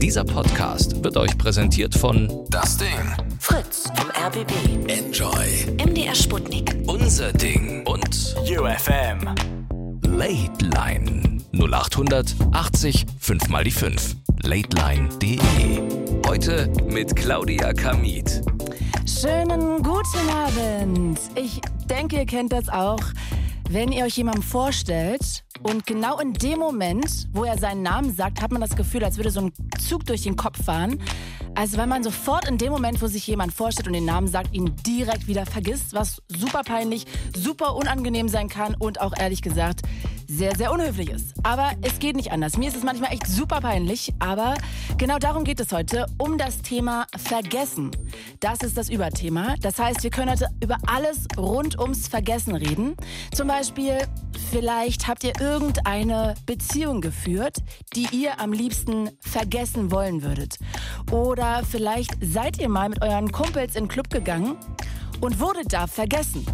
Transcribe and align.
Dieser 0.00 0.24
Podcast 0.24 1.04
wird 1.04 1.16
euch 1.16 1.36
präsentiert 1.36 1.94
von 1.94 2.46
Das 2.50 2.76
Ding. 2.78 2.88
Fritz 3.38 3.90
vom 3.94 4.10
RBB. 4.10 4.52
Enjoy. 4.90 5.76
MDR 5.84 6.14
Sputnik. 6.14 6.76
Unser 6.86 7.32
Ding 7.32 7.86
und 7.86 8.34
UFM. 8.48 9.34
Late 10.02 10.64
Line 10.64 11.38
0800 11.52 12.34
80 12.52 13.06
5 13.18 13.48
mal 13.48 13.64
die 13.64 13.70
5. 13.70 14.16
Lateline.de. 14.42 15.38
Heute 16.26 16.72
mit 16.86 17.14
Claudia 17.16 17.72
Kamit. 17.72 18.42
Schönen 19.06 19.82
guten 19.82 20.28
Abend. 20.30 21.18
Ich 21.34 21.60
denke, 21.90 22.16
ihr 22.16 22.26
kennt 22.26 22.52
das 22.52 22.68
auch. 22.68 23.02
Wenn 23.70 23.92
ihr 23.92 24.06
euch 24.06 24.16
jemandem 24.16 24.42
vorstellt 24.42 25.44
und 25.62 25.86
genau 25.86 26.18
in 26.20 26.32
dem 26.32 26.58
Moment, 26.58 27.28
wo 27.34 27.44
er 27.44 27.58
seinen 27.58 27.82
Namen 27.82 28.14
sagt, 28.14 28.40
hat 28.40 28.50
man 28.50 28.62
das 28.62 28.74
Gefühl, 28.74 29.04
als 29.04 29.18
würde 29.18 29.30
so 29.30 29.40
ein 29.40 29.52
Zug 29.78 30.06
durch 30.06 30.22
den 30.22 30.36
Kopf 30.36 30.64
fahren. 30.64 30.98
Also 31.58 31.76
weil 31.76 31.88
man 31.88 32.04
sofort 32.04 32.48
in 32.48 32.56
dem 32.56 32.70
Moment, 32.70 33.02
wo 33.02 33.08
sich 33.08 33.26
jemand 33.26 33.52
vorstellt 33.52 33.88
und 33.88 33.92
den 33.92 34.04
Namen 34.04 34.28
sagt, 34.28 34.54
ihn 34.54 34.76
direkt 34.86 35.26
wieder 35.26 35.44
vergisst, 35.44 35.92
was 35.92 36.22
super 36.28 36.62
peinlich, 36.62 37.04
super 37.36 37.74
unangenehm 37.74 38.28
sein 38.28 38.48
kann 38.48 38.76
und 38.76 39.00
auch 39.00 39.12
ehrlich 39.18 39.42
gesagt 39.42 39.80
sehr, 40.30 40.54
sehr 40.54 40.70
unhöflich 40.70 41.08
ist. 41.08 41.32
Aber 41.42 41.72
es 41.80 41.98
geht 41.98 42.14
nicht 42.14 42.30
anders. 42.30 42.58
Mir 42.58 42.68
ist 42.68 42.76
es 42.76 42.84
manchmal 42.84 43.12
echt 43.12 43.26
super 43.26 43.60
peinlich, 43.62 44.12
aber 44.18 44.54
genau 44.98 45.18
darum 45.18 45.42
geht 45.42 45.58
es 45.58 45.72
heute, 45.72 46.06
um 46.18 46.36
das 46.36 46.60
Thema 46.60 47.06
Vergessen. 47.16 47.90
Das 48.38 48.60
ist 48.60 48.76
das 48.76 48.90
Überthema. 48.90 49.54
Das 49.62 49.78
heißt, 49.78 50.02
wir 50.02 50.10
können 50.10 50.30
heute 50.30 50.48
über 50.62 50.76
alles 50.86 51.26
rund 51.38 51.78
ums 51.80 52.08
Vergessen 52.08 52.54
reden. 52.54 52.94
Zum 53.34 53.48
Beispiel, 53.48 54.00
vielleicht 54.50 55.08
habt 55.08 55.24
ihr 55.24 55.32
irgendeine 55.40 56.34
Beziehung 56.44 57.00
geführt, 57.00 57.56
die 57.96 58.06
ihr 58.12 58.38
am 58.38 58.52
liebsten 58.52 59.10
vergessen 59.20 59.90
wollen 59.90 60.22
würdet. 60.22 60.58
Oder 61.10 61.47
vielleicht 61.68 62.10
seid 62.20 62.58
ihr 62.58 62.68
mal 62.68 62.88
mit 62.88 63.02
euren 63.02 63.32
Kumpels 63.32 63.74
in 63.74 63.84
den 63.84 63.88
Club 63.88 64.10
gegangen 64.10 64.56
und 65.20 65.40
wurdet 65.40 65.72
da 65.72 65.86
vergessen. 65.86 66.46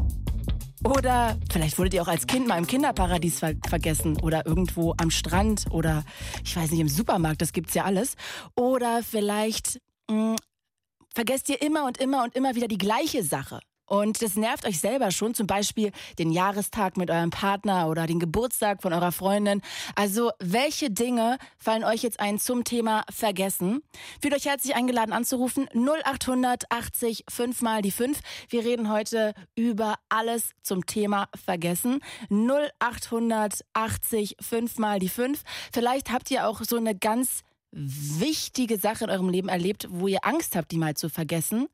Oder 0.85 1.39
vielleicht 1.51 1.79
wurdet 1.79 1.95
ihr 1.95 2.03
auch 2.03 2.09
als 2.09 2.27
Kind 2.27 2.47
mal 2.47 2.59
im 2.59 2.67
Kinderparadies 2.67 3.39
ver 3.39 3.55
vergessen 3.67 4.21
oder 4.21 4.45
irgendwo 4.47 4.95
am 4.99 5.11
Strand 5.11 5.65
oder 5.71 6.05
ich 6.45 6.55
weiß 6.57 6.71
nicht, 6.71 6.81
im 6.81 6.89
Supermarkt, 6.89 7.41
das 7.41 7.53
gibt's 7.53 7.75
ja 7.75 7.85
alles. 7.85 8.17
Oder 8.55 9.03
vielleicht 9.03 9.81
mh, 10.11 10.37
vergesst 11.15 11.49
ihr 11.49 11.63
immer 11.63 11.87
und 11.87 11.99
immer 11.99 12.23
und 12.25 12.35
immer 12.35 12.55
wieder 12.55 12.69
die 12.69 12.79
gleiche 12.79 13.23
Sache. 13.23 13.61
Und 13.87 14.23
das 14.23 14.37
nervt 14.37 14.67
euch 14.67 14.81
selber 14.81 15.11
schon, 15.11 15.35
zum 15.35 15.47
Beispiel 15.47 15.93
den 16.19 16.31
Jahrestag 16.31 16.97
mit 16.97 17.11
eurem 17.11 17.31
Partner 17.31 17.89
oder 17.89 18.07
den 18.07 18.19
Geburtstag 18.19 18.83
von 18.83 18.93
eurer 18.93 19.13
Freundin. 19.13 19.61
Also 19.95 20.31
welche 20.39 20.91
Dinge 20.91 21.39
fallen 21.59 21.85
euch 21.85 22.03
jetzt 22.03 22.21
ein 22.21 22.39
zum 22.39 22.65
Thema 22.65 23.05
Vergessen? 23.11 23.83
Fühlt 24.23 24.35
euch 24.35 24.47
herzlich 24.47 24.75
eingeladen 24.75 25.13
anzurufen 25.13 25.69
0800 25.75 26.71
80 26.71 27.25
5 27.29 27.63
mal 27.63 27.83
die 27.83 27.91
5. 27.91 28.19
Wir 28.49 28.65
reden 28.65 28.91
heute 28.91 29.35
über 29.55 29.97
alles 30.09 30.51
zum 30.63 30.87
Thema 30.87 31.29
Vergessen. 31.45 32.01
0800 32.31 33.65
80 33.75 34.37
5 34.41 34.79
mal 34.79 34.99
die 34.99 35.09
5. 35.09 35.43
Vielleicht 35.73 36.11
habt 36.11 36.31
ihr 36.31 36.49
auch 36.49 36.63
so 36.63 36.77
eine 36.77 36.95
ganz 36.95 37.43
wichtige 37.75 38.79
Sache 38.79 39.05
in 39.05 39.11
eurem 39.11 39.29
Leben 39.29 39.49
erlebt, 39.49 39.89
wo 39.91 40.07
ihr 40.07 40.25
Angst 40.25 40.55
habt, 40.55 40.71
die 40.71 40.79
mal 40.79 40.95
zu 40.95 41.09
vergessen. 41.09 41.69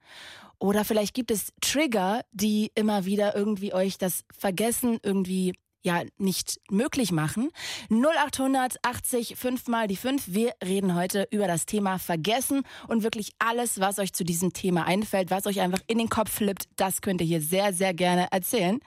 Oder 0.60 0.84
vielleicht 0.84 1.14
gibt 1.14 1.30
es 1.30 1.52
Trigger, 1.60 2.20
die 2.32 2.70
immer 2.74 3.06
wieder 3.06 3.34
irgendwie 3.34 3.72
euch 3.72 3.98
das 3.98 4.24
Vergessen 4.30 4.98
irgendwie 5.02 5.54
ja 5.82 6.02
nicht 6.18 6.60
möglich 6.70 7.12
machen. 7.12 7.50
0880 7.88 9.36
5 9.36 9.68
mal 9.68 9.88
die 9.88 9.96
5. 9.96 10.24
Wir 10.26 10.52
reden 10.62 10.94
heute 10.94 11.26
über 11.30 11.46
das 11.46 11.64
Thema 11.64 11.98
Vergessen 11.98 12.62
und 12.88 13.02
wirklich 13.02 13.32
alles, 13.38 13.80
was 13.80 13.98
euch 13.98 14.12
zu 14.12 14.22
diesem 14.22 14.52
Thema 14.52 14.84
einfällt, 14.84 15.30
was 15.30 15.46
euch 15.46 15.60
einfach 15.60 15.80
in 15.86 15.96
den 15.96 16.10
Kopf 16.10 16.30
flippt, 16.30 16.68
das 16.76 17.00
könnt 17.00 17.22
ihr 17.22 17.26
hier 17.26 17.40
sehr, 17.40 17.72
sehr 17.72 17.94
gerne 17.94 18.28
erzählen. 18.30 18.80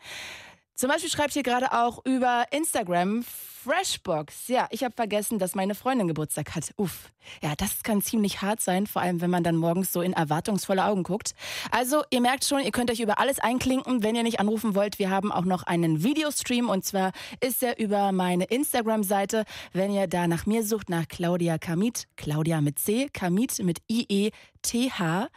Zum 0.76 0.90
Beispiel 0.90 1.10
schreibt 1.10 1.34
hier 1.34 1.44
gerade 1.44 1.74
auch 1.74 2.06
über 2.06 2.46
Instagram 2.52 3.26
Freshbox. 3.64 4.50
Ja, 4.50 4.68
ich 4.72 4.84
habe 4.84 4.94
vergessen, 4.94 5.40
dass 5.40 5.56
meine 5.56 5.74
Freundin 5.76 6.08
Geburtstag 6.08 6.54
hat. 6.56 6.74
Uff. 6.76 7.12
Ja, 7.42 7.54
das 7.56 7.84
kann 7.84 8.02
ziemlich 8.02 8.42
hart 8.42 8.60
sein, 8.60 8.88
vor 8.88 9.02
allem 9.02 9.22
wenn 9.22 9.30
man 9.30 9.44
dann 9.44 9.56
morgens 9.56 9.94
so 9.94 10.02
in 10.02 10.12
erwartungsvolle 10.12 10.84
Augen 10.84 11.04
guckt. 11.04 11.34
Also, 11.72 12.04
ihr 12.10 12.20
merkt 12.20 12.44
schon, 12.44 12.60
ihr 12.60 12.72
könnt 12.72 12.92
euch 12.92 13.00
über 13.00 13.20
alles 13.20 13.40
einklinken, 13.40 14.04
wenn 14.04 14.16
ihr 14.16 14.24
nicht 14.24 14.42
anrufen 14.42 14.76
wollt. 14.76 15.00
Wir 15.00 15.10
haben 15.10 15.32
auch 15.32 15.46
noch 15.46 15.64
einen 15.64 16.04
Videostream 16.04 16.70
und 16.70 16.84
zwar 16.84 17.14
ist 17.40 17.64
er 17.64 17.80
über 17.80 18.12
meine 18.12 18.44
Instagram-Seite. 18.46 19.46
Wenn 19.72 19.94
ihr 19.94 20.08
da 20.08 20.28
nach 20.28 20.46
mir 20.46 20.64
sucht, 20.64 20.90
nach 20.90 21.08
Claudia 21.08 21.58
Kamit, 21.58 22.08
Claudia 22.18 22.60
mit 22.60 22.80
C, 22.80 23.08
Kamit 23.14 23.60
mit 23.64 23.82
IE, 23.90 24.32
TH. 24.64 25.30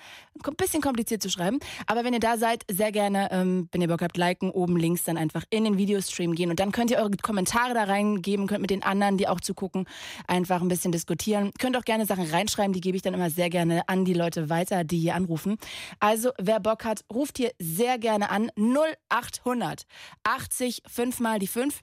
Ein 0.45 0.57
bisschen 0.57 0.83
kompliziert 0.83 1.23
zu 1.23 1.31
schreiben. 1.31 1.59
Aber 1.87 2.05
wenn 2.05 2.15
ihr 2.15 2.21
da 2.21 2.37
seid, 2.37 2.65
sehr 2.71 2.93
gerne, 2.93 3.29
ähm, 3.33 3.69
wenn 3.73 3.81
ihr 3.81 3.89
Bock 3.89 4.03
habt, 4.03 4.17
liken, 4.17 4.51
oben 4.51 4.77
links 4.77 5.05
dann 5.05 5.17
einfach 5.17 5.45
in 5.51 5.65
den 5.65 5.79
Videostream 5.79 6.35
gehen. 6.35 6.51
Und 6.51 6.61
dann 6.61 6.73
könnt 6.73 6.91
ihr 6.91 6.99
eure 6.99 7.11
Kommentare 7.23 7.75
da 7.75 7.85
reingeben, 8.17 8.47
könnt 8.47 8.61
mit 8.61 8.71
den 8.71 8.83
anderen, 8.83 9.17
die 9.17 9.29
auch 9.29 9.41
zu 9.41 9.55
gucken, 9.55 9.87
einfach 10.27 10.61
ein 10.61 10.69
bisschen 10.69 10.93
diskutieren. 10.93 11.51
Könnt 11.59 11.77
auch 11.77 11.85
gerne 11.85 12.07
Sachen 12.07 12.29
reinschreiben, 12.29 12.73
die 12.73 12.81
gebe 12.81 12.97
ich 12.97 13.03
dann 13.03 13.15
immer 13.15 13.31
sehr 13.31 13.51
gerne 13.51 13.89
an 13.89 14.05
die 14.05 14.15
Leute 14.15 14.51
weiter, 14.51 14.85
die 14.85 14.99
hier 14.99 15.15
anrufen. 15.15 15.57
Also, 16.01 16.31
wer 16.39 16.61
Bock 16.61 16.85
hat, 16.85 17.05
ruft 17.13 17.39
hier 17.39 17.53
sehr 17.59 17.99
gerne 17.99 18.31
an 18.31 18.51
0800 18.57 19.87
80 20.25 20.83
5 20.87 21.21
mal 21.21 21.39
die 21.39 21.47
5. 21.47 21.81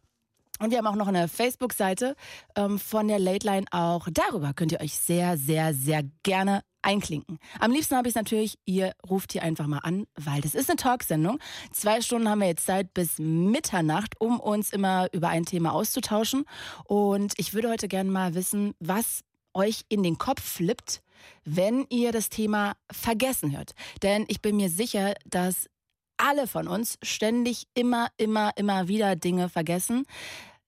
Und 0.59 0.71
wir 0.71 0.77
haben 0.77 0.87
auch 0.87 0.95
noch 0.95 1.07
eine 1.07 1.27
Facebook-Seite 1.27 2.15
ähm, 2.55 2.77
von 2.79 3.07
der 3.07 3.19
Late 3.19 3.45
Line. 3.45 3.65
Auch 3.71 4.07
darüber 4.11 4.53
könnt 4.53 4.71
ihr 4.71 4.81
euch 4.81 4.93
sehr, 4.93 5.37
sehr, 5.37 5.73
sehr 5.73 6.03
gerne 6.21 6.61
einklinken. 6.83 7.39
Am 7.59 7.71
liebsten 7.71 7.95
habe 7.95 8.07
ich 8.07 8.11
es 8.11 8.15
natürlich, 8.15 8.57
ihr 8.65 8.93
ruft 9.09 9.31
hier 9.31 9.43
einfach 9.43 9.67
mal 9.67 9.79
an, 9.79 10.05
weil 10.15 10.41
das 10.41 10.55
ist 10.55 10.69
eine 10.69 10.77
Talksendung. 10.77 11.39
Zwei 11.71 12.01
Stunden 12.01 12.29
haben 12.29 12.39
wir 12.39 12.47
jetzt 12.47 12.65
Zeit 12.65 12.93
bis 12.93 13.19
Mitternacht, 13.19 14.19
um 14.19 14.39
uns 14.39 14.71
immer 14.71 15.07
über 15.13 15.29
ein 15.29 15.45
Thema 15.45 15.73
auszutauschen. 15.73 16.45
Und 16.85 17.33
ich 17.37 17.53
würde 17.53 17.69
heute 17.69 17.87
gerne 17.87 18.11
mal 18.11 18.35
wissen, 18.35 18.75
was 18.79 19.23
euch 19.53 19.85
in 19.89 20.03
den 20.03 20.17
Kopf 20.17 20.41
flippt, 20.41 21.01
wenn 21.45 21.85
ihr 21.89 22.11
das 22.11 22.29
Thema 22.29 22.73
vergessen 22.91 23.55
hört. 23.55 23.73
Denn 24.01 24.25
ich 24.27 24.41
bin 24.41 24.57
mir 24.57 24.69
sicher, 24.69 25.13
dass 25.25 25.69
alle 26.17 26.47
von 26.47 26.67
uns 26.67 26.97
ständig 27.01 27.67
immer, 27.73 28.07
immer, 28.17 28.51
immer 28.55 28.87
wieder 28.87 29.15
Dinge 29.15 29.49
vergessen. 29.49 30.05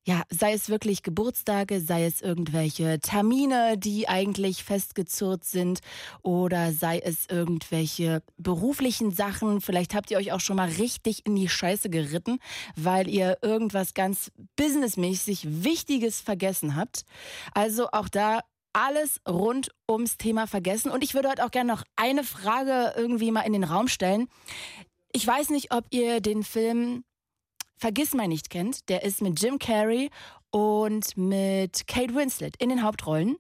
Ja, 0.08 0.22
sei 0.30 0.54
es 0.54 0.70
wirklich 0.70 1.02
Geburtstage, 1.02 1.82
sei 1.82 2.06
es 2.06 2.22
irgendwelche 2.22 3.00
Termine, 3.00 3.76
die 3.76 4.08
eigentlich 4.08 4.64
festgezurrt 4.64 5.44
sind 5.46 5.80
oder 6.22 6.72
sei 6.74 7.00
es 7.00 7.26
irgendwelche 7.28 8.22
beruflichen 8.38 9.10
Sachen. 9.10 9.62
Vielleicht 9.62 9.96
habt 9.96 10.12
ihr 10.12 10.18
euch 10.18 10.32
auch 10.32 10.42
schon 10.42 10.58
mal 10.58 10.70
richtig 10.70 11.26
in 11.26 11.36
die 11.36 11.50
Scheiße 11.50 11.90
geritten, 11.90 12.38
weil 12.76 13.10
ihr 13.10 13.40
irgendwas 13.42 13.96
ganz 13.96 14.32
businessmäßig 14.56 15.64
Wichtiges 15.64 16.22
vergessen 16.22 16.76
habt. 16.76 17.02
Also 17.56 17.88
auch 17.92 18.08
da 18.08 18.42
alles 18.74 19.22
rund 19.28 19.72
ums 19.90 20.18
Thema 20.18 20.46
vergessen. 20.46 20.92
Und 20.92 21.04
ich 21.04 21.16
würde 21.16 21.30
heute 21.30 21.44
auch 21.44 21.52
gerne 21.52 21.72
noch 21.72 21.84
eine 21.96 22.24
Frage 22.24 22.94
irgendwie 22.96 23.32
mal 23.32 23.42
in 23.42 23.54
den 23.54 23.64
Raum 23.64 23.88
stellen. 23.88 24.28
Ich 25.14 25.26
weiß 25.26 25.50
nicht, 25.50 25.74
ob 25.74 25.86
ihr 25.90 26.22
den 26.22 26.44
Film 26.44 27.06
Vergiss 27.78 28.14
mal 28.14 28.28
nicht 28.28 28.50
kennt. 28.50 28.90
Der 28.90 29.04
ist 29.04 29.22
mit 29.22 29.42
Jim 29.42 29.60
Carrey 29.60 30.10
und 30.52 31.18
mit 31.18 31.88
Kate 31.88 32.16
Winslet 32.16 32.56
in 32.58 32.70
den 32.70 32.84
Hauptrollen. 32.84 33.38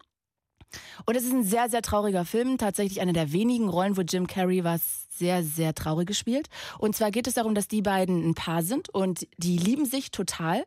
Und 1.06 1.16
es 1.16 1.24
ist 1.24 1.34
ein 1.34 1.44
sehr, 1.44 1.70
sehr 1.70 1.82
trauriger 1.82 2.26
Film. 2.26 2.58
Tatsächlich 2.58 3.02
eine 3.02 3.14
der 3.14 3.32
wenigen 3.32 3.70
Rollen, 3.70 3.96
wo 3.98 4.02
Jim 4.02 4.28
Carrey 4.28 4.64
was 4.64 5.08
sehr, 5.10 5.44
sehr 5.44 5.74
Trauriges 5.74 6.18
spielt. 6.18 6.50
Und 6.78 6.96
zwar 6.96 7.12
geht 7.12 7.28
es 7.28 7.36
darum, 7.36 7.56
dass 7.56 7.68
die 7.68 7.82
beiden 7.82 8.28
ein 8.28 8.36
Paar 8.36 8.64
sind 8.64 8.90
und 8.90 9.28
die 9.38 9.58
lieben 9.58 9.86
sich 9.86 10.12
total. 10.12 10.66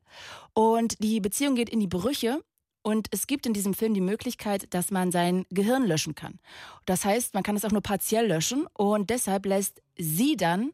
Und 0.55 1.03
die 1.03 1.21
Beziehung 1.21 1.55
geht 1.55 1.69
in 1.69 1.81
die 1.81 1.87
Brüche. 1.87 2.43
Und 2.83 3.09
es 3.11 3.27
gibt 3.27 3.45
in 3.45 3.53
diesem 3.53 3.75
Film 3.75 3.93
die 3.93 4.00
Möglichkeit, 4.00 4.73
dass 4.73 4.91
man 4.91 5.12
sein 5.12 5.44
Gehirn 5.50 5.85
löschen 5.85 6.15
kann. 6.15 6.38
Das 6.87 7.05
heißt, 7.05 7.35
man 7.35 7.43
kann 7.43 7.56
es 7.56 7.65
auch 7.65 7.73
nur 7.73 7.82
partiell 7.82 8.26
löschen. 8.26 8.67
Und 8.73 9.11
deshalb 9.11 9.44
lässt 9.44 9.82
sie 9.99 10.37
dann 10.37 10.73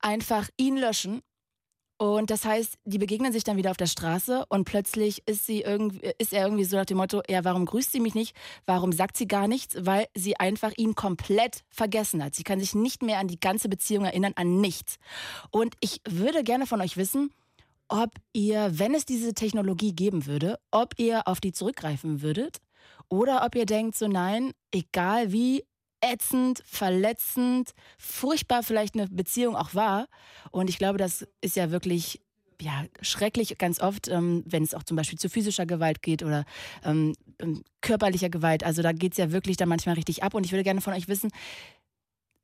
einfach 0.00 0.48
ihn 0.56 0.76
löschen 0.76 1.22
und 1.98 2.30
das 2.30 2.44
heißt, 2.44 2.78
die 2.84 2.98
begegnen 2.98 3.32
sich 3.32 3.42
dann 3.42 3.56
wieder 3.56 3.70
auf 3.70 3.78
der 3.78 3.86
Straße 3.86 4.44
und 4.50 4.64
plötzlich 4.64 5.22
ist 5.26 5.46
sie 5.46 5.62
irgendwie, 5.62 6.12
ist 6.18 6.34
er 6.34 6.44
irgendwie 6.44 6.64
so 6.64 6.76
nach 6.76 6.84
dem 6.84 6.98
Motto, 6.98 7.22
ja, 7.28 7.42
warum 7.44 7.64
grüßt 7.64 7.90
sie 7.90 8.00
mich 8.00 8.14
nicht? 8.14 8.36
Warum 8.66 8.92
sagt 8.92 9.16
sie 9.16 9.26
gar 9.26 9.48
nichts? 9.48 9.76
Weil 9.80 10.06
sie 10.14 10.36
einfach 10.36 10.72
ihn 10.76 10.94
komplett 10.94 11.64
vergessen 11.70 12.22
hat. 12.22 12.34
Sie 12.34 12.44
kann 12.44 12.60
sich 12.60 12.74
nicht 12.74 13.02
mehr 13.02 13.18
an 13.18 13.28
die 13.28 13.40
ganze 13.40 13.70
Beziehung 13.70 14.04
erinnern, 14.04 14.32
an 14.36 14.60
nichts. 14.60 14.96
Und 15.50 15.74
ich 15.80 16.02
würde 16.06 16.44
gerne 16.44 16.66
von 16.66 16.82
euch 16.82 16.98
wissen, 16.98 17.30
ob 17.88 18.10
ihr, 18.34 18.78
wenn 18.78 18.94
es 18.94 19.06
diese 19.06 19.32
Technologie 19.32 19.94
geben 19.94 20.26
würde, 20.26 20.58
ob 20.70 20.98
ihr 20.98 21.26
auf 21.26 21.40
die 21.40 21.52
zurückgreifen 21.52 22.20
würdet 22.20 22.58
oder 23.08 23.44
ob 23.46 23.54
ihr 23.54 23.64
denkt, 23.64 23.96
so 23.96 24.06
nein, 24.06 24.52
egal 24.70 25.32
wie 25.32 25.64
ätzend, 26.00 26.62
verletzend, 26.66 27.72
furchtbar 27.98 28.62
vielleicht 28.62 28.94
eine 28.94 29.08
Beziehung 29.08 29.56
auch 29.56 29.74
war. 29.74 30.06
Und 30.50 30.70
ich 30.70 30.78
glaube, 30.78 30.98
das 30.98 31.26
ist 31.40 31.56
ja 31.56 31.70
wirklich 31.70 32.20
ja, 32.60 32.84
schrecklich 33.02 33.58
ganz 33.58 33.80
oft, 33.80 34.08
ähm, 34.08 34.42
wenn 34.46 34.62
es 34.62 34.74
auch 34.74 34.82
zum 34.82 34.96
Beispiel 34.96 35.18
zu 35.18 35.28
physischer 35.28 35.66
Gewalt 35.66 36.02
geht 36.02 36.22
oder 36.22 36.44
ähm, 36.84 37.14
ähm 37.38 37.62
körperlicher 37.80 38.30
Gewalt. 38.30 38.64
Also 38.64 38.82
da 38.82 38.92
geht 38.92 39.12
es 39.12 39.18
ja 39.18 39.30
wirklich 39.30 39.56
dann 39.56 39.68
manchmal 39.68 39.94
richtig 39.94 40.22
ab. 40.22 40.34
Und 40.34 40.44
ich 40.44 40.52
würde 40.52 40.64
gerne 40.64 40.80
von 40.80 40.94
euch 40.94 41.06
wissen, 41.06 41.30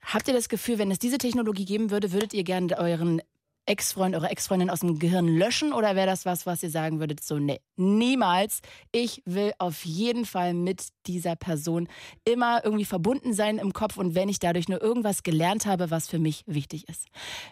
habt 0.02 0.28
ihr 0.28 0.34
das 0.34 0.48
Gefühl, 0.48 0.78
wenn 0.78 0.90
es 0.90 0.98
diese 0.98 1.18
Technologie 1.18 1.64
geben 1.64 1.90
würde, 1.90 2.12
würdet 2.12 2.34
ihr 2.34 2.44
gerne 2.44 2.76
euren 2.78 3.22
Ex-Freund, 3.66 4.14
eure 4.14 4.28
Ex-Freundin 4.28 4.70
aus 4.70 4.80
dem 4.80 4.98
Gehirn 4.98 5.28
löschen 5.28 5.72
oder 5.72 5.94
wäre 5.94 6.06
das 6.06 6.26
was, 6.26 6.46
was 6.46 6.62
ihr 6.62 6.70
sagen 6.70 7.00
würdet, 7.00 7.22
so, 7.22 7.38
nee, 7.38 7.60
niemals. 7.76 8.60
Ich 8.90 9.22
will 9.24 9.52
auf 9.58 9.84
jeden 9.84 10.26
Fall 10.26 10.52
mit 10.52 10.88
dieser 11.06 11.36
Person 11.36 11.88
immer 12.24 12.64
irgendwie 12.64 12.84
verbunden 12.84 13.34
sein 13.34 13.58
im 13.58 13.72
Kopf 13.72 13.96
und 13.96 14.14
wenn 14.14 14.28
ich 14.28 14.40
dadurch 14.40 14.68
nur 14.68 14.82
irgendwas 14.82 15.22
gelernt 15.22 15.66
habe, 15.66 15.90
was 15.90 16.08
für 16.08 16.18
mich 16.18 16.42
wichtig 16.46 16.88
ist. 16.88 17.06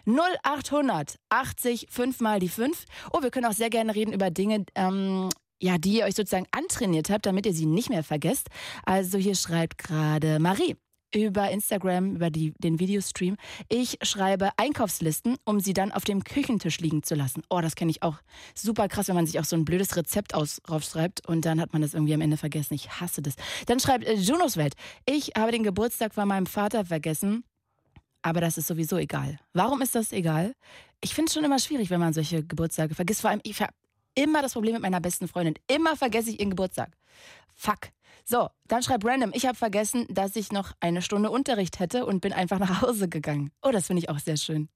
0800 0.05 1.15
80 1.29 1.87
5 1.89 2.19
mal 2.19 2.39
die 2.39 2.49
5. 2.49 2.85
Oh, 3.13 3.21
wir 3.21 3.31
können 3.31 3.45
auch 3.45 3.53
sehr 3.53 3.69
gerne 3.69 3.95
reden 3.95 4.13
über 4.13 4.31
Dinge, 4.31 4.65
ähm, 4.75 5.29
ja, 5.61 5.77
die 5.77 5.99
ihr 5.99 6.05
euch 6.05 6.15
sozusagen 6.15 6.47
antrainiert 6.51 7.09
habt, 7.09 7.25
damit 7.25 7.45
ihr 7.45 7.53
sie 7.53 7.65
nicht 7.65 7.89
mehr 7.89 8.03
vergesst. 8.03 8.47
Also 8.85 9.17
hier 9.17 9.35
schreibt 9.35 9.77
gerade 9.77 10.39
Marie 10.39 10.75
über 11.13 11.49
Instagram, 11.49 12.15
über 12.15 12.29
die, 12.29 12.53
den 12.59 12.79
Videostream. 12.79 13.37
Ich 13.69 13.97
schreibe 14.01 14.51
Einkaufslisten, 14.57 15.37
um 15.45 15.59
sie 15.59 15.73
dann 15.73 15.91
auf 15.91 16.03
dem 16.03 16.23
Küchentisch 16.23 16.79
liegen 16.79 17.03
zu 17.03 17.15
lassen. 17.15 17.43
Oh, 17.49 17.61
das 17.61 17.75
kenne 17.75 17.91
ich 17.91 18.03
auch. 18.03 18.17
Super 18.55 18.87
krass, 18.87 19.07
wenn 19.07 19.15
man 19.15 19.25
sich 19.25 19.39
auch 19.39 19.45
so 19.45 19.55
ein 19.55 19.65
blödes 19.65 19.95
Rezept 19.95 20.33
aus, 20.33 20.61
raufschreibt 20.69 21.27
und 21.27 21.45
dann 21.45 21.59
hat 21.61 21.73
man 21.73 21.81
das 21.81 21.93
irgendwie 21.93 22.13
am 22.13 22.21
Ende 22.21 22.37
vergessen. 22.37 22.73
Ich 22.73 22.99
hasse 22.99 23.21
das. 23.21 23.35
Dann 23.65 23.79
schreibt 23.79 24.05
äh, 24.05 24.13
Junos 24.13 24.57
Welt. 24.57 24.75
Ich 25.05 25.31
habe 25.37 25.51
den 25.51 25.63
Geburtstag 25.63 26.13
von 26.13 26.27
meinem 26.27 26.45
Vater 26.45 26.85
vergessen. 26.85 27.43
Aber 28.23 28.39
das 28.39 28.57
ist 28.57 28.67
sowieso 28.67 28.97
egal. 28.97 29.39
Warum 29.53 29.81
ist 29.81 29.95
das 29.95 30.11
egal? 30.11 30.53
Ich 31.01 31.15
finde 31.15 31.29
es 31.29 31.33
schon 31.33 31.43
immer 31.43 31.57
schwierig, 31.57 31.89
wenn 31.89 31.99
man 31.99 32.13
solche 32.13 32.43
Geburtstage 32.43 32.93
vergisst. 32.93 33.21
Vor 33.21 33.31
allem, 33.31 33.41
ich 33.43 33.59
habe 33.61 33.73
immer 34.13 34.41
das 34.41 34.53
Problem 34.53 34.73
mit 34.73 34.83
meiner 34.83 35.01
besten 35.01 35.27
Freundin. 35.27 35.55
Immer 35.67 35.95
vergesse 35.95 36.29
ich 36.29 36.39
ihren 36.39 36.51
Geburtstag. 36.51 36.91
Fuck. 37.55 37.89
So, 38.25 38.49
dann 38.67 38.83
schreibt 38.83 39.05
Random, 39.05 39.31
ich 39.33 39.45
habe 39.45 39.57
vergessen, 39.57 40.05
dass 40.09 40.35
ich 40.35 40.51
noch 40.51 40.73
eine 40.79 41.01
Stunde 41.01 41.29
Unterricht 41.29 41.79
hätte 41.79 42.05
und 42.05 42.21
bin 42.21 42.33
einfach 42.33 42.59
nach 42.59 42.81
Hause 42.81 43.09
gegangen. 43.09 43.51
Oh, 43.61 43.71
das 43.71 43.87
finde 43.87 44.01
ich 44.01 44.09
auch 44.09 44.19
sehr 44.19 44.37
schön. 44.37 44.69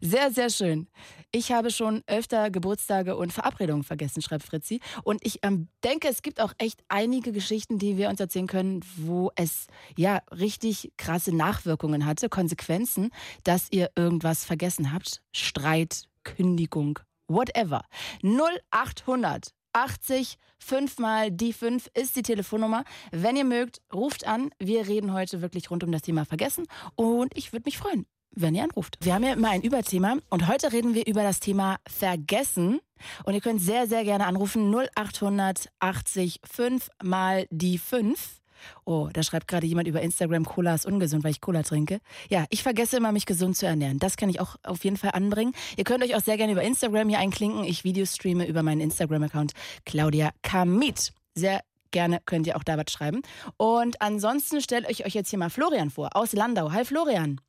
Sehr, 0.00 0.30
sehr 0.30 0.50
schön. 0.50 0.88
Ich 1.32 1.52
habe 1.52 1.70
schon 1.70 2.02
öfter 2.06 2.50
Geburtstage 2.50 3.16
und 3.16 3.32
Verabredungen 3.32 3.84
vergessen, 3.84 4.22
schreibt 4.22 4.44
Fritzi. 4.44 4.80
Und 5.02 5.24
ich 5.24 5.40
ähm, 5.42 5.68
denke, 5.84 6.08
es 6.08 6.22
gibt 6.22 6.40
auch 6.40 6.52
echt 6.58 6.82
einige 6.88 7.32
Geschichten, 7.32 7.78
die 7.78 7.96
wir 7.96 8.08
uns 8.08 8.20
erzählen 8.20 8.46
können, 8.46 8.80
wo 8.96 9.30
es 9.36 9.66
ja 9.96 10.20
richtig 10.30 10.92
krasse 10.96 11.34
Nachwirkungen 11.34 12.06
hatte, 12.06 12.28
Konsequenzen, 12.28 13.10
dass 13.44 13.68
ihr 13.70 13.90
irgendwas 13.96 14.44
vergessen 14.44 14.92
habt. 14.92 15.22
Streit, 15.32 16.04
Kündigung, 16.24 16.98
whatever. 17.28 17.84
0800 18.22 19.52
80 19.72 20.38
5 20.58 20.98
mal 20.98 21.30
die 21.30 21.52
5 21.52 21.88
ist 21.94 22.16
die 22.16 22.22
Telefonnummer. 22.22 22.84
Wenn 23.10 23.36
ihr 23.36 23.44
mögt, 23.44 23.80
ruft 23.92 24.26
an. 24.26 24.50
Wir 24.58 24.86
reden 24.86 25.12
heute 25.12 25.40
wirklich 25.40 25.70
rund 25.70 25.84
um 25.84 25.92
das 25.92 26.02
Thema 26.02 26.24
Vergessen 26.24 26.66
und 26.96 27.36
ich 27.36 27.52
würde 27.52 27.64
mich 27.66 27.78
freuen, 27.78 28.06
wenn 28.32 28.54
ihr 28.54 28.64
anruft. 28.64 28.98
Wir 29.00 29.14
haben 29.14 29.24
ja 29.24 29.32
immer 29.32 29.50
ein 29.50 29.62
Überthema 29.62 30.16
und 30.30 30.48
heute 30.48 30.72
reden 30.72 30.94
wir 30.94 31.06
über 31.06 31.22
das 31.22 31.40
Thema 31.40 31.78
Vergessen. 31.86 32.80
Und 33.24 33.34
ihr 33.34 33.40
könnt 33.40 33.60
sehr, 33.60 33.86
sehr 33.86 34.04
gerne 34.04 34.26
anrufen 34.26 34.74
0800 34.74 35.70
80 35.78 36.40
5 36.44 36.88
mal 37.02 37.46
die 37.50 37.78
5. 37.78 38.40
Oh, 38.84 39.08
da 39.12 39.22
schreibt 39.22 39.48
gerade 39.48 39.66
jemand 39.66 39.88
über 39.88 40.00
Instagram, 40.00 40.44
Cola 40.44 40.74
ist 40.74 40.86
ungesund, 40.86 41.24
weil 41.24 41.30
ich 41.30 41.40
Cola 41.40 41.62
trinke. 41.62 42.00
Ja, 42.28 42.44
ich 42.50 42.62
vergesse 42.62 42.96
immer, 42.96 43.12
mich 43.12 43.26
gesund 43.26 43.56
zu 43.56 43.66
ernähren. 43.66 43.98
Das 43.98 44.16
kann 44.16 44.28
ich 44.28 44.40
auch 44.40 44.56
auf 44.62 44.84
jeden 44.84 44.96
Fall 44.96 45.10
anbringen. 45.12 45.52
Ihr 45.76 45.84
könnt 45.84 46.04
euch 46.04 46.14
auch 46.14 46.20
sehr 46.20 46.36
gerne 46.36 46.52
über 46.52 46.62
Instagram 46.62 47.08
hier 47.08 47.18
einklinken. 47.18 47.64
Ich 47.64 47.84
Videostreame 47.84 48.46
über 48.46 48.62
meinen 48.62 48.80
Instagram-Account 48.80 49.52
Claudia 49.84 50.30
Kamit. 50.42 51.12
Sehr 51.34 51.62
gerne 51.90 52.20
könnt 52.26 52.46
ihr 52.46 52.56
auch 52.56 52.64
da 52.64 52.76
was 52.76 52.92
schreiben. 52.92 53.22
Und 53.56 54.00
ansonsten 54.00 54.60
stelle 54.60 54.90
ich 54.90 55.06
euch 55.06 55.14
jetzt 55.14 55.30
hier 55.30 55.38
mal 55.38 55.50
Florian 55.50 55.90
vor, 55.90 56.10
aus 56.14 56.32
Landau. 56.32 56.72
Hi 56.72 56.84
Florian. 56.84 57.40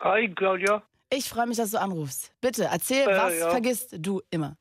Hi 0.00 0.28
Claudia. 0.28 0.82
Ich 1.12 1.28
freue 1.28 1.46
mich, 1.46 1.56
dass 1.56 1.72
du 1.72 1.80
anrufst. 1.80 2.32
Bitte, 2.40 2.68
erzähl, 2.70 3.02
äh, 3.02 3.16
was 3.16 3.38
ja. 3.38 3.50
vergisst 3.50 3.96
du 3.98 4.22
immer? 4.30 4.56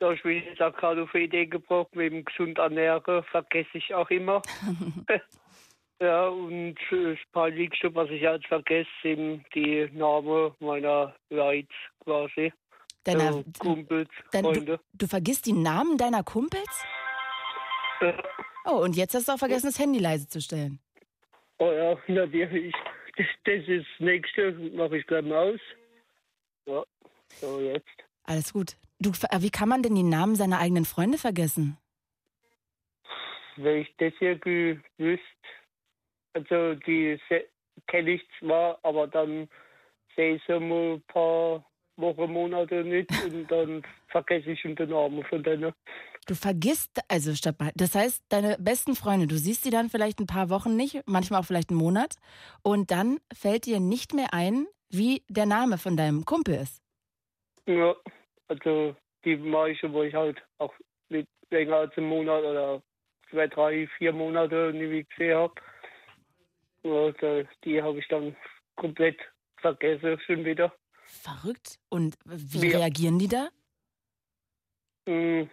Da 0.00 0.12
ich 0.12 0.24
mich 0.24 0.44
jetzt 0.46 0.62
auch 0.62 0.74
gerade 0.74 1.02
auf 1.02 1.14
Idee 1.14 1.44
gebracht, 1.44 1.88
wegen 1.92 2.24
gesund 2.24 2.56
ernähren, 2.56 3.22
vergesse 3.24 3.68
ich 3.74 3.94
auch 3.94 4.08
immer. 4.08 4.40
ja, 6.00 6.26
und 6.28 6.76
das 6.90 7.18
Peinlichste, 7.32 7.94
was 7.94 8.08
ich 8.08 8.22
jetzt 8.22 8.46
vergesse, 8.46 8.88
sind 9.02 9.44
die 9.54 9.90
Namen 9.92 10.52
meiner 10.58 11.14
Leute 11.28 11.68
quasi. 12.02 12.50
Deiner 13.04 13.26
also 13.26 13.44
Kumpels, 13.58 14.08
dein, 14.32 14.44
Freunde. 14.44 14.78
Du, 14.92 14.98
du, 15.04 15.06
vergisst 15.06 15.44
die 15.44 15.52
Namen 15.52 15.98
deiner 15.98 16.22
Kumpels? 16.22 16.84
Ja. 18.00 18.22
Oh, 18.64 18.82
und 18.82 18.96
jetzt 18.96 19.14
hast 19.14 19.28
du 19.28 19.32
auch 19.32 19.38
vergessen, 19.38 19.66
das 19.66 19.78
Handy 19.78 19.98
leise 19.98 20.28
zu 20.28 20.40
stellen. 20.40 20.80
Oh 21.58 21.72
ja, 21.72 21.98
natürlich. 22.08 22.74
Das, 23.18 23.26
das 23.44 23.68
ist 23.68 23.86
das 23.98 24.06
Nächste, 24.06 24.52
mache 24.72 24.96
ich 24.96 25.06
gleich 25.06 25.24
mal 25.24 25.52
aus. 25.52 25.60
Ja, 26.64 26.82
so 27.40 27.60
jetzt. 27.60 27.86
Alles 28.24 28.50
gut. 28.50 28.76
Du, 29.00 29.10
äh, 29.30 29.40
wie 29.40 29.50
kann 29.50 29.68
man 29.68 29.82
denn 29.82 29.94
die 29.94 30.02
Namen 30.02 30.36
seiner 30.36 30.58
eigenen 30.60 30.84
Freunde 30.84 31.16
vergessen? 31.16 31.78
Wenn 33.56 33.78
ich 33.78 33.94
das 33.98 34.12
hier 34.18 34.38
gewusst, 34.38 35.22
also 36.34 36.74
die 36.74 37.18
kenne 37.86 38.12
ich 38.12 38.22
zwar, 38.38 38.78
aber 38.82 39.06
dann 39.06 39.48
sehe 40.14 40.36
ich 40.36 40.42
sie 40.46 40.60
mal 40.60 40.94
ein 40.94 41.02
paar 41.08 41.64
Wochen, 41.96 42.32
Monate 42.32 42.84
nicht 42.84 43.10
und 43.24 43.50
dann 43.50 43.82
vergesse 44.08 44.52
ich 44.52 44.62
den 44.62 44.90
Namen 44.90 45.24
von 45.24 45.42
denen. 45.42 45.72
Du 46.26 46.34
vergisst, 46.34 47.00
also 47.08 47.32
mal, 47.58 47.72
das 47.74 47.94
heißt, 47.94 48.24
deine 48.28 48.56
besten 48.58 48.94
Freunde, 48.94 49.26
du 49.26 49.36
siehst 49.36 49.64
sie 49.64 49.70
dann 49.70 49.88
vielleicht 49.88 50.20
ein 50.20 50.26
paar 50.26 50.50
Wochen 50.50 50.76
nicht, 50.76 51.02
manchmal 51.06 51.40
auch 51.40 51.44
vielleicht 51.44 51.70
einen 51.70 51.78
Monat 51.78 52.16
und 52.62 52.90
dann 52.90 53.18
fällt 53.32 53.66
dir 53.66 53.80
nicht 53.80 54.14
mehr 54.14 54.32
ein, 54.32 54.66
wie 54.90 55.22
der 55.28 55.46
Name 55.46 55.78
von 55.78 55.96
deinem 55.96 56.24
Kumpel 56.24 56.54
ist. 56.54 56.82
Ja. 57.66 57.94
Also 58.50 58.96
die 59.24 59.36
Maische, 59.36 59.92
wo 59.92 60.02
ich 60.02 60.12
halt 60.12 60.42
auch 60.58 60.74
nicht 61.08 61.28
länger 61.50 61.76
als 61.76 61.96
einen 61.96 62.08
Monat 62.08 62.42
oder 62.42 62.82
zwei, 63.30 63.46
drei, 63.46 63.86
vier 63.96 64.12
Monate 64.12 64.72
nie 64.74 65.04
gesehen 65.04 65.36
habe. 65.36 65.54
Also 66.82 67.48
die 67.64 67.80
habe 67.80 68.00
ich 68.00 68.08
dann 68.08 68.36
komplett 68.74 69.20
vergessen 69.58 70.18
schon 70.26 70.44
wieder. 70.44 70.74
Verrückt. 71.04 71.78
Und 71.90 72.16
wie 72.24 72.70
ja. 72.70 72.78
reagieren 72.78 73.20
die 73.20 73.28
da? 73.28 73.50
Hm. 75.06 75.48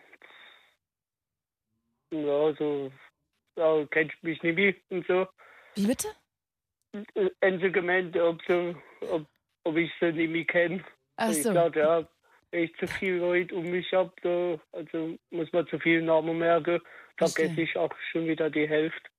Ja, 2.11 2.55
so, 2.55 2.91
ja, 3.57 3.85
kennst 3.91 4.23
mich 4.23 4.41
nicht 4.41 4.55
mehr 4.55 4.73
und 4.89 5.05
so. 5.05 5.27
Wie 5.75 5.85
bitte? 5.85 6.07
Haben 7.43 7.59
sie 7.59 7.71
gemeint, 7.71 8.17
ob, 8.17 8.41
sie, 8.47 8.75
ob, 9.01 9.27
ob 9.65 9.75
ich 9.75 9.91
sie 9.99 10.13
nicht 10.13 10.31
mehr 10.31 10.45
kenne. 10.45 10.83
Ach 11.17 11.31
so. 11.31 11.49
Ich 11.49 11.51
glaube, 11.51 11.79
ja, 11.79 12.07
ich 12.57 12.75
zu 12.77 12.87
viel 12.87 13.15
Leute 13.15 13.55
um 13.55 13.69
mich 13.69 13.91
habe, 13.93 14.59
also 14.71 15.17
muss 15.31 15.51
man 15.53 15.67
zu 15.67 15.79
viel 15.79 16.01
Namen 16.01 16.37
merken, 16.37 16.79
vergesse 17.17 17.61
ich 17.61 17.77
auch 17.77 17.93
schon 18.11 18.27
wieder 18.27 18.49
die 18.49 18.67
Hälfte. 18.67 19.09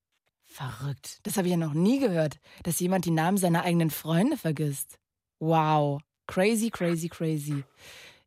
Verrückt. 0.44 1.20
Das 1.24 1.36
habe 1.36 1.46
ich 1.46 1.52
ja 1.52 1.58
noch 1.58 1.74
nie 1.74 2.00
gehört, 2.00 2.38
dass 2.64 2.80
jemand 2.80 3.04
die 3.04 3.10
Namen 3.10 3.36
seiner 3.36 3.64
eigenen 3.64 3.90
Freunde 3.90 4.36
vergisst. 4.36 4.98
Wow. 5.40 6.00
Crazy, 6.26 6.70
crazy, 6.70 7.08
crazy. 7.08 7.64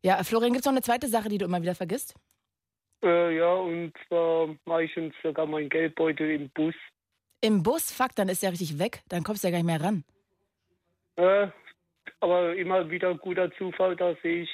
Ja, 0.02 0.22
Florian, 0.24 0.52
gibt 0.52 0.60
es 0.60 0.66
noch 0.66 0.72
eine 0.72 0.82
zweite 0.82 1.08
Sache, 1.08 1.28
die 1.28 1.38
du 1.38 1.44
immer 1.44 1.62
wieder 1.62 1.74
vergisst? 1.74 2.14
Äh, 3.02 3.36
ja, 3.36 3.52
und 3.52 3.92
zwar 4.06 4.54
meistens 4.64 5.14
sogar 5.22 5.46
mein 5.46 5.68
Geldbeutel 5.68 6.30
im 6.30 6.50
Bus. 6.50 6.74
Im 7.40 7.62
Bus? 7.62 7.90
Fuck, 7.90 8.14
dann 8.14 8.28
ist 8.28 8.44
er 8.44 8.52
richtig 8.52 8.78
weg. 8.78 9.02
Dann 9.08 9.24
kommst 9.24 9.42
du 9.42 9.48
ja 9.48 9.52
gar 9.52 9.58
nicht 9.58 9.66
mehr 9.66 9.80
ran. 9.80 10.04
Äh, 11.16 11.48
aber 12.20 12.54
immer 12.56 12.88
wieder 12.88 13.14
guter 13.16 13.50
Zufall, 13.56 13.96
dass 13.96 14.16
ich 14.22 14.48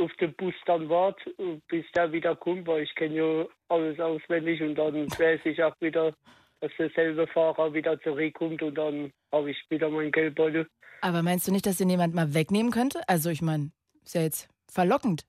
auf 0.00 0.12
den 0.14 0.34
Bus 0.34 0.54
dann 0.66 0.88
warte, 0.88 1.34
bis 1.68 1.84
der 1.94 2.12
wieder 2.12 2.34
kommt, 2.36 2.66
weil 2.66 2.82
ich 2.82 2.94
kenne 2.94 3.14
ja 3.14 3.46
alles 3.68 3.98
auswendig 4.00 4.62
und 4.62 4.74
dann 4.76 4.94
weiß 5.18 5.40
ich 5.44 5.62
auch 5.62 5.74
wieder, 5.80 6.14
dass 6.60 6.72
derselbe 6.78 7.26
Fahrer 7.26 7.72
wieder 7.72 8.00
zurückkommt 8.00 8.62
und 8.62 8.74
dann 8.76 9.12
habe 9.32 9.50
ich 9.50 9.58
wieder 9.68 9.88
meinen 9.88 10.12
Geldbeutel. 10.12 10.68
Aber 11.02 11.22
meinst 11.22 11.48
du 11.48 11.52
nicht, 11.52 11.66
dass 11.66 11.78
den 11.78 11.90
jemand 11.90 12.14
mal 12.14 12.34
wegnehmen 12.34 12.72
könnte? 12.72 13.00
Also 13.08 13.30
ich 13.30 13.42
meine, 13.42 13.70
ist 14.04 14.14
ja 14.14 14.22
jetzt 14.22 14.48
verlockend. 14.70 15.24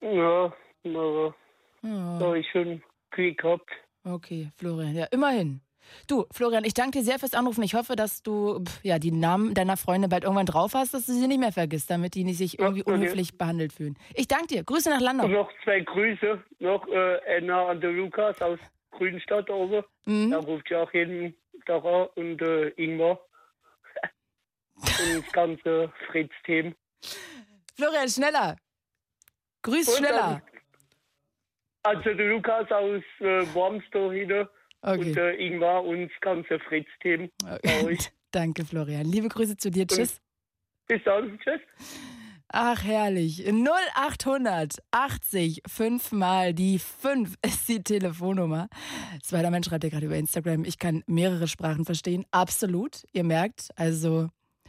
Ja, 0.00 0.52
aber 0.84 1.34
ja. 1.82 2.18
habe 2.20 2.38
ich 2.38 2.48
schon 2.50 2.82
Glück 3.10 3.38
gehabt. 3.38 3.70
Okay, 4.04 4.50
Florian, 4.56 4.94
ja, 4.94 5.06
immerhin. 5.06 5.60
Du, 6.06 6.26
Florian, 6.30 6.64
ich 6.64 6.74
danke 6.74 6.98
dir 6.98 7.04
sehr 7.04 7.18
fürs 7.18 7.34
Anrufen. 7.34 7.62
Ich 7.62 7.74
hoffe, 7.74 7.96
dass 7.96 8.22
du 8.22 8.64
ja, 8.82 8.98
die 8.98 9.10
Namen 9.10 9.54
deiner 9.54 9.76
Freunde 9.76 10.08
bald 10.08 10.24
irgendwann 10.24 10.46
drauf 10.46 10.74
hast, 10.74 10.94
dass 10.94 11.06
du 11.06 11.12
sie 11.12 11.26
nicht 11.26 11.40
mehr 11.40 11.52
vergisst, 11.52 11.90
damit 11.90 12.14
die 12.14 12.24
nicht 12.24 12.38
sich 12.38 12.58
irgendwie 12.58 12.82
okay. 12.82 12.92
unhöflich 12.92 13.36
behandelt 13.36 13.72
fühlen. 13.72 13.96
Ich 14.14 14.28
danke 14.28 14.46
dir. 14.48 14.64
Grüße 14.64 14.90
nach 14.90 15.00
Landau. 15.00 15.24
Und 15.24 15.32
noch 15.32 15.50
zwei 15.64 15.80
Grüße. 15.80 16.42
Noch 16.60 16.86
äh, 16.88 17.36
Anna 17.36 17.70
und 17.70 17.82
der 17.82 17.92
Lukas 17.92 18.40
aus 18.40 18.58
Grünstadt 18.90 19.50
oben. 19.50 19.84
Mhm. 20.06 20.30
Da 20.30 20.38
ruft 20.38 20.70
ja 20.70 20.82
auch 20.82 20.92
jeden 20.92 21.34
Tag 21.66 21.84
an. 21.84 22.08
Und 22.16 22.42
äh, 22.42 22.68
Ingmar. 22.70 23.20
und 24.74 25.24
das 25.24 25.32
ganze 25.32 25.92
Fritz-Team. 26.10 26.74
Florian, 27.76 28.08
schneller. 28.08 28.56
Grüß 29.62 29.88
Und 29.88 29.96
schneller. 29.98 30.42
Also 31.82 32.12
der 32.12 32.26
Lukas 32.26 32.70
aus 32.70 33.02
äh, 33.20 33.54
Wormstor 33.54 34.12
hin 34.12 34.46
Okay. 34.80 35.10
und 35.10 35.16
äh, 35.16 35.34
Ingmar 35.34 35.84
und 35.84 36.08
das 36.08 36.20
ganze 36.20 36.58
Fritz-Team. 36.60 37.30
euch. 37.84 38.10
Danke, 38.30 38.64
Florian. 38.64 39.06
Liebe 39.06 39.28
Grüße 39.28 39.56
zu 39.56 39.70
dir. 39.70 39.86
Tschüss. 39.86 40.20
Bis 40.86 41.02
dann. 41.04 41.38
Tschüss. 41.40 41.60
Ach, 42.50 42.82
herrlich. 42.82 43.44
0800 43.46 44.76
80 44.90 45.62
5 45.66 46.12
mal 46.12 46.54
die 46.54 46.78
5 46.78 47.34
ist 47.44 47.68
die 47.68 47.82
Telefonnummer. 47.82 48.68
Zweiter 49.22 49.50
Mensch 49.50 49.68
schreibt 49.68 49.84
ja 49.84 49.90
gerade 49.90 50.06
über 50.06 50.16
Instagram. 50.16 50.64
Ich 50.64 50.78
kann 50.78 51.02
mehrere 51.06 51.46
Sprachen 51.46 51.84
verstehen. 51.84 52.24
Absolut. 52.30 53.04
Ihr 53.12 53.24
merkt, 53.24 53.68
also 53.76 54.28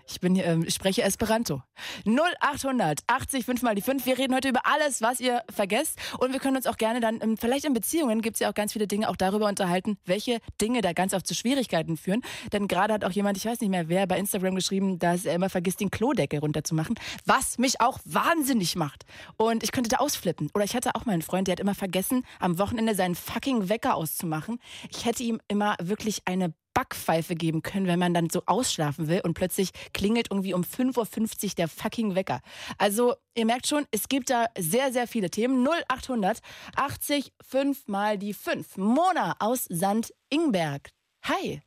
ich 0.10 0.20
bin 0.20 0.36
ähm, 0.36 0.63
ich 0.68 0.74
spreche 0.74 1.04
Esperanto. 1.04 1.62
0800 2.06 3.01
80 3.08 3.46
5 3.46 3.62
mal 3.62 3.75
die 3.75 3.82
5. 3.82 4.06
Wir 4.06 4.18
reden 4.18 4.36
heute 4.36 4.50
über 4.50 4.66
alles, 4.66 5.01
was 5.01 5.20
ihr 5.20 5.44
vergesst. 5.54 5.98
Und 6.18 6.34
wir 6.34 6.39
können 6.39 6.58
uns 6.58 6.68
auch 6.68 6.78
gerne 6.78 7.00
dann, 7.00 7.20
ähm, 7.22 7.38
vielleicht 7.38 7.66
in 7.66 7.74
Beziehungen 7.74 8.22
gibt 8.22 8.36
es 8.36 8.39
ja 8.39 8.50
auch 8.50 8.54
ganz 8.54 8.74
viele 8.74 8.88
Dinge, 8.88 9.10
auch 9.10 9.16
darüber 9.16 9.48
unterhalten, 9.48 9.98
welche 10.06 10.39
Dinge 10.62 10.82
da 10.82 10.94
ganz 10.94 11.13
oft 11.13 11.28
zu 11.28 11.36
Schwierigkeiten 11.36 11.98
führen. 11.98 12.22
Denn 12.51 12.68
gerade 12.68 12.94
hat 12.94 13.06
auch 13.06 13.12
jemand, 13.12 13.38
ich 13.38 13.46
weiß 13.46 13.62
nicht 13.62 13.70
mehr 13.70 13.89
wer, 13.89 14.08
bei 14.08 14.18
Instagram 14.18 14.56
geschrieben, 14.56 15.00
dass 15.00 15.25
er 15.25 15.36
immer 15.36 15.50
vergisst, 15.50 15.80
den 15.80 15.92
Klodeckel 15.92 16.39
runterzumachen. 16.39 16.96
Was 17.25 17.58
mich 17.58 17.82
auch 17.82 18.00
wahnsinnig 18.06 18.75
macht. 18.75 19.06
Und 19.38 19.63
ich 19.63 19.72
könnte 19.72 19.89
da 19.89 19.98
ausflippen. 19.98 20.50
Oder 20.54 20.66
ich 20.66 20.75
hatte 20.75 20.96
auch 20.96 21.06
mal 21.06 21.13
einen 21.13 21.22
Freund, 21.22 21.48
der 21.48 21.54
hat 21.54 21.60
immer 21.60 21.75
vergessen, 21.75 22.25
am 22.39 22.58
Wochenende 22.60 22.96
seinen 22.96 23.16
fucking 23.16 23.70
Wecker 23.70 23.96
auszumachen. 23.96 24.60
Ich 24.89 25.06
hätte 25.06 25.24
ihm 25.24 25.39
immer 25.48 25.75
wirklich 25.82 26.22
eine 26.25 26.54
Backpfeife 26.74 27.36
geben 27.36 27.62
können, 27.62 27.88
wenn 27.88 28.00
man 28.00 28.14
dann 28.14 28.30
so 28.30 28.44
ausschlafen 28.46 29.08
will 29.08 29.22
und 29.24 29.34
plötzlich 29.34 29.72
klingelt 29.94 30.28
irgendwie 30.32 30.54
um 30.54 30.62
5.50 30.62 31.44
Uhr 31.44 31.50
der 31.58 31.68
fucking 31.68 32.16
Wecker. 32.16 32.42
Also, 32.78 33.16
ihr 33.36 33.46
merkt 33.46 33.68
schon, 33.68 33.86
es 33.92 34.08
gibt 34.08 34.30
da 34.30 34.46
sehr, 34.58 34.92
sehr 34.92 35.08
viele 35.08 35.30
Themen. 35.30 35.68
0800 35.68 36.40
80 36.76 37.34
5 37.42 37.88
mal 37.88 38.18
die 38.18 38.34
5. 38.34 38.78
Mona 38.78 39.36
aus 39.40 39.66
St. 39.66 40.14
Ingbert. 40.30 40.90
Hi. 41.24 41.62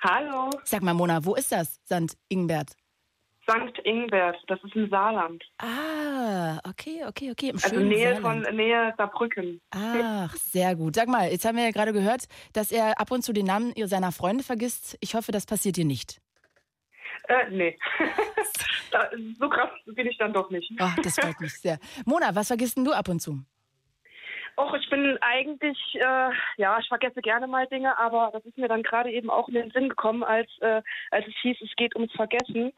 Hallo, 0.00 0.50
Sag 0.64 0.82
mal, 0.82 0.94
Mona, 0.94 1.24
wo 1.24 1.34
ist 1.34 1.52
das, 1.52 1.80
St. 1.86 2.16
Ingbert? 2.28 2.72
St. 3.48 3.78
Ingbert, 3.84 4.36
das 4.48 4.62
ist 4.64 4.74
im 4.74 4.90
Saarland. 4.90 5.44
Ah, 5.58 6.58
okay, 6.68 7.04
okay, 7.06 7.30
okay. 7.30 7.50
Im 7.50 7.56
Also 7.62 7.76
Nähe 7.76 8.14
Saarland. 8.20 8.46
von 8.46 8.56
Nähe 8.56 8.94
Saarbrücken. 8.96 9.60
Ach, 9.70 10.34
sehr 10.34 10.74
gut. 10.74 10.96
Sag 10.96 11.08
mal, 11.08 11.30
jetzt 11.30 11.44
haben 11.44 11.56
wir 11.56 11.64
ja 11.64 11.70
gerade 11.70 11.92
gehört, 11.92 12.24
dass 12.52 12.72
er 12.72 13.00
ab 13.00 13.10
und 13.10 13.22
zu 13.22 13.32
den 13.32 13.46
Namen 13.46 13.72
seiner 13.86 14.10
Freunde 14.10 14.42
vergisst. 14.42 14.96
Ich 15.00 15.14
hoffe, 15.14 15.30
das 15.30 15.46
passiert 15.46 15.76
dir 15.76 15.84
nicht. 15.84 16.20
Äh, 17.28 17.50
nee. 17.50 17.78
so 19.38 19.48
krass 19.48 19.70
bin 19.86 20.06
ich 20.06 20.18
dann 20.18 20.32
doch 20.32 20.50
nicht. 20.50 20.70
Ach, 20.78 20.96
das 21.02 21.14
freut 21.18 21.40
mich 21.40 21.54
sehr. 21.54 21.78
Mona, 22.04 22.34
was 22.34 22.48
vergisst 22.48 22.76
denn 22.76 22.84
du 22.84 22.92
ab 22.92 23.08
und 23.08 23.20
zu? 23.20 23.40
Och, 24.58 24.74
ich 24.74 24.88
bin 24.88 25.18
eigentlich, 25.20 25.78
äh, 25.94 26.30
ja, 26.56 26.78
ich 26.78 26.88
vergesse 26.88 27.20
gerne 27.20 27.46
mal 27.46 27.66
Dinge, 27.66 27.98
aber 27.98 28.30
das 28.32 28.44
ist 28.46 28.56
mir 28.56 28.68
dann 28.68 28.82
gerade 28.82 29.10
eben 29.10 29.28
auch 29.28 29.48
in 29.48 29.54
den 29.54 29.70
Sinn 29.70 29.90
gekommen, 29.90 30.24
als, 30.24 30.48
äh, 30.60 30.80
als 31.10 31.26
es 31.26 31.34
hieß, 31.42 31.58
es 31.60 31.76
geht 31.76 31.94
ums 31.94 32.12
Vergessen. 32.12 32.72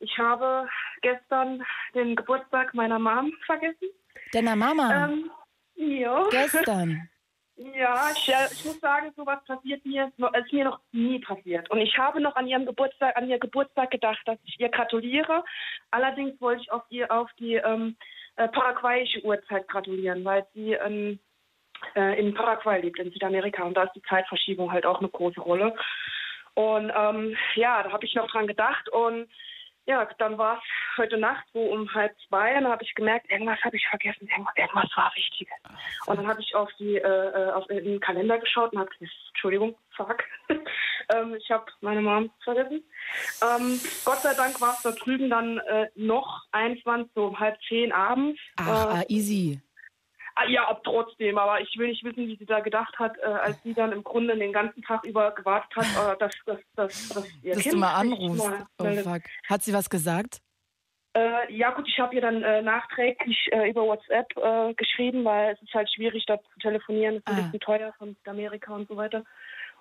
Ich 0.00 0.18
habe 0.18 0.68
gestern 1.00 1.64
den 1.94 2.14
Geburtstag 2.14 2.74
meiner 2.74 2.98
Mom 2.98 3.32
vergessen. 3.46 3.88
Deiner 4.32 4.54
Mama. 4.54 5.06
Ähm, 5.06 5.30
ja. 5.76 6.28
Gestern. 6.30 7.08
Ja, 7.56 8.10
ich, 8.12 8.28
äh, 8.28 8.52
ich 8.52 8.64
muss 8.64 8.80
sagen, 8.80 9.12
sowas 9.14 9.38
passiert 9.46 9.86
mir, 9.86 10.06
ist 10.08 10.52
mir 10.52 10.64
noch 10.64 10.80
nie 10.90 11.20
passiert. 11.20 11.70
Und 11.70 11.78
ich 11.78 11.96
habe 11.96 12.20
noch 12.20 12.34
an 12.34 12.48
ihrem 12.48 12.66
Geburtstag, 12.66 13.16
an 13.16 13.28
ihr 13.28 13.38
Geburtstag 13.38 13.92
gedacht, 13.92 14.20
dass 14.26 14.38
ich 14.42 14.58
ihr 14.58 14.70
gratuliere. 14.70 15.44
Allerdings 15.92 16.40
wollte 16.40 16.62
ich 16.62 16.72
auf 16.72 16.82
die, 16.90 17.08
auf 17.08 17.30
die 17.38 17.54
ähm, 17.54 17.96
äh, 18.36 18.48
paraguayische 18.48 19.22
Uhrzeit 19.24 19.68
gratulieren, 19.68 20.24
weil 20.24 20.46
sie 20.54 20.72
ähm, 20.72 21.18
äh, 21.94 22.18
in 22.18 22.34
Paraguay 22.34 22.80
lebt, 22.80 22.98
in 22.98 23.12
Südamerika. 23.12 23.62
Und 23.64 23.76
da 23.76 23.84
ist 23.84 23.94
die 23.94 24.02
Zeitverschiebung 24.02 24.72
halt 24.72 24.86
auch 24.86 25.00
eine 25.00 25.08
große 25.08 25.40
Rolle. 25.40 25.74
Und 26.54 26.92
ähm, 26.94 27.36
ja, 27.56 27.82
da 27.82 27.92
habe 27.92 28.04
ich 28.04 28.14
noch 28.14 28.30
dran 28.30 28.46
gedacht 28.46 28.88
und 28.88 29.28
ja, 29.86 30.08
dann 30.18 30.38
war 30.38 30.56
es 30.56 30.98
heute 30.98 31.18
Nacht 31.18 31.44
so 31.52 31.60
um 31.60 31.92
halb 31.92 32.16
zwei 32.26 32.56
und 32.56 32.62
dann 32.62 32.72
habe 32.72 32.84
ich 32.84 32.94
gemerkt, 32.94 33.30
irgendwas 33.30 33.60
habe 33.62 33.76
ich 33.76 33.86
vergessen, 33.86 34.28
irgendwas, 34.28 34.54
irgendwas 34.56 34.90
war 34.96 35.12
Wichtiges. 35.14 35.54
Und 36.06 36.16
dann 36.16 36.26
habe 36.26 36.40
ich 36.40 36.54
auf 36.54 36.70
die 36.78 36.96
äh, 36.96 37.00
äh, 37.00 37.50
auf 37.50 37.66
den 37.66 38.00
Kalender 38.00 38.38
geschaut 38.38 38.72
und 38.72 38.78
habe 38.78 38.90
gesagt, 38.90 39.12
Entschuldigung, 39.44 39.76
fuck, 39.94 40.24
ähm, 41.14 41.34
ich 41.34 41.50
habe 41.50 41.66
meine 41.82 42.00
Mom 42.00 42.30
vergessen. 42.42 42.82
Ähm, 43.42 43.78
Gott 44.06 44.20
sei 44.22 44.32
Dank 44.32 44.58
war 44.62 44.72
es 44.72 44.80
da 44.80 44.90
drüben 44.92 45.28
dann 45.28 45.58
äh, 45.58 45.88
noch 45.96 46.44
21, 46.52 47.12
so 47.14 47.26
um 47.26 47.38
halb 47.38 47.58
zehn 47.68 47.92
abends. 47.92 48.40
Ach, 48.56 48.66
äh, 48.66 48.70
ah, 48.70 49.04
easy. 49.08 49.60
Ah, 50.34 50.46
Ja, 50.48 50.66
ab- 50.66 50.80
trotzdem, 50.82 51.36
aber 51.36 51.60
ich 51.60 51.76
will 51.76 51.88
nicht 51.88 52.02
wissen, 52.04 52.26
wie 52.26 52.36
sie 52.36 52.46
da 52.46 52.60
gedacht 52.60 52.98
hat, 52.98 53.18
äh, 53.18 53.24
als 53.26 53.62
sie 53.64 53.74
dann 53.74 53.92
im 53.92 54.02
Grunde 54.02 54.34
den 54.34 54.54
ganzen 54.54 54.80
Tag 54.82 55.04
über 55.04 55.32
gewartet 55.32 55.76
hat, 55.76 56.14
äh, 56.14 56.18
dass, 56.18 56.32
dass, 56.46 56.58
dass, 56.74 57.08
dass 57.10 57.28
ihr 57.42 57.52
Dass 57.52 57.62
Kind 57.62 57.74
du 57.74 57.78
mal 57.80 57.92
anrufst. 57.94 58.42
mal 58.48 58.66
Oh, 58.78 58.94
fuck. 59.02 59.22
Hat 59.46 59.62
sie 59.62 59.74
was 59.74 59.90
gesagt? 59.90 60.40
Äh, 61.14 61.52
ja 61.52 61.70
gut, 61.70 61.86
ich 61.88 61.98
habe 62.00 62.14
ihr 62.14 62.20
dann 62.20 62.42
äh, 62.42 62.60
nachträglich 62.60 63.48
äh, 63.52 63.70
über 63.70 63.82
WhatsApp 63.86 64.26
äh, 64.36 64.74
geschrieben, 64.74 65.24
weil 65.24 65.54
es 65.54 65.62
ist 65.62 65.72
halt 65.72 65.88
schwierig, 65.92 66.24
da 66.26 66.40
zu 66.40 66.58
telefonieren. 66.60 67.16
Es 67.16 67.20
ist 67.20 67.28
Ah. 67.28 67.32
ein 67.32 67.36
bisschen 67.52 67.60
teuer 67.60 67.92
von 67.98 68.16
Amerika 68.26 68.74
und 68.74 68.88
so 68.88 68.96
weiter. 68.96 69.24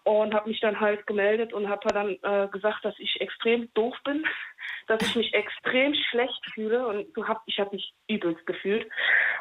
Und 0.03 0.33
habe 0.33 0.49
mich 0.49 0.59
dann 0.59 0.79
halt 0.79 1.07
gemeldet 1.07 1.53
und 1.53 1.69
habe 1.69 1.87
dann 1.87 2.17
äh, 2.21 2.47
gesagt, 2.49 2.83
dass 2.83 2.93
ich 2.99 3.19
extrem 3.21 3.73
doof 3.73 3.95
bin, 4.03 4.23
dass 4.87 5.01
ich 5.01 5.15
mich 5.15 5.33
extrem 5.33 5.95
schlecht 5.95 6.45
fühle 6.53 6.85
und 6.85 7.07
so 7.15 7.27
hab, 7.27 7.41
ich 7.45 7.57
habe 7.59 7.75
mich 7.75 7.93
übelst 8.09 8.45
gefühlt. 8.45 8.87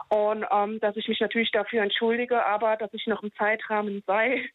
Und 0.08 0.46
ähm, 0.50 0.78
dass 0.80 0.96
ich 0.96 1.08
mich 1.08 1.20
natürlich 1.20 1.50
dafür 1.50 1.82
entschuldige, 1.82 2.46
aber 2.46 2.76
dass 2.76 2.94
ich 2.94 3.06
noch 3.06 3.22
im 3.22 3.34
Zeitrahmen 3.34 4.02
sei. 4.06 4.48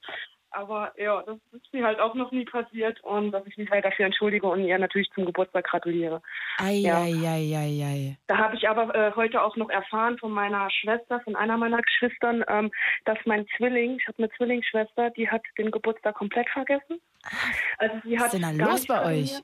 Aber 0.51 0.93
ja, 0.97 1.21
das 1.23 1.37
ist 1.51 1.73
mir 1.73 1.85
halt 1.85 1.99
auch 1.99 2.15
noch 2.15 2.31
nie 2.31 2.45
passiert 2.45 3.03
und 3.03 3.31
dass 3.31 3.45
ich 3.45 3.57
mich 3.57 3.69
halt 3.69 3.85
dafür 3.85 4.05
entschuldige 4.05 4.47
und 4.47 4.63
ihr 4.63 4.77
natürlich 4.79 5.09
zum 5.11 5.25
Geburtstag 5.25 5.65
gratuliere. 5.65 6.21
Ei, 6.57 6.75
Ja. 6.75 7.01
ei, 7.01 7.13
ei, 7.13 7.55
ei, 7.55 7.83
ei. 7.85 8.17
Da 8.27 8.37
habe 8.37 8.55
ich 8.55 8.67
aber 8.67 8.93
äh, 8.95 9.11
heute 9.15 9.41
auch 9.41 9.55
noch 9.57 9.69
erfahren 9.69 10.17
von 10.17 10.31
meiner 10.31 10.69
Schwester, 10.71 11.19
von 11.21 11.35
einer 11.35 11.57
meiner 11.57 11.81
Geschwistern, 11.81 12.43
ähm, 12.47 12.71
dass 13.05 13.17
mein 13.25 13.45
Zwilling, 13.57 13.97
ich 13.99 14.07
habe 14.07 14.19
eine 14.19 14.29
Zwillingsschwester, 14.31 15.09
die 15.11 15.29
hat 15.29 15.41
den 15.57 15.71
Geburtstag 15.71 16.15
komplett 16.15 16.49
vergessen. 16.49 16.99
Also 17.77 17.95
sie 18.03 18.15
Was 18.15 18.19
hat 18.19 18.33
ist 18.33 18.43
denn 18.43 18.57
da 18.57 18.65
los 18.65 18.87
bei 18.87 19.05
euch? 19.05 19.41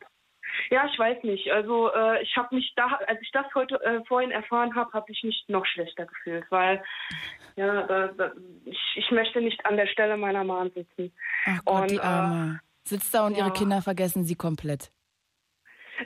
Ja, 0.70 0.86
ich 0.92 0.98
weiß 0.98 1.24
nicht. 1.24 1.52
Also 1.52 1.92
äh, 1.94 2.22
ich 2.22 2.36
habe 2.36 2.56
mich 2.56 2.74
da, 2.76 2.88
als 3.08 3.22
ich 3.22 3.32
das 3.32 3.46
heute 3.56 3.82
äh, 3.84 4.04
vorhin 4.06 4.32
erfahren 4.32 4.76
habe, 4.76 4.92
habe 4.94 5.12
ich 5.12 5.24
mich 5.24 5.46
noch 5.48 5.66
schlechter 5.66 6.06
gefühlt, 6.06 6.46
weil 6.50 6.84
ja, 7.56 7.84
da, 7.84 8.08
da, 8.08 8.32
ich, 8.66 8.80
ich 8.96 9.12
möchte 9.12 9.42
nicht 9.42 9.66
an 9.66 9.78
der 9.78 9.88
Stelle 9.88 10.18
meiner 10.18 10.44
Mom 10.44 10.72
sitzen. 10.74 11.12
Ach 11.46 11.60
Gott, 11.66 11.82
Und, 11.82 11.92
die 11.92 11.96
äh, 11.96 12.02
Arme. 12.02 12.60
Sitzt 12.86 13.14
da 13.14 13.26
und 13.26 13.38
ihre 13.38 13.48
ja. 13.48 13.54
Kinder 13.54 13.82
vergessen 13.82 14.24
sie 14.26 14.36
komplett. 14.36 14.92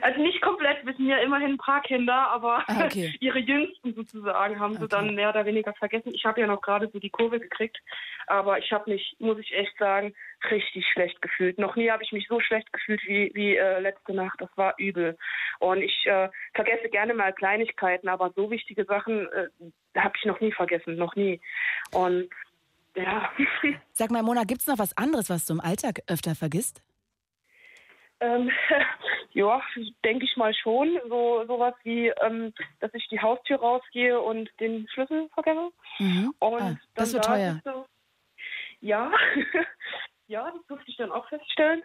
Also 0.02 0.20
nicht 0.20 0.40
komplett, 0.42 0.84
wir 0.84 0.94
sind 0.94 1.06
ja 1.06 1.18
immerhin 1.18 1.52
ein 1.52 1.58
paar 1.58 1.80
Kinder, 1.82 2.14
aber 2.30 2.62
Ah, 2.66 2.84
okay. 2.84 3.14
ihre 3.20 3.38
Jüngsten 3.38 3.94
sozusagen 3.94 4.60
haben 4.60 4.74
sie 4.74 4.84
Okay. 4.84 4.88
dann 4.90 5.14
mehr 5.14 5.30
oder 5.30 5.46
weniger 5.46 5.72
vergessen. 5.74 6.12
Ich 6.14 6.24
habe 6.24 6.40
ja 6.40 6.46
noch 6.46 6.60
gerade 6.60 6.88
so 6.92 6.98
die 6.98 7.10
Kurve 7.10 7.40
gekriegt, 7.40 7.78
aber 8.26 8.58
ich 8.58 8.70
habe 8.72 8.90
mich, 8.90 9.16
muss 9.18 9.38
ich 9.38 9.52
echt 9.54 9.76
sagen, 9.78 10.14
richtig 10.50 10.86
schlecht 10.92 11.20
gefühlt. 11.22 11.58
Noch 11.58 11.74
nie 11.76 11.90
habe 11.90 12.02
ich 12.02 12.12
mich 12.12 12.26
so 12.28 12.38
schlecht 12.40 12.72
gefühlt 12.72 13.00
wie, 13.06 13.30
wie 13.34 13.56
äh, 13.56 13.80
letzte 13.80 14.12
Nacht. 14.14 14.40
Das 14.40 14.50
war 14.56 14.74
übel. 14.78 15.16
Und 15.58 15.82
ich 15.82 16.04
äh, 16.06 16.28
vergesse 16.54 16.88
gerne 16.90 17.14
mal 17.14 17.32
Kleinigkeiten, 17.32 18.08
aber 18.08 18.30
so 18.36 18.50
wichtige 18.50 18.84
Sachen 18.84 19.26
äh, 19.32 19.48
habe 19.98 20.14
ich 20.18 20.24
noch 20.26 20.40
nie 20.40 20.52
vergessen, 20.52 20.96
noch 20.96 21.16
nie. 21.16 21.40
Und 21.92 22.28
ja. 22.94 23.30
Sag 23.92 24.10
mal, 24.10 24.22
Mona, 24.22 24.44
gibt's 24.44 24.66
noch 24.66 24.78
was 24.78 24.96
anderes, 24.96 25.30
was 25.30 25.46
du 25.46 25.54
im 25.54 25.60
Alltag 25.60 26.00
öfter 26.08 26.34
vergisst? 26.34 26.82
Ähm, 28.20 28.50
ja, 29.32 29.62
denke 30.04 30.24
ich 30.24 30.36
mal 30.36 30.52
schon. 30.54 30.98
So 31.08 31.44
sowas 31.46 31.74
wie, 31.84 32.08
ähm, 32.08 32.52
dass 32.80 32.92
ich 32.94 33.06
die 33.08 33.20
Haustür 33.20 33.58
rausgehe 33.58 34.20
und 34.20 34.50
den 34.60 34.88
Schlüssel 34.88 35.28
vergesse. 35.34 35.70
Mhm. 35.98 36.34
Und 36.40 36.60
Ah, 36.62 36.76
das 36.94 37.12
wird 37.12 37.24
dann 37.24 37.32
da 37.32 37.36
teuer. 37.38 37.52
sitze- 37.64 37.86
Ja, 38.80 39.12
ja, 40.28 40.50
das 40.50 40.66
durfte 40.66 40.90
ich 40.90 40.96
dann 40.96 41.12
auch 41.12 41.28
feststellen. 41.28 41.82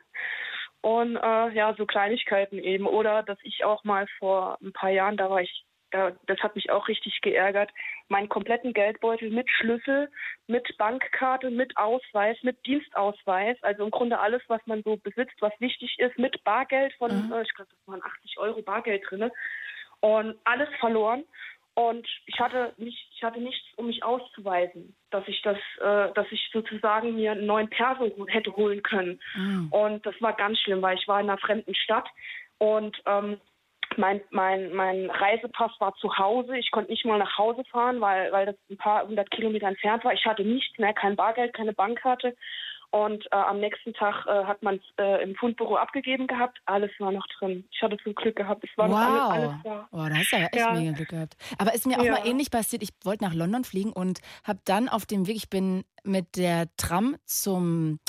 Und 0.82 1.16
äh, 1.16 1.50
ja, 1.54 1.74
so 1.76 1.86
Kleinigkeiten 1.86 2.60
eben. 2.60 2.88
Oder 2.88 3.24
dass 3.24 3.38
ich 3.44 3.64
auch 3.64 3.84
mal 3.84 4.06
vor 4.20 4.58
ein 4.62 4.74
paar 4.74 4.90
Jahren, 4.90 5.16
da 5.18 5.30
war 5.30 5.42
ich, 5.42 5.66
da, 5.94 6.12
das 6.26 6.40
hat 6.40 6.56
mich 6.56 6.72
auch 6.72 6.88
richtig 6.88 7.22
geärgert, 7.22 7.72
meinen 8.10 8.28
kompletten 8.28 8.74
Geldbeutel 8.74 9.30
mit 9.30 9.50
Schlüssel, 9.50 10.10
mit 10.48 10.76
Bankkarte, 10.78 11.52
mit 11.52 11.78
Ausweis, 11.78 12.36
mit 12.42 12.66
Dienstausweis, 12.66 13.58
also 13.62 13.84
im 13.84 13.92
Grunde 13.92 14.20
alles, 14.20 14.42
was 14.48 14.62
man 14.66 14.82
so 14.84 14.98
besitzt, 14.98 15.36
was 15.40 15.54
wichtig 15.60 16.00
ist, 16.00 16.18
mit 16.18 16.44
Bargeld 16.44 16.94
von, 16.96 17.28
Mhm. 17.28 17.32
äh, 17.32 17.44
ich 17.44 17.54
glaube, 17.54 17.70
das 17.70 17.88
waren 17.88 18.04
80 18.04 18.40
Euro 18.40 18.62
Bargeld 18.64 19.04
drinne 19.08 19.32
und 20.02 20.36
alles 20.44 20.70
verloren. 20.80 21.24
Und 21.76 22.08
ich 22.28 22.40
hatte 22.40 22.74
nicht, 22.78 23.08
ich 23.16 23.24
hatte 23.24 23.40
nichts, 23.40 23.66
um 23.78 23.88
mich 23.88 24.04
auszuweisen, 24.04 24.96
dass 25.10 25.28
ich 25.28 25.42
das, 25.42 25.58
äh, 25.80 26.14
dass 26.14 26.28
ich 26.32 26.50
sozusagen 26.52 27.16
mir 27.16 27.32
einen 27.32 27.48
neuen 27.48 27.70
Perso 27.70 28.12
hätte 28.28 28.56
holen 28.56 28.84
können. 28.84 29.20
Mhm. 29.36 29.70
Und 29.72 30.06
das 30.06 30.16
war 30.22 30.34
ganz 30.34 30.60
schlimm, 30.60 30.82
weil 30.82 30.98
ich 30.98 31.08
war 31.08 31.20
in 31.20 31.30
einer 31.30 31.40
fremden 31.40 31.74
Stadt 31.74 32.08
und 32.60 33.02
ähm, 33.08 33.40
mein, 33.98 34.22
mein, 34.32 34.74
mein 34.74 35.10
Reisepass 35.10 35.72
war 35.80 35.94
zu 35.96 36.18
Hause. 36.18 36.58
Ich 36.58 36.72
konnte 36.72 36.92
nicht 36.92 37.06
mal 37.06 37.20
nach 37.20 37.38
Hause 37.38 37.64
fahren, 37.66 38.02
weil, 38.02 38.32
weil 38.32 38.46
das 38.46 38.56
ein 38.70 38.78
paar 38.78 39.08
hundert 39.08 39.32
Kilometer 39.32 39.68
entfernt 39.68 40.04
war. 40.04 40.14
Ich 40.14 40.26
hatte 40.26 40.44
nichts 40.44 40.78
mehr, 40.78 40.94
kein 40.94 41.16
Bargeld, 41.16 41.54
keine 41.54 41.74
Bankkarte. 41.74 42.36
Und 42.92 43.26
äh, 43.32 43.36
am 43.36 43.60
nächsten 43.60 43.92
Tag 43.94 44.28
äh, 44.28 44.44
hat 44.46 44.62
man 44.62 44.76
es 44.76 44.84
äh, 45.04 45.24
im 45.24 45.34
Fundbüro 45.36 45.78
abgegeben 45.78 46.28
gehabt. 46.28 46.60
Alles 46.68 46.92
war 47.00 47.12
noch 47.12 47.26
drin. 47.40 47.68
Ich 47.72 47.82
hatte 47.82 47.98
so 48.06 48.14
Glück 48.14 48.36
gehabt. 48.36 48.64
Es 48.64 48.70
war 48.78 48.88
noch 48.88 49.00
alles, 49.00 49.22
Wow. 49.24 49.32
alles 49.34 49.52
da. 49.64 49.88
Oh, 49.92 50.06
da 50.08 50.16
hast 50.16 50.32
du 50.32 50.36
ja 50.38 50.44
echt 50.44 50.56
Ja. 50.56 50.72
mega 50.74 50.92
Glück 50.92 51.10
gehabt. 51.10 51.36
Aber 51.58 51.74
ist 51.74 51.88
mir 51.88 52.00
auch 52.00 52.04
Ja. 52.04 52.12
mal 52.12 52.28
ähnlich 52.28 52.52
passiert. 52.52 52.84
Ich 52.84 52.90
wollte 53.04 53.24
nach 53.24 53.34
London 53.34 53.64
fliegen 53.64 53.92
und 53.94 54.20
habe 54.44 54.60
dann 54.66 54.90
auf 54.90 55.08
dem 55.08 55.26
Weg, 55.26 55.38
ich 55.38 55.50
bin 55.50 55.86
mit 56.04 56.38
der 56.38 56.68
Tram 56.78 57.16
zum 57.26 58.00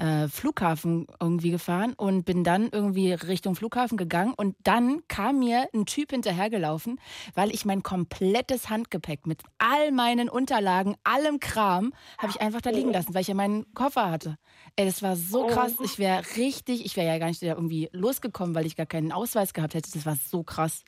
äh, 0.00 0.28
Flughafen 0.28 1.06
irgendwie 1.20 1.50
gefahren 1.50 1.92
und 1.94 2.24
bin 2.24 2.42
dann 2.42 2.70
irgendwie 2.72 3.12
Richtung 3.12 3.54
Flughafen 3.54 3.98
gegangen 3.98 4.32
und 4.34 4.56
dann 4.64 5.02
kam 5.08 5.40
mir 5.40 5.68
ein 5.74 5.84
Typ 5.86 6.10
hinterhergelaufen, 6.10 6.98
weil 7.34 7.50
ich 7.54 7.64
mein 7.66 7.82
komplettes 7.82 8.70
Handgepäck 8.70 9.26
mit 9.26 9.42
all 9.58 9.92
meinen 9.92 10.28
Unterlagen, 10.30 10.96
allem 11.04 11.38
Kram, 11.38 11.92
habe 12.18 12.32
ich 12.32 12.40
einfach 12.40 12.60
da 12.62 12.70
liegen 12.70 12.92
lassen, 12.92 13.12
weil 13.14 13.20
ich 13.22 13.28
ja 13.28 13.34
meinen 13.34 13.72
Koffer 13.74 14.10
hatte. 14.10 14.36
Ey, 14.76 14.86
das 14.86 15.02
war 15.02 15.16
so 15.16 15.44
Oh. 15.44 15.46
krass. 15.48 15.74
Ich 15.84 15.98
wäre 15.98 16.22
richtig, 16.36 16.84
ich 16.84 16.96
wäre 16.96 17.06
ja 17.06 17.18
gar 17.18 17.26
nicht 17.26 17.42
wieder 17.42 17.54
irgendwie 17.56 17.88
losgekommen, 17.92 18.54
weil 18.54 18.66
ich 18.66 18.76
gar 18.76 18.86
keinen 18.86 19.12
Ausweis 19.12 19.52
gehabt 19.52 19.74
hätte. 19.74 19.90
Das 19.92 20.06
war 20.06 20.16
so 20.16 20.42
krass. 20.42 20.82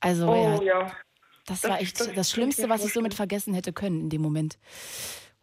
Also 0.00 0.26
ja, 0.34 0.56
Oh 0.58 0.62
ja. 0.62 0.92
das 1.46 1.60
das- 1.60 1.70
war 1.70 1.80
echt 1.80 2.00
das 2.00 2.12
das, 2.14 2.30
Schlimmste, 2.32 2.68
was 2.68 2.84
ich 2.84 2.92
somit 2.92 3.14
vergessen 3.14 3.54
hätte 3.54 3.72
können 3.72 4.00
in 4.00 4.10
dem 4.10 4.22
Moment. 4.22 4.58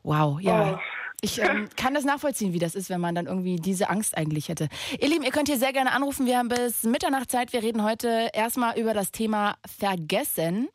Wow, 0.03 0.39
ja. 0.41 0.73
Oh. 0.75 0.79
Ich 1.23 1.39
ähm, 1.39 1.69
kann 1.77 1.93
das 1.93 2.03
nachvollziehen, 2.03 2.51
wie 2.51 2.59
das 2.59 2.75
ist, 2.75 2.89
wenn 2.89 2.99
man 2.99 3.15
dann 3.15 3.27
irgendwie 3.27 3.55
diese 3.55 3.89
Angst 3.89 4.17
eigentlich 4.17 4.49
hätte. 4.49 4.67
Ihr 4.99 5.07
Lieben, 5.07 5.23
ihr 5.23 5.31
könnt 5.31 5.47
hier 5.47 5.57
sehr 5.57 5.71
gerne 5.71 5.93
anrufen. 5.93 6.25
Wir 6.25 6.37
haben 6.37 6.49
bis 6.49 6.83
Mitternacht 6.83 7.31
Zeit. 7.31 7.53
Wir 7.53 7.63
reden 7.63 7.81
heute 7.81 8.29
erstmal 8.33 8.77
über 8.77 8.93
das 8.93 9.11
Thema 9.11 9.55
Vergessen. 9.65 10.67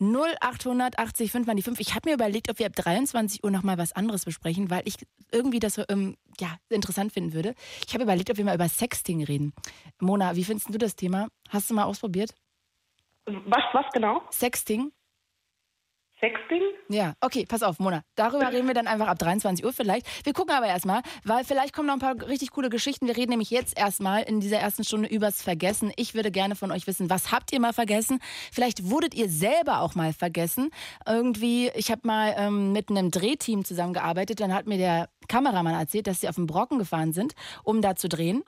0880 0.00 1.30
5 1.30 1.46
mal 1.46 1.54
die 1.54 1.60
5. 1.60 1.80
Ich 1.80 1.94
habe 1.94 2.08
mir 2.08 2.14
überlegt, 2.14 2.48
ob 2.48 2.58
wir 2.58 2.64
ab 2.64 2.76
23 2.76 3.44
Uhr 3.44 3.50
nochmal 3.50 3.76
was 3.76 3.92
anderes 3.92 4.24
besprechen, 4.24 4.70
weil 4.70 4.80
ich 4.86 4.94
irgendwie 5.32 5.58
das 5.58 5.74
so, 5.74 5.84
ähm, 5.90 6.16
ja, 6.40 6.56
interessant 6.70 7.12
finden 7.12 7.34
würde. 7.34 7.54
Ich 7.86 7.92
habe 7.92 8.04
überlegt, 8.04 8.30
ob 8.30 8.38
wir 8.38 8.46
mal 8.46 8.54
über 8.54 8.70
Sexting 8.70 9.22
reden. 9.22 9.52
Mona, 10.00 10.34
wie 10.34 10.44
findest 10.44 10.72
du 10.72 10.78
das 10.78 10.96
Thema? 10.96 11.28
Hast 11.50 11.68
du 11.68 11.74
mal 11.74 11.84
ausprobiert? 11.84 12.34
Was, 13.26 13.64
was 13.74 13.84
genau? 13.92 14.22
Sexting? 14.30 14.92
Sexting? 16.20 16.62
Ja, 16.88 17.14
okay, 17.20 17.46
pass 17.48 17.62
auf, 17.62 17.78
Mona. 17.78 18.02
Darüber 18.16 18.50
reden 18.52 18.66
wir 18.66 18.74
dann 18.74 18.86
einfach 18.86 19.06
ab 19.06 19.18
23 19.18 19.64
Uhr 19.64 19.72
vielleicht. 19.72 20.06
Wir 20.24 20.32
gucken 20.32 20.54
aber 20.54 20.66
erstmal, 20.66 21.02
weil 21.24 21.44
vielleicht 21.44 21.72
kommen 21.72 21.86
noch 21.86 21.94
ein 21.94 22.00
paar 22.00 22.28
richtig 22.28 22.50
coole 22.50 22.70
Geschichten. 22.70 23.06
Wir 23.06 23.16
reden 23.16 23.30
nämlich 23.30 23.50
jetzt 23.50 23.78
erstmal 23.78 24.22
in 24.22 24.40
dieser 24.40 24.58
ersten 24.58 24.84
Stunde 24.84 25.08
übers 25.08 25.42
Vergessen. 25.42 25.92
Ich 25.96 26.14
würde 26.14 26.30
gerne 26.30 26.56
von 26.56 26.72
euch 26.72 26.86
wissen, 26.86 27.08
was 27.08 27.30
habt 27.30 27.52
ihr 27.52 27.60
mal 27.60 27.72
vergessen? 27.72 28.18
Vielleicht 28.52 28.90
wurdet 28.90 29.14
ihr 29.14 29.28
selber 29.28 29.80
auch 29.80 29.94
mal 29.94 30.12
vergessen. 30.12 30.70
Irgendwie, 31.06 31.70
ich 31.74 31.90
habe 31.90 32.02
mal 32.04 32.34
ähm, 32.36 32.72
mit 32.72 32.90
einem 32.90 33.10
Drehteam 33.10 33.64
zusammengearbeitet. 33.64 34.40
Dann 34.40 34.52
hat 34.52 34.66
mir 34.66 34.78
der 34.78 35.08
Kameramann 35.28 35.74
erzählt, 35.74 36.06
dass 36.06 36.20
sie 36.20 36.28
auf 36.28 36.36
den 36.36 36.46
Brocken 36.46 36.78
gefahren 36.78 37.12
sind, 37.12 37.34
um 37.62 37.80
da 37.80 37.94
zu 37.94 38.08
drehen. 38.08 38.42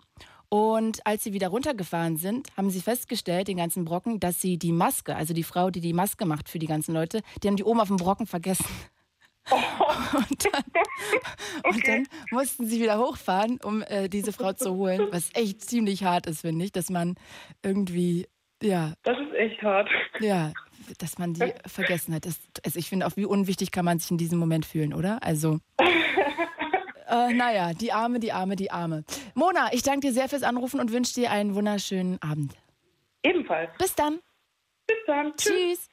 Und 0.53 1.07
als 1.07 1.23
sie 1.23 1.33
wieder 1.33 1.49
runtergefahren 1.49 2.17
sind, 2.17 2.49
haben 2.57 2.71
sie 2.71 2.81
festgestellt, 2.81 3.47
den 3.49 3.57
ganzen 3.57 3.85
Brocken, 3.85 4.19
dass 4.19 4.41
sie 4.41 4.59
die 4.59 4.73
Maske, 4.73 5.15
also 5.15 5.33
die 5.33 5.45
Frau, 5.45 5.71
die 5.71 5.81
die 5.81 5.93
Maske 5.93 6.27
macht 6.27 6.49
für 6.49 6.59
die 6.59 6.67
ganzen 6.67 6.93
Leute, 6.93 7.23
die 7.43 7.49
haben 7.49 7.57
die 7.57 7.63
oben 7.65 7.81
auf 7.81 7.87
dem 7.89 7.97
Brocken 7.99 8.27
vergessen. 8.27 8.67
Und 9.51 10.45
dann, 10.45 10.65
und 11.65 11.89
dann 11.89 12.07
mussten 12.31 12.67
sie 12.67 12.81
wieder 12.81 12.99
hochfahren, 12.99 13.59
um 13.65 13.83
äh, 13.83 14.09
diese 14.09 14.33
Frau 14.33 14.53
zu 14.53 14.75
holen, 14.75 15.09
was 15.11 15.31
echt 15.35 15.63
ziemlich 15.63 16.05
hart 16.05 16.27
ist, 16.27 16.43
finde 16.43 16.65
ich, 16.65 16.73
dass 16.73 16.91
man 16.91 17.17
irgendwie, 17.63 18.29
ja, 18.63 18.93
Das 19.03 19.19
ist 19.19 19.33
echt 19.35 19.61
hart. 19.63 19.89
ja, 20.21 20.53
dass 20.99 21.19
man 21.19 21.35
die 21.35 21.53
vergessen 21.67 22.15
hat. 22.15 22.27
Das, 22.27 22.39
also 22.65 22.79
ich 22.79 22.89
finde 22.89 23.07
auch, 23.07 23.17
wie 23.17 23.25
unwichtig 23.25 23.73
kann 23.73 23.85
man 23.85 23.99
sich 23.99 24.11
in 24.11 24.19
diesem 24.19 24.39
Moment 24.39 24.67
fühlen, 24.67 24.93
oder? 24.95 25.23
Also. 25.23 25.59
Äh, 27.11 27.33
naja, 27.35 27.73
die 27.75 27.93
Arme, 27.93 28.21
die 28.21 28.33
Arme, 28.33 28.55
die 28.55 28.71
Arme. 28.71 29.05
Mona, 29.35 29.73
ich 29.73 29.83
danke 29.83 30.07
dir 30.07 30.13
sehr 30.13 30.29
fürs 30.29 30.45
Anrufen 30.45 30.79
und 30.79 30.93
wünsche 30.93 31.15
dir 31.15 31.31
einen 31.31 31.55
wunderschönen 31.55 32.23
Abend. 32.23 32.55
Ebenfalls. 33.23 33.71
Bis 33.79 33.95
dann. 33.97 34.21
Bis 34.87 34.97
dann. 35.07 35.37
Tschüss. 35.37 35.53
Tschüss. 35.53 35.89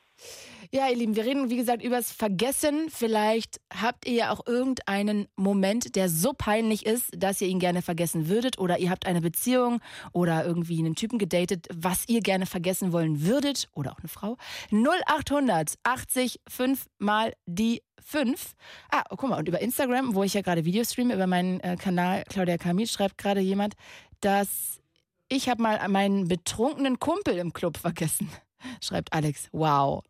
Ja, 0.72 0.90
ihr 0.90 0.98
Lieben, 0.98 1.16
wir 1.16 1.26
reden, 1.26 1.50
wie 1.50 1.56
gesagt, 1.56 1.82
übers 1.82 2.12
Vergessen. 2.12 2.90
Vielleicht 2.90 3.62
habt 3.74 4.06
ihr 4.06 4.14
ja 4.14 4.32
auch 4.32 4.46
irgendeinen 4.46 5.28
Moment, 5.38 5.96
der 5.96 6.10
so 6.10 6.34
peinlich 6.34 6.86
ist, 6.86 7.12
dass 7.16 7.40
ihr 7.40 7.48
ihn 7.48 7.60
gerne 7.60 7.82
vergessen 7.82 8.28
würdet. 8.28 8.58
Oder 8.60 8.78
ihr 8.80 8.90
habt 8.90 9.06
eine 9.06 9.22
Beziehung 9.22 9.80
oder 10.12 10.46
irgendwie 10.46 10.80
einen 10.80 10.96
Typen 10.96 11.20
gedatet, 11.20 11.68
was 11.74 12.04
ihr 12.08 12.20
gerne 12.20 12.46
vergessen 12.46 12.92
wollen 12.92 13.26
würdet. 13.26 13.70
Oder 13.76 13.94
auch 13.94 14.00
eine 14.00 14.10
Frau. 14.10 14.36
0800 14.72 15.76
80 15.84 16.42
5 16.50 16.86
mal 17.00 17.34
die 17.46 17.82
5. 18.04 18.54
Ah, 18.92 19.04
oh, 19.10 19.16
guck 19.16 19.30
mal, 19.30 19.40
und 19.40 19.48
über 19.48 19.62
Instagram, 19.62 20.16
wo 20.16 20.24
ich 20.24 20.34
ja 20.34 20.42
gerade 20.42 20.66
Videos 20.66 20.92
streame, 20.92 21.14
über 21.14 21.28
meinen 21.28 21.60
äh, 21.62 21.78
Kanal 21.78 22.24
Claudia 22.28 22.58
Kamit, 22.58 22.90
schreibt 22.90 23.18
gerade 23.18 23.40
jemand, 23.40 23.76
dass 24.20 24.82
ich 25.30 25.50
habe 25.50 25.62
mal 25.62 25.88
meinen 25.88 26.28
betrunkenen 26.28 27.00
Kumpel 27.00 27.38
im 27.38 27.54
Club 27.54 27.78
vergessen. 27.78 28.30
Schreibt 28.82 29.14
Alex. 29.14 29.50
Wow. 29.52 30.04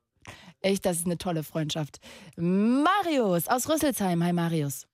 Echt, 0.61 0.85
das 0.85 0.97
ist 0.97 1.05
eine 1.05 1.17
tolle 1.17 1.43
Freundschaft. 1.43 1.99
Marius 2.35 3.47
aus 3.47 3.69
Rüsselsheim. 3.69 4.23
Hi, 4.23 4.33
Marius. 4.33 4.87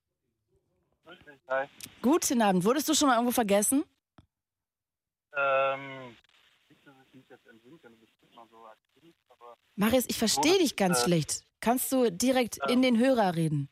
Hi. 1.47 1.67
Guten 2.01 2.41
Abend. 2.41 2.63
Wurdest 2.63 2.89
du 2.89 2.93
schon 2.93 3.09
mal 3.09 3.15
irgendwo 3.15 3.31
vergessen? 3.31 3.83
Ähm, 5.35 6.15
nicht, 6.69 6.85
dass 6.85 6.95
ich 7.07 7.13
mich 7.13 7.29
jetzt 7.29 7.45
entsinnen 7.47 7.79
kann, 7.81 7.99
bestimmt 7.99 8.35
mal 8.35 8.47
so 8.49 8.65
Kind, 8.99 9.15
aber 9.29 9.55
Marius, 9.75 10.05
ich 10.07 10.17
verstehe 10.17 10.57
dich 10.59 10.75
ganz 10.75 11.01
äh, 11.01 11.05
schlecht. 11.05 11.45
Kannst 11.59 11.91
du 11.91 12.11
direkt 12.11 12.59
in 12.69 12.81
den 12.81 12.97
Hörer 12.97 13.35
reden? 13.35 13.69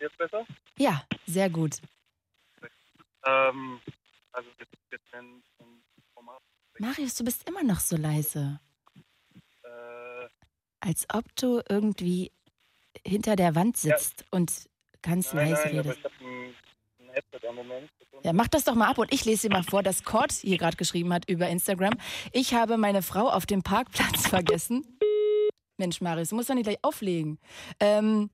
Jetzt 0.00 0.16
besser? 0.18 0.46
Ja, 0.76 1.02
sehr 1.26 1.50
gut. 1.50 1.80
Ähm, 3.26 3.80
also 4.32 4.48
jetzt, 4.58 4.72
jetzt 4.90 5.12
wenn 5.12 5.42
Format, 6.14 6.40
Marius, 6.78 7.14
du 7.16 7.24
bist 7.24 7.48
immer 7.48 7.62
noch 7.62 7.80
so 7.80 7.96
leise. 7.96 8.60
Als 10.80 11.06
ob 11.12 11.24
du 11.36 11.60
irgendwie 11.68 12.30
hinter 13.06 13.36
der 13.36 13.54
Wand 13.54 13.76
sitzt 13.76 14.24
und 14.30 14.52
ganz 15.02 15.32
nein, 15.32 15.50
leise 15.50 15.62
nein, 15.66 15.76
redest. 15.78 16.00
Ja, 18.22 18.32
mach 18.32 18.48
das 18.48 18.64
doch 18.64 18.74
mal 18.74 18.88
ab 18.88 18.98
und 18.98 19.12
ich 19.12 19.24
lese 19.24 19.48
dir 19.48 19.54
mal 19.54 19.62
vor, 19.62 19.82
dass 19.82 20.04
Cord 20.04 20.32
hier 20.32 20.58
gerade 20.58 20.76
geschrieben 20.76 21.12
hat 21.12 21.28
über 21.28 21.48
Instagram. 21.48 21.94
Ich 22.32 22.54
habe 22.54 22.76
meine 22.76 23.02
Frau 23.02 23.28
auf 23.28 23.46
dem 23.46 23.62
Parkplatz 23.62 24.26
vergessen. 24.28 24.84
Mensch, 25.76 26.00
Marius, 26.00 26.30
du 26.30 26.36
musst 26.36 26.50
doch 26.50 26.54
nicht 26.54 26.64
gleich 26.64 26.78
auflegen. 26.82 27.38
Ähm, 27.78 28.30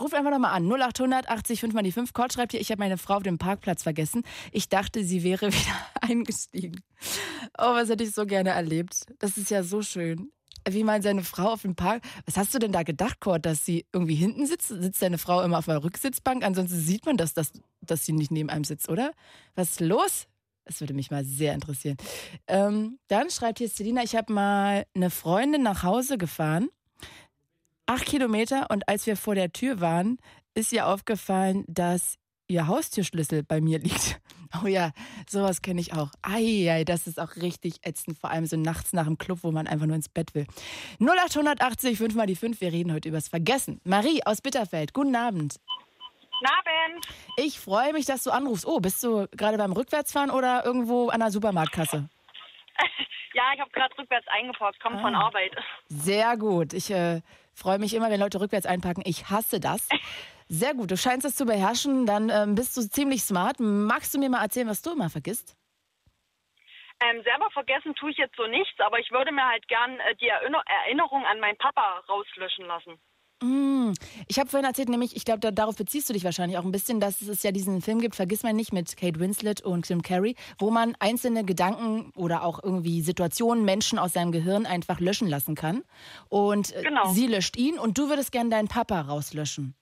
ruf 0.00 0.14
einfach 0.14 0.30
noch 0.30 0.38
mal 0.38 0.52
an. 0.52 0.66
0800 0.66 1.28
80 1.28 1.60
5 1.60 1.74
mal 1.74 1.82
die 1.82 1.92
5. 1.92 2.12
Cord 2.14 2.32
schreibt 2.32 2.52
hier, 2.52 2.60
ich 2.60 2.70
habe 2.70 2.78
meine 2.78 2.96
Frau 2.96 3.16
auf 3.16 3.22
dem 3.22 3.38
Parkplatz 3.38 3.82
vergessen. 3.82 4.22
Ich 4.52 4.68
dachte, 4.68 5.04
sie 5.04 5.22
wäre 5.22 5.48
wieder 5.52 5.86
eingestiegen. 6.00 6.80
Oh, 7.58 7.74
was 7.74 7.90
hätte 7.90 8.04
ich 8.04 8.12
so 8.12 8.24
gerne 8.24 8.50
erlebt. 8.50 9.04
Das 9.18 9.36
ist 9.36 9.50
ja 9.50 9.62
so 9.62 9.82
schön. 9.82 10.32
Wie 10.68 10.84
man 10.84 11.02
seine 11.02 11.24
Frau 11.24 11.52
auf 11.52 11.62
dem 11.62 11.74
Park. 11.74 12.02
Was 12.26 12.36
hast 12.36 12.54
du 12.54 12.58
denn 12.58 12.72
da 12.72 12.82
gedacht, 12.82 13.20
Cord, 13.20 13.46
dass 13.46 13.64
sie 13.64 13.86
irgendwie 13.92 14.14
hinten 14.14 14.46
sitzt? 14.46 14.68
Sitzt 14.68 15.02
deine 15.02 15.18
Frau 15.18 15.42
immer 15.42 15.58
auf 15.58 15.66
der 15.66 15.82
Rücksitzbank? 15.82 16.44
Ansonsten 16.44 16.78
sieht 16.78 17.06
man 17.06 17.16
das, 17.16 17.34
dass, 17.34 17.52
dass 17.80 18.04
sie 18.04 18.12
nicht 18.12 18.30
neben 18.30 18.50
einem 18.50 18.64
sitzt, 18.64 18.88
oder? 18.88 19.12
Was 19.54 19.70
ist 19.70 19.80
los? 19.80 20.26
Das 20.64 20.80
würde 20.80 20.92
mich 20.92 21.10
mal 21.10 21.24
sehr 21.24 21.54
interessieren. 21.54 21.96
Ähm, 22.46 22.98
dann 23.08 23.30
schreibt 23.30 23.58
hier 23.58 23.68
Selina, 23.68 24.02
ich 24.02 24.14
habe 24.14 24.32
mal 24.32 24.84
eine 24.94 25.08
Freundin 25.08 25.62
nach 25.62 25.82
Hause 25.82 26.18
gefahren. 26.18 26.68
Acht 27.86 28.04
Kilometer 28.04 28.66
und 28.70 28.86
als 28.86 29.06
wir 29.06 29.16
vor 29.16 29.34
der 29.34 29.50
Tür 29.50 29.80
waren, 29.80 30.18
ist 30.52 30.72
ihr 30.72 30.86
aufgefallen, 30.86 31.64
dass 31.68 32.16
ihr 32.48 32.66
Haustürschlüssel 32.66 33.42
bei 33.44 33.60
mir 33.60 33.78
liegt. 33.78 34.20
Oh 34.64 34.66
ja, 34.66 34.92
sowas 35.28 35.60
kenne 35.60 35.78
ich 35.78 35.92
auch. 35.92 36.08
Eieiei, 36.22 36.82
das 36.84 37.06
ist 37.06 37.20
auch 37.20 37.36
richtig 37.36 37.80
ätzend, 37.86 38.18
vor 38.18 38.30
allem 38.30 38.46
so 38.46 38.56
nachts 38.56 38.94
nach 38.94 39.04
dem 39.04 39.18
Club, 39.18 39.40
wo 39.42 39.52
man 39.52 39.66
einfach 39.66 39.84
nur 39.84 39.94
ins 39.94 40.08
Bett 40.08 40.34
will. 40.34 40.46
0880 41.00 41.98
5 41.98 42.14
mal 42.14 42.24
die 42.26 42.34
5, 42.34 42.58
wir 42.62 42.72
reden 42.72 42.94
heute 42.94 43.10
übers 43.10 43.28
Vergessen. 43.28 43.78
Marie 43.84 44.22
aus 44.24 44.40
Bitterfeld, 44.40 44.94
guten 44.94 45.14
Abend. 45.16 45.56
Abend. 46.42 47.06
Ich 47.36 47.60
freue 47.60 47.92
mich, 47.92 48.06
dass 48.06 48.22
du 48.22 48.30
anrufst. 48.30 48.64
Oh, 48.66 48.80
bist 48.80 49.02
du 49.04 49.26
gerade 49.32 49.58
beim 49.58 49.72
Rückwärtsfahren 49.72 50.30
oder 50.30 50.64
irgendwo 50.64 51.10
an 51.10 51.20
der 51.20 51.30
Supermarktkasse? 51.30 52.08
Ja, 53.34 53.42
ich 53.54 53.60
habe 53.60 53.70
gerade 53.70 53.94
rückwärts 53.98 54.26
eingeparkt, 54.28 54.80
komme 54.80 55.00
von 55.02 55.14
Ah. 55.14 55.26
Arbeit. 55.26 55.52
Sehr 55.88 56.36
gut. 56.38 56.72
Ich 56.72 56.90
äh, 56.90 57.20
freue 57.52 57.78
mich 57.78 57.92
immer, 57.94 58.10
wenn 58.10 58.18
Leute 58.18 58.40
rückwärts 58.40 58.66
einparken. 58.66 59.02
Ich 59.06 59.28
hasse 59.30 59.60
das. 59.60 59.86
Sehr 60.48 60.74
gut. 60.74 60.90
Du 60.90 60.96
scheinst 60.96 61.26
es 61.26 61.36
zu 61.36 61.44
beherrschen. 61.44 62.06
Dann 62.06 62.30
ähm, 62.30 62.54
bist 62.54 62.76
du 62.76 62.82
ziemlich 62.82 63.22
smart. 63.22 63.56
Magst 63.60 64.14
du 64.14 64.18
mir 64.18 64.30
mal 64.30 64.42
erzählen, 64.42 64.68
was 64.68 64.82
du 64.82 64.92
immer 64.92 65.10
vergisst? 65.10 65.56
Ähm, 67.00 67.22
selber 67.22 67.48
vergessen 67.52 67.94
tue 67.94 68.10
ich 68.10 68.16
jetzt 68.16 68.34
so 68.36 68.46
nichts, 68.48 68.80
aber 68.80 68.98
ich 68.98 69.10
würde 69.12 69.30
mir 69.30 69.46
halt 69.46 69.68
gern 69.68 70.00
äh, 70.00 70.16
die 70.16 70.26
Erinner 70.26 70.62
Erinnerung 70.84 71.24
an 71.26 71.38
meinen 71.38 71.56
Papa 71.56 72.02
rauslöschen 72.08 72.66
lassen. 72.66 72.98
Mm. 73.40 73.92
Ich 74.26 74.40
habe 74.40 74.50
vorhin 74.50 74.66
erzählt, 74.66 74.88
nämlich, 74.88 75.14
ich 75.14 75.24
glaube, 75.24 75.38
da, 75.38 75.52
darauf 75.52 75.76
beziehst 75.76 76.08
du 76.08 76.12
dich 76.12 76.24
wahrscheinlich 76.24 76.58
auch 76.58 76.64
ein 76.64 76.72
bisschen, 76.72 76.98
dass 76.98 77.22
es 77.22 77.44
ja 77.44 77.52
diesen 77.52 77.82
Film 77.82 78.00
gibt, 78.00 78.16
vergiss 78.16 78.42
mal 78.42 78.52
nicht, 78.52 78.72
mit 78.72 78.96
Kate 78.96 79.20
Winslet 79.20 79.60
und 79.60 79.86
Tim 79.86 80.02
Carey, 80.02 80.34
wo 80.58 80.70
man 80.70 80.96
einzelne 80.98 81.44
Gedanken 81.44 82.10
oder 82.16 82.42
auch 82.42 82.60
irgendwie 82.62 83.00
Situationen, 83.00 83.64
Menschen 83.64 84.00
aus 84.00 84.14
seinem 84.14 84.32
Gehirn 84.32 84.66
einfach 84.66 84.98
löschen 84.98 85.28
lassen 85.28 85.54
kann. 85.54 85.84
Und 86.28 86.74
äh, 86.74 86.82
Genau. 86.82 87.06
sie 87.12 87.28
löscht 87.28 87.56
ihn 87.56 87.78
und 87.78 87.96
du 87.96 88.08
würdest 88.08 88.32
gern 88.32 88.50
deinen 88.50 88.66
Papa 88.66 89.02
rauslöschen. 89.02 89.77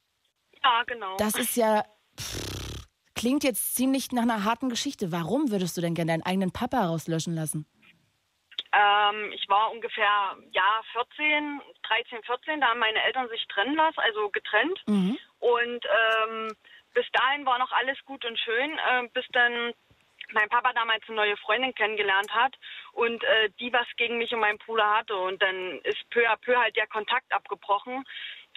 Ja, 0.66 0.83
genau. 0.83 1.16
Das 1.18 1.37
ist 1.37 1.57
ja. 1.57 1.85
Pff, 2.18 2.87
klingt 3.14 3.44
jetzt 3.44 3.76
ziemlich 3.76 4.11
nach 4.12 4.22
einer 4.22 4.44
harten 4.44 4.68
Geschichte. 4.68 5.12
Warum 5.12 5.50
würdest 5.50 5.76
du 5.76 5.81
denn 5.81 5.94
gern 5.94 6.09
deinen 6.09 6.26
eigenen 6.26 6.52
Papa 6.52 6.85
rauslöschen 6.87 7.35
lassen? 7.35 7.66
Ähm, 8.72 9.33
ich 9.33 9.48
war 9.48 9.70
ungefähr, 9.70 10.37
ja, 10.50 10.83
14, 10.92 11.61
13, 11.83 12.22
14, 12.24 12.61
da 12.61 12.68
haben 12.68 12.81
meine 12.81 13.02
Eltern 13.05 13.29
sich 13.29 13.46
trennen 13.46 13.76
lassen, 13.76 14.00
also 14.00 14.29
getrennt. 14.31 14.83
Mhm. 14.87 15.16
Und 15.38 15.87
ähm, 15.87 16.57
bis 16.94 17.07
dahin 17.12 17.46
war 17.46 17.59
noch 17.59 17.72
alles 17.72 17.98
gut 18.05 18.24
und 18.24 18.38
schön, 18.38 18.72
äh, 18.72 19.09
bis 19.14 19.24
dann 19.33 19.72
mein 20.33 20.48
Papa 20.48 20.72
damals 20.72 21.02
eine 21.07 21.16
neue 21.16 21.37
Freundin 21.37 21.74
kennengelernt 21.74 22.35
hat 22.35 22.57
und 22.92 23.22
äh, 23.22 23.50
die 23.61 23.72
was 23.72 23.87
gegen 23.96 24.18
mich 24.18 24.33
und 24.35 24.40
meinen 24.40 24.59
Bruder 24.59 24.98
hatte. 24.98 25.16
Und 25.16 25.40
dann 25.40 25.81
ist 25.85 26.09
peu 26.11 26.29
à 26.29 26.37
peu 26.37 26.57
halt 26.57 26.76
der 26.76 26.88
Kontakt 26.88 27.33
abgebrochen, 27.33 28.05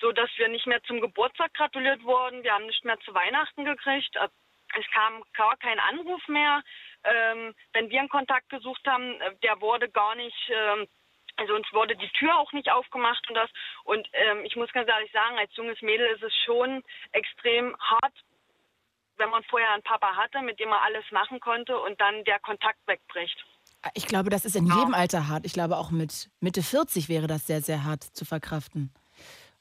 so 0.02 0.12
dass 0.12 0.30
wir 0.38 0.48
nicht 0.48 0.68
mehr 0.68 0.82
zum 0.84 1.02
Geburtstag 1.02 1.54
gratuliert 1.54 2.04
wurden. 2.04 2.44
Wir 2.44 2.54
haben 2.54 2.66
nicht 2.66 2.84
mehr 2.86 3.00
zu 3.02 3.14
Weihnachten 3.14 3.66
gekriegt. 3.66 4.16
Äh, 4.16 4.28
Es 4.78 4.86
kam 4.92 5.24
gar 5.34 5.58
kein 5.58 5.80
Anruf 5.80 6.22
mehr. 6.28 6.62
Ähm, 7.04 7.56
wenn 7.74 7.90
wir 7.90 8.00
einen 8.00 8.10
Kontakt 8.10 8.50
gesucht 8.50 8.86
haben, 8.88 9.20
äh, 9.22 9.36
der 9.42 9.60
wurde 9.62 9.90
gar 9.90 10.16
nicht, 10.16 10.38
ähm, 10.50 10.88
also 11.38 11.56
uns 11.56 11.68
wurde 11.74 11.96
die 11.96 12.10
Tür 12.20 12.38
auch 12.38 12.52
nicht 12.54 12.70
aufgemacht 12.70 13.28
und 13.30 13.36
das. 13.36 13.50
Und 13.84 14.08
ähm, 14.14 14.44
ich 14.46 14.56
muss 14.56 14.72
ganz 14.72 14.88
ehrlich 14.90 15.12
sagen, 15.12 15.38
als 15.40 15.56
junges 15.56 15.82
Mädel 15.82 16.08
ist 16.16 16.24
es 16.24 16.34
schon 16.46 16.84
extrem 17.14 17.76
hart, 17.80 18.14
wenn 19.18 19.30
man 19.30 19.44
vorher 19.46 19.72
einen 19.72 19.84
Papa 19.84 20.16
hatte, 20.16 20.42
mit 20.42 20.60
dem 20.60 20.70
man 20.70 20.80
alles 20.84 21.06
machen 21.12 21.40
konnte 21.40 21.78
und 21.80 22.00
dann 22.00 22.24
der 22.26 22.40
Kontakt 22.40 22.80
wegbricht. 22.86 23.44
Ich 23.94 24.08
glaube, 24.08 24.30
das 24.30 24.44
ist 24.46 24.56
in 24.56 24.66
jedem 24.66 24.94
Alter 24.94 25.30
hart. 25.30 25.46
Ich 25.46 25.54
glaube, 25.54 25.78
auch 25.78 25.90
mit 25.90 26.30
Mitte 26.42 26.62
40 26.62 27.08
wäre 27.10 27.28
das 27.28 27.48
sehr, 27.48 27.62
sehr 27.62 27.86
hart 27.86 28.04
zu 28.04 28.26
verkraften. 28.26 28.94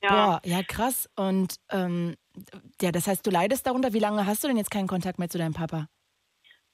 Ja. 0.02 0.11
Boah, 0.11 0.40
ja, 0.44 0.62
krass. 0.62 1.08
Und 1.16 1.56
ähm, 1.70 2.16
ja, 2.80 2.92
das 2.92 3.06
heißt, 3.06 3.26
du 3.26 3.30
leidest 3.30 3.66
darunter. 3.66 3.92
Wie 3.92 3.98
lange 3.98 4.26
hast 4.26 4.44
du 4.44 4.48
denn 4.48 4.56
jetzt 4.56 4.70
keinen 4.70 4.87
Kontakt 4.88 5.18
mehr 5.18 5.28
zu 5.28 5.38
deinem 5.38 5.54
Papa? 5.54 5.88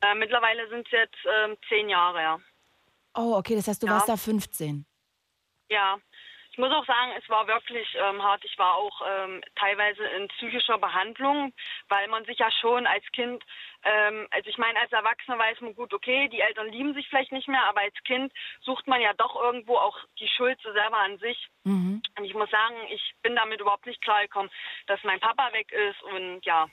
Äh, 0.03 0.15
mittlerweile 0.15 0.69
sind 0.69 0.87
es 0.87 0.93
jetzt 0.93 1.17
ähm, 1.45 1.57
zehn 1.69 1.89
Jahre, 1.89 2.21
ja. 2.21 2.39
Oh, 3.17 3.35
okay, 3.37 3.55
das 3.55 3.69
heißt, 3.69 3.83
du 3.83 3.87
Ja. 3.87 3.95
warst 3.95 4.09
da 4.09 4.17
15. 4.17 4.85
Ja, 5.71 5.99
ich 6.51 6.59
muss 6.59 6.71
auch 6.71 6.87
sagen, 6.87 7.13
es 7.19 7.29
war 7.29 7.47
wirklich 7.49 7.89
ähm, 7.99 8.23
hart. 8.23 8.45
Ich 8.45 8.57
war 8.59 8.75
auch 8.75 9.01
ähm, 9.09 9.43
teilweise 9.57 10.05
in 10.05 10.29
psychischer 10.29 10.79
Behandlung, 10.79 11.53
weil 11.89 12.07
man 12.09 12.25
sich 12.27 12.39
ja 12.39 12.49
schon 12.61 12.87
als 12.87 13.05
Kind, 13.13 13.43
ähm, 13.85 14.27
also 14.31 14.49
ich 14.49 14.59
meine, 14.59 14.81
als 14.81 14.93
Erwachsener 14.93 15.39
weiß 15.39 15.61
man 15.61 15.75
gut, 15.75 15.93
okay, 15.93 16.29
die 16.29 16.41
Eltern 16.41 16.69
lieben 16.69 16.95
sich 16.95 17.07
vielleicht 17.09 17.33
nicht 17.33 17.49
mehr, 17.49 17.65
aber 17.65 17.81
als 17.81 17.95
Kind 18.05 18.33
sucht 18.63 18.87
man 18.87 19.01
ja 19.01 19.13
doch 19.15 19.37
irgendwo 19.37 19.77
auch 19.77 19.99
die 20.19 20.29
Schuld 20.29 20.59
so 20.63 20.73
selber 20.73 20.99
an 20.99 21.19
sich. 21.19 21.49
Mhm. 21.65 22.03
Und 22.17 22.25
ich 22.25 22.35
muss 22.35 22.51
sagen, 22.51 22.75
ich 22.91 23.15
bin 23.23 23.37
damit 23.37 23.61
überhaupt 23.61 23.87
nicht 23.87 24.01
klargekommen, 24.01 24.51
dass 24.87 25.03
mein 25.05 25.21
Papa 25.21 25.53
weg 25.53 25.71
ist 25.73 26.03
und 26.03 26.45
ja. 26.45 26.67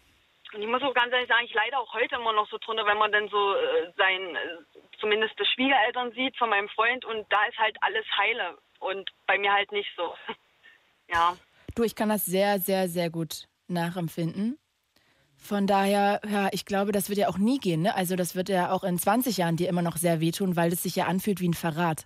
Und 0.53 0.61
ich 0.61 0.67
muss 0.67 0.81
auch 0.83 0.93
ganz 0.93 1.13
ehrlich 1.13 1.29
sagen, 1.29 1.45
ich 1.45 1.53
leide 1.53 1.77
auch 1.77 1.93
heute 1.93 2.15
immer 2.15 2.33
noch 2.33 2.49
so 2.49 2.57
drunter, 2.57 2.85
wenn 2.85 2.97
man 2.97 3.11
dann 3.11 3.29
so 3.29 3.55
äh, 3.55 3.91
sein, 3.97 4.35
äh, 4.35 4.79
zumindest 4.99 5.37
die 5.39 5.45
Schwiegereltern 5.45 6.11
sieht 6.13 6.37
von 6.37 6.49
meinem 6.49 6.69
Freund 6.69 7.05
und 7.05 7.25
da 7.31 7.43
ist 7.45 7.57
halt 7.57 7.77
alles 7.81 8.05
heile 8.17 8.57
und 8.79 9.09
bei 9.27 9.37
mir 9.37 9.51
halt 9.51 9.71
nicht 9.71 9.89
so. 9.95 10.13
ja. 11.07 11.37
Du, 11.75 11.83
ich 11.83 11.95
kann 11.95 12.09
das 12.09 12.25
sehr, 12.25 12.59
sehr, 12.59 12.89
sehr 12.89 13.09
gut 13.09 13.47
nachempfinden. 13.67 14.60
Von 15.43 15.65
daher, 15.65 16.21
ja, 16.29 16.49
ich 16.51 16.65
glaube, 16.65 16.91
das 16.91 17.09
wird 17.09 17.17
ja 17.17 17.27
auch 17.27 17.39
nie 17.39 17.57
gehen. 17.57 17.81
Ne? 17.81 17.95
Also 17.95 18.15
das 18.15 18.35
wird 18.35 18.47
ja 18.47 18.71
auch 18.71 18.83
in 18.83 18.99
20 18.99 19.37
Jahren 19.37 19.57
dir 19.57 19.69
immer 19.69 19.81
noch 19.81 19.97
sehr 19.97 20.21
wehtun, 20.21 20.55
weil 20.55 20.71
es 20.71 20.83
sich 20.83 20.95
ja 20.95 21.07
anfühlt 21.07 21.39
wie 21.41 21.49
ein 21.49 21.55
Verrat. 21.55 22.05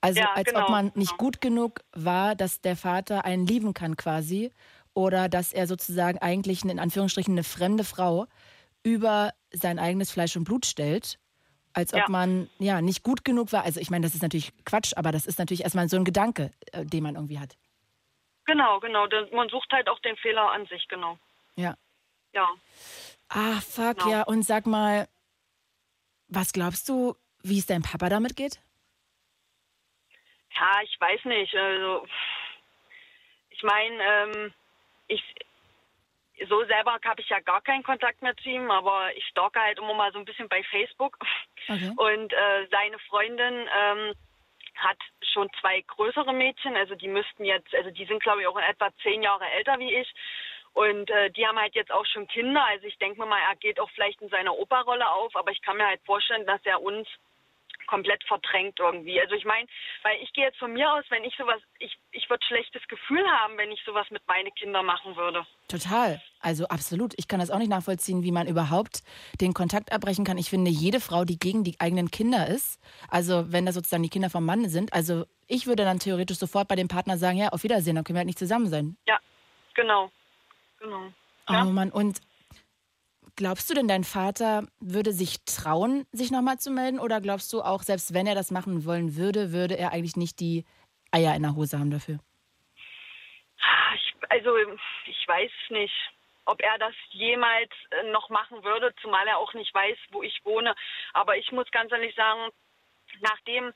Also 0.00 0.20
Ja, 0.20 0.32
als 0.34 0.48
genau, 0.48 0.64
ob 0.64 0.70
man 0.70 0.86
nicht 0.96 1.10
genau. 1.12 1.18
gut 1.18 1.40
genug 1.40 1.80
war, 1.92 2.34
dass 2.34 2.60
der 2.60 2.74
Vater 2.76 3.24
einen 3.24 3.46
lieben 3.46 3.74
kann 3.74 3.96
quasi. 3.96 4.50
Oder 4.92 5.28
dass 5.28 5.52
er 5.52 5.68
sozusagen 5.68 6.18
eigentlich 6.18 6.64
in 6.64 6.80
Anführungsstrichen 6.80 7.32
eine 7.34 7.44
fremde 7.44 7.84
Frau 7.84 8.26
über 8.82 9.32
sein 9.52 9.78
eigenes 9.78 10.10
Fleisch 10.10 10.36
und 10.36 10.42
Blut 10.42 10.66
stellt. 10.66 11.20
Als 11.74 11.94
ob 11.94 12.00
Ja. 12.00 12.06
man 12.08 12.50
ja 12.58 12.80
nicht 12.82 13.04
gut 13.04 13.24
genug 13.24 13.52
war. 13.52 13.62
Also 13.62 13.78
ich 13.78 13.88
meine, 13.90 14.04
das 14.04 14.16
ist 14.16 14.22
natürlich 14.22 14.52
Quatsch, 14.64 14.94
aber 14.96 15.12
das 15.12 15.26
ist 15.26 15.38
natürlich 15.38 15.62
erstmal 15.62 15.88
so 15.88 15.96
ein 15.96 16.04
Gedanke, 16.04 16.50
äh, 16.72 16.84
den 16.84 17.04
man 17.04 17.14
irgendwie 17.14 17.38
hat. 17.38 17.56
Genau, 18.46 18.80
genau. 18.80 19.06
Man 19.32 19.48
sucht 19.48 19.70
halt 19.72 19.88
auch 19.88 20.00
den 20.00 20.16
Fehler 20.16 20.50
an 20.50 20.66
sich, 20.66 20.88
genau. 20.88 21.18
Ja. 21.54 21.76
Ja. 22.32 22.48
Ah, 23.28 23.60
fuck, 23.60 23.98
Genau. 23.98 24.10
ja. 24.10 24.22
Und 24.22 24.42
sag 24.42 24.66
mal, 24.66 25.08
was 26.28 26.52
glaubst 26.52 26.88
du, 26.88 27.14
wie 27.42 27.58
es 27.58 27.66
deinem 27.66 27.82
Papa 27.82 28.08
damit 28.08 28.36
geht? 28.36 28.60
Ja, 30.54 30.80
ich 30.82 30.96
weiß 31.00 31.24
nicht. 31.26 31.54
Also, 31.54 32.06
ich 33.50 33.62
meine, 33.62 34.02
ähm, 34.02 34.54
ich 35.06 35.22
so 36.48 36.64
selber 36.66 36.98
habe 37.04 37.20
ich 37.20 37.28
ja 37.28 37.40
gar 37.40 37.60
keinen 37.62 37.82
Kontakt 37.82 38.22
mehr 38.22 38.36
zu 38.36 38.48
ihm, 38.48 38.70
aber 38.70 39.14
ich 39.16 39.24
stalke 39.26 39.60
halt 39.60 39.78
immer 39.78 39.94
mal 39.94 40.12
so 40.12 40.18
ein 40.18 40.24
bisschen 40.24 40.48
bei 40.48 40.62
Facebook. 40.64 41.18
Okay. 41.68 41.92
Und 41.96 42.32
äh, 42.32 42.66
seine 42.70 42.98
Freundin 43.00 43.68
ähm, 43.76 44.14
hat 44.76 44.98
schon 45.32 45.50
zwei 45.60 45.80
größere 45.82 46.32
Mädchen, 46.32 46.76
also 46.76 46.94
die 46.94 47.08
müssten 47.08 47.44
jetzt, 47.44 47.74
also 47.74 47.90
die 47.90 48.04
sind 48.04 48.22
glaube 48.22 48.42
ich 48.42 48.46
auch 48.46 48.56
in 48.56 48.62
etwa 48.64 48.90
zehn 49.02 49.22
Jahre 49.22 49.50
älter 49.50 49.78
wie 49.78 49.92
ich. 49.92 50.14
Und 50.78 51.10
äh, 51.10 51.28
die 51.32 51.44
haben 51.44 51.58
halt 51.58 51.74
jetzt 51.74 51.90
auch 51.90 52.06
schon 52.06 52.28
Kinder. 52.28 52.64
Also 52.64 52.86
ich 52.86 52.96
denke 52.98 53.18
mir 53.18 53.26
mal, 53.26 53.40
er 53.50 53.56
geht 53.56 53.80
auch 53.80 53.90
vielleicht 53.96 54.22
in 54.22 54.28
seiner 54.28 54.56
Opa-Rolle 54.56 55.10
auf, 55.10 55.34
aber 55.34 55.50
ich 55.50 55.60
kann 55.60 55.76
mir 55.76 55.88
halt 55.88 56.00
vorstellen, 56.06 56.46
dass 56.46 56.60
er 56.62 56.80
uns 56.80 57.08
komplett 57.88 58.22
verdrängt 58.28 58.78
irgendwie. 58.78 59.20
Also 59.20 59.34
ich 59.34 59.44
meine, 59.44 59.66
weil 60.04 60.22
ich 60.22 60.32
gehe 60.34 60.44
jetzt 60.44 60.58
von 60.58 60.72
mir 60.72 60.92
aus, 60.92 61.04
wenn 61.08 61.24
ich 61.24 61.34
sowas, 61.36 61.60
ich, 61.80 61.98
ich 62.12 62.30
würde 62.30 62.46
schlechtes 62.46 62.86
Gefühl 62.86 63.26
haben, 63.26 63.56
wenn 63.56 63.72
ich 63.72 63.82
sowas 63.84 64.06
mit 64.10 64.22
meinen 64.28 64.54
Kindern 64.54 64.86
machen 64.86 65.16
würde. 65.16 65.44
Total. 65.66 66.22
Also 66.38 66.68
absolut. 66.68 67.12
Ich 67.16 67.26
kann 67.26 67.40
das 67.40 67.50
auch 67.50 67.58
nicht 67.58 67.70
nachvollziehen, 67.70 68.22
wie 68.22 68.30
man 68.30 68.46
überhaupt 68.46 69.02
den 69.40 69.54
Kontakt 69.54 69.90
abbrechen 69.90 70.24
kann. 70.24 70.38
Ich 70.38 70.48
finde, 70.48 70.70
jede 70.70 71.00
Frau, 71.00 71.24
die 71.24 71.40
gegen 71.40 71.64
die 71.64 71.74
eigenen 71.80 72.12
Kinder 72.12 72.46
ist, 72.46 72.80
also 73.08 73.50
wenn 73.50 73.66
das 73.66 73.74
sozusagen 73.74 74.04
die 74.04 74.10
Kinder 74.10 74.30
vom 74.30 74.46
Mann 74.46 74.68
sind, 74.68 74.92
also 74.92 75.24
ich 75.48 75.66
würde 75.66 75.82
dann 75.82 75.98
theoretisch 75.98 76.38
sofort 76.38 76.68
bei 76.68 76.76
dem 76.76 76.86
Partner 76.86 77.18
sagen, 77.18 77.38
ja, 77.38 77.48
auf 77.48 77.64
Wiedersehen, 77.64 77.96
dann 77.96 78.04
können 78.04 78.14
wir 78.14 78.20
halt 78.20 78.26
nicht 78.26 78.38
zusammen 78.38 78.68
sein. 78.68 78.96
Ja, 79.08 79.18
genau. 79.74 80.12
Genau. 80.80 81.12
Ja. 81.48 81.64
Oh 81.64 81.70
Mann, 81.70 81.90
und 81.90 82.20
glaubst 83.36 83.70
du 83.70 83.74
denn, 83.74 83.88
dein 83.88 84.04
Vater 84.04 84.66
würde 84.80 85.12
sich 85.12 85.44
trauen, 85.44 86.06
sich 86.12 86.30
nochmal 86.30 86.58
zu 86.58 86.70
melden? 86.70 86.98
Oder 86.98 87.20
glaubst 87.20 87.52
du 87.52 87.62
auch, 87.62 87.82
selbst 87.82 88.12
wenn 88.14 88.26
er 88.26 88.34
das 88.34 88.50
machen 88.50 88.84
wollen 88.84 89.16
würde, 89.16 89.52
würde 89.52 89.78
er 89.78 89.92
eigentlich 89.92 90.16
nicht 90.16 90.40
die 90.40 90.64
Eier 91.10 91.34
in 91.34 91.42
der 91.42 91.56
Hose 91.56 91.78
haben 91.78 91.90
dafür? 91.90 92.18
Ich, 93.94 94.14
also 94.28 94.50
ich 95.06 95.28
weiß 95.28 95.50
nicht, 95.70 95.94
ob 96.44 96.62
er 96.62 96.78
das 96.78 96.94
jemals 97.10 97.70
äh, 97.90 98.10
noch 98.10 98.28
machen 98.30 98.62
würde, 98.64 98.94
zumal 99.02 99.26
er 99.26 99.38
auch 99.38 99.54
nicht 99.54 99.74
weiß, 99.74 99.98
wo 100.10 100.22
ich 100.22 100.40
wohne. 100.44 100.74
Aber 101.12 101.36
ich 101.36 101.50
muss 101.52 101.70
ganz 101.70 101.92
ehrlich 101.92 102.14
sagen, 102.14 102.50
nachdem, 103.20 103.72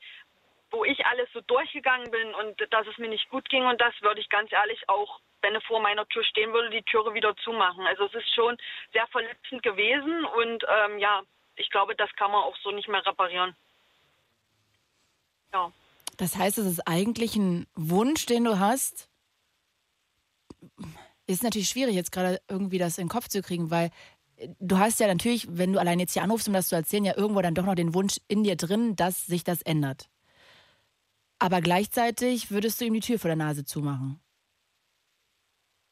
wo 0.72 0.84
ich 0.84 1.04
alles 1.06 1.28
so 1.32 1.40
durchgegangen 1.42 2.10
bin 2.10 2.34
und 2.34 2.60
dass 2.72 2.86
es 2.86 2.98
mir 2.98 3.08
nicht 3.08 3.28
gut 3.28 3.48
ging 3.48 3.64
und 3.64 3.80
das 3.80 3.94
würde 4.00 4.20
ich 4.20 4.28
ganz 4.28 4.50
ehrlich 4.50 4.88
auch, 4.88 5.20
wenn 5.42 5.54
er 5.54 5.60
vor 5.60 5.80
meiner 5.80 6.06
Tür 6.08 6.24
stehen 6.24 6.52
würde, 6.52 6.70
die 6.70 6.82
Türe 6.82 7.14
wieder 7.14 7.36
zumachen. 7.36 7.86
Also 7.86 8.06
es 8.06 8.14
ist 8.14 8.34
schon 8.34 8.56
sehr 8.92 9.06
verletzend 9.08 9.62
gewesen 9.62 10.24
und 10.24 10.64
ähm, 10.68 10.98
ja, 10.98 11.22
ich 11.56 11.68
glaube, 11.70 11.94
das 11.94 12.10
kann 12.16 12.30
man 12.30 12.42
auch 12.42 12.56
so 12.62 12.70
nicht 12.70 12.88
mehr 12.88 13.04
reparieren. 13.04 13.54
Ja. 15.52 15.70
Das 16.16 16.36
heißt, 16.36 16.58
es 16.58 16.66
ist 16.66 16.88
eigentlich 16.88 17.36
ein 17.36 17.66
Wunsch, 17.74 18.26
den 18.26 18.44
du 18.44 18.58
hast. 18.58 19.08
Ist 21.26 21.42
natürlich 21.42 21.68
schwierig, 21.68 21.94
jetzt 21.94 22.12
gerade 22.12 22.40
irgendwie 22.48 22.78
das 22.78 22.98
in 22.98 23.04
den 23.04 23.10
Kopf 23.10 23.28
zu 23.28 23.42
kriegen, 23.42 23.70
weil 23.70 23.90
du 24.60 24.78
hast 24.78 25.00
ja 25.00 25.06
natürlich, 25.06 25.46
wenn 25.50 25.72
du 25.72 25.78
allein 25.78 26.00
jetzt 26.00 26.12
hier 26.12 26.22
anrufst, 26.22 26.48
um 26.48 26.54
das 26.54 26.68
zu 26.68 26.74
erzählen, 26.74 27.04
ja 27.04 27.16
irgendwo 27.16 27.42
dann 27.42 27.54
doch 27.54 27.64
noch 27.64 27.74
den 27.74 27.94
Wunsch 27.94 28.16
in 28.28 28.44
dir 28.44 28.56
drin, 28.56 28.96
dass 28.96 29.26
sich 29.26 29.44
das 29.44 29.62
ändert. 29.62 30.08
Aber 31.42 31.60
gleichzeitig 31.60 32.52
würdest 32.52 32.80
du 32.80 32.84
ihm 32.84 32.94
die 32.94 33.00
Tür 33.00 33.18
vor 33.18 33.26
der 33.26 33.36
Nase 33.36 33.64
zumachen. 33.64 34.22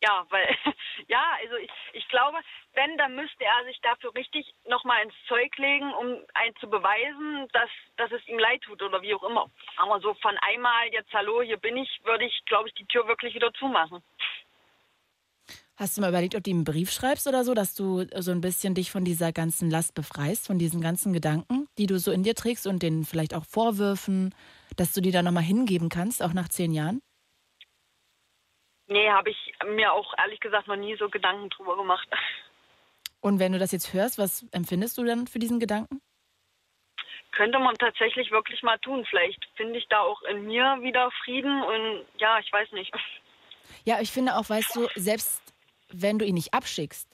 Ja, 0.00 0.24
weil, 0.30 0.46
ja, 1.08 1.24
also 1.42 1.56
ich, 1.56 1.70
ich 1.92 2.08
glaube, 2.08 2.38
wenn, 2.74 2.96
dann 2.96 3.16
müsste 3.16 3.44
er 3.44 3.64
sich 3.64 3.80
dafür 3.80 4.14
richtig 4.14 4.46
nochmal 4.68 5.02
ins 5.02 5.14
Zeug 5.26 5.50
legen, 5.58 5.92
um 5.94 6.24
einen 6.34 6.54
zu 6.60 6.70
beweisen, 6.70 7.48
dass, 7.52 7.68
dass 7.96 8.12
es 8.12 8.24
ihm 8.28 8.38
leid 8.38 8.62
tut 8.62 8.80
oder 8.80 9.02
wie 9.02 9.12
auch 9.12 9.24
immer. 9.24 9.50
Aber 9.76 9.98
so 9.98 10.14
von 10.22 10.38
einmal, 10.38 10.86
jetzt 10.92 11.12
hallo, 11.12 11.42
hier 11.42 11.56
bin 11.56 11.76
ich, 11.76 12.00
würde 12.04 12.26
ich, 12.26 12.44
glaube 12.46 12.68
ich, 12.68 12.74
die 12.74 12.86
Tür 12.86 13.08
wirklich 13.08 13.34
wieder 13.34 13.52
zumachen. 13.54 14.04
Hast 15.80 15.96
du 15.96 16.02
mal 16.02 16.10
überlegt, 16.10 16.34
ob 16.34 16.44
du 16.44 16.50
ihm 16.50 16.58
einen 16.58 16.64
Brief 16.64 16.92
schreibst 16.92 17.26
oder 17.26 17.42
so, 17.42 17.54
dass 17.54 17.74
du 17.74 18.04
so 18.14 18.32
ein 18.32 18.42
bisschen 18.42 18.74
dich 18.74 18.90
von 18.90 19.02
dieser 19.02 19.32
ganzen 19.32 19.70
Last 19.70 19.94
befreist, 19.94 20.46
von 20.46 20.58
diesen 20.58 20.82
ganzen 20.82 21.14
Gedanken, 21.14 21.68
die 21.78 21.86
du 21.86 21.98
so 21.98 22.12
in 22.12 22.22
dir 22.22 22.34
trägst 22.34 22.66
und 22.66 22.82
den 22.82 23.06
vielleicht 23.06 23.34
auch 23.34 23.46
Vorwürfen, 23.46 24.34
dass 24.76 24.92
du 24.92 25.00
die 25.00 25.10
dann 25.10 25.24
nochmal 25.24 25.42
hingeben 25.42 25.88
kannst, 25.88 26.22
auch 26.22 26.34
nach 26.34 26.50
zehn 26.50 26.74
Jahren? 26.74 27.00
Nee, 28.88 29.08
habe 29.08 29.30
ich 29.30 29.54
mir 29.74 29.90
auch 29.94 30.12
ehrlich 30.18 30.38
gesagt 30.40 30.68
noch 30.68 30.76
nie 30.76 30.98
so 30.98 31.08
Gedanken 31.08 31.48
drüber 31.48 31.78
gemacht. 31.78 32.06
Und 33.22 33.38
wenn 33.38 33.52
du 33.52 33.58
das 33.58 33.72
jetzt 33.72 33.94
hörst, 33.94 34.18
was 34.18 34.44
empfindest 34.52 34.98
du 34.98 35.04
dann 35.04 35.28
für 35.28 35.38
diesen 35.38 35.60
Gedanken? 35.60 36.02
Könnte 37.32 37.58
man 37.58 37.74
tatsächlich 37.76 38.30
wirklich 38.30 38.62
mal 38.62 38.78
tun. 38.80 39.06
Vielleicht 39.08 39.42
finde 39.56 39.78
ich 39.78 39.86
da 39.88 40.00
auch 40.00 40.20
in 40.24 40.44
mir 40.44 40.76
wieder 40.82 41.10
Frieden 41.24 41.62
und 41.62 42.04
ja, 42.18 42.38
ich 42.38 42.52
weiß 42.52 42.70
nicht. 42.72 42.92
Ja, 43.84 44.00
ich 44.02 44.10
finde 44.10 44.36
auch, 44.36 44.50
weißt 44.50 44.76
du, 44.76 44.88
selbst 44.96 45.49
wenn 45.92 46.18
du 46.18 46.24
ihn 46.24 46.35
nicht 46.35 46.55
abschickst, 46.55 47.09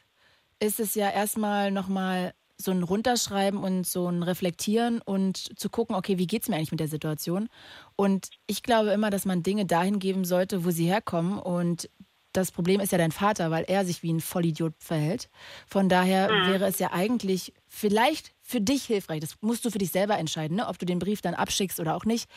ist 0.61 0.81
es 0.81 0.95
ja 0.95 1.11
erstmal 1.11 1.71
nochmal 1.71 2.35
so 2.59 2.71
ein 2.71 2.83
Runterschreiben 2.83 3.63
und 3.63 3.87
so 3.87 4.09
ein 4.09 4.23
Reflektieren 4.23 5.03
und 5.03 5.59
zu 5.59 5.69
gucken, 5.69 5.95
okay, 5.95 6.17
wie 6.19 6.27
geht's 6.27 6.49
mir 6.49 6.57
eigentlich 6.57 6.71
mit 6.71 6.81
der 6.81 6.89
Situation? 6.89 7.49
Und 7.97 8.31
ich 8.47 8.63
glaube 8.63 8.91
immer, 8.91 9.11
dass 9.11 9.27
man 9.27 9.43
Dinge 9.43 9.67
dahin 9.67 9.99
geben 9.99 10.25
sollte, 10.25 10.65
wo 10.65 10.71
sie 10.71 10.87
herkommen. 10.87 11.39
Und 11.39 11.91
das 12.33 12.53
Problem 12.53 12.81
ist 12.81 12.93
ja 12.93 12.99
dein 12.99 13.13
Vater, 13.13 13.51
weil 13.51 13.65
er 13.69 13.85
sich 13.85 14.03
wie 14.03 14.13
ein 14.13 14.21
Vollidiot 14.21 14.75
verhält. 14.79 15.29
Von 15.67 15.89
daher 15.91 16.29
Mhm. 16.31 16.47
wäre 16.49 16.67
es 16.67 16.79
ja 16.79 16.93
eigentlich 16.93 17.53
vielleicht 17.69 18.33
für 18.41 18.61
dich 18.61 18.85
hilfreich. 18.85 19.21
Das 19.21 19.37
musst 19.43 19.65
du 19.67 19.71
für 19.71 19.79
dich 19.79 19.91
selber 19.91 20.17
entscheiden, 20.19 20.57
ne? 20.57 20.67
ob 20.69 20.79
du 20.79 20.87
den 20.87 20.99
Brief 20.99 21.21
dann 21.21 21.35
abschickst 21.35 21.79
oder 21.79 21.95
auch 21.95 22.05
nicht. 22.07 22.29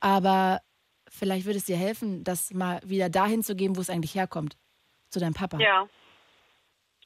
Aber 0.00 0.60
vielleicht 1.08 1.46
würde 1.46 1.58
es 1.58 1.64
dir 1.66 1.76
helfen, 1.76 2.24
das 2.24 2.52
mal 2.52 2.80
wieder 2.84 3.08
dahin 3.10 3.42
zu 3.44 3.54
geben, 3.54 3.76
wo 3.76 3.80
es 3.80 3.90
eigentlich 3.90 4.14
herkommt. 4.14 4.56
Zu 5.10 5.20
deinem 5.20 5.34
Papa. 5.34 5.58
Ja. 5.58 5.88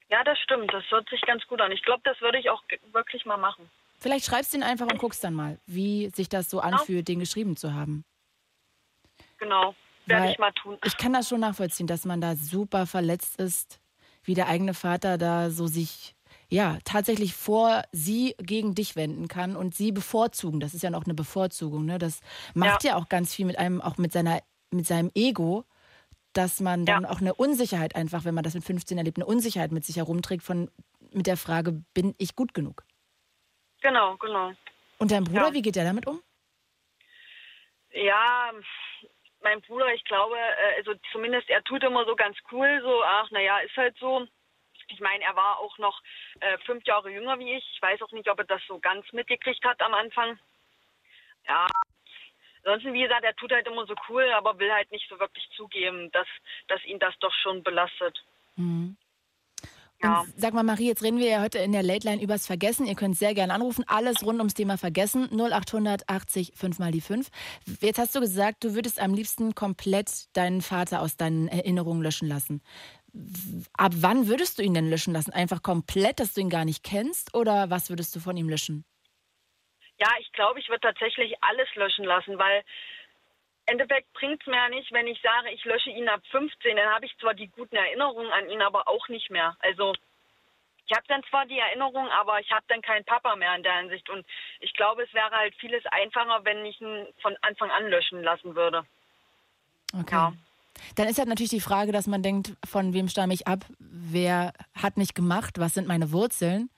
Ja, 0.08 0.22
das 0.24 0.38
stimmt. 0.40 0.72
Das 0.72 0.84
hört 0.90 1.08
sich 1.08 1.20
ganz 1.22 1.46
gut 1.46 1.60
an. 1.60 1.72
Ich 1.72 1.82
glaube, 1.82 2.02
das 2.04 2.20
würde 2.20 2.38
ich 2.38 2.50
auch 2.50 2.62
wirklich 2.92 3.24
mal 3.24 3.38
machen. 3.38 3.70
Vielleicht 3.98 4.26
schreibst 4.26 4.52
du 4.52 4.58
ihn 4.58 4.62
einfach 4.62 4.86
und 4.86 4.98
guckst 4.98 5.22
dann 5.24 5.32
mal, 5.32 5.58
wie 5.66 6.10
sich 6.10 6.28
das 6.28 6.50
so 6.50 6.60
anfühlt, 6.60 7.08
den 7.08 7.20
geschrieben 7.20 7.56
zu 7.56 7.72
haben. 7.72 8.04
Genau. 9.38 9.74
Werde 10.06 10.24
Weil 10.24 10.32
ich 10.32 10.38
mal 10.38 10.52
tun. 10.52 10.76
Ich 10.84 10.96
kann 10.96 11.12
das 11.12 11.28
schon 11.28 11.40
nachvollziehen, 11.40 11.86
dass 11.86 12.04
man 12.04 12.20
da 12.20 12.34
super 12.34 12.86
verletzt 12.86 13.38
ist, 13.38 13.80
wie 14.24 14.34
der 14.34 14.48
eigene 14.48 14.74
Vater 14.74 15.18
da 15.18 15.50
so 15.50 15.66
sich 15.66 16.14
ja 16.48 16.78
tatsächlich 16.84 17.34
vor 17.34 17.82
sie 17.92 18.34
gegen 18.38 18.74
dich 18.74 18.96
wenden 18.96 19.28
kann 19.28 19.56
und 19.56 19.74
sie 19.74 19.92
bevorzugen. 19.92 20.60
Das 20.60 20.74
ist 20.74 20.82
ja 20.82 20.90
noch 20.90 21.04
eine 21.04 21.14
Bevorzugung. 21.14 21.86
Ne? 21.86 21.98
Das 21.98 22.20
macht 22.54 22.84
ja. 22.84 22.96
auch 22.96 23.08
ganz 23.08 23.34
viel 23.34 23.46
mit 23.46 23.58
einem, 23.58 23.80
auch 23.80 23.96
mit 23.96 24.12
seiner, 24.12 24.42
mit 24.70 24.86
seinem 24.86 25.10
Ego, 25.14 25.64
dass 26.32 26.60
man 26.60 26.84
dann 26.86 27.04
Ja. 27.04 27.10
auch 27.10 27.20
eine 27.20 27.34
Unsicherheit 27.34 27.94
einfach, 27.96 28.24
wenn 28.24 28.34
man 28.34 28.44
das 28.44 28.54
mit 28.54 28.64
15 28.64 28.96
erlebt, 28.98 29.18
eine 29.18 29.26
Unsicherheit 29.26 29.72
mit 29.72 29.84
sich 29.84 29.96
herumträgt 29.96 30.42
von 30.42 30.70
mit 31.12 31.26
der 31.26 31.36
Frage, 31.36 31.72
bin 31.94 32.14
ich 32.18 32.34
gut 32.36 32.54
genug? 32.54 32.84
Genau, 33.82 34.16
genau. 34.16 34.52
Und 34.98 35.10
dein 35.10 35.24
Bruder, 35.24 35.48
Ja. 35.48 35.52
wie 35.52 35.62
geht 35.62 35.76
der 35.76 35.84
damit 35.84 36.06
um? 36.06 36.22
Ja, 37.92 38.50
mein 39.42 39.60
Bruder, 39.62 39.92
ich 39.92 40.04
glaube, 40.04 40.36
äh, 40.38 40.76
also 40.78 40.94
zumindest 41.10 41.50
er 41.50 41.62
tut 41.64 41.82
immer 41.82 42.04
so 42.06 42.16
ganz 42.16 42.36
cool, 42.50 42.80
so, 42.82 43.02
ach, 43.04 43.30
naja, 43.30 43.58
ist 43.58 43.76
halt 43.76 43.96
so. 43.98 44.26
Ich 44.88 45.00
meine, 45.00 45.24
er 45.24 45.34
war 45.36 45.58
auch 45.58 45.76
noch 45.78 46.00
äh, 46.40 46.58
fünf 46.64 46.84
Jahre 46.86 47.10
jünger 47.10 47.38
wie 47.38 47.54
ich. 47.54 47.64
Ich 47.74 47.82
weiß 47.82 48.00
auch 48.02 48.12
nicht, 48.12 48.28
ob 48.30 48.38
er 48.38 48.44
das 48.44 48.60
so 48.66 48.78
ganz 48.78 49.10
mitgekriegt 49.12 49.64
hat 49.64 49.80
am 49.82 49.94
Anfang. 49.94 50.38
Ja. 51.46 51.66
Ansonsten, 52.64 52.92
wie 52.92 53.02
gesagt, 53.02 53.24
er 53.24 53.34
tut 53.34 53.52
halt 53.52 53.66
immer 53.66 53.86
so 53.86 53.94
cool, 54.08 54.24
aber 54.36 54.58
will 54.58 54.72
halt 54.72 54.90
nicht 54.92 55.08
so 55.08 55.18
wirklich 55.18 55.48
zugeben, 55.56 56.10
dass, 56.12 56.26
dass 56.68 56.84
ihn 56.84 56.98
das 56.98 57.14
doch 57.20 57.32
schon 57.42 57.62
belastet. 57.62 58.24
Mhm. 58.56 58.96
Ja. 60.02 60.24
Sag 60.36 60.52
mal, 60.52 60.64
Marie, 60.64 60.88
jetzt 60.88 61.02
reden 61.02 61.18
wir 61.18 61.28
ja 61.28 61.40
heute 61.40 61.58
in 61.58 61.70
der 61.70 61.84
Late 61.84 62.08
Line 62.08 62.22
übers 62.22 62.46
Vergessen. 62.46 62.86
Ihr 62.86 62.96
könnt 62.96 63.16
sehr 63.16 63.34
gerne 63.34 63.54
anrufen. 63.54 63.84
Alles 63.86 64.24
rund 64.24 64.38
ums 64.38 64.54
Thema 64.54 64.76
Vergessen. 64.76 65.28
0800 65.30 66.08
80 66.08 66.52
5 66.56 66.78
mal 66.80 66.90
die 66.90 67.00
5. 67.00 67.28
Jetzt 67.80 67.98
hast 67.98 68.14
du 68.14 68.20
gesagt, 68.20 68.64
du 68.64 68.74
würdest 68.74 69.00
am 69.00 69.14
liebsten 69.14 69.54
komplett 69.54 70.36
deinen 70.36 70.60
Vater 70.60 71.02
aus 71.02 71.16
deinen 71.16 71.46
Erinnerungen 71.46 72.02
löschen 72.02 72.26
lassen. 72.26 72.62
Ab 73.74 73.92
wann 73.96 74.26
würdest 74.26 74.58
du 74.58 74.62
ihn 74.62 74.74
denn 74.74 74.90
löschen 74.90 75.12
lassen? 75.12 75.32
Einfach 75.32 75.62
komplett, 75.62 76.18
dass 76.18 76.34
du 76.34 76.40
ihn 76.40 76.50
gar 76.50 76.64
nicht 76.64 76.82
kennst? 76.82 77.34
Oder 77.34 77.70
was 77.70 77.88
würdest 77.88 78.16
du 78.16 78.20
von 78.20 78.36
ihm 78.36 78.48
löschen? 78.48 78.84
Ja, 80.02 80.08
ich 80.18 80.32
glaube, 80.32 80.58
ich 80.58 80.68
würde 80.68 80.80
tatsächlich 80.80 81.32
alles 81.44 81.72
löschen 81.76 82.04
lassen, 82.04 82.36
weil 82.36 82.64
im 83.66 83.74
Endeffekt 83.74 84.12
bringt 84.14 84.40
es 84.40 84.46
mir 84.48 84.56
ja 84.56 84.68
nicht, 84.68 84.90
wenn 84.90 85.06
ich 85.06 85.20
sage, 85.22 85.50
ich 85.52 85.64
lösche 85.64 85.90
ihn 85.90 86.08
ab 86.08 86.20
15, 86.32 86.74
dann 86.74 86.92
habe 86.92 87.06
ich 87.06 87.16
zwar 87.18 87.34
die 87.34 87.46
guten 87.46 87.76
Erinnerungen 87.76 88.32
an 88.32 88.50
ihn, 88.50 88.62
aber 88.62 88.88
auch 88.88 89.06
nicht 89.06 89.30
mehr. 89.30 89.56
Also 89.60 89.94
ich 90.88 90.96
habe 90.96 91.06
dann 91.06 91.22
zwar 91.30 91.46
die 91.46 91.58
Erinnerung, 91.58 92.08
aber 92.08 92.40
ich 92.40 92.50
habe 92.50 92.64
dann 92.66 92.82
keinen 92.82 93.04
Papa 93.04 93.36
mehr 93.36 93.54
in 93.54 93.62
der 93.62 93.76
Hinsicht. 93.76 94.10
Und 94.10 94.26
ich 94.58 94.74
glaube, 94.74 95.04
es 95.04 95.14
wäre 95.14 95.30
halt 95.30 95.54
vieles 95.60 95.86
einfacher, 95.86 96.44
wenn 96.44 96.66
ich 96.66 96.80
ihn 96.80 97.06
von 97.20 97.36
Anfang 97.42 97.70
an 97.70 97.86
löschen 97.86 98.24
lassen 98.24 98.56
würde. 98.56 98.84
Okay. 99.96 100.16
Ja. 100.16 100.32
Dann 100.96 101.06
ist 101.06 101.18
halt 101.18 101.28
natürlich 101.28 101.50
die 101.50 101.60
Frage, 101.60 101.92
dass 101.92 102.08
man 102.08 102.24
denkt, 102.24 102.54
von 102.68 102.92
wem 102.92 103.08
stamme 103.08 103.34
ich 103.34 103.46
ab? 103.46 103.60
Wer 103.78 104.52
hat 104.74 104.96
mich 104.96 105.14
gemacht? 105.14 105.60
Was 105.60 105.74
sind 105.74 105.86
meine 105.86 106.10
Wurzeln? 106.10 106.70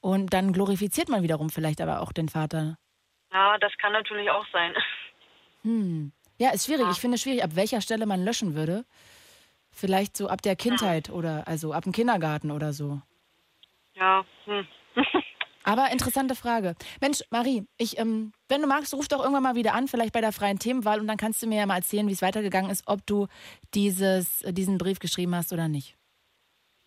Und 0.00 0.32
dann 0.32 0.52
glorifiziert 0.52 1.08
man 1.08 1.22
wiederum 1.22 1.50
vielleicht 1.50 1.80
aber 1.80 2.00
auch 2.00 2.12
den 2.12 2.28
Vater. 2.28 2.78
Ja, 3.32 3.58
das 3.58 3.72
kann 3.78 3.92
natürlich 3.92 4.30
auch 4.30 4.46
sein. 4.52 4.74
Hm. 5.62 6.12
Ja, 6.38 6.50
ist 6.50 6.66
schwierig. 6.66 6.84
Ja. 6.84 6.90
Ich 6.92 7.00
finde 7.00 7.16
es 7.16 7.22
schwierig, 7.22 7.42
ab 7.42 7.50
welcher 7.54 7.80
Stelle 7.80 8.06
man 8.06 8.24
löschen 8.24 8.54
würde. 8.54 8.84
Vielleicht 9.72 10.16
so 10.16 10.28
ab 10.28 10.40
der 10.40 10.54
Kindheit 10.54 11.10
oder 11.10 11.48
also 11.48 11.72
ab 11.72 11.82
dem 11.82 11.92
Kindergarten 11.92 12.52
oder 12.52 12.72
so. 12.72 13.02
Ja, 13.94 14.24
hm. 14.44 14.66
Aber 15.64 15.90
interessante 15.90 16.34
Frage. 16.34 16.74
Mensch, 17.00 17.22
Marie, 17.30 17.66
ich, 17.76 17.98
ähm, 17.98 18.32
wenn 18.48 18.62
du 18.62 18.68
magst, 18.68 18.94
ruf 18.94 19.08
doch 19.08 19.18
irgendwann 19.18 19.42
mal 19.42 19.54
wieder 19.54 19.74
an, 19.74 19.86
vielleicht 19.86 20.14
bei 20.14 20.20
der 20.20 20.32
freien 20.32 20.58
Themenwahl 20.58 21.00
und 21.00 21.06
dann 21.08 21.18
kannst 21.18 21.42
du 21.42 21.46
mir 21.46 21.58
ja 21.58 21.66
mal 21.66 21.76
erzählen, 21.76 22.08
wie 22.08 22.12
es 22.12 22.22
weitergegangen 22.22 22.70
ist, 22.70 22.84
ob 22.86 23.04
du 23.04 23.26
dieses, 23.74 24.44
diesen 24.48 24.78
Brief 24.78 24.98
geschrieben 24.98 25.34
hast 25.34 25.52
oder 25.52 25.68
nicht. 25.68 25.96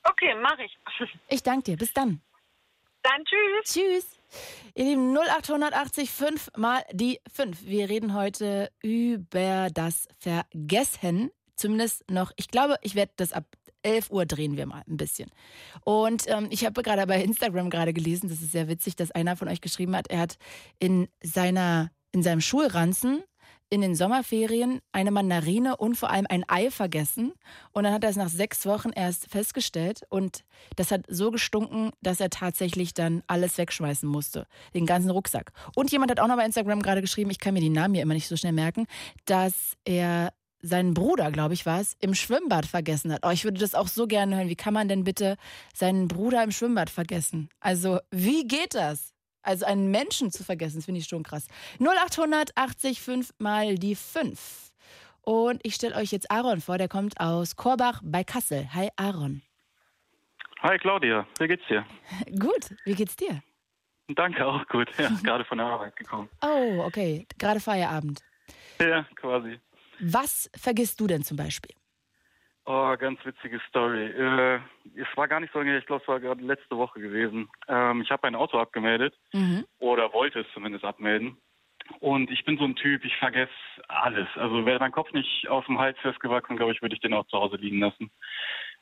Okay, 0.04 0.34
mache 0.36 0.64
ich. 0.64 0.78
Ich 1.28 1.44
danke 1.44 1.64
dir. 1.64 1.78
Bis 1.78 1.94
dann. 1.94 2.22
Dann 3.04 3.24
tschüss. 3.26 3.74
Tschüss. 3.74 4.06
Ihr 4.76 4.86
Lieben, 4.86 5.14
0880 5.14 6.12
5 6.12 6.52
mal 6.56 6.84
die 6.94 7.20
5. 7.34 7.66
Wir 7.66 7.90
reden 7.90 8.14
heute 8.14 8.72
über 8.82 9.70
das 9.74 10.08
Vergessen. 10.20 11.32
Zumindest 11.56 12.10
noch, 12.10 12.32
ich 12.38 12.48
glaube, 12.48 12.78
ich 12.82 12.96
werde 12.96 13.12
das 13.18 13.34
ab 13.34 13.46
11 13.84 14.12
Uhr 14.12 14.26
drehen 14.26 14.58
wir 14.58 14.66
mal 14.68 14.84
ein 14.88 14.98
bisschen. 14.98 15.30
Und 15.84 16.24
ähm, 16.28 16.48
ich 16.52 16.66
habe 16.66 16.84
gerade 16.84 17.06
bei 17.08 17.22
Instagram 17.22 17.70
gerade 17.70 17.94
gelesen, 17.94 18.30
das 18.30 18.42
ist 18.42 18.52
sehr 18.52 18.68
witzig, 18.68 18.96
dass 18.96 19.12
einer 19.12 19.36
von 19.36 19.48
euch 19.48 19.62
geschrieben 19.62 19.96
hat, 19.96 20.08
er 20.08 20.20
hat 20.20 20.38
in 20.80 21.08
seiner, 21.24 21.92
in 22.12 22.24
seinem 22.24 22.42
Schulranzen 22.42 23.24
in 23.72 23.82
den 23.82 23.96
Sommerferien 23.96 24.82
eine 24.92 25.12
Mandarine 25.12 25.78
und 25.78 25.96
vor 25.96 26.12
allem 26.12 26.28
ein 26.30 26.44
Ei 26.48 26.70
vergessen. 26.70 27.32
Und 27.72 27.86
dann 27.86 27.94
hat 27.94 28.04
er 28.04 28.10
es 28.10 28.18
nach 28.18 28.30
sechs 28.30 28.66
Wochen 28.66 28.90
erst 28.90 29.32
festgestellt. 29.32 30.02
Und 30.10 30.44
das 30.76 30.92
hat 30.92 31.06
so 31.08 31.32
gestunken, 31.32 31.92
dass 32.02 32.20
er 32.20 32.30
tatsächlich 32.30 32.94
dann 32.94 33.24
alles 33.28 33.58
wegschmeißen 33.58 34.08
musste. 34.08 34.46
Den 34.74 34.86
ganzen 34.86 35.10
Rucksack. 35.10 35.54
Und 35.74 35.90
jemand 35.90 36.12
hat 36.12 36.20
auch 36.20 36.28
noch 36.28 36.36
bei 36.36 36.46
Instagram 36.46 36.82
gerade 36.82 37.02
geschrieben, 37.02 37.32
ich 37.32 37.40
kann 37.40 37.54
mir 37.54 37.62
die 37.62 37.70
Namen 37.70 37.94
hier 37.94 38.04
immer 38.04 38.14
nicht 38.14 38.28
so 38.28 38.36
schnell 38.36 38.52
merken, 38.52 38.88
dass 39.26 39.78
er 39.86 40.34
seinen 40.62 40.94
Bruder, 40.94 41.32
glaube 41.32 41.54
ich, 41.54 41.66
war 41.66 41.80
es, 41.80 41.96
im 42.00 42.14
Schwimmbad 42.14 42.66
vergessen 42.66 43.14
hat. 43.14 43.26
Oh, 43.26 43.30
ich 43.32 43.46
würde 43.46 43.60
das 43.60 43.74
auch 43.74 43.88
so 43.88 44.06
gerne 44.06 44.36
hören. 44.36 44.50
Wie 44.50 44.56
kann 44.56 44.74
man 44.74 44.90
denn 44.90 45.06
bitte 45.06 45.38
seinen 45.74 46.10
Bruder 46.10 46.44
im 46.44 46.52
Schwimmbad 46.52 46.90
vergessen? 46.90 47.50
Also, 47.62 48.00
wie 48.12 48.46
geht 48.46 48.76
das? 48.76 49.14
Also 49.44 49.66
einen 49.66 49.90
Menschen 49.92 50.32
zu 50.32 50.44
vergessen, 50.44 50.78
das 50.78 50.86
finde 50.86 51.00
ich 51.00 51.08
schon 51.08 51.24
krass. 51.24 51.48
0880 51.80 53.02
5 53.02 53.30
mal 53.40 53.76
die 53.76 53.96
5. 53.96 54.72
Und 55.22 55.62
ich 55.64 55.76
stelle 55.76 55.96
euch 55.96 56.12
jetzt 56.12 56.32
Aaron 56.32 56.62
vor, 56.62 56.78
der 56.78 56.88
kommt 56.88 57.20
aus 57.20 57.56
Korbach 57.56 58.02
bei 58.04 58.24
Kassel. 58.24 58.74
Hi 58.74 58.90
Aaron. 58.96 59.42
Hi 60.62 60.78
Claudia, 60.78 61.26
wie 61.40 61.48
geht's 61.48 61.66
dir? 61.68 61.86
Gut, 62.40 62.76
wie 62.86 62.94
geht's 62.94 63.16
dir? 63.16 63.42
Danke, 64.16 64.46
auch 64.46 64.68
gut. 64.68 64.90
Ja, 64.98 65.10
gerade 65.24 65.46
von 65.46 65.58
der 65.58 65.68
Arbeit 65.68 65.96
gekommen. 65.96 66.30
Oh, 66.42 66.84
okay, 66.86 67.26
gerade 67.38 67.60
Feierabend. 67.60 68.22
Ja, 68.80 69.06
quasi. 69.16 69.60
Was 70.00 70.50
vergisst 70.56 71.00
du 71.00 71.08
denn 71.08 71.24
zum 71.24 71.38
Beispiel? 71.38 71.76
Oh, 72.66 72.96
ganz 72.98 73.24
witzige 73.26 73.60
Story. 73.70 74.06
Äh, 74.06 74.60
es 74.96 75.08
war 75.16 75.28
gar 75.28 75.40
nicht 75.40 75.52
so 75.52 75.60
lange, 75.60 75.78
ich 75.78 75.86
glaube, 75.86 76.04
es 76.04 76.08
war 76.08 76.20
gerade 76.20 76.44
letzte 76.44 76.78
Woche 76.78 77.00
gewesen. 77.00 77.50
Ähm, 77.68 78.02
ich 78.02 78.12
habe 78.12 78.28
ein 78.28 78.36
Auto 78.36 78.60
abgemeldet 78.60 79.18
Mhm. 79.34 79.66
oder 79.80 80.14
wollte 80.14 80.42
es 80.42 80.48
zumindest 80.54 80.86
abmelden. 80.86 81.38
Und 82.00 82.30
ich 82.30 82.46
bin 82.46 82.58
so 82.58 82.64
ein 82.64 82.76
Typ, 82.76 83.04
ich 83.04 83.16
vergesse 83.18 83.52
alles. 83.88 84.28
Also 84.36 84.66
wäre 84.66 84.80
mein 84.80 84.92
Kopf 84.92 85.12
nicht 85.12 85.48
auf 85.50 85.66
dem 85.66 85.80
Hals 85.80 85.98
festgewachsen, 86.00 86.56
glaube 86.56 86.72
ich, 86.72 86.82
würde 86.82 86.96
ich 86.96 87.02
den 87.02 87.14
auch 87.14 87.26
zu 87.28 87.38
Hause 87.38 87.58
liegen 87.58 87.80
lassen. 87.80 88.12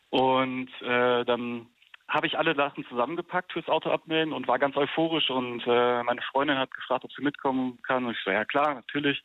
Und 0.10 0.70
äh, 0.82 1.24
dann 1.24 1.68
habe 2.10 2.26
ich 2.26 2.38
alle 2.38 2.56
Sachen 2.56 2.86
zusammengepackt 2.88 3.54
fürs 3.54 3.68
Auto 3.68 3.92
abmelden 3.92 4.34
und 4.34 4.48
war 4.48 4.58
ganz 4.58 4.76
euphorisch 4.76 5.30
und 5.30 5.62
äh, 5.68 6.04
meine 6.04 6.22
Freundin 6.24 6.58
hat 6.58 6.74
gefragt, 6.74 7.04
ob 7.04 7.12
sie 7.12 7.22
mitkommen 7.22 7.80
kann 7.84 8.06
und 8.06 8.12
ich 8.14 8.24
so, 8.24 8.32
ja 8.32 8.46
klar, 8.46 8.74
natürlich. 8.74 9.24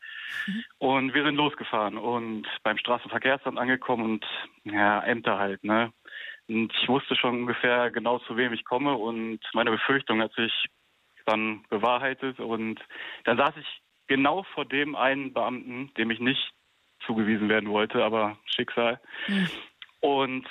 Und 0.79 1.15
wir 1.15 1.25
sind 1.25 1.37
losgefahren 1.37 1.97
und 1.97 2.47
beim 2.63 2.77
Straßenverkehrsamt 2.77 3.59
angekommen 3.59 4.05
und 4.05 4.27
ja, 4.65 5.01
Ämter 5.03 5.39
halt, 5.39 5.65
ne. 5.65 5.93
Und 6.47 6.73
ich 6.81 6.89
wusste 6.89 7.17
schon 7.17 7.41
ungefähr 7.41 7.91
genau 7.91 8.19
zu 8.21 8.37
wem 8.37 8.53
ich 8.53 8.65
komme 8.65 8.95
und 8.95 9.41
meine 9.55 9.71
Befürchtung 9.71 10.21
hat 10.21 10.35
sich 10.35 10.53
dann 11.25 11.65
bewahrheitet 11.71 12.39
und 12.39 12.79
dann 13.25 13.39
saß 13.39 13.57
ich 13.57 13.83
genau 14.09 14.43
vor 14.55 14.67
dem 14.67 14.95
einen 14.95 15.33
Beamten, 15.33 15.91
dem 15.95 16.11
ich 16.11 16.21
nicht 16.21 16.53
zugewiesen 17.07 17.49
werden 17.49 17.71
wollte, 17.71 18.05
aber 18.05 18.37
Schicksal. 18.45 19.01
Hm. 19.25 19.49
Und 20.01 20.47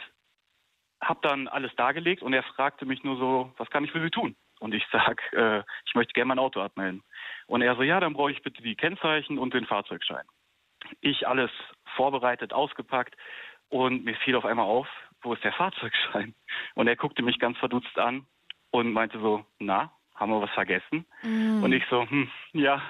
habe 1.04 1.20
dann 1.22 1.48
alles 1.48 1.76
dargelegt 1.76 2.22
und 2.22 2.34
er 2.34 2.44
fragte 2.44 2.86
mich 2.86 3.04
nur 3.04 3.18
so, 3.18 3.54
was 3.58 3.70
kann 3.70 3.84
ich 3.84 3.92
für 3.92 4.02
Sie 4.02 4.10
tun? 4.10 4.36
Und 4.60 4.74
ich 4.74 4.86
sag, 4.92 5.22
äh, 5.34 5.64
ich 5.86 5.96
möchte 5.96 6.14
gerne 6.14 6.30
mein 6.30 6.40
Auto 6.40 6.62
abmelden. 6.62 7.04
Und 7.48 7.62
er 7.62 7.76
so, 7.76 7.84
ja, 7.84 8.00
dann 8.00 8.14
brauche 8.14 8.32
ich 8.32 8.42
bitte 8.42 8.62
die 8.62 8.76
Kennzeichen 8.76 9.38
und 9.38 9.54
den 9.54 9.66
Fahrzeugschein. 9.66 10.26
Ich 11.02 11.28
alles 11.28 11.52
vorbereitet, 11.96 12.54
ausgepackt 12.54 13.16
und 13.70 14.06
mir 14.06 14.16
fiel 14.16 14.36
auf 14.36 14.46
einmal 14.46 14.66
auf, 14.66 14.88
wo 15.22 15.34
ist 15.34 15.44
der 15.44 15.54
Fahrzeugschein? 15.54 16.36
Und 16.76 16.88
er 16.88 16.96
guckte 16.96 17.24
mich 17.24 17.40
ganz 17.40 17.58
verdutzt 17.58 17.98
an 17.98 18.26
und 18.72 18.94
meinte 18.94 19.20
so, 19.20 19.46
na, 19.60 19.92
haben 20.16 20.32
wir 20.32 20.42
was 20.42 20.52
vergessen? 20.52 21.06
Mhm. 21.24 21.64
Und 21.64 21.74
ich 21.74 21.84
so, 21.90 22.08
hm, 22.08 22.30
ja, 22.54 22.82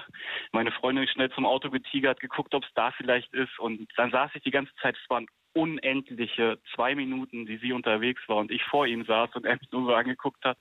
meine 0.52 0.72
Freundin 0.72 1.04
ist 1.04 1.12
schnell 1.12 1.30
zum 1.30 1.46
Auto 1.46 1.70
getigert, 1.70 2.20
geguckt, 2.20 2.54
ob 2.54 2.64
es 2.64 2.70
da 2.74 2.90
vielleicht 2.92 3.32
ist. 3.32 3.58
Und 3.58 3.88
dann 3.96 4.10
saß 4.10 4.30
ich 4.34 4.42
die 4.42 4.50
ganze 4.50 4.74
Zeit, 4.76 4.96
es 5.02 5.10
waren 5.10 5.26
unendliche 5.54 6.58
zwei 6.74 6.94
Minuten, 6.94 7.46
die 7.46 7.56
sie 7.58 7.72
unterwegs 7.72 8.22
war 8.28 8.36
und 8.36 8.50
ich 8.50 8.62
vor 8.64 8.86
ihm 8.86 9.04
saß 9.04 9.30
und 9.34 9.46
er 9.46 9.56
mich 9.56 9.70
nur 9.72 9.86
so 9.86 9.94
angeguckt 9.94 10.44
hat, 10.44 10.58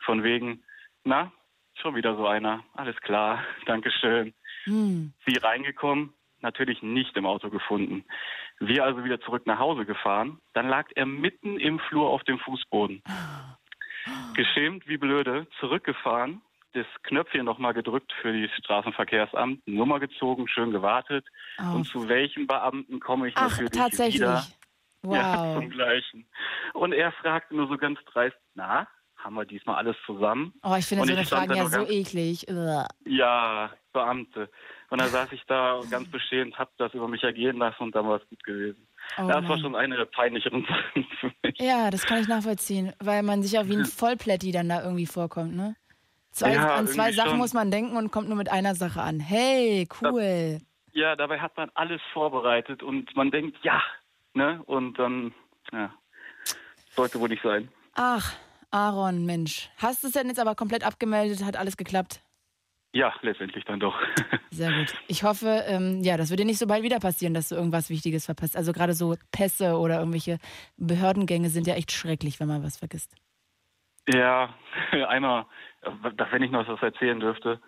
von 0.00 0.22
wegen, 0.22 0.64
na, 1.04 1.32
schon 1.74 1.94
wieder 1.94 2.16
so 2.16 2.26
einer, 2.26 2.64
alles 2.74 2.96
klar, 3.00 3.44
Dankeschön. 3.66 4.34
Hm. 4.64 5.12
Sie 5.26 5.36
reingekommen, 5.36 6.12
natürlich 6.40 6.82
nicht 6.82 7.16
im 7.16 7.26
Auto 7.26 7.50
gefunden. 7.50 8.04
Wir 8.58 8.84
also 8.84 9.04
wieder 9.04 9.20
zurück 9.20 9.46
nach 9.46 9.58
Hause 9.58 9.86
gefahren. 9.86 10.38
Dann 10.52 10.68
lag 10.68 10.88
er 10.94 11.06
mitten 11.06 11.58
im 11.58 11.78
Flur 11.78 12.08
auf 12.08 12.22
dem 12.24 12.38
Fußboden. 12.38 13.02
Geschämt 14.34 14.86
wie 14.88 14.96
blöde, 14.96 15.46
zurückgefahren, 15.60 16.42
das 16.72 16.86
Knöpfchen 17.02 17.44
nochmal 17.44 17.74
gedrückt 17.74 18.12
für 18.20 18.32
die 18.32 18.48
Straßenverkehrsamt, 18.58 19.66
Nummer 19.66 20.00
gezogen, 20.00 20.48
schön 20.48 20.70
gewartet. 20.70 21.26
Auf. 21.58 21.74
Und 21.74 21.84
zu 21.86 22.08
welchem 22.08 22.46
Beamten 22.46 23.00
komme 23.00 23.28
ich 23.28 23.34
Ach, 23.36 23.50
natürlich 23.50 23.70
tatsächlich. 23.72 24.20
wieder? 24.20 24.44
Ja, 25.02 25.44
Wow. 25.44 25.54
zum 25.54 25.70
Gleichen. 25.70 26.26
Und 26.74 26.92
er 26.92 27.10
fragte 27.12 27.56
nur 27.56 27.68
so 27.68 27.76
ganz 27.78 27.98
dreist, 28.12 28.36
na, 28.54 28.86
haben 29.16 29.34
wir 29.34 29.44
diesmal 29.44 29.76
alles 29.76 29.96
zusammen? 30.04 30.52
Oh, 30.62 30.74
ich 30.78 30.86
finde 30.86 31.06
so 31.06 31.12
eine 31.36 31.48
da 31.48 31.54
ja 31.54 31.66
so 31.66 31.86
eklig. 31.86 32.46
Ja, 33.06 33.70
Beamte. 33.92 34.50
Und 34.90 35.00
dann 35.00 35.08
saß 35.08 35.32
ich 35.32 35.42
da 35.46 35.80
ganz 35.90 36.10
beschämt, 36.10 36.58
hab 36.58 36.76
das 36.78 36.92
über 36.94 37.08
mich 37.08 37.22
ergehen 37.22 37.58
lassen 37.58 37.82
und 37.84 37.94
dann 37.94 38.06
war 38.08 38.20
es 38.20 38.28
gut 38.28 38.42
gewesen. 38.44 38.86
Oh, 39.18 39.26
das 39.26 39.36
war 39.36 39.42
Mann. 39.42 39.60
schon 39.60 39.76
eine 39.76 39.96
der 39.96 40.04
peinlicheren 40.04 40.64
Sachen 40.68 41.06
für 41.18 41.32
mich. 41.42 41.58
Ja, 41.58 41.90
das 41.90 42.04
kann 42.06 42.20
ich 42.20 42.28
nachvollziehen, 42.28 42.92
weil 42.98 43.22
man 43.22 43.42
sich 43.42 43.58
auch 43.58 43.66
wie 43.66 43.76
ein 43.76 43.84
Vollplätti 43.86 44.52
dann 44.52 44.68
da 44.68 44.82
irgendwie 44.82 45.06
vorkommt, 45.06 45.54
ne? 45.54 45.76
Zwei, 46.40 46.54
Ja, 46.54 46.74
an 46.74 46.86
zwei 46.88 47.12
Sachen 47.12 47.30
schon. 47.30 47.38
muss 47.38 47.52
man 47.52 47.70
denken 47.70 47.96
und 47.96 48.10
kommt 48.10 48.28
nur 48.28 48.36
mit 48.38 48.50
einer 48.50 48.74
Sache 48.74 49.02
an. 49.02 49.20
Hey, 49.20 49.86
cool. 50.00 50.58
Ja, 50.92 51.14
dabei 51.14 51.38
hat 51.38 51.56
man 51.56 51.70
alles 51.74 52.00
vorbereitet 52.12 52.82
und 52.82 53.14
man 53.14 53.30
denkt, 53.30 53.58
ja, 53.62 53.82
ne? 54.34 54.62
Und 54.66 54.98
dann, 54.98 55.34
ja, 55.72 55.92
sollte 56.96 57.20
wohl 57.20 57.28
nicht 57.28 57.42
sein. 57.42 57.68
Ach, 57.94 58.32
Aaron, 58.70 59.26
Mensch. 59.26 59.68
Hast 59.76 60.02
du 60.02 60.06
es 60.08 60.14
denn 60.14 60.28
jetzt 60.28 60.40
aber 60.40 60.54
komplett 60.54 60.84
abgemeldet? 60.84 61.44
Hat 61.44 61.56
alles 61.56 61.76
geklappt? 61.76 62.20
Ja, 62.92 63.12
letztendlich 63.20 63.64
dann 63.66 63.78
doch. 63.78 63.94
Sehr 64.50 64.72
gut. 64.72 64.94
Ich 65.06 65.22
hoffe, 65.22 65.62
ähm, 65.66 66.02
ja, 66.02 66.16
das 66.16 66.30
wird 66.30 66.40
dir 66.40 66.46
nicht 66.46 66.58
so 66.58 66.66
bald 66.66 66.82
wieder 66.82 66.98
passieren, 66.98 67.34
dass 67.34 67.50
du 67.50 67.54
irgendwas 67.54 67.88
Wichtiges 67.90 68.24
verpasst. 68.24 68.56
Also 68.56 68.72
gerade 68.72 68.94
so 68.94 69.14
Pässe 69.30 69.76
oder 69.78 69.98
irgendwelche 69.98 70.38
Behördengänge 70.76 71.50
sind 71.50 71.66
ja 71.68 71.74
echt 71.74 71.92
schrecklich, 71.92 72.40
wenn 72.40 72.48
man 72.48 72.64
was 72.64 72.78
vergisst. 72.78 73.14
Ja, 74.08 74.54
einmal, 75.08 75.46
wenn 75.82 76.42
ich 76.42 76.50
noch 76.50 76.66
was 76.68 76.82
erzählen 76.82 77.20
dürfte, 77.20 77.60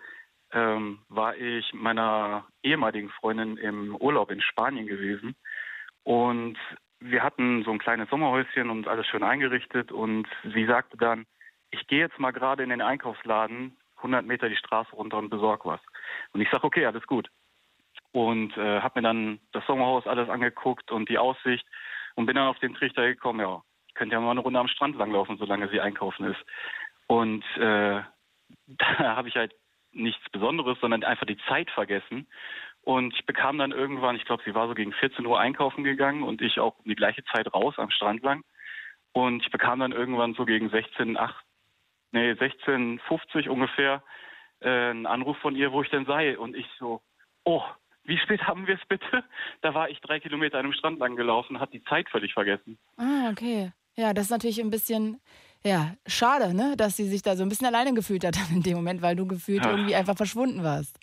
ähm, 0.51 0.99
war 1.09 1.35
ich 1.35 1.73
meiner 1.73 2.45
ehemaligen 2.61 3.09
Freundin 3.09 3.57
im 3.57 3.95
Urlaub 3.95 4.31
in 4.31 4.41
Spanien 4.41 4.87
gewesen 4.87 5.35
und 6.03 6.57
wir 6.99 7.23
hatten 7.23 7.63
so 7.63 7.71
ein 7.71 7.79
kleines 7.79 8.09
Sommerhäuschen 8.09 8.69
und 8.69 8.87
alles 8.87 9.07
schön 9.07 9.23
eingerichtet 9.23 9.91
und 9.91 10.27
sie 10.53 10.65
sagte 10.65 10.97
dann, 10.97 11.25
ich 11.71 11.87
gehe 11.87 11.99
jetzt 11.99 12.19
mal 12.19 12.31
gerade 12.31 12.63
in 12.63 12.69
den 12.69 12.81
Einkaufsladen 12.81 13.75
100 13.97 14.25
Meter 14.25 14.49
die 14.49 14.55
Straße 14.55 14.91
runter 14.95 15.17
und 15.17 15.29
besorg 15.29 15.65
was. 15.65 15.79
Und 16.31 16.41
ich 16.41 16.49
sag, 16.51 16.63
okay, 16.63 16.85
alles 16.85 17.05
gut. 17.07 17.29
Und 18.11 18.55
äh, 18.57 18.81
habe 18.81 18.99
mir 18.99 19.07
dann 19.07 19.39
das 19.53 19.65
Sommerhaus 19.65 20.05
alles 20.05 20.29
angeguckt 20.29 20.91
und 20.91 21.09
die 21.09 21.17
Aussicht 21.17 21.65
und 22.15 22.25
bin 22.25 22.35
dann 22.35 22.47
auf 22.47 22.59
den 22.59 22.75
Trichter 22.75 23.05
gekommen, 23.07 23.39
ja, 23.39 23.63
könnt 23.95 24.11
ja 24.11 24.19
mal 24.19 24.31
eine 24.31 24.41
Runde 24.41 24.59
am 24.59 24.67
Strand 24.67 24.95
langlaufen, 24.97 25.37
solange 25.37 25.69
sie 25.69 25.81
einkaufen 25.81 26.25
ist. 26.25 26.43
Und 27.13 27.43
äh, 27.57 28.01
da 28.67 29.15
habe 29.15 29.29
ich 29.29 29.35
halt 29.35 29.53
nichts 29.91 30.27
Besonderes, 30.31 30.79
sondern 30.81 31.03
einfach 31.03 31.27
die 31.27 31.37
Zeit 31.47 31.69
vergessen. 31.69 32.27
Und 32.81 33.13
ich 33.13 33.25
bekam 33.25 33.59
dann 33.59 33.71
irgendwann, 33.71 34.15
ich 34.15 34.25
glaube, 34.25 34.41
sie 34.43 34.55
war 34.55 34.67
so 34.67 34.73
gegen 34.73 34.91
14 34.93 35.25
Uhr 35.25 35.39
einkaufen 35.39 35.83
gegangen 35.83 36.23
und 36.23 36.41
ich 36.41 36.59
auch 36.59 36.77
um 36.79 36.85
die 36.85 36.95
gleiche 36.95 37.23
Zeit 37.25 37.53
raus 37.53 37.75
am 37.77 37.91
Strand 37.91 38.23
lang. 38.23 38.43
Und 39.13 39.43
ich 39.43 39.51
bekam 39.51 39.79
dann 39.79 39.91
irgendwann 39.91 40.33
so 40.33 40.43
gegen 40.43 40.69
16, 40.69 41.15
8, 41.15 41.45
nee, 42.13 42.31
16.50 42.31 43.47
ungefähr 43.47 44.03
äh, 44.59 44.89
einen 44.89 45.05
Anruf 45.05 45.37
von 45.37 45.55
ihr, 45.55 45.71
wo 45.71 45.83
ich 45.83 45.89
denn 45.91 46.05
sei. 46.05 46.37
Und 46.37 46.55
ich 46.55 46.65
so, 46.79 47.01
oh, 47.43 47.61
wie 48.05 48.17
spät 48.17 48.41
haben 48.47 48.65
wir 48.65 48.75
es 48.75 48.85
bitte? 48.87 49.23
Da 49.61 49.75
war 49.75 49.87
ich 49.89 50.01
drei 50.01 50.19
Kilometer 50.19 50.57
an 50.57 50.65
dem 50.65 50.73
Strand 50.73 50.99
lang 50.99 51.15
gelaufen, 51.15 51.59
hat 51.59 51.73
die 51.73 51.83
Zeit 51.83 52.09
völlig 52.09 52.33
vergessen. 52.33 52.79
Ah, 52.97 53.29
okay. 53.31 53.71
Ja, 53.95 54.13
das 54.13 54.25
ist 54.25 54.31
natürlich 54.31 54.59
ein 54.59 54.71
bisschen, 54.71 55.21
ja, 55.65 55.95
schade, 56.05 56.53
ne, 56.53 56.75
dass 56.77 56.97
sie 56.97 57.07
sich 57.07 57.21
da 57.21 57.35
so 57.35 57.43
ein 57.43 57.49
bisschen 57.49 57.67
alleine 57.67 57.93
gefühlt 57.93 58.25
hat 58.25 58.35
in 58.51 58.61
dem 58.63 58.75
Moment, 58.75 59.01
weil 59.01 59.15
du 59.15 59.25
gefühlt 59.25 59.63
Ja. 59.63 59.71
irgendwie 59.71 59.95
einfach 59.95 60.17
verschwunden 60.17 60.63
warst. 60.63 60.97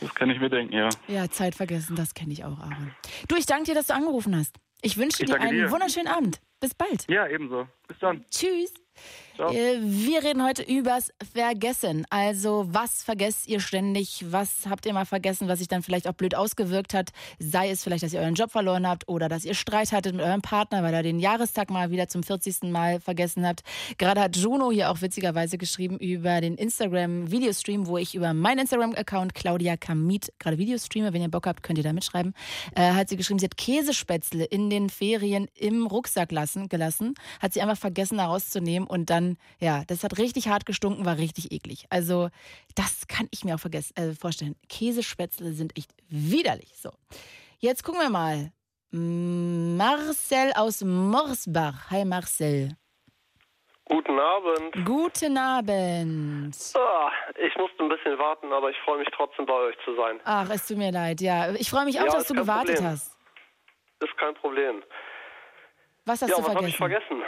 Das 0.00 0.14
kann 0.14 0.30
ich 0.30 0.38
mir 0.40 0.48
denken, 0.50 0.72
ja. 0.74 0.88
Ja, 1.08 1.28
Zeit 1.30 1.54
vergessen, 1.54 1.96
das 1.96 2.14
kenne 2.14 2.32
ich 2.32 2.44
auch, 2.44 2.58
Aaron. 2.60 2.92
Du, 3.28 3.36
ich 3.36 3.46
danke 3.46 3.64
dir, 3.64 3.74
dass 3.74 3.86
du 3.88 3.94
angerufen 3.94 4.36
hast. 4.36 4.54
Ich 4.82 4.96
wünsche 4.96 5.22
Ich 5.22 5.28
dir 5.30 5.40
einen 5.40 5.56
dir. 5.58 5.70
wunderschönen 5.70 6.06
Abend. 6.08 6.40
Bis 6.60 6.74
bald. 6.74 7.06
Ja, 7.08 7.26
ebenso. 7.26 7.66
Bis 7.88 7.98
dann. 7.98 8.24
Tschüss. 8.30 8.72
Ciao. 9.36 9.52
Äh, 9.52 9.78
Wir 9.82 10.24
reden 10.24 10.42
heute 10.42 10.62
übers 10.62 11.12
Vergessen. 11.34 12.06
Also, 12.08 12.66
was 12.70 13.02
vergesst 13.02 13.46
ihr 13.48 13.60
ständig? 13.60 14.24
Was 14.30 14.66
habt 14.68 14.86
ihr 14.86 14.94
mal 14.94 15.04
vergessen, 15.04 15.46
was 15.46 15.58
sich 15.58 15.68
dann 15.68 15.82
vielleicht 15.82 16.08
auch 16.08 16.14
blöd 16.14 16.34
ausgewirkt 16.34 16.94
hat? 16.94 17.10
Sei 17.38 17.70
es 17.70 17.84
vielleicht, 17.84 18.02
dass 18.02 18.14
ihr 18.14 18.20
euren 18.20 18.34
Job 18.34 18.50
verloren 18.50 18.88
habt 18.88 19.08
oder 19.08 19.28
dass 19.28 19.44
ihr 19.44 19.54
Streit 19.54 19.92
hattet 19.92 20.14
mit 20.14 20.24
eurem 20.24 20.40
Partner, 20.40 20.82
weil 20.82 20.94
er 20.94 21.02
den 21.02 21.18
Jahrestag 21.18 21.68
mal 21.70 21.90
wieder 21.90 22.08
zum 22.08 22.22
40. 22.22 22.62
Mal 22.70 22.98
vergessen 22.98 23.46
habt. 23.46 23.62
Gerade 23.98 24.22
hat 24.22 24.36
Juno 24.36 24.70
hier 24.72 24.90
auch 24.90 25.02
witzigerweise 25.02 25.58
geschrieben 25.58 25.98
über 25.98 26.40
den 26.40 26.54
Instagram-Videostream, 26.54 27.86
wo 27.86 27.98
ich 27.98 28.14
über 28.14 28.32
meinen 28.32 28.60
Instagram-Account 28.60 29.34
Claudia 29.34 29.76
Kamit 29.76 30.32
gerade 30.38 30.56
Videos 30.56 30.86
streame. 30.86 31.12
Wenn 31.12 31.20
ihr 31.20 31.30
Bock 31.30 31.46
habt, 31.46 31.62
könnt 31.62 31.78
ihr 31.78 31.84
da 31.84 31.92
mitschreiben. 31.92 32.32
Äh, 32.74 32.92
hat 32.92 33.10
sie 33.10 33.18
geschrieben, 33.18 33.38
sie 33.38 33.46
hat 33.46 33.58
Käsespätzle 33.58 34.44
in 34.44 34.70
den 34.70 34.88
Ferien 34.88 35.46
im 35.54 35.86
Rucksack 35.86 36.32
lassen, 36.32 36.70
gelassen. 36.70 37.14
Hat 37.40 37.52
sie 37.52 37.60
einfach 37.60 37.76
vergessen, 37.76 38.16
da 38.16 38.28
und 38.86 39.10
dann, 39.10 39.36
ja, 39.60 39.84
das 39.86 40.04
hat 40.04 40.18
richtig 40.18 40.48
hart 40.48 40.66
gestunken, 40.66 41.04
war 41.04 41.18
richtig 41.18 41.52
eklig. 41.52 41.86
Also, 41.90 42.28
das 42.74 43.06
kann 43.08 43.28
ich 43.30 43.44
mir 43.44 43.54
auch 43.56 43.60
vergessen, 43.60 43.94
äh, 43.96 44.12
vorstellen. 44.14 44.56
Käsespätzle 44.68 45.52
sind 45.52 45.76
echt 45.76 45.92
widerlich. 46.08 46.72
So. 46.76 46.90
Jetzt 47.58 47.82
gucken 47.84 48.00
wir 48.00 48.10
mal. 48.10 48.52
Marcel 48.90 50.52
aus 50.54 50.82
Morsbach. 50.82 51.90
Hi 51.90 52.04
Marcel. 52.04 52.76
Guten 53.88 54.18
Abend. 54.18 54.84
Guten 54.84 55.38
Abend. 55.38 56.56
Ah, 56.74 57.10
ich 57.38 57.56
musste 57.56 57.84
ein 57.84 57.88
bisschen 57.88 58.18
warten, 58.18 58.52
aber 58.52 58.70
ich 58.70 58.76
freue 58.84 58.98
mich 58.98 59.08
trotzdem 59.14 59.46
bei 59.46 59.52
euch 59.52 59.76
zu 59.84 59.94
sein. 59.94 60.18
Ach, 60.24 60.48
es 60.50 60.66
tut 60.66 60.76
mir 60.76 60.90
leid, 60.90 61.20
ja. 61.20 61.52
Ich 61.52 61.70
freue 61.70 61.84
mich 61.84 62.00
auch, 62.00 62.06
Ja, 62.06 62.12
dass 62.12 62.26
du 62.26 62.34
gewartet 62.34 62.76
Problem. 62.76 62.90
hast. 62.90 63.16
Ist 64.00 64.16
kein 64.18 64.34
Problem. 64.34 64.82
Was 66.04 66.22
hast 66.22 66.30
ja, 66.30 66.36
du 66.36 66.42
was 66.42 66.54
habe 66.54 66.68
ich 66.68 66.76
vergessen? 66.76 67.22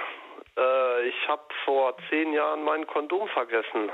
Äh, 0.58 1.08
ich 1.08 1.28
habe 1.28 1.42
vor 1.64 1.96
zehn 2.08 2.32
Jahren 2.32 2.64
mein 2.64 2.86
Kondom 2.86 3.28
vergessen. 3.28 3.90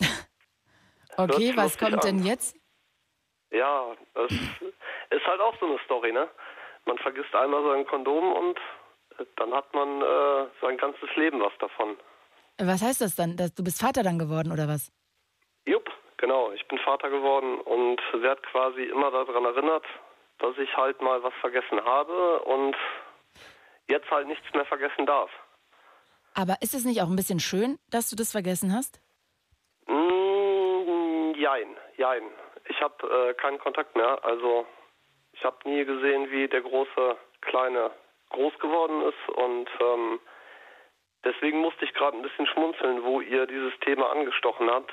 Okay, 1.14 1.52
was 1.54 1.76
kommt 1.76 2.02
denn 2.04 2.20
an. 2.20 2.24
jetzt? 2.24 2.56
Ja, 3.50 3.94
das 4.14 4.32
ist 5.10 5.26
halt 5.26 5.40
auch 5.42 5.54
so 5.60 5.66
eine 5.66 5.78
Story, 5.84 6.10
ne? 6.10 6.26
Man 6.86 6.96
vergisst 6.96 7.34
einmal 7.34 7.62
sein 7.64 7.86
Kondom 7.86 8.32
und 8.32 8.58
dann 9.36 9.52
hat 9.52 9.72
man 9.74 10.00
äh, 10.00 10.46
sein 10.62 10.78
ganzes 10.78 11.14
Leben 11.16 11.38
was 11.40 11.52
davon. 11.58 11.98
Was 12.58 12.82
heißt 12.82 13.02
das 13.02 13.14
dann? 13.14 13.36
Dass 13.36 13.54
du 13.54 13.62
bist 13.62 13.80
Vater 13.80 14.02
dann 14.02 14.18
geworden 14.18 14.52
oder 14.52 14.68
was? 14.68 14.90
Jupp, 15.66 15.90
genau. 16.16 16.50
Ich 16.52 16.66
bin 16.68 16.78
Vater 16.78 17.10
geworden 17.10 17.60
und 17.60 18.00
werde 18.14 18.40
quasi 18.50 18.84
immer 18.84 19.10
daran 19.10 19.44
erinnert, 19.44 19.84
dass 20.38 20.56
ich 20.56 20.74
halt 20.76 21.00
mal 21.02 21.22
was 21.22 21.34
vergessen 21.42 21.84
habe 21.84 22.40
und 22.40 22.74
jetzt 23.88 24.10
halt 24.10 24.28
nichts 24.28 24.46
mehr 24.54 24.64
vergessen 24.64 25.04
darf. 25.06 25.30
Aber 26.34 26.56
ist 26.60 26.74
es 26.74 26.84
nicht 26.84 27.02
auch 27.02 27.08
ein 27.08 27.16
bisschen 27.16 27.40
schön, 27.40 27.78
dass 27.90 28.08
du 28.10 28.16
das 28.16 28.32
vergessen 28.32 28.74
hast? 28.74 29.00
Mm, 29.86 31.34
jein, 31.36 31.76
jein. 31.96 32.22
Ich 32.68 32.80
habe 32.80 33.06
äh, 33.06 33.34
keinen 33.34 33.58
Kontakt 33.58 33.96
mehr. 33.96 34.24
Also 34.24 34.66
ich 35.32 35.44
habe 35.44 35.56
nie 35.68 35.84
gesehen, 35.84 36.30
wie 36.30 36.48
der 36.48 36.62
große 36.62 37.16
Kleine 37.40 37.90
groß 38.30 38.58
geworden 38.60 39.02
ist 39.02 39.36
und 39.36 39.68
ähm, 39.80 40.20
deswegen 41.24 41.60
musste 41.60 41.84
ich 41.84 41.92
gerade 41.92 42.16
ein 42.16 42.22
bisschen 42.22 42.46
schmunzeln, 42.46 43.02
wo 43.04 43.20
ihr 43.20 43.46
dieses 43.46 43.72
Thema 43.80 44.10
angestochen 44.10 44.70
habt. 44.70 44.92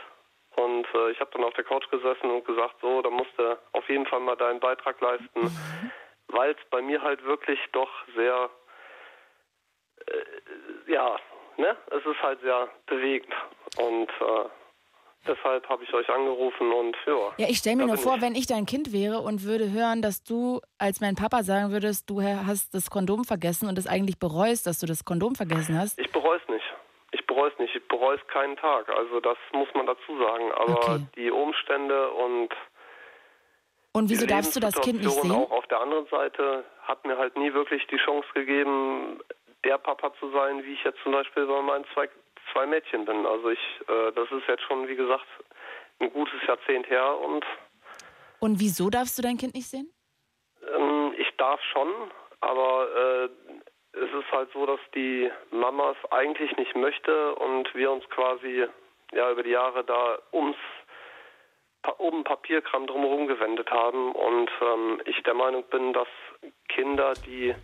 Und 0.58 0.88
äh, 0.94 1.12
ich 1.12 1.20
habe 1.20 1.32
dann 1.34 1.44
auf 1.44 1.54
der 1.54 1.64
Couch 1.64 1.90
gesessen 1.90 2.32
und 2.32 2.44
gesagt, 2.44 2.76
so, 2.82 3.02
da 3.02 3.10
musst 3.10 3.32
du 3.38 3.58
auf 3.72 3.88
jeden 3.88 4.06
Fall 4.08 4.20
mal 4.20 4.36
deinen 4.36 4.60
Beitrag 4.60 5.00
leisten. 5.00 5.52
weil 6.30 6.52
es 6.52 6.70
bei 6.70 6.82
mir 6.82 7.02
halt 7.02 7.24
wirklich 7.24 7.60
doch 7.72 7.90
sehr, 8.16 8.50
äh, 10.08 10.92
ja, 10.92 11.18
ne, 11.60 11.78
es 11.92 12.06
ist 12.06 12.22
halt 12.24 12.40
sehr 12.42 12.68
bewegt 12.88 13.32
und 13.78 14.10
äh, 14.10 14.46
deshalb 15.28 15.68
habe 15.70 15.84
ich 15.84 15.94
euch 15.94 16.10
angerufen 16.10 16.72
und 16.72 16.96
ja. 17.06 17.34
Ja, 17.38 17.48
ich 17.50 17.58
stelle 17.58 17.76
mir 17.76 17.86
nur 17.88 17.98
vor, 17.98 18.16
ich. 18.16 18.22
wenn 18.22 18.36
ich 18.36 18.48
dein 18.48 18.66
Kind 18.66 18.92
wäre 18.94 19.20
und 19.20 19.44
würde 19.44 19.72
hören, 19.72 20.02
dass 20.02 20.24
du 20.24 20.62
als 20.78 21.02
mein 21.02 21.16
Papa 21.16 21.44
sagen 21.44 21.72
würdest, 21.72 22.10
du 22.10 22.22
hast 22.22 22.74
das 22.74 22.90
Kondom 22.90 23.26
vergessen 23.26 23.68
und 23.70 23.78
es 23.78 23.86
eigentlich 23.88 24.18
bereust, 24.18 24.66
dass 24.66 24.80
du 24.80 24.86
das 24.88 25.06
Kondom 25.06 25.36
vergessen 25.36 25.78
hast. 25.78 26.00
Ich 26.00 26.12
bereue 26.12 26.38
es 26.42 26.48
nicht. 26.50 26.66
Ich 27.12 27.26
bereue 27.28 27.52
es 27.52 27.58
nicht. 27.60 27.76
Ich 27.76 27.88
bereue 27.88 28.16
es 28.18 28.28
keinen 28.28 28.56
Tag. 28.58 28.88
Also 28.90 29.20
das 29.20 29.38
muss 29.52 29.68
man 29.74 29.86
dazu 29.88 30.18
sagen. 30.20 30.52
Aber 30.54 30.78
Okay. 30.80 31.00
die 31.16 31.32
Umstände 31.32 32.12
und 32.12 32.50
Und 33.94 34.10
wieso 34.10 34.26
darfst 34.28 34.56
du 34.56 34.60
das 34.60 34.80
Kind 34.82 35.04
nicht 35.04 35.12
sehen? 35.22 35.32
auch 35.32 35.52
auf 35.52 35.66
der 35.68 35.80
anderen 35.82 36.06
Seite 36.08 36.64
hat 36.84 37.04
mir 37.06 37.18
halt 37.18 37.36
nie 37.38 37.52
wirklich 37.54 37.86
die 37.88 37.98
Chance 37.98 38.28
gegeben, 38.34 39.20
der 39.64 39.78
Papa 39.78 40.14
zu 40.20 40.32
sein, 40.32 40.64
wie 40.64 40.74
ich 40.74 40.84
jetzt 40.84 41.00
zum 41.04 41.12
Beispiel 41.12 41.46
bei 41.46 41.62
meinen 41.62 41.86
zwei, 41.94 42.10
zwei 42.52 42.66
Mädchen 42.66 43.06
bin. 43.06 43.26
Also 43.26 43.50
ich, 43.50 43.60
äh, 43.88 44.12
das 44.14 44.32
ist 44.32 44.48
jetzt 44.48 44.64
schon, 44.64 44.88
wie 44.88 44.96
gesagt, 44.96 45.26
ein 46.00 46.12
gutes 46.12 46.40
Jahrzehnt 46.48 46.90
her 46.90 47.18
und 47.20 47.46
Und 48.40 48.60
wieso 48.60 48.90
darfst 48.90 49.18
du 49.18 49.22
dein 49.22 49.38
Kind 49.38 49.54
nicht 49.54 49.68
sehen? 49.68 49.92
Ähm, 50.76 51.14
ich 51.18 51.30
darf 51.38 51.62
schon, 51.72 51.90
aber 52.42 52.88
äh, 52.96 53.30
es 53.94 54.14
ist 54.14 54.32
halt 54.32 54.50
so, 54.54 54.66
dass 54.66 54.80
die 54.96 55.30
Mama 55.52 55.92
es 55.92 56.12
eigentlich 56.12 56.56
nicht 56.58 56.76
möchte 56.76 57.36
und 57.36 57.74
wir 57.76 57.92
uns 57.92 58.08
quasi 58.10 58.66
ja 59.12 59.32
über 59.32 59.44
die 59.44 59.52
Jahre 59.52 59.84
da 59.84 60.20
ums 60.32 60.58
um 61.98 62.24
Papierkram 62.24 62.88
drumherum 62.88 63.28
gewendet 63.28 63.72
haben 63.72 64.12
und 64.12 64.52
ähm, 64.62 65.02
ich 65.06 65.22
der 65.24 65.34
Meinung 65.34 65.64
bin, 65.70 65.94
dass 65.94 66.08
Kinder, 66.68 67.14
die 67.26 67.56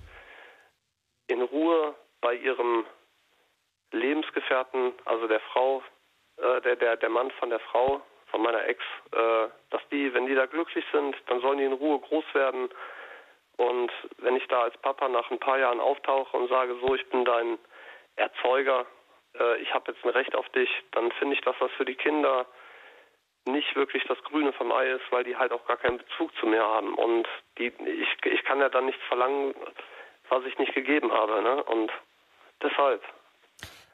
in 1.27 1.41
Ruhe 1.41 1.95
bei 2.21 2.33
ihrem 2.35 2.85
Lebensgefährten, 3.91 4.93
also 5.05 5.27
der 5.27 5.39
Frau, 5.39 5.83
äh, 6.37 6.61
der, 6.61 6.75
der, 6.75 6.97
der 6.97 7.09
Mann 7.09 7.31
von 7.31 7.49
der 7.49 7.59
Frau, 7.59 8.01
von 8.27 8.41
meiner 8.41 8.65
Ex, 8.65 8.83
äh, 9.11 9.47
dass 9.69 9.81
die, 9.91 10.13
wenn 10.13 10.25
die 10.25 10.35
da 10.35 10.45
glücklich 10.45 10.85
sind, 10.91 11.15
dann 11.27 11.41
sollen 11.41 11.59
die 11.59 11.63
in 11.63 11.73
Ruhe 11.73 11.99
groß 11.99 12.25
werden. 12.33 12.69
Und 13.57 13.91
wenn 14.17 14.35
ich 14.35 14.47
da 14.47 14.63
als 14.63 14.77
Papa 14.77 15.07
nach 15.07 15.31
ein 15.31 15.39
paar 15.39 15.57
Jahren 15.57 15.79
auftauche 15.79 16.35
und 16.35 16.49
sage, 16.49 16.75
so, 16.81 16.93
ich 16.95 17.07
bin 17.09 17.23
dein 17.23 17.57
Erzeuger, 18.17 18.85
äh, 19.39 19.57
ich 19.61 19.73
habe 19.73 19.91
jetzt 19.91 20.03
ein 20.03 20.11
Recht 20.11 20.35
auf 20.35 20.47
dich, 20.49 20.69
dann 20.91 21.11
finde 21.13 21.35
ich, 21.35 21.41
dass 21.41 21.55
das 21.59 21.71
für 21.71 21.85
die 21.85 21.95
Kinder 21.95 22.45
nicht 23.47 23.75
wirklich 23.75 24.03
das 24.05 24.21
Grüne 24.23 24.51
vom 24.53 24.71
Ei 24.71 24.87
ist, 24.91 25.11
weil 25.11 25.23
die 25.23 25.37
halt 25.37 25.51
auch 25.51 25.65
gar 25.65 25.77
keinen 25.77 25.99
Bezug 25.99 26.35
zu 26.37 26.47
mir 26.47 26.63
haben. 26.63 26.95
Und 26.95 27.27
die, 27.57 27.67
ich, 27.67 28.25
ich 28.25 28.43
kann 28.43 28.59
ja 28.59 28.69
dann 28.69 28.87
nichts 28.87 29.03
verlangen, 29.03 29.53
was 30.29 30.43
ich 30.45 30.57
nicht 30.57 30.73
gegeben 30.73 31.11
habe. 31.11 31.41
Ne? 31.41 31.63
Und 31.63 31.91
deshalb. 32.61 33.01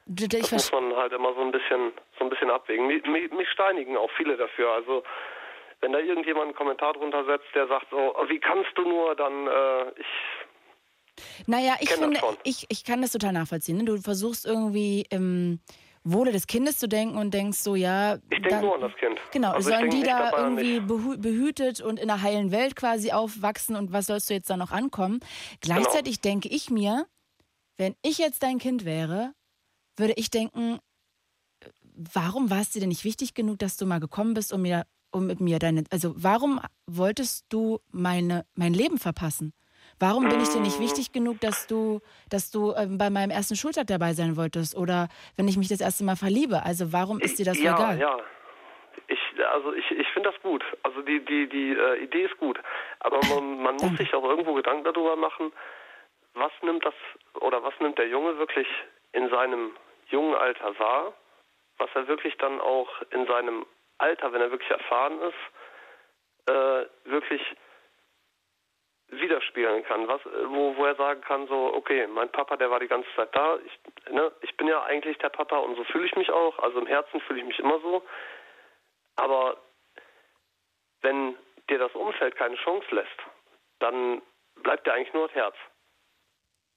Ich 0.06 0.28
Das 0.28 0.52
muss 0.52 0.72
man 0.72 0.96
halt 0.96 1.12
immer 1.12 1.32
so 1.34 1.40
ein 1.40 1.52
bisschen, 1.52 1.92
so 2.18 2.24
ein 2.24 2.30
bisschen 2.30 2.50
abwägen. 2.50 2.86
Mich, 2.88 3.04
mich, 3.06 3.48
steinigen 3.50 3.96
auch 3.96 4.10
viele 4.16 4.36
dafür. 4.36 4.72
Also 4.72 5.04
wenn 5.80 5.92
da 5.92 5.98
irgendjemand 6.00 6.46
einen 6.46 6.54
Kommentar 6.54 6.92
drunter 6.94 7.24
setzt, 7.24 7.46
der 7.54 7.68
sagt 7.68 7.86
so, 7.90 7.96
"Oh, 8.16 8.28
wie 8.28 8.40
kannst 8.40 8.70
du 8.76 8.82
nur, 8.82 9.14
dann 9.14 9.46
äh, 9.46 9.90
ich 9.96 11.46
Naja, 11.46 11.74
ich 11.80 11.90
finde, 11.90 12.18
ich, 12.44 12.66
ich 12.68 12.84
kann 12.84 13.00
das 13.02 13.12
total 13.12 13.32
nachvollziehen. 13.32 13.78
ne? 13.78 13.84
Du 13.84 13.96
versuchst 13.98 14.44
irgendwie 14.44 15.06
im 15.10 15.60
Wohle 16.04 16.32
des 16.32 16.46
Kindes 16.46 16.78
zu 16.78 16.88
denken 16.88 17.16
und 17.16 17.32
denkst 17.32 17.58
so, 17.58 17.74
ja. 17.76 18.16
ich 18.30 18.42
denke 18.42 18.60
nur 18.60 18.74
an 18.74 18.80
das 18.80 18.94
Kind. 18.96 19.20
Genau, 19.32 19.52
also 19.52 19.70
sollen 19.70 19.90
die 19.90 20.02
da 20.02 20.36
irgendwie 20.36 20.80
behütet 20.80 21.80
und 21.80 22.00
in 22.00 22.10
einer 22.10 22.22
heilen 22.22 22.50
Welt 22.50 22.74
quasi 22.76 23.12
aufwachsen 23.12 23.76
und 23.76 23.92
was 23.92 24.06
sollst 24.06 24.28
du 24.28 24.34
jetzt 24.34 24.50
da 24.50 24.56
noch 24.56 24.72
ankommen? 24.72 25.20
Gleichzeitig 25.60 26.20
Genau. 26.20 26.32
denke 26.34 26.48
ich 26.48 26.70
mir, 26.70 27.06
wenn 27.76 27.94
ich 28.02 28.18
jetzt 28.18 28.42
dein 28.42 28.58
Kind 28.58 28.84
wäre, 28.84 29.32
würde 29.96 30.14
ich 30.16 30.30
denken, 30.30 30.78
warum 31.94 32.50
war 32.50 32.60
es 32.60 32.70
dir 32.70 32.80
denn 32.80 32.88
nicht 32.88 33.04
wichtig 33.04 33.34
genug, 33.34 33.58
dass 33.58 33.76
du 33.76 33.86
mal 33.86 34.00
gekommen 34.00 34.34
bist, 34.34 34.52
um 34.52 34.62
mir, 34.62 34.86
um 35.10 35.26
mit 35.26 35.40
mir 35.40 35.58
deine, 35.58 35.84
also 35.90 36.14
warum 36.16 36.60
wolltest 36.86 37.46
du 37.48 37.78
meine, 37.90 38.44
mein 38.54 38.74
Leben 38.74 38.98
verpassen? 38.98 39.52
Warum 39.98 40.28
bin 40.28 40.40
ich 40.40 40.50
dir 40.50 40.60
nicht 40.60 40.78
Mm. 40.78 40.82
wichtig 40.82 41.12
genug, 41.12 41.40
dass 41.40 41.66
du, 41.66 42.00
dass 42.30 42.50
du 42.50 42.72
ähm, 42.72 42.98
bei 42.98 43.10
meinem 43.10 43.30
ersten 43.30 43.56
Schultag 43.56 43.86
dabei 43.86 44.12
sein 44.14 44.36
wolltest 44.36 44.76
oder 44.76 45.08
wenn 45.36 45.48
ich 45.48 45.56
mich 45.56 45.68
das 45.68 45.80
erste 45.80 46.04
Mal 46.04 46.16
verliebe? 46.16 46.62
Also 46.64 46.92
warum 46.92 47.20
ist 47.20 47.38
dir 47.38 47.44
das 47.44 47.62
ja, 47.62 47.74
egal? 47.74 47.98
Ja, 47.98 48.18
ich, 49.06 49.20
also 49.46 49.72
ich, 49.72 49.90
ich 49.90 50.08
finde 50.08 50.30
das 50.30 50.40
gut. 50.42 50.64
Also 50.82 51.02
die, 51.02 51.24
die, 51.24 51.48
die 51.48 51.72
äh, 51.72 52.02
Idee 52.02 52.24
ist 52.24 52.38
gut. 52.38 52.58
Aber 53.00 53.22
man, 53.28 53.62
man 53.62 53.76
muss 53.76 53.96
sich 53.98 54.12
auch 54.14 54.24
irgendwo 54.24 54.54
Gedanken 54.54 54.84
darüber 54.84 55.16
machen, 55.16 55.52
was 56.34 56.52
nimmt 56.62 56.84
das 56.84 56.94
oder 57.40 57.62
was 57.62 57.74
nimmt 57.80 57.98
der 57.98 58.08
Junge 58.08 58.38
wirklich 58.38 58.66
in 59.12 59.28
seinem 59.28 59.72
jungen 60.08 60.34
Alter 60.34 60.78
wahr, 60.78 61.12
was 61.78 61.90
er 61.94 62.08
wirklich 62.08 62.36
dann 62.38 62.60
auch 62.60 62.88
in 63.10 63.26
seinem 63.26 63.66
Alter, 63.98 64.32
wenn 64.32 64.40
er 64.40 64.50
wirklich 64.50 64.70
erfahren 64.70 65.20
ist, 65.20 66.50
äh, 66.50 66.86
wirklich 67.04 67.42
widerspiegeln 69.12 69.84
kann, 69.84 70.08
was, 70.08 70.24
äh, 70.26 70.48
wo, 70.48 70.76
wo 70.76 70.84
er 70.84 70.94
sagen 70.96 71.20
kann, 71.20 71.46
so, 71.46 71.74
okay, 71.74 72.06
mein 72.06 72.30
Papa, 72.30 72.56
der 72.56 72.70
war 72.70 72.80
die 72.80 72.88
ganze 72.88 73.08
Zeit 73.14 73.34
da, 73.36 73.58
ich, 73.64 74.12
ne, 74.12 74.32
ich 74.40 74.56
bin 74.56 74.66
ja 74.66 74.82
eigentlich 74.82 75.18
der 75.18 75.28
Papa 75.28 75.58
und 75.58 75.76
so 75.76 75.84
fühle 75.84 76.06
ich 76.06 76.16
mich 76.16 76.30
auch, 76.30 76.58
also 76.58 76.78
im 76.80 76.86
Herzen 76.86 77.20
fühle 77.22 77.40
ich 77.40 77.46
mich 77.46 77.58
immer 77.58 77.78
so, 77.80 78.02
aber 79.16 79.56
wenn 81.02 81.36
dir 81.68 81.78
das 81.78 81.92
Umfeld 81.94 82.36
keine 82.36 82.56
Chance 82.56 82.86
lässt, 82.90 83.18
dann 83.80 84.22
bleibt 84.62 84.86
dir 84.86 84.94
eigentlich 84.94 85.12
nur 85.12 85.26
das 85.26 85.36
Herz. 85.36 85.56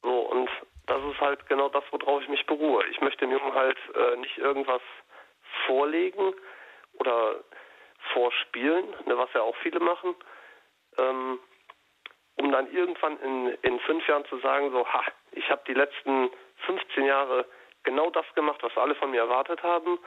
So, 0.02 0.20
und 0.20 0.50
das 0.88 1.04
ist 1.04 1.20
halt 1.20 1.48
genau 1.48 1.70
das, 1.70 1.84
worauf 1.92 2.22
ich 2.22 2.28
mich 2.30 2.46
beruhe. 2.46 2.86
Ich 2.88 3.02
möchte 3.02 3.26
dem 3.26 3.32
Jungen 3.32 3.54
halt 3.54 3.78
äh, 3.96 4.18
nicht 4.18 4.38
irgendwas 4.38 4.82
vorlegen 5.66 6.34
oder 6.94 7.44
vorspielen, 8.14 8.86
ne, 9.06 9.18
was 9.18 9.32
ja 9.34 9.42
auch 9.42 9.56
viele 9.58 9.80
machen, 9.80 10.16
ähm, 10.98 11.40
um 12.38 12.52
dann 12.52 12.72
irgendwann 12.72 13.18
in, 13.20 13.48
in 13.62 13.80
fünf 13.82 14.08
Jahren 14.08 14.26
zu 14.26 14.38
sagen, 14.40 14.72
so, 14.72 14.86
ha, 14.88 15.04
ich 15.32 15.50
habe 15.50 15.62
die 15.68 15.74
letzten 15.74 16.30
15 16.66 17.06
Jahre 17.06 17.46
genau 17.84 18.10
das 18.10 18.26
gemacht, 18.36 18.62
was 18.62 18.76
alle 18.78 18.96
von 18.96 19.12
mir 19.12 19.22
erwartet 19.22 19.64
haben, 19.64 20.00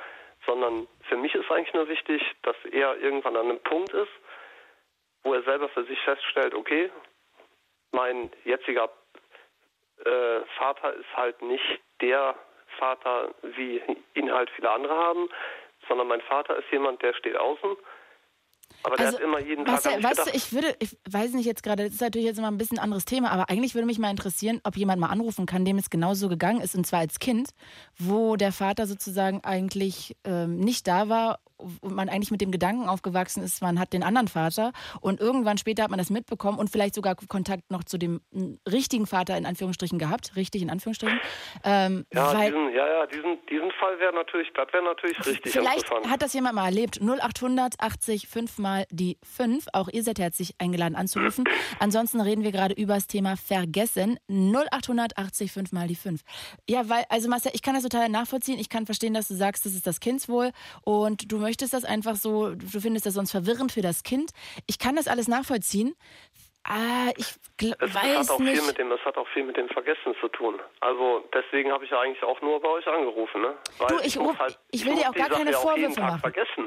sondern 0.47 0.87
für 1.09 1.17
mich 1.17 1.35
ist 1.35 1.51
eigentlich 1.51 1.75
nur 1.75 1.89
wichtig, 1.89 2.23
dass 2.43 2.57
er 2.71 2.97
irgendwann 2.99 3.37
an 3.37 3.47
einem 3.47 3.61
Punkt 3.61 3.93
ist, 3.93 4.13
wo 5.23 5.35
er 5.35 5.43
selber 5.43 5.69
für 5.71 5.85
sich 5.85 6.01
feststellt, 6.01 6.55
okay, 6.55 6.91
mein 7.93 8.31
jetziger 8.45 8.91
äh, 10.05 10.41
Vater 10.59 10.95
ist 10.95 11.17
halt 11.17 11.41
nicht 11.43 11.81
der 12.01 12.35
Vater, 12.79 13.35
wie 13.43 13.83
ihn 14.15 14.33
halt 14.33 14.51
viele 14.51 14.71
andere 14.71 14.95
haben, 14.95 15.29
sondern 15.89 16.09
mein 16.09 16.21
Vater 16.23 16.57
ist 16.57 16.71
jemand, 16.71 17.03
der 17.03 17.15
steht 17.15 17.37
außen. 17.37 17.77
Aber 18.83 18.97
der 18.97 19.09
hat 19.09 19.21
immer 19.21 19.41
jeden 19.41 19.65
Tag 19.65 19.75
weißt 19.75 19.87
du, 19.87 19.91
an 19.91 19.97
mich 19.97 20.05
weißt 20.05 20.27
du, 20.27 20.31
ich 20.37 20.53
würde, 20.53 20.77
ich 20.79 20.97
weiß 21.11 21.33
nicht 21.33 21.47
jetzt 21.47 21.63
gerade, 21.63 21.85
das 21.85 21.95
ist 21.95 22.01
natürlich 22.01 22.27
jetzt 22.27 22.39
immer 22.39 22.51
ein 22.51 22.59
bisschen 22.59 22.79
ein 22.79 22.85
anderes 22.85 23.05
Thema, 23.05 23.31
aber 23.31 23.51
eigentlich 23.51 23.75
würde 23.75 23.87
mich 23.87 23.99
mal 23.99 24.11
interessieren, 24.11 24.61
ob 24.65 24.77
jemand 24.77 25.01
mal 25.01 25.09
anrufen 25.09 25.47
kann, 25.47 25.65
dem 25.65 25.79
es 25.79 25.91
genauso 25.91 26.29
gegangen 26.29 26.61
ist, 26.61 26.75
und 26.75 26.87
zwar 26.87 27.01
als 27.01 27.19
Kind, 27.19 27.51
wo 27.99 28.37
der 28.37 28.53
Vater 28.53 28.87
sozusagen 28.87 29.43
eigentlich 29.45 30.17
ähm, 30.25 30.59
nicht 30.59 30.87
da 30.87 31.09
war 31.09 31.41
und 31.59 31.95
man 31.95 32.09
eigentlich 32.09 32.31
mit 32.31 32.41
dem 32.41 32.51
Gedanken 32.51 32.89
aufgewachsen 32.89 33.43
ist, 33.43 33.63
man 33.63 33.79
hat 33.79 33.93
den 33.93 34.03
anderen 34.03 34.29
Vater 34.29 34.73
und 35.01 35.21
irgendwann 35.21 35.59
später 35.59 35.83
hat 35.83 35.91
man 35.91 35.99
das 35.99 36.11
mitbekommen 36.11 36.59
und 36.59 36.71
vielleicht 36.71 36.95
sogar 36.95 37.17
Kontakt 37.29 37.71
noch 37.71 37.85
zu 37.85 37.99
dem 37.99 38.21
richtigen 38.71 39.07
Vater 39.07 39.37
in 39.37 39.47
Anführungsstrichen 39.47 39.99
gehabt, 39.99 40.37
richtig 40.37 40.63
in 40.63 40.71
Anführungsstrichen. 40.71 41.21
Ähm, 41.65 42.07
ja, 42.13 42.35
weil, 42.35 42.53
diesen, 42.53 42.75
ja, 42.75 42.87
ja, 42.87 43.07
diesen, 43.07 43.39
diesen 43.51 43.71
Fall 43.73 43.99
wäre 43.99 44.15
natürlich, 44.15 44.49
das 44.55 44.73
wäre 44.73 44.85
natürlich 44.85 45.19
richtig 45.27 45.53
Vielleicht 45.53 45.91
hat 45.91 46.23
das 46.23 46.33
jemand 46.33 46.55
mal 46.55 46.67
erlebt. 46.67 47.01
0800 47.01 47.81
80 47.81 48.29
5 48.29 48.59
mal 48.59 48.87
die 48.91 49.19
5. 49.23 49.67
Auch 49.73 49.89
ihr 49.89 50.03
seid 50.03 50.19
herzlich 50.19 50.55
eingeladen 50.59 50.95
anzurufen. 50.95 51.45
Ansonsten 51.79 52.21
reden 52.21 52.45
wir 52.45 52.53
gerade 52.53 52.75
über 52.75 52.95
das 52.95 53.07
Thema 53.07 53.37
Vergessen. 53.37 54.19
0800 54.29 55.17
80 55.17 55.53
5 55.53 55.73
mal 55.73 55.89
die 55.89 55.97
5. 55.97 56.21
Ja, 56.69 56.89
weil, 56.89 57.05
also 57.09 57.29
Marcel, 57.29 57.53
ich 57.55 57.63
kann 57.63 57.75
das 57.75 57.83
total 57.83 58.09
nachvollziehen. 58.09 58.59
Ich 58.59 58.69
kann 58.69 58.87
verstehen, 58.87 59.15
dass 59.15 59.29
du 59.29 59.35
sagst, 59.35 59.67
das 59.67 59.75
ist 59.75 59.87
das 59.87 60.01
Kindswohl 60.01 60.53
und 60.83 61.31
du 61.31 61.41
möchtest 61.49 61.73
das 61.73 61.85
einfach 61.85 62.17
so, 62.17 62.55
du 62.55 62.81
findest 62.81 63.07
das 63.07 63.15
sonst 63.15 63.31
verwirrend 63.33 63.73
für 63.73 63.81
das 63.83 64.03
Kind. 64.03 64.31
Ich 64.67 64.79
kann 64.79 64.95
das 64.97 65.09
alles 65.09 65.27
nachvollziehen. 65.29 65.95
Ah, 66.65 67.11
ich 67.17 67.27
gl- 67.59 67.75
Es, 67.81 67.91
es 67.91 67.95
weiß 67.95 68.19
hat 68.19 68.31
auch 68.31 68.39
nicht. 68.41 68.57
viel 68.59 68.67
mit 68.67 68.77
dem, 68.79 68.93
es 68.93 69.01
hat 69.05 69.17
auch 69.17 69.27
viel 69.35 69.45
mit 69.45 69.57
dem 69.57 69.69
Vergessen 69.69 70.15
zu 70.21 70.29
tun. 70.29 70.61
Also 70.81 71.25
deswegen 71.33 71.73
habe 71.73 71.85
ich 71.87 71.91
ja 71.91 72.01
eigentlich 72.01 72.23
auch 72.23 72.41
nur 72.43 72.61
bei 72.61 72.69
euch 72.69 72.87
angerufen, 72.87 73.41
ne? 73.41 73.55
Weil 73.79 73.89
Du, 73.89 73.99
ich 74.05 74.17
muss 74.19 74.35
ruf- 74.35 74.39
halt, 74.39 74.59
ich 74.71 74.85
will 74.85 74.95
dir 74.97 75.09
auch 75.09 75.15
gar 75.15 75.29
Sache 75.29 75.39
keine 75.39 75.53
Vorwürfe 75.55 76.01
machen. 76.01 76.21
vergessen. 76.21 76.67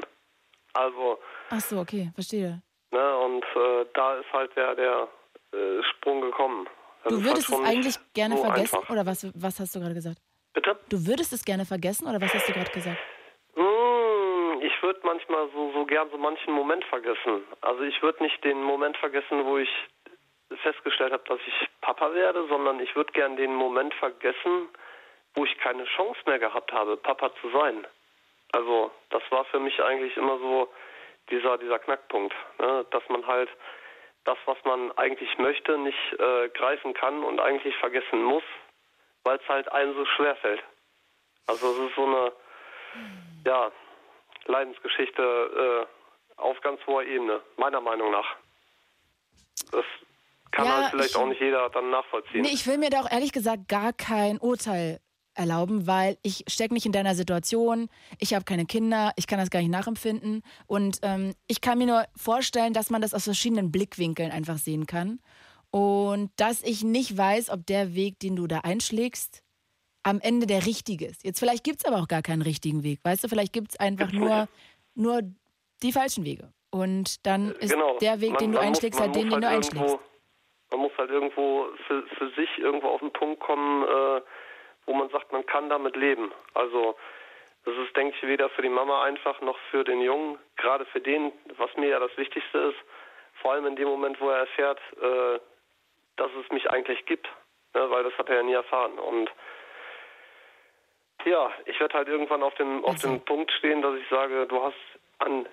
Also, 0.72 1.18
Ach 1.50 1.60
so, 1.60 1.78
okay, 1.78 2.10
verstehe. 2.14 2.62
ne, 2.90 3.16
und 3.18 3.44
äh, 3.44 3.86
da 3.94 4.16
ist 4.18 4.32
halt 4.32 4.50
der, 4.56 4.74
der 4.74 5.08
äh, 5.52 5.82
Sprung 5.90 6.20
gekommen. 6.22 6.66
Das 7.04 7.12
Du 7.12 7.18
ist 7.20 7.24
würdest 7.24 7.48
halt 7.50 7.60
es 7.60 7.68
eigentlich 7.68 7.96
gerne 8.14 8.36
so 8.36 8.42
vergessen 8.44 8.76
Einfach. 8.76 8.90
oder 8.90 9.06
was, 9.06 9.26
was 9.34 9.60
hast 9.60 9.74
du 9.76 9.80
gerade 9.80 9.94
gesagt? 9.94 10.18
Bitte? 10.54 10.76
Du 10.88 11.06
würdest 11.06 11.32
es 11.32 11.44
gerne 11.44 11.64
vergessen 11.64 12.08
oder 12.08 12.20
was 12.20 12.32
hast 12.34 12.48
du 12.48 12.52
gerade 12.52 12.70
gesagt? 12.72 12.98
Mm, 13.54 14.41
Ich 14.60 14.82
würde 14.82 15.00
manchmal 15.04 15.48
so, 15.50 15.72
so 15.72 15.84
gern 15.86 16.10
so 16.10 16.18
manchen 16.18 16.52
Moment 16.52 16.84
vergessen. 16.84 17.44
Also 17.60 17.82
ich 17.82 18.02
würde 18.02 18.22
nicht 18.22 18.42
den 18.44 18.62
Moment 18.62 18.96
vergessen, 18.98 19.44
wo 19.44 19.58
ich 19.58 19.70
festgestellt 20.62 21.12
habe, 21.12 21.24
dass 21.26 21.40
ich 21.46 21.68
Papa 21.80 22.12
werde, 22.14 22.46
sondern 22.48 22.80
ich 22.80 22.94
würde 22.94 23.12
gern 23.12 23.36
den 23.36 23.54
Moment 23.54 23.94
vergessen, 23.94 24.68
wo 25.34 25.44
ich 25.44 25.56
keine 25.58 25.84
Chance 25.84 26.20
mehr 26.26 26.38
gehabt 26.38 26.72
habe, 26.72 26.96
Papa 26.96 27.32
zu 27.40 27.50
sein. 27.50 27.86
Also 28.52 28.90
das 29.10 29.22
war 29.30 29.44
für 29.46 29.60
mich 29.60 29.82
eigentlich 29.82 30.16
immer 30.16 30.38
so 30.38 30.68
dieser, 31.30 31.56
dieser 31.56 31.78
Knackpunkt, 31.78 32.34
ne? 32.58 32.84
dass 32.90 33.02
man 33.08 33.26
halt 33.26 33.48
das, 34.24 34.36
was 34.44 34.58
man 34.64 34.92
eigentlich 34.98 35.38
möchte, 35.38 35.78
nicht 35.78 36.12
äh, 36.18 36.48
greifen 36.50 36.92
kann 36.92 37.24
und 37.24 37.40
eigentlich 37.40 37.74
vergessen 37.76 38.22
muss, 38.22 38.44
weil 39.24 39.38
es 39.38 39.48
halt 39.48 39.72
einem 39.72 39.94
so 39.94 40.04
schwer 40.04 40.36
fällt. 40.36 40.62
Also 41.46 41.72
es 41.72 41.88
ist 41.88 41.96
so 41.96 42.04
eine 42.04 42.32
ja, 43.44 43.72
Leidensgeschichte 44.46 45.22
äh, 45.22 46.40
auf 46.40 46.60
ganz 46.62 46.80
hoher 46.86 47.04
Ebene, 47.04 47.40
meiner 47.56 47.80
Meinung 47.80 48.10
nach. 48.10 48.36
Das 49.70 49.84
kann 50.50 50.66
Ja, 50.66 50.76
halt 50.82 50.90
vielleicht 50.90 51.10
ich- 51.10 51.16
auch 51.16 51.26
nicht 51.26 51.40
jeder 51.40 51.68
dann 51.70 51.90
nachvollziehen. 51.90 52.42
Nee, 52.42 52.50
ich 52.52 52.66
will 52.66 52.78
mir 52.78 52.90
da 52.90 53.00
auch 53.00 53.10
ehrlich 53.10 53.32
gesagt 53.32 53.68
gar 53.68 53.92
kein 53.92 54.38
Urteil 54.38 55.00
erlauben, 55.34 55.86
weil 55.86 56.18
ich 56.22 56.44
stecke 56.46 56.74
nicht 56.74 56.84
in 56.84 56.92
deiner 56.92 57.14
Situation, 57.14 57.88
ich 58.18 58.34
habe 58.34 58.44
keine 58.44 58.66
Kinder, 58.66 59.12
ich 59.16 59.26
kann 59.26 59.38
das 59.38 59.48
gar 59.48 59.60
nicht 59.60 59.70
nachempfinden 59.70 60.42
und 60.66 60.98
ähm, 61.02 61.34
ich 61.46 61.62
kann 61.62 61.78
mir 61.78 61.86
nur 61.86 62.04
vorstellen, 62.14 62.74
dass 62.74 62.90
man 62.90 63.00
das 63.00 63.14
aus 63.14 63.24
verschiedenen 63.24 63.72
Blickwinkeln 63.72 64.30
einfach 64.30 64.58
sehen 64.58 64.86
kann 64.86 65.20
und 65.70 66.30
dass 66.36 66.62
ich 66.62 66.84
nicht 66.84 67.16
weiß, 67.16 67.48
ob 67.48 67.64
der 67.64 67.94
Weg, 67.94 68.18
den 68.18 68.36
du 68.36 68.46
da 68.46 68.58
einschlägst, 68.58 69.42
am 70.04 70.20
Ende 70.22 70.46
der 70.46 70.66
richtige 70.66 71.06
ist. 71.06 71.24
Jetzt 71.24 71.38
vielleicht 71.38 71.64
gibt 71.64 71.78
es 71.80 71.84
aber 71.84 71.98
auch 72.02 72.08
gar 72.08 72.22
keinen 72.22 72.42
richtigen 72.42 72.82
Weg, 72.82 73.00
weißt 73.04 73.24
du, 73.24 73.28
vielleicht 73.28 73.52
gibt 73.52 73.70
es 73.72 73.80
einfach 73.80 74.08
Gibt's 74.10 74.18
nur, 74.18 74.36
nicht. 74.40 74.48
nur 74.94 75.20
die 75.82 75.92
falschen 75.92 76.24
Wege 76.24 76.52
und 76.70 77.24
dann 77.26 77.52
ist 77.52 77.72
genau. 77.72 77.98
der 77.98 78.20
Weg, 78.20 78.30
Man- 78.30 78.38
den 78.38 78.52
du 78.52 78.58
muss- 78.58 78.66
einschlägst, 78.66 78.98
man 79.00 79.08
halt 79.08 79.16
den, 79.16 79.24
muss 79.28 79.34
den 79.34 79.40
du 79.42 79.46
halt 79.48 79.56
einschlägst. 79.56 79.98
Man 80.70 80.80
muss 80.80 80.92
halt 80.98 81.10
irgendwo 81.10 81.66
für, 81.86 82.02
für 82.18 82.30
sich 82.30 82.58
irgendwo 82.58 82.88
auf 82.88 83.00
den 83.00 83.12
Punkt 83.12 83.40
kommen, 83.40 83.82
äh, 83.84 84.20
wo 84.86 84.94
man 84.94 85.08
sagt, 85.10 85.30
man 85.32 85.44
kann 85.46 85.68
damit 85.68 85.94
leben. 85.96 86.32
Also 86.54 86.96
das 87.64 87.74
ist, 87.76 87.96
denke 87.96 88.16
ich, 88.16 88.22
weder 88.26 88.48
für 88.50 88.62
die 88.62 88.68
Mama 88.70 89.04
einfach 89.04 89.40
noch 89.42 89.56
für 89.70 89.84
den 89.84 90.00
Jungen, 90.00 90.38
gerade 90.56 90.84
für 90.86 91.00
den, 91.00 91.30
was 91.58 91.70
mir 91.76 91.88
ja 91.90 91.98
das 92.00 92.16
Wichtigste 92.16 92.58
ist, 92.58 92.78
vor 93.40 93.52
allem 93.52 93.66
in 93.66 93.76
dem 93.76 93.86
Moment, 93.86 94.20
wo 94.20 94.30
er 94.30 94.38
erfährt, 94.38 94.80
äh, 95.00 95.38
dass 96.16 96.30
es 96.44 96.50
mich 96.50 96.68
eigentlich 96.70 97.04
gibt, 97.06 97.28
ne, 97.74 97.88
weil 97.90 98.02
das 98.04 98.12
hat 98.18 98.28
er 98.30 98.36
ja 98.36 98.42
nie 98.42 98.52
erfahren. 98.54 98.98
Und 98.98 99.30
ja, 101.24 101.50
ich 101.66 101.78
werde 101.80 101.94
halt 101.94 102.08
irgendwann 102.08 102.42
auf 102.42 102.54
dem, 102.54 102.84
auf 102.84 102.92
Also. 102.92 103.08
dem 103.08 103.20
Punkt 103.24 103.50
stehen, 103.52 103.82
dass 103.82 103.94
ich 103.96 104.08
sage, 104.08 104.46
du 104.46 104.62
hast 104.62 104.76
an 105.18 105.46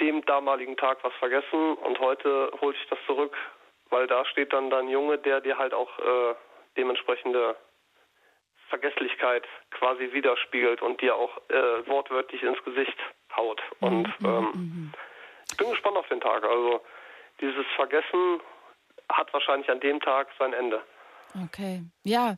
dem 0.00 0.24
damaligen 0.26 0.76
Tag 0.76 0.98
was 1.02 1.14
vergessen 1.14 1.74
und 1.74 1.98
heute 2.00 2.50
hol 2.60 2.74
ich 2.74 2.88
das 2.88 2.98
zurück, 3.06 3.36
weil 3.90 4.06
da 4.06 4.24
steht 4.26 4.52
dann 4.52 4.70
dein 4.70 4.88
Junge, 4.88 5.18
der 5.18 5.40
dir 5.40 5.56
halt 5.58 5.72
auch 5.72 5.98
äh, 5.98 6.34
dementsprechende 6.76 7.56
Vergesslichkeit 8.68 9.44
quasi 9.70 10.12
widerspiegelt 10.12 10.82
und 10.82 11.00
dir 11.00 11.14
auch 11.14 11.38
äh, 11.48 11.86
wortwörtlich 11.86 12.42
ins 12.42 12.62
Gesicht 12.64 12.98
haut. 13.36 13.62
Und 13.80 14.12
ähm, 14.24 14.92
ich 15.48 15.56
bin 15.56 15.70
gespannt 15.70 15.96
auf 15.96 16.08
den 16.08 16.20
Tag. 16.20 16.44
Also 16.44 16.80
dieses 17.40 17.64
Vergessen 17.76 18.40
hat 19.10 19.32
wahrscheinlich 19.32 19.70
an 19.70 19.80
dem 19.80 20.00
Tag 20.00 20.28
sein 20.38 20.52
Ende. 20.52 20.82
Okay. 21.44 21.82
Ja. 22.02 22.36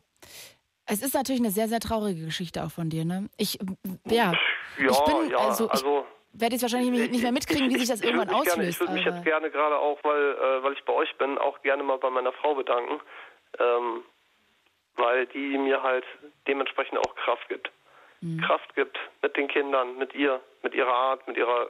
Es 0.89 1.03
ist 1.03 1.13
natürlich 1.13 1.41
eine 1.41 1.51
sehr, 1.51 1.67
sehr 1.67 1.79
traurige 1.79 2.25
Geschichte 2.25 2.63
auch 2.63 2.71
von 2.71 2.89
dir, 2.89 3.05
ne? 3.05 3.29
Ich, 3.37 3.59
ja. 4.05 4.33
Ja, 4.77 4.91
ich 4.91 4.99
bin, 5.05 5.29
ja, 5.29 5.37
also, 5.37 5.65
ich 5.65 5.71
also 5.71 6.05
werde 6.33 6.55
jetzt 6.55 6.61
wahrscheinlich 6.61 6.89
nicht 6.91 7.11
nicht 7.11 7.23
mehr 7.23 7.31
mitkriegen, 7.31 7.69
wie 7.69 7.77
sich 7.77 7.87
das 7.87 7.99
ich, 7.99 8.05
ich 8.05 8.11
irgendwann 8.11 8.27
mich 8.27 8.45
gerne, 8.45 8.61
auslöst. 8.61 8.69
Ich 8.69 8.79
würde 8.79 8.93
mich 8.93 9.05
jetzt 9.05 9.23
gerne 9.23 9.51
gerade 9.51 9.77
auch, 9.77 9.99
weil, 10.03 10.35
äh, 10.35 10.63
weil 10.63 10.73
ich 10.73 10.83
bei 10.85 10.93
euch 10.93 11.15
bin, 11.17 11.37
auch 11.37 11.61
gerne 11.61 11.83
mal 11.83 11.97
bei 11.97 12.09
meiner 12.09 12.31
Frau 12.31 12.55
bedanken, 12.55 12.99
ähm, 13.59 14.03
weil 14.95 15.27
die 15.27 15.57
mir 15.57 15.81
halt 15.83 16.05
dementsprechend 16.47 16.97
auch 16.99 17.15
Kraft 17.15 17.47
gibt. 17.49 17.71
Mhm. 18.21 18.41
Kraft 18.41 18.73
gibt 18.75 18.97
mit 19.21 19.35
den 19.37 19.47
Kindern, 19.47 19.97
mit 19.97 20.13
ihr, 20.15 20.41
mit 20.63 20.73
ihrer 20.73 20.93
Art, 20.93 21.27
mit 21.27 21.37
ihrer, 21.37 21.69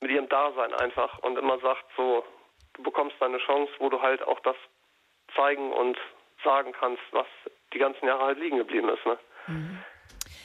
mit 0.00 0.10
ihrem 0.10 0.28
Dasein 0.28 0.72
einfach 0.74 1.18
und 1.20 1.38
immer 1.38 1.58
sagt 1.60 1.84
so, 1.96 2.24
du 2.74 2.82
bekommst 2.82 3.16
deine 3.20 3.38
Chance, 3.38 3.72
wo 3.78 3.88
du 3.88 4.00
halt 4.00 4.22
auch 4.22 4.40
das 4.40 4.56
zeigen 5.36 5.72
und 5.72 5.98
sagen 6.42 6.72
kannst, 6.72 7.02
was 7.12 7.26
die 7.74 7.78
ganzen 7.78 8.06
Jahre 8.06 8.24
halt 8.24 8.38
liegen 8.38 8.56
geblieben 8.58 8.88
ist. 8.88 9.04
Ne? 9.04 9.18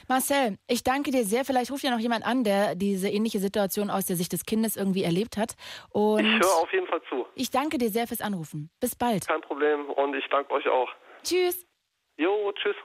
Marcel, 0.08 0.58
ich 0.68 0.84
danke 0.84 1.12
dir 1.12 1.24
sehr. 1.24 1.46
Vielleicht 1.46 1.72
ruft 1.72 1.84
ja 1.84 1.92
noch 1.92 2.00
jemand 2.00 2.26
an, 2.26 2.44
der 2.44 2.76
diese 2.76 3.10
ähnliche 3.10 3.40
Situation 3.40 3.90
aus 3.92 4.06
der 4.08 4.16
Sicht 4.16 4.34
des 4.34 4.44
Kindes 4.46 4.76
irgendwie 4.76 5.04
erlebt 5.04 5.38
hat. 5.38 5.54
Und 5.92 6.26
Ich 6.26 6.40
höre 6.40 6.62
auf 6.62 6.74
jeden 6.74 6.88
Fall 6.88 7.02
zu. 7.10 7.26
ich 7.36 7.52
danke 7.52 7.78
dir 7.78 7.90
sehr 7.90 8.08
fürs 8.08 8.22
Anrufen. 8.22 8.70
Bis 8.80 8.96
bald. 8.96 9.28
Kein 9.28 9.42
Problem 9.42 9.90
und 9.90 10.16
ich 10.16 10.26
danke 10.30 10.52
euch 10.54 10.68
auch. 10.68 10.90
Tschüss. 11.24 11.69
Jo, 12.20 12.52
tschüss. 12.52 12.76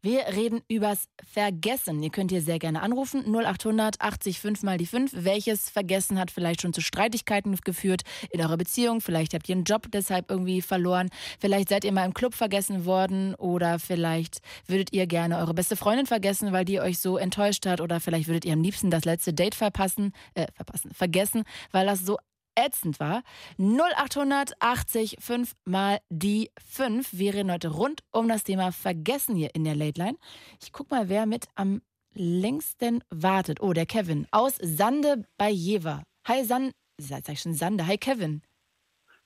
Wir 0.00 0.20
reden 0.28 0.62
übers 0.66 1.10
Vergessen. 1.22 2.02
Ihr 2.02 2.08
könnt 2.08 2.30
hier 2.30 2.40
sehr 2.40 2.58
gerne 2.58 2.80
anrufen. 2.80 3.24
0800 3.26 4.00
80 4.00 4.40
5 4.40 4.62
mal 4.62 4.78
die 4.78 4.86
5. 4.86 5.10
Welches 5.16 5.68
Vergessen 5.68 6.18
hat 6.18 6.30
vielleicht 6.30 6.62
schon 6.62 6.72
zu 6.72 6.80
Streitigkeiten 6.80 7.54
geführt 7.62 8.04
in 8.30 8.40
eurer 8.40 8.56
Beziehung? 8.56 9.02
Vielleicht 9.02 9.34
habt 9.34 9.50
ihr 9.50 9.54
einen 9.54 9.64
Job 9.64 9.88
deshalb 9.92 10.30
irgendwie 10.30 10.62
verloren. 10.62 11.10
Vielleicht 11.38 11.68
seid 11.68 11.84
ihr 11.84 11.92
mal 11.92 12.06
im 12.06 12.14
Club 12.14 12.32
vergessen 12.32 12.86
worden. 12.86 13.34
Oder 13.34 13.78
vielleicht 13.78 14.38
würdet 14.66 14.94
ihr 14.94 15.06
gerne 15.06 15.36
eure 15.36 15.52
beste 15.52 15.76
Freundin 15.76 16.06
vergessen, 16.06 16.50
weil 16.52 16.64
die 16.64 16.80
euch 16.80 17.00
so 17.00 17.18
enttäuscht 17.18 17.66
hat. 17.66 17.82
Oder 17.82 18.00
vielleicht 18.00 18.28
würdet 18.28 18.46
ihr 18.46 18.54
am 18.54 18.62
liebsten 18.62 18.90
das 18.90 19.04
letzte 19.04 19.34
Date 19.34 19.54
verpassen, 19.54 20.14
äh, 20.32 20.46
verpassen, 20.54 20.90
vergessen, 20.94 21.44
weil 21.70 21.84
das 21.84 22.00
so 22.00 22.16
ätzend 22.64 23.00
war. 23.00 23.22
0880 23.58 25.16
5 25.20 25.54
mal 25.64 26.00
die 26.08 26.50
5. 26.64 27.08
Wir 27.12 27.34
reden 27.34 27.52
heute 27.52 27.68
rund 27.68 28.02
um 28.12 28.28
das 28.28 28.44
Thema 28.44 28.72
Vergessen 28.72 29.36
hier 29.36 29.54
in 29.54 29.64
der 29.64 29.74
Late 29.74 30.00
Line. 30.00 30.18
Ich 30.62 30.72
guck 30.72 30.90
mal, 30.90 31.08
wer 31.08 31.26
mit 31.26 31.46
am 31.54 31.82
längsten 32.14 33.02
wartet. 33.10 33.60
Oh, 33.60 33.72
der 33.72 33.86
Kevin 33.86 34.26
aus 34.30 34.56
Sande 34.60 35.24
bei 35.38 35.50
Jever. 35.50 36.02
Hi 36.26 36.44
San, 36.44 36.72
sag 36.98 37.28
ich 37.28 37.40
schon 37.40 37.54
Sande. 37.54 37.86
Hi 37.86 37.98
Kevin. 37.98 38.42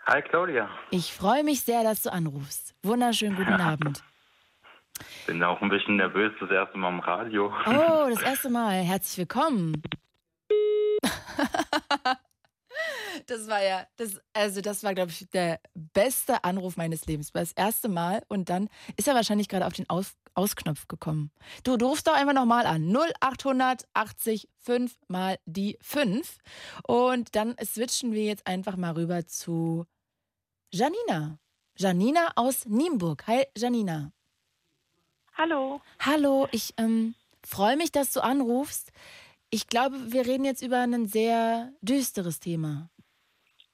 Hi 0.06 0.20
Claudia. 0.20 0.68
Ich 0.90 1.12
freue 1.12 1.44
mich 1.44 1.62
sehr, 1.62 1.82
dass 1.82 2.02
du 2.02 2.12
anrufst. 2.12 2.74
Wunderschönen 2.82 3.36
guten 3.36 3.54
Abend. 3.54 4.04
Bin 5.26 5.42
auch 5.42 5.60
ein 5.60 5.70
bisschen 5.70 5.96
nervös, 5.96 6.32
das 6.40 6.50
erste 6.50 6.78
Mal 6.78 6.90
im 6.90 7.00
Radio. 7.00 7.52
Oh, 7.66 8.06
das 8.10 8.22
erste 8.22 8.50
Mal. 8.50 8.82
Herzlich 8.82 9.18
willkommen. 9.18 9.82
Das 13.26 13.46
war 13.46 13.62
ja, 13.62 13.86
das, 13.96 14.20
also 14.32 14.60
das 14.60 14.82
war, 14.82 14.94
glaube 14.94 15.10
ich, 15.10 15.28
der 15.30 15.60
beste 15.74 16.44
Anruf 16.44 16.76
meines 16.76 17.06
Lebens. 17.06 17.32
War 17.32 17.42
das 17.42 17.52
erste 17.52 17.88
Mal 17.88 18.22
und 18.28 18.48
dann 18.48 18.68
ist 18.96 19.08
er 19.08 19.14
wahrscheinlich 19.14 19.48
gerade 19.48 19.66
auf 19.66 19.72
den 19.72 19.88
Aus, 19.88 20.14
Ausknopf 20.34 20.88
gekommen. 20.88 21.30
Du, 21.62 21.76
du 21.76 21.86
rufst 21.86 22.06
doch 22.06 22.14
einfach 22.14 22.34
nochmal 22.34 22.66
an. 22.66 22.92
0880 22.92 24.48
5 24.58 24.96
mal 25.08 25.38
die 25.46 25.78
5. 25.80 26.38
Und 26.82 27.34
dann 27.36 27.54
switchen 27.64 28.12
wir 28.12 28.24
jetzt 28.24 28.46
einfach 28.46 28.76
mal 28.76 28.92
rüber 28.92 29.26
zu 29.26 29.86
Janina. 30.72 31.38
Janina 31.76 32.32
aus 32.36 32.66
Nienburg. 32.66 33.26
Hi, 33.26 33.44
Janina. 33.56 34.12
Hallo. 35.36 35.80
Hallo, 35.98 36.48
ich 36.52 36.74
ähm, 36.76 37.14
freue 37.44 37.76
mich, 37.76 37.90
dass 37.90 38.12
du 38.12 38.22
anrufst. 38.22 38.92
Ich 39.50 39.68
glaube, 39.68 40.12
wir 40.12 40.26
reden 40.26 40.44
jetzt 40.44 40.62
über 40.62 40.80
ein 40.80 41.06
sehr 41.06 41.72
düsteres 41.80 42.40
Thema. 42.40 42.90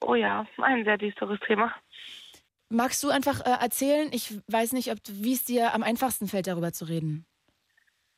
Oh 0.00 0.14
ja, 0.14 0.46
ein 0.58 0.84
sehr 0.84 0.98
düsteres 0.98 1.38
Thema. 1.40 1.74
Magst 2.68 3.02
du 3.02 3.10
einfach 3.10 3.40
äh, 3.40 3.62
erzählen? 3.62 4.10
Ich 4.12 4.32
weiß 4.46 4.72
nicht, 4.72 4.90
ob 4.90 4.98
wie 5.08 5.32
es 5.32 5.44
dir 5.44 5.74
am 5.74 5.82
einfachsten 5.82 6.28
fällt, 6.28 6.46
darüber 6.46 6.72
zu 6.72 6.84
reden. 6.84 7.26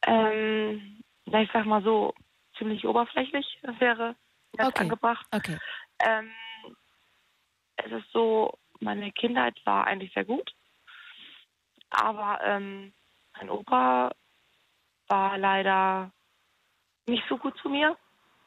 Ähm, 0.07 1.03
ich 1.25 1.51
sag 1.53 1.65
mal 1.67 1.83
so, 1.83 2.15
ziemlich 2.59 2.87
oberflächlich 2.87 3.47
wäre 3.79 4.15
ganz 4.57 4.75
Okay. 4.75 4.83
angebracht. 4.83 5.27
Okay. 5.31 5.59
Ähm, 6.01 6.31
es 7.77 7.91
ist 7.93 8.13
so, 8.13 8.59
meine 8.81 9.11
Kindheit 9.13 9.59
war 9.65 9.87
eigentlich 9.87 10.13
sehr 10.13 10.25
gut, 10.25 10.53
aber 11.91 12.41
ähm, 12.45 12.93
mein 13.37 13.51
Opa 13.51 14.13
war 15.09 15.39
leider 15.39 16.13
nicht 17.07 17.25
so 17.29 17.37
gut 17.37 17.57
zu 17.59 17.69
mir. 17.69 17.97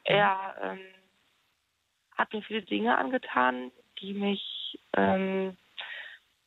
Er 0.04 0.56
ähm, 0.62 0.80
hat 2.16 2.32
mir 2.32 2.42
viele 2.42 2.62
Dinge 2.62 2.96
angetan, 2.96 3.72
die 4.00 4.14
mich, 4.14 4.78
ähm, 4.94 5.56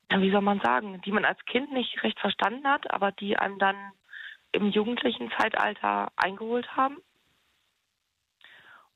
wie 0.10 0.32
soll 0.32 0.42
man 0.42 0.60
sagen, 0.62 1.02
die 1.02 1.12
man 1.12 1.26
als 1.26 1.44
Kind 1.46 1.72
nicht 1.72 2.02
recht 2.04 2.20
verstanden 2.20 2.68
hat, 2.68 2.90
aber 2.92 3.12
die 3.12 3.38
einem 3.38 3.60
dann 3.60 3.76
im 4.52 4.70
jugendlichen 4.72 5.32
Zeitalter 5.38 6.12
eingeholt 6.16 6.76
haben. 6.76 6.98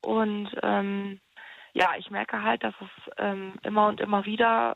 Und 0.01 0.49
ähm, 0.63 1.21
ja, 1.73 1.95
ich 1.97 2.09
merke 2.09 2.41
halt, 2.41 2.63
dass 2.63 2.73
es 2.81 3.13
ähm, 3.17 3.55
immer 3.63 3.87
und 3.87 4.01
immer 4.01 4.25
wieder 4.25 4.75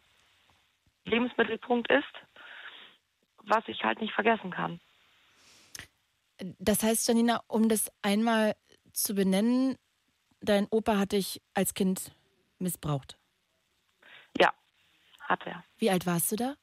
Lebensmittelpunkt 1.05 1.91
ist, 1.91 2.03
was 3.43 3.67
ich 3.67 3.83
halt 3.83 4.01
nicht 4.01 4.13
vergessen 4.13 4.51
kann. 4.51 4.79
Das 6.59 6.83
heißt, 6.83 7.07
Janina, 7.07 7.41
um 7.47 7.69
das 7.69 7.91
einmal 8.01 8.55
zu 8.93 9.15
benennen, 9.15 9.77
dein 10.41 10.67
Opa 10.69 10.97
hat 10.97 11.11
dich 11.11 11.41
als 11.53 11.73
Kind 11.73 12.11
missbraucht. 12.59 13.17
Ja, 14.37 14.53
hat 15.19 15.45
er. 15.45 15.63
Wie 15.77 15.89
alt 15.89 16.05
warst 16.05 16.31
du 16.31 16.35
da? 16.35 16.55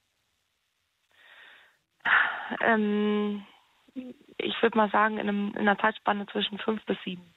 Ähm, 2.60 3.44
ich 3.94 4.54
würde 4.62 4.76
mal 4.76 4.90
sagen, 4.90 5.18
in, 5.18 5.28
einem, 5.28 5.48
in 5.52 5.60
einer 5.60 5.78
Zeitspanne 5.78 6.26
zwischen 6.26 6.58
fünf 6.58 6.84
bis 6.84 6.98
sieben. 7.04 7.34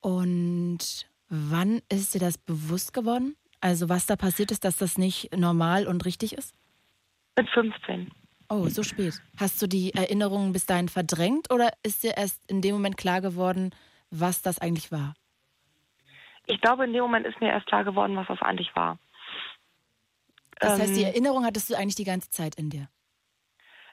Und 0.00 1.08
wann 1.28 1.80
ist 1.88 2.14
dir 2.14 2.18
das 2.18 2.38
bewusst 2.38 2.92
geworden? 2.92 3.36
Also 3.60 3.88
was 3.88 4.06
da 4.06 4.16
passiert 4.16 4.50
ist, 4.50 4.64
dass 4.64 4.76
das 4.76 4.98
nicht 4.98 5.34
normal 5.36 5.86
und 5.86 6.04
richtig 6.04 6.34
ist? 6.34 6.54
Mit 7.36 7.48
15. 7.50 8.10
Oh, 8.52 8.68
so 8.68 8.82
spät. 8.82 9.14
Hast 9.40 9.62
du 9.62 9.66
die 9.66 9.94
Erinnerungen 9.94 10.52
bis 10.52 10.66
dahin 10.66 10.90
verdrängt 10.90 11.50
oder 11.50 11.72
ist 11.82 12.02
dir 12.02 12.18
erst 12.18 12.38
in 12.50 12.60
dem 12.60 12.74
Moment 12.74 12.98
klar 12.98 13.22
geworden, 13.22 13.74
was 14.10 14.42
das 14.42 14.58
eigentlich 14.58 14.92
war? 14.92 15.14
Ich 16.46 16.60
glaube, 16.60 16.84
in 16.84 16.92
dem 16.92 17.00
Moment 17.00 17.26
ist 17.26 17.40
mir 17.40 17.48
erst 17.48 17.66
klar 17.66 17.82
geworden, 17.82 18.14
was 18.14 18.26
das 18.26 18.42
eigentlich 18.42 18.76
war. 18.76 18.98
Das 20.58 20.78
heißt, 20.78 20.96
die 20.96 21.02
Ähm, 21.02 21.08
Erinnerung 21.08 21.46
hattest 21.46 21.70
du 21.70 21.74
eigentlich 21.74 21.94
die 21.94 22.04
ganze 22.04 22.28
Zeit 22.28 22.56
in 22.56 22.68
dir. 22.68 22.88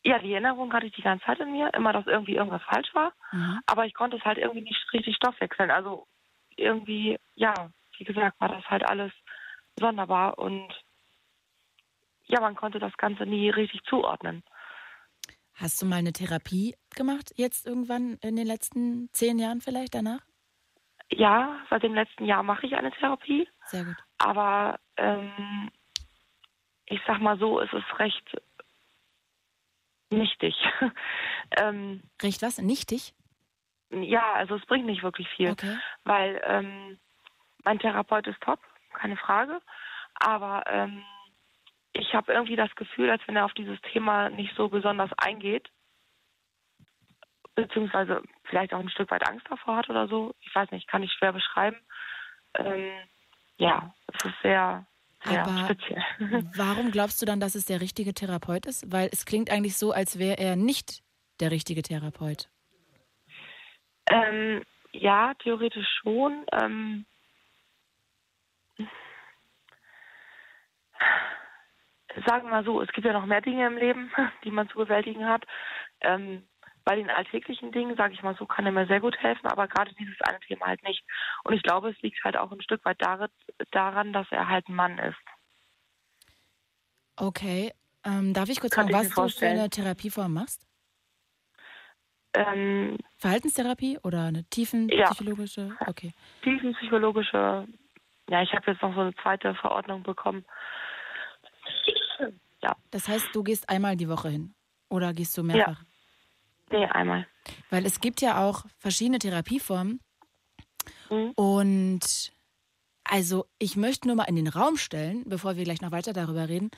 Ja, 0.03 0.19
die 0.19 0.33
Erinnerung 0.33 0.73
hatte 0.73 0.87
ich 0.87 0.93
die 0.93 1.03
ganze 1.03 1.25
Zeit 1.25 1.39
in 1.39 1.53
mir, 1.53 1.73
immer, 1.73 1.93
dass 1.93 2.05
irgendwie 2.05 2.35
irgendwas 2.35 2.63
falsch 2.63 2.93
war. 2.93 3.13
Mhm. 3.31 3.61
Aber 3.65 3.85
ich 3.85 3.93
konnte 3.93 4.17
es 4.17 4.25
halt 4.25 4.39
irgendwie 4.39 4.63
nicht 4.63 4.91
richtig 4.91 5.15
stoffwechseln. 5.15 5.71
Also 5.71 6.05
irgendwie, 6.57 7.17
ja, 7.35 7.53
wie 7.97 8.03
gesagt, 8.03 8.41
war 8.41 8.49
das 8.49 8.65
halt 8.65 8.85
alles 8.85 9.13
sonderbar 9.79 10.37
und 10.37 10.67
ja, 12.29 12.39
man 12.39 12.55
konnte 12.55 12.79
das 12.79 12.95
Ganze 12.97 13.25
nie 13.25 13.49
richtig 13.49 13.83
zuordnen. 13.83 14.43
Hast 15.55 15.81
du 15.81 15.85
mal 15.85 15.97
eine 15.97 16.13
Therapie 16.13 16.75
gemacht, 16.95 17.33
jetzt 17.35 17.67
irgendwann 17.67 18.17
in 18.21 18.35
den 18.37 18.47
letzten 18.47 19.09
zehn 19.11 19.39
Jahren 19.39 19.59
vielleicht 19.61 19.93
danach? 19.95 20.21
Ja, 21.11 21.59
seit 21.69 21.83
dem 21.83 21.95
letzten 21.95 22.25
Jahr 22.25 22.43
mache 22.43 22.67
ich 22.67 22.75
eine 22.75 22.91
Therapie, 22.91 23.49
Sehr 23.65 23.83
gut. 23.83 23.95
aber 24.19 24.79
ähm, 24.95 25.71
ich 26.85 27.01
sag 27.07 27.19
mal 27.19 27.37
so, 27.39 27.59
es 27.59 27.73
ist 27.73 27.99
recht 27.99 28.41
nichtig. 30.11 30.55
ähm, 31.57 32.03
Recht 32.21 32.41
was? 32.41 32.59
Nichtig? 32.59 33.13
ja, 33.91 34.33
also 34.33 34.55
es 34.55 34.65
bringt 34.67 34.85
nicht 34.85 35.01
wirklich 35.01 35.27
viel. 35.29 35.49
Okay. 35.51 35.77
weil 36.03 36.39
ähm, 36.45 36.99
mein 37.63 37.79
Therapeut 37.79 38.27
ist 38.27 38.39
top, 38.41 38.59
keine 38.93 39.17
Frage. 39.17 39.59
Aber 40.19 40.63
ähm, 40.67 41.03
ich 41.99 42.13
habe 42.13 42.33
irgendwie 42.33 42.55
das 42.55 42.73
Gefühl, 42.75 43.09
als 43.09 43.21
wenn 43.27 43.35
er 43.35 43.45
auf 43.45 43.53
dieses 43.53 43.79
Thema 43.81 44.29
nicht 44.29 44.55
so 44.55 44.69
besonders 44.69 45.11
eingeht, 45.17 45.69
beziehungsweise 47.55 48.23
vielleicht 48.45 48.73
auch 48.73 48.79
ein 48.79 48.89
Stück 48.89 49.11
weit 49.11 49.27
Angst 49.27 49.45
davor 49.49 49.77
hat 49.77 49.89
oder 49.89 50.07
so. 50.07 50.33
Ich 50.39 50.53
weiß 50.53 50.71
nicht, 50.71 50.87
kann 50.87 51.03
ich 51.03 51.11
schwer 51.13 51.33
beschreiben. 51.33 51.77
Ähm, 52.55 52.91
ja, 53.57 53.93
es 54.07 54.25
ist 54.25 54.41
sehr, 54.41 54.85
sehr 55.25 55.45
Aber 55.45 55.65
speziell. 55.65 56.03
Warum 56.55 56.91
glaubst 56.91 57.21
du 57.21 57.25
dann, 57.25 57.39
dass 57.39 57.55
es 57.55 57.65
der 57.65 57.81
richtige 57.81 58.13
Therapeut 58.13 58.65
ist? 58.65 58.91
Weil 58.91 59.09
es 59.11 59.25
klingt 59.25 59.51
eigentlich 59.51 59.77
so, 59.77 59.91
als 59.91 60.17
wäre 60.17 60.37
er 60.37 60.55
nicht 60.55 61.01
der 61.39 61.51
richtige 61.51 61.81
Therapeut. 61.81 62.49
Ähm, 64.09 64.63
ja, 64.91 65.33
theoretisch 65.35 65.87
schon. 66.01 66.45
Ähm, 66.53 67.05
sagen 72.25 72.47
wir 72.47 72.51
mal 72.51 72.65
so, 72.65 72.81
es 72.81 72.91
gibt 72.91 73.05
ja 73.05 73.13
noch 73.13 73.25
mehr 73.25 73.41
Dinge 73.41 73.67
im 73.67 73.77
Leben, 73.77 74.11
die 74.43 74.51
man 74.51 74.69
zu 74.69 74.77
bewältigen 74.77 75.27
hat. 75.27 75.45
Ähm, 76.01 76.43
bei 76.85 76.95
den 76.95 77.09
alltäglichen 77.09 77.71
Dingen, 77.71 77.95
sage 77.95 78.13
ich 78.13 78.23
mal 78.23 78.35
so, 78.35 78.45
kann 78.45 78.65
er 78.65 78.71
mir 78.71 78.87
sehr 78.87 78.99
gut 78.99 79.17
helfen, 79.17 79.47
aber 79.47 79.67
gerade 79.67 79.93
dieses 79.95 80.19
eine 80.21 80.39
Thema 80.39 80.67
halt 80.67 80.81
nicht. 80.83 81.03
Und 81.43 81.53
ich 81.53 81.61
glaube, 81.61 81.89
es 81.89 82.01
liegt 82.01 82.23
halt 82.23 82.35
auch 82.35 82.51
ein 82.51 82.61
Stück 82.61 82.83
weit 82.85 82.99
daran 83.01 84.13
dass 84.13 84.27
er 84.31 84.47
halt 84.47 84.67
ein 84.67 84.75
Mann 84.75 84.97
ist. 84.97 85.17
Okay. 87.15 87.73
Ähm, 88.05 88.33
darf 88.33 88.49
ich 88.49 88.59
kurz 88.59 88.73
Kann 88.73 88.89
fragen, 88.89 89.13
was 89.15 89.33
du 89.33 89.39
für 89.39 89.45
eine 89.47 89.69
Therapieform 89.69 90.33
machst? 90.33 90.65
Ähm, 92.33 92.97
Verhaltenstherapie 93.17 93.99
oder 94.03 94.25
eine 94.25 94.39
Ja. 94.39 94.45
tiefenpsychologische? 94.49 95.71
Okay. 95.85 96.13
tiefenpsychologische, 96.43 97.67
ja, 98.29 98.41
ich 98.41 98.53
habe 98.53 98.71
jetzt 98.71 98.81
noch 98.81 98.93
so 98.95 99.01
eine 99.01 99.15
zweite 99.15 99.53
Verordnung 99.55 100.03
bekommen. 100.03 100.45
Ja, 102.61 102.75
Das 102.91 103.07
heißt, 103.07 103.29
du 103.33 103.43
gehst 103.43 103.69
einmal 103.69 103.95
die 103.95 104.09
Woche 104.09 104.29
hin 104.29 104.53
oder 104.89 105.13
gehst 105.13 105.37
du 105.37 105.43
mehrfach? 105.43 105.83
nee, 106.71 106.85
einmal. 106.85 107.25
Weil 107.69 107.85
es 107.85 107.99
gibt 107.99 108.21
ja 108.21 108.45
auch 108.45 108.65
verschiedene 108.77 109.19
Therapieformen. 109.19 110.01
Mhm. 111.09 111.31
Und 111.35 112.31
also 113.03 113.45
ich 113.57 113.75
möchte 113.75 114.07
nur 114.07 114.15
mal 114.17 114.25
in 114.25 114.35
den 114.35 114.47
Raum 114.47 114.77
stellen, 114.77 115.23
bevor 115.25 115.55
wir 115.55 115.63
gleich 115.63 115.81
noch 115.81 115.91
weiter 115.91 116.13
darüber 116.13 116.47
reden, 116.47 116.69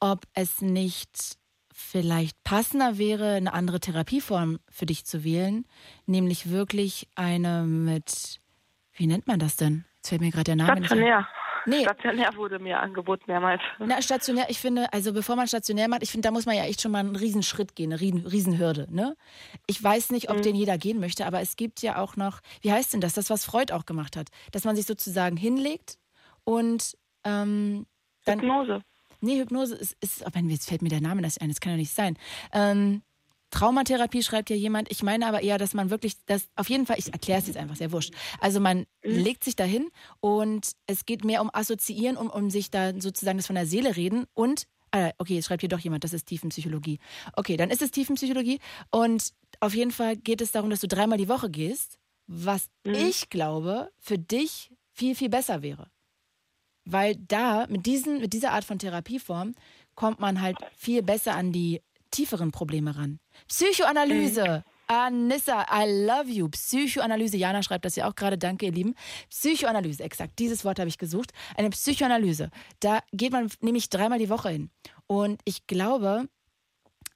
ob 0.00 0.26
es 0.32 0.62
nicht 0.62 1.36
vielleicht 1.72 2.42
passender 2.42 2.96
wäre, 2.96 3.34
eine 3.34 3.52
andere 3.52 3.80
Therapieform 3.80 4.58
für 4.70 4.86
dich 4.86 5.04
zu 5.04 5.24
wählen, 5.24 5.66
nämlich 6.06 6.48
wirklich 6.48 7.08
eine 7.14 7.64
mit, 7.64 8.40
wie 8.94 9.06
nennt 9.06 9.26
man 9.26 9.38
das 9.38 9.56
denn? 9.56 9.84
Jetzt 9.96 10.08
fällt 10.08 10.22
mir 10.22 10.30
gerade 10.30 10.44
der 10.44 10.56
Name. 10.56 10.78
Stationär. 10.78 11.28
Nee. 11.66 11.82
Stationär 11.82 12.34
wurde 12.36 12.58
mir 12.58 12.78
angeboten 12.80 13.24
mehrmals. 13.26 13.60
Na, 13.78 14.00
stationär, 14.00 14.46
ich 14.48 14.58
finde, 14.58 14.92
also 14.92 15.12
bevor 15.12 15.36
man 15.36 15.46
stationär 15.48 15.88
macht, 15.88 16.02
ich 16.02 16.10
finde, 16.10 16.26
da 16.28 16.32
muss 16.32 16.46
man 16.46 16.56
ja 16.56 16.64
echt 16.64 16.80
schon 16.80 16.92
mal 16.92 17.00
einen 17.00 17.16
Riesenschritt 17.16 17.74
gehen, 17.74 17.92
eine 17.92 18.00
Riesen, 18.00 18.26
Riesenhürde. 18.26 18.86
Ne? 18.90 19.16
Ich 19.66 19.82
weiß 19.82 20.10
nicht, 20.10 20.30
ob 20.30 20.36
Mhm. 20.38 20.42
den 20.42 20.54
jeder 20.54 20.78
gehen 20.78 21.00
möchte, 21.00 21.26
aber 21.26 21.40
es 21.40 21.56
gibt 21.56 21.82
ja 21.82 21.98
auch 21.98 22.16
noch, 22.16 22.40
wie 22.62 22.72
heißt 22.72 22.92
denn 22.92 23.00
das, 23.00 23.14
das, 23.14 23.30
was 23.30 23.44
Freud 23.44 23.72
auch 23.72 23.84
gemacht 23.84 24.16
hat, 24.16 24.28
dass 24.52 24.64
man 24.64 24.76
sich 24.76 24.86
sozusagen 24.86 25.36
hinlegt 25.36 25.98
und 26.44 26.96
ähm, 27.24 27.86
dann. 28.24 28.40
Hypnose. 28.40 28.80
Nee, 29.20 29.40
Hypnose 29.40 29.74
ist, 29.74 29.96
ist 30.00 30.24
aber 30.24 30.38
jetzt 30.40 30.68
fällt 30.68 30.82
mir 30.82 30.88
der 30.90 31.00
Name 31.00 31.22
das 31.22 31.38
ein, 31.38 31.48
das 31.48 31.60
kann 31.60 31.72
ja 31.72 31.78
nicht 31.78 31.92
sein. 31.92 32.16
Ähm, 32.52 33.02
Traumatherapie 33.50 34.22
schreibt 34.22 34.50
ja 34.50 34.56
jemand. 34.56 34.90
Ich 34.90 35.02
meine 35.02 35.26
aber 35.26 35.42
eher, 35.42 35.58
dass 35.58 35.74
man 35.74 35.90
wirklich 35.90 36.14
das 36.26 36.48
auf 36.56 36.68
jeden 36.68 36.86
Fall, 36.86 36.98
ich 36.98 37.12
erkläre 37.12 37.40
es 37.40 37.46
jetzt 37.46 37.56
einfach 37.56 37.76
sehr 37.76 37.92
wurscht. 37.92 38.12
Also 38.40 38.60
man 38.60 38.86
legt 39.02 39.44
sich 39.44 39.56
dahin 39.56 39.90
und 40.20 40.72
es 40.86 41.06
geht 41.06 41.24
mehr 41.24 41.40
um 41.42 41.50
Assoziieren, 41.52 42.16
um, 42.16 42.28
um 42.28 42.50
sich 42.50 42.70
da 42.70 42.92
sozusagen 43.00 43.38
das 43.38 43.46
von 43.46 43.56
der 43.56 43.66
Seele 43.66 43.96
reden 43.96 44.26
und 44.34 44.66
Ah, 44.92 45.10
okay, 45.18 45.34
jetzt 45.34 45.46
schreibt 45.46 45.62
hier 45.62 45.68
doch 45.68 45.80
jemand, 45.80 46.04
das 46.04 46.12
ist 46.12 46.26
Tiefenpsychologie. 46.26 47.00
Okay, 47.34 47.56
dann 47.56 47.70
ist 47.70 47.82
es 47.82 47.90
Tiefenpsychologie 47.90 48.60
und 48.90 49.32
auf 49.60 49.74
jeden 49.74 49.90
Fall 49.90 50.16
geht 50.16 50.40
es 50.40 50.52
darum, 50.52 50.70
dass 50.70 50.80
du 50.80 50.88
dreimal 50.88 51.18
die 51.18 51.28
Woche 51.28 51.50
gehst, 51.50 51.98
was 52.26 52.68
ich 52.84 53.28
glaube 53.28 53.90
für 53.98 54.18
dich 54.18 54.70
viel, 54.92 55.14
viel 55.14 55.28
besser 55.28 55.62
wäre. 55.62 55.90
Weil 56.84 57.16
da, 57.16 57.66
mit, 57.66 57.84
diesen, 57.84 58.20
mit 58.20 58.32
dieser 58.32 58.52
Art 58.52 58.64
von 58.64 58.78
Therapieform, 58.78 59.54
kommt 59.96 60.20
man 60.20 60.40
halt 60.40 60.56
viel 60.76 61.02
besser 61.02 61.34
an 61.34 61.52
die 61.52 61.82
tieferen 62.10 62.52
Probleme 62.52 62.96
ran. 62.96 63.18
Psychoanalyse. 63.48 64.64
Anissa, 64.88 65.66
I 65.68 66.06
love 66.06 66.30
you. 66.30 66.48
Psychoanalyse. 66.48 67.36
Jana 67.36 67.62
schreibt 67.62 67.84
das 67.84 67.96
ja 67.96 68.08
auch 68.08 68.14
gerade. 68.14 68.38
Danke, 68.38 68.66
ihr 68.66 68.72
Lieben. 68.72 68.94
Psychoanalyse, 69.30 70.02
exakt. 70.02 70.38
Dieses 70.38 70.64
Wort 70.64 70.78
habe 70.78 70.88
ich 70.88 70.98
gesucht. 70.98 71.32
Eine 71.56 71.70
Psychoanalyse. 71.70 72.50
Da 72.80 73.00
geht 73.12 73.32
man 73.32 73.50
nämlich 73.60 73.90
dreimal 73.90 74.18
die 74.18 74.30
Woche 74.30 74.50
hin. 74.50 74.70
Und 75.08 75.40
ich 75.44 75.66
glaube, 75.66 76.28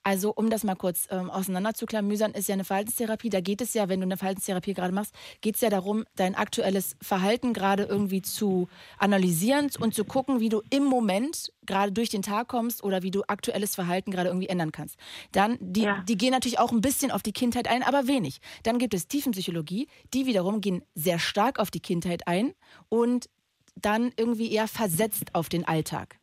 also 0.03 0.33
um 0.35 0.49
das 0.51 0.65
mal 0.65 0.77
kurz 0.77 1.07
ähm, 1.11 1.31
auseinanderzuklamüsern, 1.31 2.33
ist 2.33 2.49
ja 2.49 2.55
eine 2.55 2.65
Verhaltenstherapie. 2.65 3.29
Da 3.29 3.41
geht 3.41 3.61
es 3.61 3.75
ja, 3.75 3.89
wenn 3.89 4.01
du 4.01 4.07
eine 4.07 4.17
Verhaltenstherapie 4.17 4.75
gerade 4.75 4.95
machst, 4.95 5.15
geht 5.41 5.57
es 5.57 5.61
ja 5.61 5.71
darum, 5.71 6.05
dein 6.17 6.35
aktuelles 6.35 6.97
Verhalten 7.03 7.53
gerade 7.53 7.85
irgendwie 7.85 8.23
zu 8.23 8.69
analysieren 8.99 9.71
und 9.79 9.95
zu 9.95 10.05
gucken, 10.05 10.41
wie 10.41 10.49
du 10.49 10.63
im 10.71 10.85
Moment 10.85 11.53
gerade 11.67 11.93
durch 11.93 12.09
den 12.09 12.23
Tag 12.23 12.49
kommst 12.49 12.83
oder 12.83 13.03
wie 13.03 13.11
du 13.11 13.23
aktuelles 13.29 13.75
Verhalten 13.75 14.11
gerade 14.11 14.31
irgendwie 14.31 14.49
ändern 14.49 14.73
kannst. 14.73 14.97
Dann, 15.33 15.59
die, 15.61 15.83
Ja. 15.83 16.03
die 16.09 16.17
gehen 16.17 16.33
natürlich 16.33 16.59
auch 16.59 16.73
ein 16.73 16.81
bisschen 16.81 17.11
auf 17.11 17.23
die 17.23 17.33
Kindheit 17.33 17.69
ein, 17.69 17.83
aber 17.83 18.07
wenig. 18.07 18.41
Dann 18.63 18.79
gibt 18.79 18.95
es 18.95 19.07
Tiefenpsychologie, 19.07 19.87
die 20.15 20.27
wiederum 20.27 20.61
gehen 20.61 20.83
sehr 20.95 21.19
stark 21.19 21.59
auf 21.59 21.71
die 21.71 21.81
Kindheit 21.81 22.27
ein 22.27 22.55
und 22.89 23.29
dann 23.77 24.13
irgendwie 24.17 24.53
eher 24.53 24.69
versetzt 24.69 25.35
auf 25.35 25.49
den 25.49 25.67
Alltag. 25.67 26.20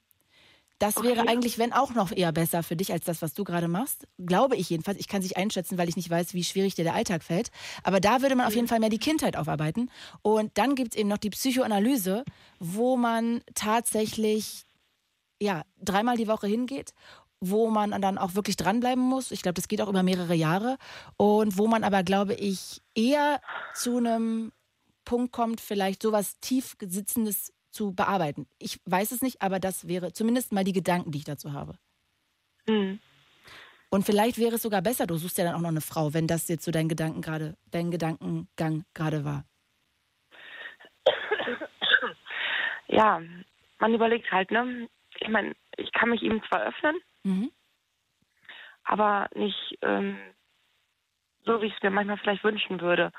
Das 0.79 1.01
wäre 1.01 1.21
Okay. 1.21 1.29
eigentlich, 1.29 1.57
wenn 1.57 1.73
auch 1.73 1.95
noch 1.95 2.11
eher 2.11 2.31
besser 2.31 2.61
für 2.61 2.75
dich 2.75 2.91
als 2.91 3.05
das, 3.05 3.21
was 3.21 3.33
du 3.33 3.43
gerade 3.43 3.67
machst. 3.67 4.07
Glaube 4.19 4.55
ich 4.55 4.69
jedenfalls. 4.69 4.99
Ich 4.99 5.07
kann 5.07 5.21
es 5.21 5.25
nicht 5.25 5.37
einschätzen, 5.37 5.77
weil 5.77 5.89
ich 5.89 5.95
nicht 5.95 6.09
weiß, 6.09 6.33
wie 6.33 6.43
schwierig 6.43 6.75
dir 6.75 6.83
der 6.83 6.93
Alltag 6.93 7.23
fällt. 7.23 7.49
Aber 7.83 7.99
da 7.99 8.21
würde 8.21 8.35
man 8.35 8.45
auf 8.45 8.53
jeden 8.55 8.67
Fall 8.67 8.79
mehr 8.79 8.89
die 8.89 8.99
Kindheit 8.99 9.37
aufarbeiten. 9.37 9.89
Und 10.21 10.55
dann 10.57 10.75
gibt 10.75 10.93
es 10.93 10.99
eben 10.99 11.09
noch 11.09 11.17
die 11.17 11.31
Psychoanalyse, 11.31 12.23
wo 12.59 12.95
man 12.95 13.41
tatsächlich 13.55 14.65
ja, 15.41 15.63
dreimal 15.81 16.17
die 16.17 16.27
Woche 16.27 16.47
hingeht, 16.47 16.93
wo 17.39 17.69
man 17.69 17.99
dann 18.01 18.17
auch 18.17 18.33
wirklich 18.35 18.55
dranbleiben 18.57 19.03
muss. 19.03 19.31
Ich 19.31 19.41
glaube, 19.41 19.53
das 19.55 19.67
geht 19.67 19.81
auch 19.81 19.89
über 19.89 20.03
mehrere 20.03 20.33
Jahre. 20.33 20.77
Und 21.17 21.57
wo 21.57 21.67
man 21.67 21.83
aber, 21.83 22.03
glaube 22.03 22.33
ich, 22.33 22.81
eher 22.95 23.39
zu 23.75 23.97
einem 23.97 24.51
Punkt 25.05 25.31
kommt, 25.31 25.61
vielleicht 25.61 26.01
sowas 26.01 26.39
tief 26.41 26.75
sitzendes 26.81 27.53
zu 27.77 27.93
bearbeiten. 27.93 28.47
Ich 28.57 28.79
weiß 28.85 29.11
es 29.11 29.21
nicht, 29.21 29.41
aber 29.41 29.59
das 29.59 29.87
wäre 29.87 30.11
zumindest 30.11 30.51
mal 30.51 30.63
die 30.63 30.73
Gedanken, 30.73 31.11
die 31.11 31.19
ich 31.19 31.25
dazu 31.25 31.53
habe. 31.53 31.77
Mhm. 32.67 32.99
Und 33.89 34.05
vielleicht 34.05 34.37
wäre 34.37 34.55
es 34.55 34.63
sogar 34.63 34.81
besser, 34.81 35.07
du 35.07 35.15
suchst 35.15 35.37
ja 35.37 35.45
dann 35.45 35.55
auch 35.55 35.61
noch 35.61 35.69
eine 35.69 35.81
Frau, 35.81 36.13
wenn 36.13 36.27
das 36.27 36.47
jetzt 36.49 36.65
so 36.65 36.71
dein 36.71 36.89
Gedanken 36.89 37.21
gerade, 37.21 37.55
dein 37.71 37.91
Gedankengang 37.91 38.83
gerade 38.93 39.23
war. 39.23 39.45
Ja, 42.87 43.21
man 43.79 43.93
überlegt 43.93 44.31
halt, 44.31 44.51
ne? 44.51 44.89
Ich 45.19 45.27
meine, 45.29 45.55
ich 45.77 45.91
kann 45.91 46.09
mich 46.09 46.21
ihm 46.21 46.41
zwar 46.47 46.63
öffnen, 46.67 46.95
Mhm. 47.23 47.51
aber 48.83 49.29
nicht 49.35 49.77
ähm, 49.81 50.17
so, 51.45 51.61
wie 51.61 51.67
ich 51.67 51.75
es 51.75 51.83
mir 51.83 51.91
manchmal 51.91 52.17
vielleicht 52.17 52.43
wünschen 52.43 52.81
würde. 52.81 53.11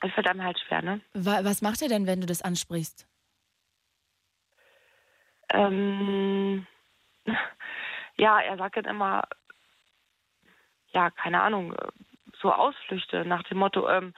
Es 0.00 0.12
fällt 0.12 0.28
einem 0.28 0.42
halt 0.42 0.58
schwer, 0.60 0.82
ne? 0.82 1.00
Wa 1.14 1.44
was 1.44 1.62
macht 1.62 1.82
er 1.82 1.88
denn, 1.88 2.06
wenn 2.06 2.20
du 2.20 2.26
das 2.26 2.42
ansprichst? 2.42 3.06
Ähm, 5.50 6.66
ja, 8.16 8.40
er 8.40 8.56
sagt 8.56 8.76
dann 8.76 8.84
immer, 8.84 9.24
ja, 10.92 11.10
keine 11.10 11.40
Ahnung, 11.42 11.74
so 12.40 12.52
Ausflüchte 12.52 13.24
nach 13.24 13.42
dem 13.44 13.58
Motto, 13.58 13.88
ähm, 13.88 14.14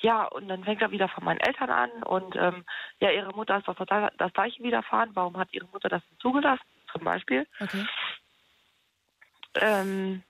ja, 0.00 0.24
und 0.26 0.48
dann 0.48 0.64
fängt 0.64 0.80
er 0.80 0.92
wieder 0.92 1.08
von 1.08 1.24
meinen 1.24 1.40
Eltern 1.40 1.70
an 1.70 1.90
und 2.04 2.36
ähm, 2.36 2.64
ja, 3.00 3.10
ihre 3.10 3.34
Mutter 3.34 3.58
ist 3.58 3.66
doch 3.66 3.74
das 3.76 4.32
gleiche 4.32 4.62
widerfahren. 4.62 5.10
Warum 5.14 5.36
hat 5.36 5.48
ihre 5.52 5.66
Mutter 5.66 5.88
das 5.88 6.02
denn 6.08 6.18
zugelassen, 6.20 6.64
zum 6.92 7.02
Beispiel? 7.02 7.46
Okay. 7.58 7.84
Ähm, 9.54 10.22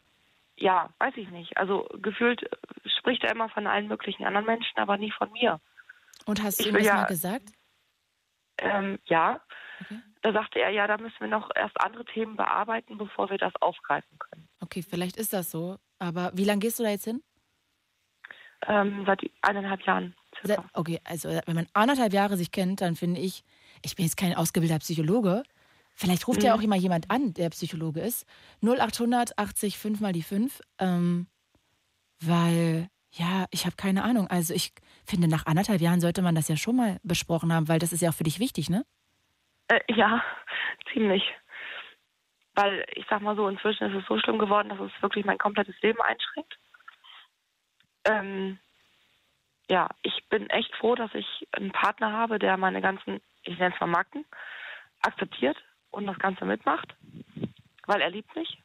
ja, 0.56 0.88
weiß 0.98 1.16
ich 1.16 1.28
nicht. 1.28 1.56
Also 1.58 1.86
gefühlt 2.00 2.48
spricht 3.08 3.24
er 3.24 3.32
immer 3.32 3.48
von 3.48 3.66
allen 3.66 3.88
möglichen 3.88 4.24
anderen 4.26 4.44
Menschen, 4.46 4.76
aber 4.78 4.98
nie 4.98 5.10
von 5.10 5.32
mir. 5.32 5.60
Und 6.26 6.42
hast 6.42 6.60
du 6.62 6.68
ihm 6.68 6.74
das 6.74 6.84
ja- 6.84 6.94
mal 6.94 7.04
gesagt? 7.06 7.48
Ähm, 8.58 8.98
ja. 9.06 9.40
Okay. 9.80 10.00
Da 10.22 10.32
sagte 10.32 10.58
er, 10.60 10.70
ja, 10.70 10.86
da 10.86 10.98
müssen 10.98 11.20
wir 11.20 11.28
noch 11.28 11.48
erst 11.54 11.80
andere 11.80 12.04
Themen 12.04 12.36
bearbeiten, 12.36 12.98
bevor 12.98 13.30
wir 13.30 13.38
das 13.38 13.54
aufgreifen 13.60 14.18
können. 14.18 14.46
Okay, 14.60 14.82
vielleicht 14.82 15.16
ist 15.16 15.32
das 15.32 15.50
so. 15.50 15.78
Aber 16.00 16.32
wie 16.34 16.44
lange 16.44 16.58
gehst 16.58 16.78
du 16.78 16.82
da 16.82 16.90
jetzt 16.90 17.04
hin? 17.04 17.22
Ähm, 18.66 19.04
seit 19.06 19.20
eineinhalb 19.42 19.80
Jahren. 19.82 20.14
Se- 20.42 20.62
Okay, 20.74 21.00
also 21.04 21.28
wenn 21.46 21.54
man 21.54 21.68
anderthalb 21.72 22.12
Jahre 22.12 22.36
sich 22.36 22.50
kennt, 22.50 22.80
dann 22.80 22.96
finde 22.96 23.20
ich, 23.20 23.44
ich 23.84 23.94
bin 23.96 24.04
jetzt 24.04 24.16
kein 24.16 24.34
ausgebildeter 24.34 24.80
Psychologe. 24.80 25.44
Vielleicht 25.94 26.26
ruft 26.28 26.42
ja 26.42 26.52
Mhm. 26.54 26.60
auch 26.60 26.64
immer 26.64 26.76
jemand 26.76 27.10
an, 27.10 27.32
der 27.34 27.50
Psychologe 27.50 28.00
ist. 28.00 28.26
0800 28.60 29.38
80 29.38 29.78
5 29.78 30.00
mal 30.00 30.12
die 30.12 30.22
5. 30.22 30.60
Ähm, 30.80 31.28
weil, 32.20 32.90
ja, 33.12 33.46
ich 33.50 33.64
habe 33.64 33.76
keine 33.76 34.04
Ahnung. 34.04 34.28
Also 34.28 34.54
ich 34.54 34.72
finde, 35.04 35.28
nach 35.28 35.46
anderthalb 35.46 35.80
Jahren 35.80 36.00
sollte 36.00 36.22
man 36.22 36.34
das 36.34 36.48
ja 36.48 36.56
schon 36.56 36.76
mal 36.76 36.98
besprochen 37.02 37.52
haben, 37.52 37.68
weil 37.68 37.78
das 37.78 37.92
ist 37.92 38.02
ja 38.02 38.10
auch 38.10 38.14
für 38.14 38.24
dich 38.24 38.38
wichtig, 38.38 38.68
ne? 38.68 38.84
Äh, 39.68 39.80
ja, 39.88 40.22
ziemlich. 40.92 41.22
Weil 42.54 42.84
ich 42.94 43.06
sag 43.08 43.22
mal 43.22 43.36
so, 43.36 43.48
inzwischen 43.48 43.90
ist 43.90 44.02
es 44.02 44.06
so 44.06 44.18
schlimm 44.18 44.38
geworden, 44.38 44.68
dass 44.68 44.80
es 44.80 45.02
wirklich 45.02 45.24
mein 45.24 45.38
komplettes 45.38 45.80
Leben 45.80 46.00
einschränkt. 46.00 46.58
Ähm, 48.04 48.58
ja, 49.70 49.88
ich 50.02 50.24
bin 50.28 50.48
echt 50.50 50.74
froh, 50.76 50.94
dass 50.94 51.14
ich 51.14 51.46
einen 51.52 51.72
Partner 51.72 52.12
habe, 52.12 52.38
der 52.38 52.56
meine 52.56 52.80
ganzen, 52.80 53.20
ich 53.42 53.58
nenne 53.58 53.74
es 53.74 53.80
mal 53.80 53.86
Macken, 53.86 54.24
akzeptiert 55.02 55.56
und 55.90 56.06
das 56.06 56.18
Ganze 56.18 56.44
mitmacht, 56.44 56.94
weil 57.86 58.00
er 58.00 58.10
liebt 58.10 58.34
mich. 58.34 58.62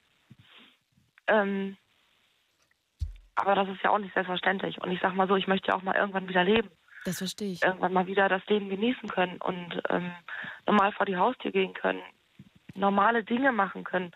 Ähm, 1.28 1.78
aber 3.36 3.56
das 3.56 3.68
ist 3.70 3.82
ja 3.84 3.90
auch 3.92 3.98
nicht 4.00 4.14
selbstverständlich. 4.14 4.80
Und 4.82 4.92
ich 4.92 5.00
sag 5.02 5.16
mal 5.16 5.28
so, 5.28 5.36
ich 5.36 5.48
möchte 5.48 5.70
ja 5.70 5.76
auch 5.76 5.82
mal 5.82 5.96
irgendwann 5.96 6.28
wieder 6.30 6.44
leben. 6.44 6.70
Das 7.06 7.18
verstehe 7.18 7.52
ich. 7.52 7.64
Irgendwann 7.64 7.94
mal 7.94 8.08
wieder 8.08 8.30
das 8.30 8.46
Leben 8.48 8.70
genießen 8.70 9.10
können 9.10 9.38
und 9.42 9.82
ähm, 9.90 10.12
normal 10.66 10.92
vor 10.94 11.06
die 11.06 11.18
Haustür 11.18 11.52
gehen 11.52 11.74
können, 11.74 12.02
normale 12.76 13.24
Dinge 13.24 13.52
machen 13.52 13.84
können. 13.84 14.12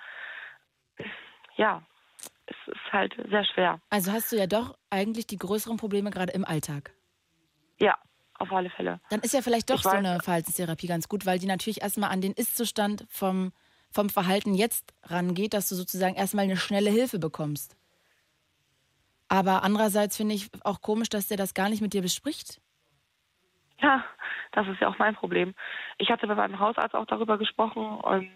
Ja, 1.56 1.82
es 2.46 2.56
ist 2.68 2.94
halt 2.94 3.16
sehr 3.30 3.44
schwer. 3.46 3.80
Also 3.90 4.12
hast 4.12 4.32
du 4.32 4.38
ja 4.38 4.48
doch 4.48 4.78
eigentlich 4.90 5.28
die 5.28 5.38
größeren 5.38 5.78
Probleme 5.78 6.12
gerade 6.12 6.32
im 6.34 6.46
Alltag. 6.46 6.92
Ja, 7.80 7.96
auf 8.40 8.52
alle 8.52 8.70
Fälle. 8.70 9.00
Dann 9.10 9.20
ist 9.22 9.34
ja 9.34 9.42
vielleicht 9.42 9.70
doch 9.70 9.76
Ich 9.76 9.82
so 9.84 9.90
weiß- 9.90 9.98
eine 9.98 10.20
Verhaltenstherapie 10.22 10.88
ganz 10.88 11.10
gut, 11.10 11.26
weil 11.26 11.40
die 11.40 11.48
natürlich 11.48 11.82
erstmal 11.82 12.10
an 12.12 12.22
den 12.22 12.34
Ist-Zustand 12.34 13.06
vom, 13.10 13.52
vom 13.92 14.10
Verhalten 14.10 14.54
jetzt 14.54 14.94
rangeht, 15.04 15.54
dass 15.54 15.70
du 15.70 15.76
sozusagen 15.76 16.16
erstmal 16.16 16.46
eine 16.46 16.58
schnelle 16.58 16.90
Hilfe 16.90 17.20
bekommst. 17.20 17.76
Aber 19.30 19.64
andererseits 19.64 20.16
finde 20.18 20.36
ich 20.36 20.50
auch 20.64 20.82
komisch, 20.82 21.10
dass 21.10 21.28
der 21.28 21.38
das 21.38 21.54
gar 21.54 21.70
nicht 21.70 21.82
mit 21.82 21.94
dir 21.94 22.02
bespricht. 22.02 22.62
Ja, 23.80 24.04
das 24.54 24.68
ist 24.68 24.80
ja 24.82 24.88
auch 24.88 24.98
mein 24.98 25.16
Problem. 25.16 25.54
Ich 25.98 26.10
hatte 26.10 26.26
bei 26.28 26.36
meinem 26.36 26.60
Hausarzt 26.60 26.96
auch 26.96 27.06
darüber 27.06 27.38
gesprochen. 27.38 28.02
Ähm, 28.10 28.30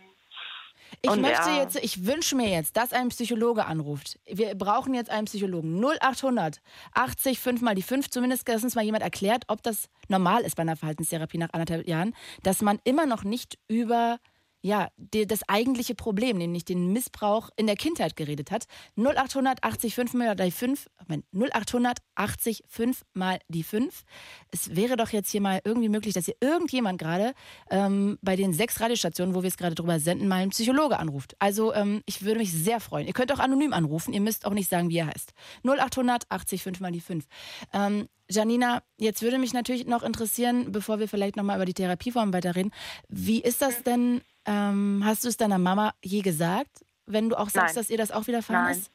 Ich 1.02 1.10
und 1.10 1.22
möchte 1.22 1.50
er- 1.50 1.62
jetzt, 1.62 1.78
ich 1.84 2.06
wünsche 2.06 2.36
mir 2.36 2.50
jetzt, 2.50 2.76
dass 2.78 2.92
ein 2.94 3.10
Psychologe 3.10 3.66
anruft. 3.66 4.20
Wir 4.26 4.54
brauchen 4.56 4.94
jetzt 4.94 5.10
einen 5.10 5.26
Psychologen. 5.26 5.80
0800 5.80 6.62
80 6.94 7.40
5 7.40 7.62
mal 7.62 7.74
die 7.76 7.82
5. 7.82 8.10
Zumindest, 8.10 8.48
dass 8.50 8.64
uns 8.64 8.76
mal 8.76 8.84
jemand 8.84 9.04
erklärt, 9.04 9.46
ob 9.48 9.64
das 9.64 9.90
normal 10.10 10.42
ist 10.42 10.56
bei 10.58 10.62
einer 10.64 10.76
Verhaltenstherapie 10.76 11.38
nach 11.38 11.54
anderthalb 11.54 11.88
Jahren, 11.88 12.14
dass 12.44 12.62
man 12.62 12.80
immer 12.84 13.06
noch 13.06 13.24
nicht 13.24 13.58
über 13.68 14.20
ja, 14.62 14.90
die, 14.98 15.26
das 15.26 15.42
eigentliche 15.48 15.96
Problem, 15.96 16.38
nämlich 16.38 16.66
den 16.66 16.94
Missbrauch 16.94 17.50
in 17.56 17.68
der 17.68 17.76
Kindheit 17.76 18.16
geredet 18.16 18.52
hat. 18.52 18.66
0800 18.96 19.64
80 19.64 19.96
5 19.96 20.14
mal 20.14 20.36
die 20.36 20.52
5. 20.52 20.88
Moment, 21.08 21.26
0800 21.34 21.98
80 22.16 22.64
5 22.68 23.02
mal 23.14 23.40
die 23.48 23.64
5. 23.64 24.04
Es 24.52 24.76
wäre 24.76 24.98
doch 24.98 25.10
jetzt 25.10 25.32
hier 25.32 25.42
mal 25.42 25.62
irgendwie 25.64 25.90
möglich, 25.90 26.14
dass 26.14 26.26
hier 26.26 26.36
irgendjemand 26.42 27.00
gerade 27.00 27.34
ähm, 27.70 28.20
bei 28.22 28.36
den 28.36 28.54
sechs 28.54 28.80
Radiostationen, 28.80 29.34
wo 29.34 29.42
wir 29.42 29.48
es 29.48 29.58
gerade 29.58 29.76
drüber 29.76 30.00
senden, 30.00 30.28
mal 30.28 30.42
einen 30.42 30.52
Psychologe 30.52 31.00
anruft. 31.00 31.36
Also 31.40 31.74
ähm, 31.74 32.02
ich 32.06 32.24
würde 32.24 32.40
mich 32.40 32.52
sehr 32.52 32.80
freuen. 32.80 33.08
Ihr 33.08 33.14
könnt 33.14 33.32
auch 33.34 33.40
anonym 33.40 33.74
anrufen. 33.74 34.14
Ihr 34.14 34.22
müsst 34.22 34.46
auch 34.46 34.54
nicht 34.54 34.70
sagen, 34.70 34.90
wie 34.90 34.98
er 34.98 35.08
heißt. 35.08 35.34
0800 35.64 36.26
80 36.30 36.64
5 36.64 36.80
mal 36.80 36.92
die 36.92 37.02
5. 37.02 37.26
Ähm, 37.74 38.08
Janina, 38.32 38.82
jetzt 38.98 39.22
würde 39.22 39.38
mich 39.38 39.54
natürlich 39.54 39.86
noch 39.86 40.04
interessieren, 40.04 40.72
bevor 40.72 41.00
wir 41.00 41.08
vielleicht 41.08 41.36
nochmal 41.36 41.58
über 41.58 41.66
die 41.66 41.74
Therapieform 41.74 42.34
weiterreden, 42.34 42.72
wie 43.10 43.42
ist 43.42 43.62
das 43.62 43.84
denn, 43.84 44.22
ähm, 44.46 45.04
hast 45.06 45.24
du 45.24 45.28
es 45.28 45.38
deiner 45.38 45.58
Mama 45.58 45.94
je 46.04 46.22
gesagt, 46.22 46.86
wenn 47.06 47.30
du 47.30 47.36
auch 47.38 47.50
sagst, 47.50 47.76
Nein. 47.76 47.84
dass 47.84 47.90
ihr 47.90 47.98
das 47.98 48.12
auch 48.12 48.28
widerfahren 48.28 48.66
Nein. 48.66 48.78
ist? 48.78 48.92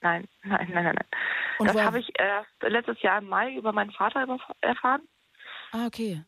nein, 0.00 0.28
nein, 0.42 0.68
nein, 0.72 0.84
nein, 0.84 0.94
nein. 0.94 1.06
Und 1.58 1.66
das 1.68 1.76
habe 1.76 1.98
ich 1.98 2.10
erst 2.18 2.50
letztes 2.62 3.00
Jahr 3.02 3.18
im 3.18 3.28
Mai 3.28 3.54
über 3.54 3.72
meinen 3.72 3.90
Vater 3.92 4.26
erfahren. 4.60 5.02
Ah, 5.72 5.86
okay. 5.86 6.24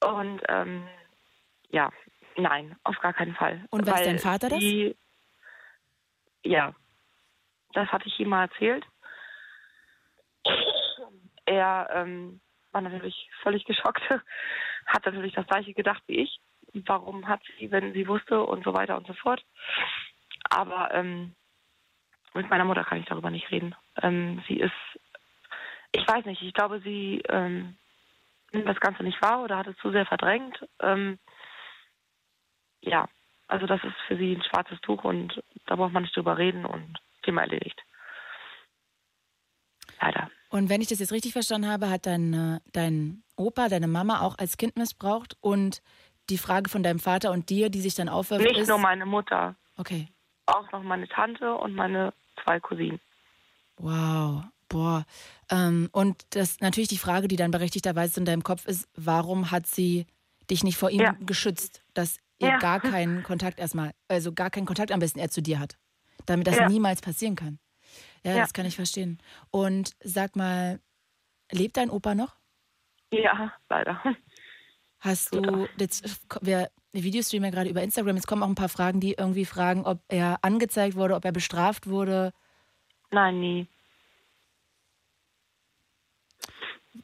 Und 0.00 0.40
ähm, 0.48 0.86
ja, 1.70 1.90
nein, 2.36 2.76
auf 2.84 2.98
gar 3.00 3.12
keinen 3.12 3.34
Fall. 3.34 3.64
Und 3.70 3.86
weiß 3.86 4.04
dein 4.04 4.18
Vater 4.18 4.48
das? 4.48 4.58
die, 4.58 4.96
Ja, 6.44 6.74
das 7.72 7.88
hatte 7.88 8.06
ich 8.06 8.18
ihm 8.20 8.28
mal 8.28 8.48
erzählt. 8.48 8.84
Er 11.46 11.88
ähm, 11.92 12.40
war 12.72 12.80
natürlich 12.80 13.30
völlig 13.42 13.64
geschockt, 13.64 14.02
hat 14.86 15.06
natürlich 15.06 15.34
das 15.34 15.46
gleiche 15.46 15.74
gedacht 15.74 16.02
wie 16.06 16.20
ich. 16.20 16.40
Warum 16.86 17.28
hat 17.28 17.40
sie, 17.58 17.70
wenn 17.70 17.92
sie 17.92 18.08
wusste 18.08 18.42
und 18.42 18.64
so 18.64 18.74
weiter 18.74 18.96
und 18.96 19.06
so 19.06 19.12
fort. 19.14 19.44
Aber 20.50 20.92
ähm, 20.92 21.34
mit 22.34 22.50
meiner 22.50 22.64
Mutter 22.64 22.84
kann 22.84 22.98
ich 22.98 23.06
darüber 23.06 23.30
nicht 23.30 23.50
reden. 23.50 23.74
Ähm, 24.02 24.42
sie 24.48 24.58
ist, 24.58 24.72
ich 25.92 26.06
weiß 26.06 26.24
nicht, 26.24 26.42
ich 26.42 26.52
glaube, 26.52 26.80
sie 26.80 27.22
ähm, 27.28 27.76
nimmt 28.52 28.68
das 28.68 28.80
Ganze 28.80 29.04
nicht 29.04 29.20
wahr 29.22 29.42
oder 29.42 29.56
hat 29.56 29.68
es 29.68 29.76
zu 29.78 29.90
sehr 29.92 30.06
verdrängt. 30.06 30.58
Ähm, 30.80 31.18
ja, 32.80 33.08
also 33.46 33.66
das 33.66 33.82
ist 33.84 33.96
für 34.08 34.16
sie 34.16 34.34
ein 34.34 34.42
schwarzes 34.42 34.80
Tuch 34.80 35.04
und 35.04 35.42
da 35.66 35.76
braucht 35.76 35.92
man 35.92 36.02
nicht 36.02 36.16
drüber 36.16 36.38
reden 36.38 36.64
und 36.64 36.98
Thema 37.22 37.42
erledigt. 37.42 37.80
Leider. 40.00 40.30
Und 40.54 40.68
wenn 40.68 40.80
ich 40.80 40.86
das 40.86 41.00
jetzt 41.00 41.10
richtig 41.10 41.32
verstanden 41.32 41.68
habe, 41.68 41.90
hat 41.90 42.06
dein, 42.06 42.32
äh, 42.32 42.60
dein 42.72 43.24
Opa, 43.34 43.68
deine 43.68 43.88
Mama 43.88 44.20
auch 44.20 44.38
als 44.38 44.56
Kind 44.56 44.76
missbraucht 44.76 45.36
und 45.40 45.82
die 46.30 46.38
Frage 46.38 46.70
von 46.70 46.84
deinem 46.84 47.00
Vater 47.00 47.32
und 47.32 47.50
dir, 47.50 47.70
die 47.70 47.80
sich 47.80 47.96
dann 47.96 48.08
aufwirft, 48.08 48.46
Nicht 48.46 48.60
ist... 48.60 48.68
nur 48.68 48.78
meine 48.78 49.04
Mutter, 49.04 49.56
Okay. 49.76 50.06
auch 50.46 50.70
noch 50.70 50.84
meine 50.84 51.08
Tante 51.08 51.52
und 51.56 51.74
meine 51.74 52.14
zwei 52.44 52.60
Cousinen. 52.60 53.00
Wow, 53.78 54.44
boah. 54.68 55.04
Ähm, 55.50 55.88
und 55.90 56.22
das 56.30 56.60
natürlich 56.60 56.88
die 56.88 56.98
Frage, 56.98 57.26
die 57.26 57.34
dann 57.34 57.50
berechtigterweise 57.50 58.20
in 58.20 58.24
deinem 58.24 58.44
Kopf 58.44 58.64
ist, 58.66 58.88
warum 58.94 59.50
hat 59.50 59.66
sie 59.66 60.06
dich 60.48 60.62
nicht 60.62 60.76
vor 60.76 60.90
ihm 60.90 61.00
Ja. 61.00 61.16
geschützt, 61.18 61.82
dass 61.94 62.18
ihr 62.38 62.50
Ja. 62.50 62.58
gar 62.58 62.78
keinen 62.78 63.24
Kontakt 63.24 63.58
erstmal, 63.58 63.90
also 64.06 64.32
gar 64.32 64.50
keinen 64.50 64.66
Kontakt 64.66 64.92
am 64.92 65.00
besten 65.00 65.18
er 65.18 65.30
zu 65.30 65.42
dir 65.42 65.58
hat, 65.58 65.78
damit 66.26 66.46
das 66.46 66.60
Ja. 66.60 66.68
niemals 66.68 67.00
passieren 67.00 67.34
kann. 67.34 67.58
Ja, 68.24 68.32
Ja. 68.36 68.40
das 68.42 68.52
kann 68.52 68.66
ich 68.66 68.76
verstehen. 68.76 69.18
Und 69.50 69.94
sag 70.02 70.34
mal, 70.36 70.80
lebt 71.52 71.76
dein 71.76 71.90
Opa 71.90 72.14
noch? 72.14 72.36
Ja, 73.12 73.52
leider. 73.68 74.02
Hast 74.98 75.34
du, 75.34 75.68
jetzt, 75.78 76.20
wir, 76.40 76.70
wir 76.92 77.02
Videostreamen 77.02 77.44
ja 77.44 77.50
gerade 77.50 77.68
über 77.68 77.82
Instagram, 77.82 78.16
jetzt 78.16 78.26
kommen 78.26 78.42
auch 78.42 78.48
ein 78.48 78.54
paar 78.54 78.70
Fragen, 78.70 79.00
die 79.00 79.12
irgendwie 79.12 79.44
fragen, 79.44 79.84
ob 79.84 80.02
er 80.08 80.38
angezeigt 80.42 80.96
wurde, 80.96 81.14
ob 81.14 81.24
er 81.24 81.32
bestraft 81.32 81.86
wurde. 81.86 82.32
Nein, 83.10 83.38
nie. 83.40 83.68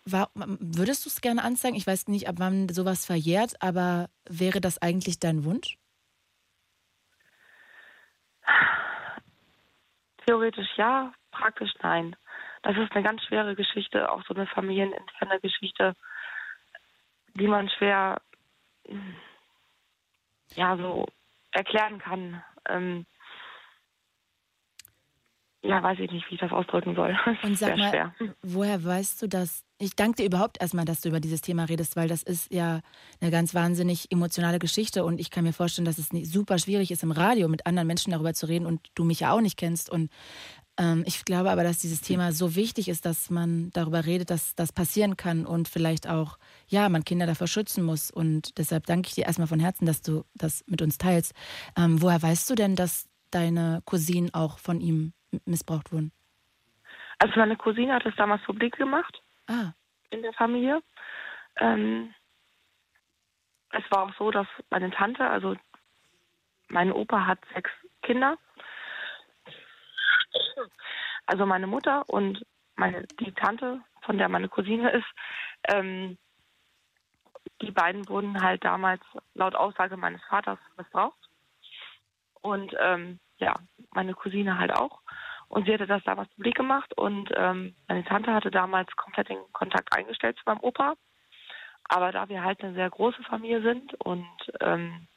War, 0.05 0.31
würdest 0.35 1.05
du 1.05 1.11
es 1.11 1.21
gerne 1.21 1.43
anzeigen? 1.43 1.77
Ich 1.77 1.87
weiß 1.87 2.09
nicht, 2.09 2.29
ab 2.29 2.37
wann 2.39 2.69
sowas 2.69 3.05
verjährt, 3.05 3.61
aber 3.61 4.09
wäre 4.29 4.61
das 4.61 4.79
eigentlich 4.79 5.19
dein 5.19 5.45
Wunsch? 5.45 5.79
Theoretisch 10.31 10.77
ja, 10.77 11.13
praktisch 11.33 11.73
nein. 11.83 12.15
Das 12.63 12.77
ist 12.77 12.93
eine 12.93 13.03
ganz 13.03 13.21
schwere 13.25 13.57
Geschichte, 13.57 14.13
auch 14.13 14.23
so 14.29 14.33
eine 14.33 14.47
familieninterne 14.47 15.41
Geschichte, 15.41 15.97
die 17.35 17.49
man 17.49 17.69
schwer 17.69 18.23
ja 20.55 20.77
so 20.77 21.05
erklären 21.51 21.99
kann. 21.99 22.45
Ähm, 22.69 23.07
ja, 25.63 25.83
weiß 25.83 25.99
ich 25.99 26.11
nicht, 26.11 26.29
wie 26.31 26.35
ich 26.35 26.41
das 26.41 26.53
ausdrücken 26.53 26.95
soll. 26.95 27.15
Und 27.43 27.59
sag 27.59 27.77
mal, 27.77 27.91
schwer. 27.91 28.15
woher 28.43 28.83
weißt 28.83 29.21
du 29.21 29.29
das? 29.29 29.65
Ich 29.79 29.95
danke 29.95 30.17
dir 30.17 30.27
überhaupt 30.27 30.61
erstmal, 30.61 30.87
dass 30.87 31.03
du 31.03 31.11
über 31.11 31.21
dieses 31.21 31.43
Thema 31.43 31.65
redest, 31.65 31.97
weil 31.97 32.09
das 32.09 32.23
ist 32.23 32.53
ja 32.53 32.81
eine 33.21 33.31
ganz 33.31 33.55
wahnsinnig 33.55 34.11
emotionale 34.11 34.59
Geschichte 34.59 35.05
und 35.05 35.21
ich 35.21 35.31
kann 35.31 35.45
mir 35.45 35.53
vorstellen, 35.53 35.85
dass 35.85 35.99
es 35.99 36.09
super 36.31 36.59
schwierig 36.59 36.91
ist, 36.91 37.03
im 37.03 37.13
Radio 37.13 37.49
mit 37.49 37.67
anderen 37.67 37.87
Menschen 37.87 38.11
darüber 38.13 38.33
zu 38.33 38.47
reden 38.47 38.67
und 38.67 38.89
du 38.95 39.05
mich 39.05 39.21
ja 39.21 39.33
auch 39.33 39.41
nicht 39.41 39.59
kennst. 39.59 39.91
Und 39.91 40.11
ähm, 40.79 41.03
ich 41.07 41.27
glaube 41.27 41.51
aber, 41.51 41.63
dass 41.63 41.79
dieses 41.79 42.01
Thema 42.01 42.33
so 42.33 42.57
wichtig 42.57 42.89
ist, 42.89 43.05
dass 43.05 43.29
man 43.29 43.71
darüber 43.73 44.07
redet, 44.07 44.31
dass 44.31 44.55
das 44.55 44.73
passieren 44.73 45.19
kann 45.19 45.45
und 45.45 45.69
vielleicht 45.69 46.09
auch, 46.09 46.39
ja, 46.69 46.89
man 46.89 47.05
Kinder 47.05 47.27
davor 47.27 47.49
schützen 47.49 47.85
muss. 47.85 48.11
Und 48.11 48.57
deshalb 48.59 48.87
danke 48.87 49.09
ich 49.09 49.15
dir 49.15 49.27
erstmal 49.27 49.49
von 49.49 49.61
Herzen, 49.61 49.85
dass 49.85 50.01
du 50.01 50.25
das 50.35 50.65
mit 50.67 50.81
uns 50.81 50.97
teilst. 50.97 51.35
Ähm, 51.77 52.01
woher 52.01 52.23
weißt 52.23 52.49
du 52.49 52.55
denn, 52.55 52.77
dass 52.77 53.09
deine 53.31 53.83
Cousinen 53.85 54.33
auch 54.33 54.59
von 54.59 54.81
ihm 54.81 55.13
missbraucht 55.45 55.93
wurden? 55.93 56.13
Also 57.19 57.39
meine 57.39 57.57
Cousine 57.57 57.95
hat 57.95 58.07
es 58.07 58.17
damals 58.17 58.43
publik 58.43 58.77
gemacht 58.77 59.23
Ah, 59.47 59.73
in 60.11 60.23
der 60.23 60.33
Familie. 60.33 60.83
Ähm, 61.57 62.15
es 63.73 63.85
war 63.91 64.05
auch 64.05 64.15
so, 64.17 64.31
dass 64.31 64.47
meine 64.71 64.91
Tante, 64.91 65.29
also 65.29 65.57
mein 66.69 66.93
Opa 66.93 67.27
hat 67.27 67.39
sechs 67.55 67.71
Kinder. 68.03 68.39
Also 71.27 71.47
meine 71.47 71.67
Mutter 71.67 72.09
und 72.09 72.45
meine 72.77 73.07
die 73.21 73.33
Tante, 73.33 73.81
von 74.03 74.19
der 74.19 74.29
meine 74.29 74.49
Cousine 74.49 74.91
ist, 74.91 75.07
ähm, 75.69 76.19
die 77.63 77.71
beiden 77.71 78.09
wurden 78.09 78.41
halt 78.43 78.65
damals 78.65 79.03
laut 79.35 79.55
Aussage 79.55 79.97
meines 79.97 80.23
Vaters 80.25 80.59
missbraucht. 80.77 81.19
Und 82.41 82.75
ähm, 82.79 83.21
ja, 83.41 83.57
meine 83.93 84.15
Cousine 84.15 84.59
halt 84.59 84.73
auch. 84.73 85.01
Und 85.49 85.67
sie 85.67 85.75
hatte 85.75 85.87
das 85.87 86.05
damals 86.05 86.29
publik 86.35 86.55
gemacht 86.55 86.97
und 86.97 87.29
ähm, 87.35 87.75
meine 87.89 88.05
Tante 88.05 88.33
hatte 88.33 88.53
damals 88.53 88.89
komplett 88.95 89.29
den 89.29 89.41
Kontakt 89.53 89.93
eingestellt 89.97 90.37
zu 90.37 90.43
meinem 90.47 90.61
Opa. 90.61 90.95
Aber 91.89 92.13
da 92.13 92.29
wir 92.29 92.45
halt 92.45 92.63
eine 92.63 92.75
sehr 92.75 92.89
große 92.89 93.23
Familie 93.25 93.61
sind 93.63 93.95
und 93.95 94.29
ähm, 94.61 95.09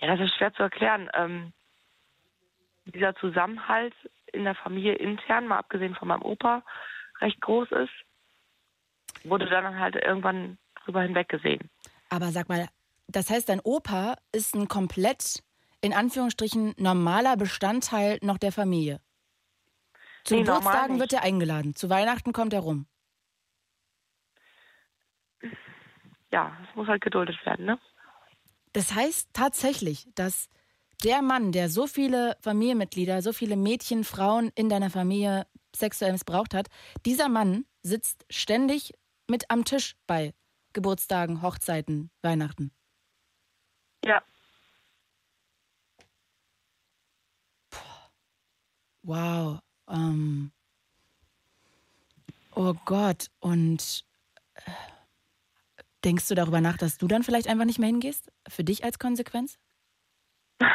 ja, 0.00 0.16
das 0.16 0.26
ist 0.26 0.34
schwer 0.36 0.54
zu 0.54 0.62
erklären. 0.62 1.10
Ähm, 1.14 1.52
dieser 2.86 3.14
Zusammenhalt 3.16 3.94
in 4.32 4.44
der 4.44 4.54
Familie 4.54 4.94
intern, 4.94 5.46
mal 5.46 5.58
abgesehen 5.58 5.94
von 5.94 6.08
meinem 6.08 6.22
Opa, 6.22 6.62
recht 7.20 7.40
groß 7.40 7.70
ist, 7.72 9.24
wurde 9.24 9.46
dann 9.46 9.78
halt 9.78 9.96
irgendwann 9.96 10.56
drüber 10.84 11.02
hinweggesehen. 11.02 11.70
aber 12.08 12.30
sag 12.30 12.48
mal, 12.48 12.68
das 13.08 13.30
heißt, 13.30 13.48
dein 13.48 13.60
Opa 13.60 14.16
ist 14.32 14.54
ein 14.54 14.68
komplett, 14.68 15.42
in 15.86 15.94
Anführungsstrichen, 15.94 16.74
normaler 16.76 17.36
Bestandteil 17.36 18.18
noch 18.20 18.38
der 18.38 18.52
Familie. 18.52 19.00
Zu 20.24 20.34
Nee, 20.34 20.42
Geburtstagen 20.42 20.98
wird 20.98 21.12
er 21.12 21.22
eingeladen, 21.22 21.76
zu 21.76 21.88
Weihnachten 21.88 22.32
kommt 22.32 22.52
er 22.52 22.60
rum. 22.60 22.86
Ja, 26.32 26.56
es 26.68 26.74
muss 26.74 26.88
halt 26.88 27.02
geduldet 27.02 27.36
werden, 27.46 27.64
ne? 27.64 27.78
Das 28.72 28.94
heißt 28.94 29.30
tatsächlich, 29.32 30.08
dass 30.16 30.48
der 31.04 31.22
Mann, 31.22 31.52
der 31.52 31.70
so 31.70 31.86
viele 31.86 32.36
Familienmitglieder, 32.40 33.22
so 33.22 33.32
viele 33.32 33.56
Mädchen, 33.56 34.02
Frauen 34.02 34.50
in 34.54 34.68
deiner 34.68 34.90
Familie 34.90 35.46
sexuell 35.74 36.12
missbraucht 36.12 36.52
hat, 36.52 36.66
dieser 37.04 37.28
Mann 37.28 37.64
sitzt 37.82 38.26
ständig 38.28 38.92
mit 39.28 39.50
am 39.50 39.64
Tisch 39.64 39.96
bei 40.06 40.34
Geburtstagen, 40.72 41.42
Hochzeiten, 41.42 42.10
Weihnachten. 42.22 42.72
Ja. 44.04 44.22
Wow. 49.06 49.60
Ähm. 49.88 50.50
Oh 52.54 52.74
Gott. 52.84 53.28
Und 53.40 54.04
äh, 54.54 54.70
denkst 56.04 56.28
du 56.28 56.34
darüber 56.34 56.60
nach, 56.60 56.76
dass 56.76 56.98
du 56.98 57.06
dann 57.06 57.22
vielleicht 57.22 57.48
einfach 57.48 57.64
nicht 57.64 57.78
mehr 57.78 57.88
hingehst? 57.88 58.32
Für 58.48 58.64
dich 58.64 58.84
als 58.84 58.98
Konsequenz? 58.98 59.58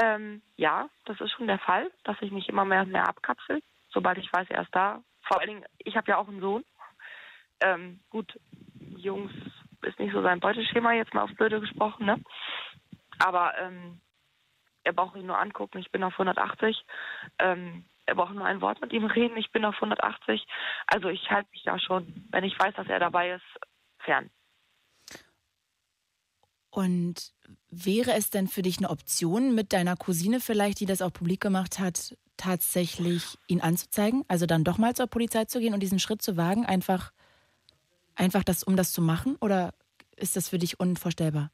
Ähm, 0.00 0.42
ja, 0.54 0.88
das 1.06 1.20
ist 1.20 1.32
schon 1.32 1.48
der 1.48 1.58
Fall, 1.58 1.90
dass 2.04 2.16
ich 2.20 2.30
mich 2.30 2.48
immer 2.48 2.64
mehr 2.64 2.82
und 2.82 2.92
mehr 2.92 3.08
abkapsel, 3.08 3.60
sobald 3.88 4.16
ich 4.18 4.32
weiß, 4.32 4.46
er 4.48 4.62
ist 4.62 4.72
da. 4.72 5.02
Vor 5.22 5.40
allen 5.40 5.48
Dingen, 5.48 5.64
ich 5.78 5.96
habe 5.96 6.08
ja 6.08 6.18
auch 6.18 6.28
einen 6.28 6.40
Sohn. 6.40 6.64
Ähm, 7.58 7.98
gut, 8.08 8.38
Jungs 8.96 9.32
ist 9.82 9.98
nicht 9.98 10.12
so 10.12 10.22
sein 10.22 10.38
Beuteschema, 10.38 10.92
jetzt 10.92 11.14
mal 11.14 11.22
aufs 11.22 11.34
Blöde 11.34 11.60
gesprochen, 11.60 12.06
ne? 12.06 12.22
Aber 13.18 13.58
ähm, 13.58 14.00
er 14.88 14.94
braucht 14.94 15.16
ihn 15.16 15.26
nur 15.26 15.38
angucken, 15.38 15.78
ich 15.78 15.90
bin 15.90 16.02
auf 16.02 16.14
180. 16.14 16.82
Ähm, 17.38 17.84
er 18.06 18.14
braucht 18.14 18.34
nur 18.34 18.46
ein 18.46 18.62
Wort 18.62 18.80
mit 18.80 18.90
ihm 18.94 19.04
reden, 19.04 19.36
ich 19.36 19.52
bin 19.52 19.66
auf 19.66 19.74
180. 19.74 20.46
Also 20.86 21.10
ich 21.10 21.30
halte 21.30 21.50
mich 21.52 21.62
da 21.64 21.78
schon, 21.78 22.26
wenn 22.30 22.42
ich 22.42 22.58
weiß, 22.58 22.74
dass 22.74 22.88
er 22.88 22.98
dabei 22.98 23.32
ist, 23.32 23.44
fern. 23.98 24.30
Und 26.70 27.34
wäre 27.68 28.12
es 28.14 28.30
denn 28.30 28.48
für 28.48 28.62
dich 28.62 28.78
eine 28.78 28.88
Option, 28.88 29.54
mit 29.54 29.74
deiner 29.74 29.94
Cousine 29.94 30.40
vielleicht, 30.40 30.80
die 30.80 30.86
das 30.86 31.02
auch 31.02 31.12
publik 31.12 31.42
gemacht 31.42 31.78
hat, 31.78 32.16
tatsächlich 32.38 33.36
ihn 33.46 33.60
anzuzeigen? 33.60 34.24
Also 34.26 34.46
dann 34.46 34.64
doch 34.64 34.78
mal 34.78 34.96
zur 34.96 35.06
Polizei 35.06 35.44
zu 35.44 35.60
gehen 35.60 35.74
und 35.74 35.80
diesen 35.80 35.98
Schritt 35.98 36.22
zu 36.22 36.38
wagen, 36.38 36.64
einfach, 36.64 37.12
einfach 38.14 38.42
das, 38.42 38.62
um 38.62 38.74
das 38.74 38.92
zu 38.92 39.02
machen? 39.02 39.36
Oder 39.36 39.74
ist 40.16 40.36
das 40.36 40.48
für 40.48 40.58
dich 40.58 40.80
unvorstellbar? 40.80 41.50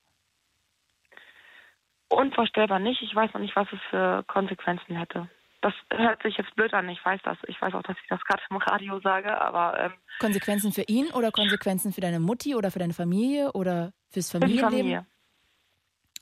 Unvorstellbar 2.14 2.78
nicht. 2.78 3.02
Ich 3.02 3.14
weiß 3.14 3.34
noch 3.34 3.40
nicht, 3.40 3.56
was 3.56 3.66
es 3.72 3.80
für 3.90 4.22
Konsequenzen 4.28 4.96
hätte. 4.96 5.28
Das 5.62 5.72
hört 5.90 6.22
sich 6.22 6.36
jetzt 6.36 6.54
blöd 6.54 6.72
an, 6.72 6.88
ich 6.88 7.04
weiß 7.04 7.20
das. 7.24 7.38
Ich 7.48 7.60
weiß 7.60 7.74
auch, 7.74 7.82
dass 7.82 7.96
ich 8.00 8.08
das 8.08 8.22
gerade 8.24 8.42
im 8.50 8.56
Radio 8.58 9.00
sage, 9.00 9.40
aber 9.40 9.78
ähm, 9.80 9.92
Konsequenzen 10.20 10.72
für 10.72 10.82
ihn 10.82 11.06
oder 11.12 11.32
Konsequenzen 11.32 11.92
für 11.92 12.00
deine 12.02 12.20
Mutti 12.20 12.54
oder 12.54 12.70
für 12.70 12.78
deine 12.78 12.92
Familie 12.92 13.50
oder 13.52 13.92
fürs 14.10 14.30
für 14.30 14.38
die 14.40 14.58
Familienleben? 14.58 14.70
Familie. 14.70 15.06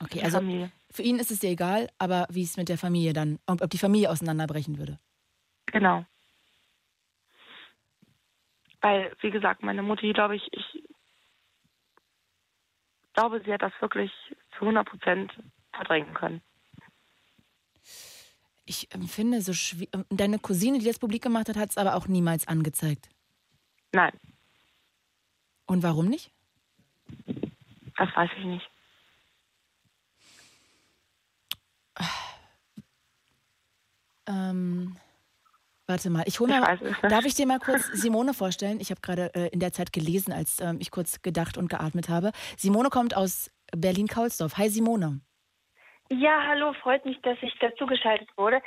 Okay, 0.01 0.19
Die 0.19 0.23
also 0.23 0.37
Familie. 0.37 0.71
für 0.89 1.03
ihn 1.03 1.19
ist 1.19 1.29
es 1.29 1.39
dir 1.39 1.49
egal, 1.49 1.89
aber 1.99 2.25
wie 2.29 2.43
es 2.43 2.57
mit 2.57 2.69
der 2.69 2.77
Familie 2.77 3.13
dann, 3.13 3.37
ob, 3.45 3.61
ob 3.61 3.69
die 3.69 3.77
Familie 3.77 4.09
auseinanderbrechen 4.09 4.79
würde. 4.79 4.97
Genau. 5.67 6.05
Weil, 8.81 9.11
wie 9.21 9.29
gesagt, 9.29 9.61
meine 9.61 9.83
Mutti, 9.83 10.11
glaube 10.13 10.37
ich, 10.37 10.43
ich 10.51 10.83
glaube, 13.13 13.41
sie 13.45 13.53
hat 13.53 13.61
das 13.61 13.73
wirklich 13.79 14.11
zu 14.57 14.61
100 14.61 14.87
Prozent 14.89 15.31
verdrängen 15.73 16.13
können. 16.13 16.41
Ich 18.65 18.93
empfinde 18.93 19.41
so 19.41 19.53
schwierig. 19.53 19.89
Deine 20.09 20.39
Cousine, 20.39 20.79
die 20.79 20.85
das 20.85 20.99
publik 20.99 21.21
gemacht 21.21 21.49
hat, 21.49 21.57
hat 21.57 21.71
es 21.71 21.77
aber 21.77 21.95
auch 21.95 22.07
niemals 22.07 22.47
angezeigt. 22.47 23.09
Nein, 23.91 24.13
Und 25.67 25.83
warum 25.83 26.07
nicht? 26.07 26.31
das 27.97 28.09
weiß 28.15 28.29
ich 28.39 28.45
nicht. 28.45 28.69
Ähm, 34.27 34.95
warte 35.87 36.09
mal, 36.09 36.23
ich 36.25 36.39
hole 36.39 36.53
Ich 36.53 36.59
mal. 36.59 36.77
nicht. 36.77 37.03
Darf 37.03 37.25
ich 37.25 37.35
dir 37.35 37.45
mal 37.45 37.59
kurz 37.59 37.87
Simone 37.93 38.33
vorstellen? 38.33 38.79
Ich 38.79 38.89
habe 38.91 39.01
gerade 39.01 39.33
äh, 39.35 39.47
in 39.49 39.59
der 39.59 39.73
Zeit 39.73 39.91
gelesen, 39.91 40.31
als 40.31 40.59
ähm, 40.61 40.77
ich 40.79 40.91
kurz 40.91 41.21
gedacht 41.21 41.57
und 41.57 41.69
geatmet 41.69 42.09
habe. 42.09 42.31
Simone 42.57 42.89
kommt 42.89 43.15
aus 43.15 43.51
Berlin-Kaulsdorf. 43.75 44.57
Hi 44.57 44.69
Simone. 44.69 45.19
Ja, 46.09 46.43
hallo, 46.47 46.73
freut 46.73 47.05
mich, 47.05 47.19
dass 47.21 47.37
ich 47.41 47.57
dazugeschaltet 47.59 48.29
wurde. 48.37 48.61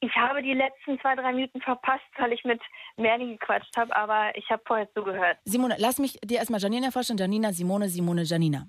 Ich 0.00 0.14
habe 0.16 0.42
die 0.42 0.54
letzten 0.54 0.98
zwei, 1.00 1.14
drei 1.14 1.32
Minuten 1.32 1.60
verpasst, 1.60 2.04
weil 2.16 2.32
ich 2.32 2.42
mit 2.44 2.60
Merlin 2.96 3.38
gequatscht 3.38 3.76
habe, 3.76 3.94
aber 3.94 4.36
ich 4.36 4.48
habe 4.50 4.62
vorher 4.66 4.90
zugehört. 4.94 5.38
Simone, 5.44 5.76
lass 5.78 5.98
mich 5.98 6.18
dir 6.24 6.38
erstmal 6.38 6.60
Janina 6.60 6.90
vorstellen. 6.90 7.18
Janina, 7.18 7.52
Simone, 7.52 7.88
Simone, 7.88 8.22
Janina. 8.22 8.66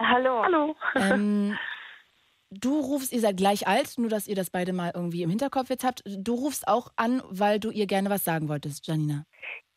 Hallo. 0.00 0.42
Hallo. 0.44 0.76
Ähm, 0.94 1.58
du 2.50 2.78
rufst, 2.80 3.12
ihr 3.12 3.20
seid 3.20 3.36
gleich 3.36 3.66
alt, 3.66 3.98
nur 3.98 4.08
dass 4.08 4.28
ihr 4.28 4.36
das 4.36 4.50
beide 4.50 4.72
mal 4.72 4.92
irgendwie 4.94 5.22
im 5.24 5.30
Hinterkopf 5.30 5.68
jetzt 5.68 5.84
habt. 5.84 6.02
Du 6.06 6.34
rufst 6.34 6.68
auch 6.68 6.92
an, 6.96 7.22
weil 7.28 7.58
du 7.58 7.70
ihr 7.70 7.86
gerne 7.86 8.08
was 8.08 8.24
sagen 8.24 8.48
wolltest, 8.48 8.86
Janina. 8.86 9.24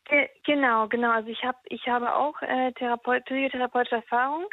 Ge 0.04 0.28
genau, 0.44 0.86
genau. 0.86 1.10
Also 1.10 1.30
ich 1.30 1.42
habe 1.42 1.58
ich 1.64 1.86
habe 1.88 2.14
auch 2.14 2.40
äh, 2.42 2.72
Therapeut 2.72 3.24
psychotherapeutische 3.24 3.96
Erfahrung. 3.96 4.46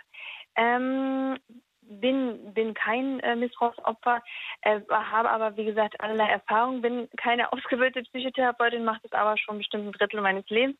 Ähm, 0.56 1.38
bin, 1.90 2.54
bin 2.54 2.74
kein 2.74 3.20
äh, 3.20 3.36
Missbrauchsopfer, 3.36 4.22
äh, 4.62 4.80
habe 4.90 5.30
aber, 5.30 5.58
wie 5.58 5.66
gesagt, 5.66 6.00
allerlei 6.00 6.30
Erfahrung, 6.30 6.82
bin 6.82 7.10
keine 7.18 7.52
ausgebildete 7.54 8.10
Psychotherapeutin, 8.10 8.86
mache 8.86 9.02
das 9.04 9.14
aber 9.14 9.38
schon 9.38 9.58
bestimmt 9.58 9.88
ein 9.88 9.92
Drittel 9.92 10.22
meines 10.22 10.48
Lebens. 10.50 10.78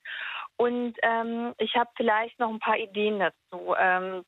Und 0.58 0.96
ähm, 1.02 1.54
ich 1.58 1.76
habe 1.76 1.90
vielleicht 1.96 2.40
noch 2.40 2.50
ein 2.50 2.60
paar 2.60 2.78
Ideen 2.78 3.20
dazu. 3.20 3.76
Ähm, 3.78 4.24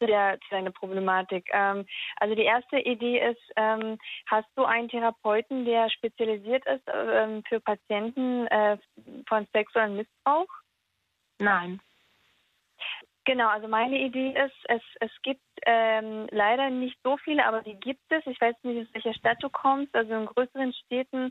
zu, 0.00 0.06
der, 0.06 0.38
zu 0.40 0.50
deiner 0.50 0.70
Problematik. 0.70 1.48
Ähm, 1.52 1.84
also 2.16 2.34
die 2.34 2.44
erste 2.44 2.78
Idee 2.78 3.18
ist, 3.30 3.42
ähm, 3.56 3.98
hast 4.26 4.48
du 4.54 4.64
einen 4.64 4.88
Therapeuten, 4.88 5.64
der 5.64 5.90
spezialisiert 5.90 6.64
ist 6.66 6.84
ähm, 6.92 7.42
für 7.48 7.60
Patienten 7.60 8.46
äh, 8.46 8.78
von 9.28 9.46
sexuellem 9.52 9.96
Missbrauch? 9.96 10.46
Nein. 11.40 11.80
Genau, 13.28 13.48
also 13.48 13.68
meine 13.68 13.98
Idee 13.98 14.30
ist, 14.30 14.56
es, 14.68 14.80
es 15.00 15.10
gibt 15.22 15.42
ähm, 15.66 16.28
leider 16.30 16.70
nicht 16.70 16.98
so 17.04 17.18
viele, 17.18 17.44
aber 17.44 17.60
die 17.60 17.74
gibt 17.74 18.10
es. 18.10 18.26
Ich 18.26 18.40
weiß 18.40 18.56
nicht, 18.62 18.88
aus 18.88 18.94
welcher 18.94 19.12
Stadt 19.12 19.36
du 19.42 19.50
kommst. 19.50 19.94
Also 19.94 20.14
in 20.14 20.24
größeren 20.24 20.72
Städten 20.72 21.30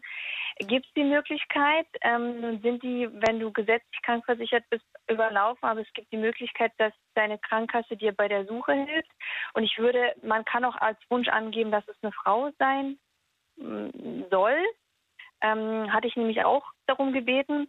gibt 0.60 0.86
es 0.86 0.94
die 0.94 1.04
Möglichkeit. 1.04 1.88
Ähm, 2.02 2.62
sind 2.62 2.84
die, 2.84 3.10
wenn 3.12 3.40
du 3.40 3.52
gesetzlich 3.52 4.00
krankversichert 4.04 4.64
bist, 4.70 4.86
überlaufen, 5.10 5.68
aber 5.68 5.82
es 5.82 5.92
gibt 5.94 6.12
die 6.12 6.18
Möglichkeit, 6.18 6.72
dass 6.78 6.94
deine 7.16 7.40
Krankenkasse 7.40 7.98
dir 7.98 8.12
bei 8.12 8.28
der 8.28 8.46
Suche 8.46 8.74
hilft. 8.74 9.12
Und 9.56 9.64
ich 9.64 9.80
würde, 9.80 10.14
man 10.22 10.46
kann 10.46 10.66
auch 10.66 10.76
als 10.76 11.00
Wunsch 11.10 11.30
angeben, 11.30 11.72
dass 11.72 11.88
es 11.88 11.98
eine 12.04 12.12
Frau 12.12 12.52
sein 12.60 13.00
mm, 13.56 14.26
soll. 14.30 14.64
Ähm, 15.42 15.92
hatte 15.92 16.08
ich 16.08 16.16
nämlich 16.16 16.44
auch 16.44 16.64
darum 16.86 17.12
gebeten. 17.12 17.68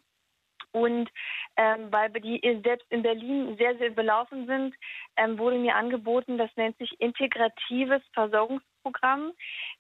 Und 0.73 1.09
ähm, 1.57 1.91
weil 1.91 2.11
die 2.11 2.41
selbst 2.65 2.87
in 2.91 3.03
Berlin 3.03 3.57
sehr, 3.59 3.77
sehr 3.79 3.91
belaufen 3.91 4.47
sind, 4.47 4.75
ähm, 5.17 5.39
wurde 5.39 5.59
mir 5.59 5.75
angeboten, 5.75 6.39
das 6.39 6.51
nennt 6.57 6.77
sich 6.79 6.95
integratives 7.01 8.03
Versorgungsprogramm. 8.13 9.33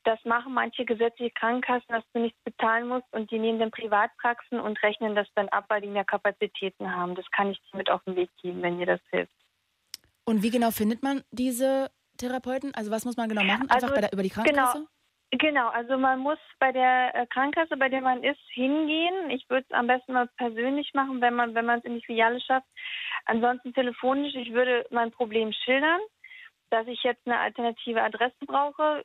Das 0.04 0.18
machen 0.24 0.54
manche 0.54 0.84
gesetzliche 0.84 1.32
Krankenkassen, 1.32 1.88
dass 1.88 2.04
du 2.12 2.20
nichts 2.20 2.38
bezahlen 2.44 2.88
musst 2.88 3.06
und 3.12 3.30
die 3.30 3.38
nehmen 3.38 3.58
dann 3.58 3.70
Privatpraxen 3.70 4.60
und 4.60 4.82
rechnen 4.82 5.14
das 5.14 5.28
dann 5.34 5.48
ab, 5.48 5.66
weil 5.68 5.82
die 5.82 5.88
mehr 5.88 6.04
Kapazitäten 6.04 6.94
haben. 6.94 7.14
Das 7.14 7.30
kann 7.30 7.50
ich 7.50 7.60
dir 7.70 7.76
mit 7.76 7.90
auf 7.90 8.02
den 8.04 8.16
Weg 8.16 8.30
geben, 8.40 8.62
wenn 8.62 8.78
dir 8.78 8.86
das 8.86 9.00
hilft. 9.10 9.32
Und 10.24 10.42
wie 10.42 10.50
genau 10.50 10.70
findet 10.70 11.02
man 11.02 11.22
diese 11.30 11.90
Therapeuten? 12.18 12.74
Also 12.74 12.90
was 12.90 13.04
muss 13.04 13.16
man 13.16 13.28
genau 13.28 13.44
machen? 13.44 13.70
Einfach 13.70 13.74
Also, 13.74 13.94
bei 13.94 14.00
der, 14.00 14.12
über 14.12 14.22
die 14.22 14.30
Krankenkasse? 14.30 14.78
Genau. 14.78 14.88
Genau, 15.30 15.68
also 15.68 15.98
man 15.98 16.20
muss 16.20 16.38
bei 16.58 16.72
der 16.72 17.14
äh, 17.14 17.26
Krankenkasse, 17.26 17.76
bei 17.76 17.90
der 17.90 18.00
man 18.00 18.24
ist, 18.24 18.40
hingehen. 18.50 19.28
Ich 19.30 19.48
würde 19.50 19.66
es 19.68 19.74
am 19.74 19.86
besten 19.86 20.14
mal 20.14 20.26
persönlich 20.38 20.94
machen, 20.94 21.20
wenn 21.20 21.34
man 21.34 21.54
wenn 21.54 21.66
man 21.66 21.80
es 21.80 21.84
in 21.84 21.96
die 21.96 22.04
Filiale 22.04 22.40
schafft. 22.40 22.66
Ansonsten 23.26 23.74
telefonisch. 23.74 24.34
Ich 24.34 24.52
würde 24.54 24.86
mein 24.90 25.10
Problem 25.10 25.52
schildern, 25.52 26.00
dass 26.70 26.86
ich 26.86 27.02
jetzt 27.02 27.26
eine 27.26 27.38
alternative 27.38 28.02
Adresse 28.02 28.36
brauche, 28.46 29.04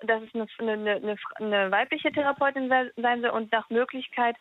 dass 0.00 0.22
es 0.22 0.34
eine, 0.34 0.46
eine, 0.72 0.92
eine, 0.96 1.16
eine 1.34 1.70
weibliche 1.70 2.10
Therapeutin 2.10 2.70
se- 2.70 2.92
sein 2.96 3.20
soll 3.20 3.30
und 3.30 3.52
nach 3.52 3.68
Möglichkeit, 3.68 4.36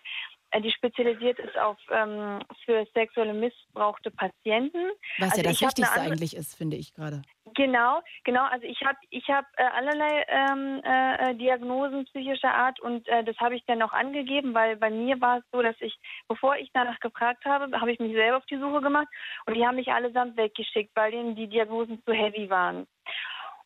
die 0.57 0.71
spezialisiert 0.71 1.39
ist 1.39 1.57
auf 1.57 1.77
ähm, 1.91 2.39
für 2.65 2.85
sexuelle 2.93 3.33
missbrauchte 3.33 4.11
Patienten. 4.11 4.89
Was 5.19 5.31
Also 5.31 5.41
ja 5.41 5.49
das 5.49 5.61
Wichtigste 5.61 6.01
eigentlich 6.01 6.35
ist, 6.35 6.55
finde 6.55 6.77
ich 6.77 6.93
gerade. 6.93 7.21
Genau, 7.55 8.01
genau. 8.23 8.45
Also 8.45 8.65
ich 8.65 8.79
habe 8.81 8.97
ich 9.09 9.27
hab, 9.27 9.45
äh, 9.57 9.63
allerlei 9.63 10.25
ähm, 10.27 10.81
äh, 10.83 11.31
äh, 11.31 11.35
Diagnosen 11.35 12.05
psychischer 12.05 12.53
Art 12.53 12.79
und 12.79 13.07
äh, 13.07 13.23
das 13.23 13.37
habe 13.37 13.55
ich 13.55 13.63
dann 13.65 13.81
auch 13.81 13.93
angegeben, 13.93 14.53
weil 14.53 14.75
bei 14.75 14.89
mir 14.89 15.19
war 15.21 15.39
es 15.39 15.43
so, 15.51 15.61
dass 15.61 15.75
ich, 15.79 15.97
bevor 16.27 16.57
ich 16.57 16.69
danach 16.73 16.99
gefragt 16.99 17.45
habe, 17.45 17.79
habe 17.79 17.91
ich 17.91 17.99
mich 17.99 18.13
selber 18.13 18.37
auf 18.37 18.45
die 18.45 18.57
Suche 18.59 18.81
gemacht 18.81 19.07
und 19.45 19.55
die 19.55 19.65
haben 19.65 19.75
mich 19.75 19.91
allesamt 19.91 20.37
weggeschickt, 20.37 20.95
weil 20.95 21.11
denen 21.11 21.35
die 21.35 21.47
Diagnosen 21.47 22.01
zu 22.05 22.13
heavy 22.13 22.49
waren. 22.49 22.87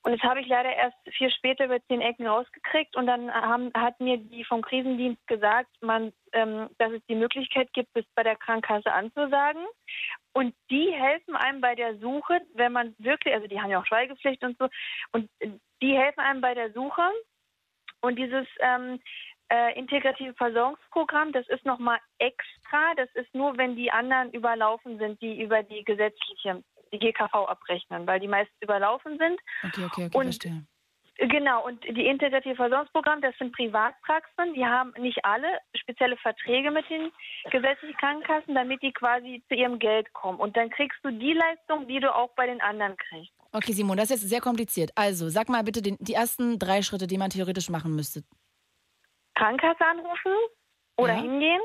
Und 0.04 0.12
das 0.12 0.22
habe 0.22 0.42
ich 0.42 0.48
leider 0.48 0.74
erst 0.74 0.98
vier 1.18 1.32
später 1.32 1.66
über 1.66 1.82
zehn 1.88 2.02
Ecken 2.02 2.28
rausgekriegt 2.28 2.98
und 2.98 3.08
dann 3.08 3.34
haben, 3.34 3.72
hat 3.74 4.00
mir 4.02 4.18
die 4.18 4.44
vom 4.44 4.62
Krisendienst 4.62 5.26
gesagt, 5.28 5.70
man, 5.82 6.12
ähm, 6.34 6.70
dass 6.78 6.92
es 6.92 7.02
die 7.08 7.16
Möglichkeit 7.16 7.72
gibt, 7.72 7.96
es 7.96 8.06
bei 8.14 8.24
der 8.24 8.36
Krankenkasse 8.36 8.92
anzusagen. 8.92 9.66
Und 10.34 10.54
die 10.70 10.92
helfen 10.92 11.38
einem 11.38 11.62
bei 11.62 11.76
der 11.76 11.98
Suche, 12.00 12.42
wenn 12.54 12.74
man 12.74 12.94
wirklich, 12.98 13.34
also 13.34 13.48
die 13.48 13.62
haben 13.62 13.70
ja 13.70 13.80
auch 13.80 13.86
Schweigepflicht 13.86 14.44
und 14.44 14.58
so, 14.58 14.68
und 15.14 15.30
die 15.82 15.98
helfen 15.98 16.20
einem 16.20 16.42
bei 16.42 16.54
der 16.54 16.74
Suche. 16.74 17.04
Und 18.02 18.18
dieses 18.18 18.46
ähm, 18.60 19.00
äh, 19.50 19.78
integrative 19.80 20.34
Versorgungsprogramm, 20.34 21.32
das 21.32 21.48
ist 21.48 21.64
nochmal 21.66 22.00
extra. 22.18 22.94
Das 22.98 23.10
ist 23.14 23.34
nur, 23.34 23.58
wenn 23.58 23.78
die 23.78 23.92
anderen 23.92 24.32
überlaufen 24.32 24.98
sind, 24.98 25.22
die 25.22 25.42
über 25.42 25.64
die 25.64 25.84
gesetzliche, 25.86 26.62
die 26.94 27.00
GKV 27.00 27.34
abrechnen, 27.50 28.08
weil 28.08 28.20
die 28.20 28.28
meisten 28.30 28.54
überlaufen 28.62 29.18
sind. 29.18 29.40
Okay, 29.64 29.84
okay, 29.86 30.06
okay, 30.06 30.18
Und- 30.18 30.24
verstehe. 30.26 30.66
Genau, 31.20 31.64
und 31.64 31.84
die 31.84 32.08
integrative 32.08 32.56
Versorgungsprogramm, 32.56 33.22
das 33.22 33.38
sind 33.38 33.56
Privatpraxen, 33.56 34.56
die 34.56 34.66
haben 34.66 34.94
nicht 34.98 35.24
alle 35.24 35.60
spezielle 35.76 36.18
Verträge 36.18 36.72
mit 36.72 36.90
den 36.90 37.12
gesetzlichen 37.52 37.96
Krankenkassen, 37.98 38.56
damit 38.56 38.82
die 38.82 38.92
quasi 38.92 39.44
zu 39.48 39.54
ihrem 39.54 39.78
Geld 39.78 40.12
kommen. 40.14 40.40
Und 40.40 40.58
dann 40.58 40.72
kriegst 40.72 40.98
du 41.04 41.12
die 41.12 41.34
Leistung, 41.34 41.88
die 41.88 42.00
du 42.00 42.14
auch 42.14 42.32
bei 42.36 42.48
den 42.48 42.62
anderen 42.62 42.98
kriegst. 42.98 43.32
Okay, 43.52 43.74
Simon, 43.74 43.98
das 43.98 44.10
ist 44.10 44.22
jetzt 44.24 44.30
sehr 44.32 44.42
kompliziert. 44.42 44.90
Also, 44.96 45.30
sag 45.30 45.50
mal 45.50 45.64
bitte 45.64 45.84
den, 45.84 45.98
die 46.00 46.16
ersten 46.16 46.58
drei 46.58 46.82
Schritte, 46.82 47.06
die 47.06 47.20
man 47.20 47.30
theoretisch 47.30 47.70
machen 47.70 47.96
müsste. 47.96 48.24
Krankenkasse 49.36 49.86
anrufen 49.86 50.34
oder 50.98 51.14
Ja. 51.14 51.22
hingehen. 51.22 51.62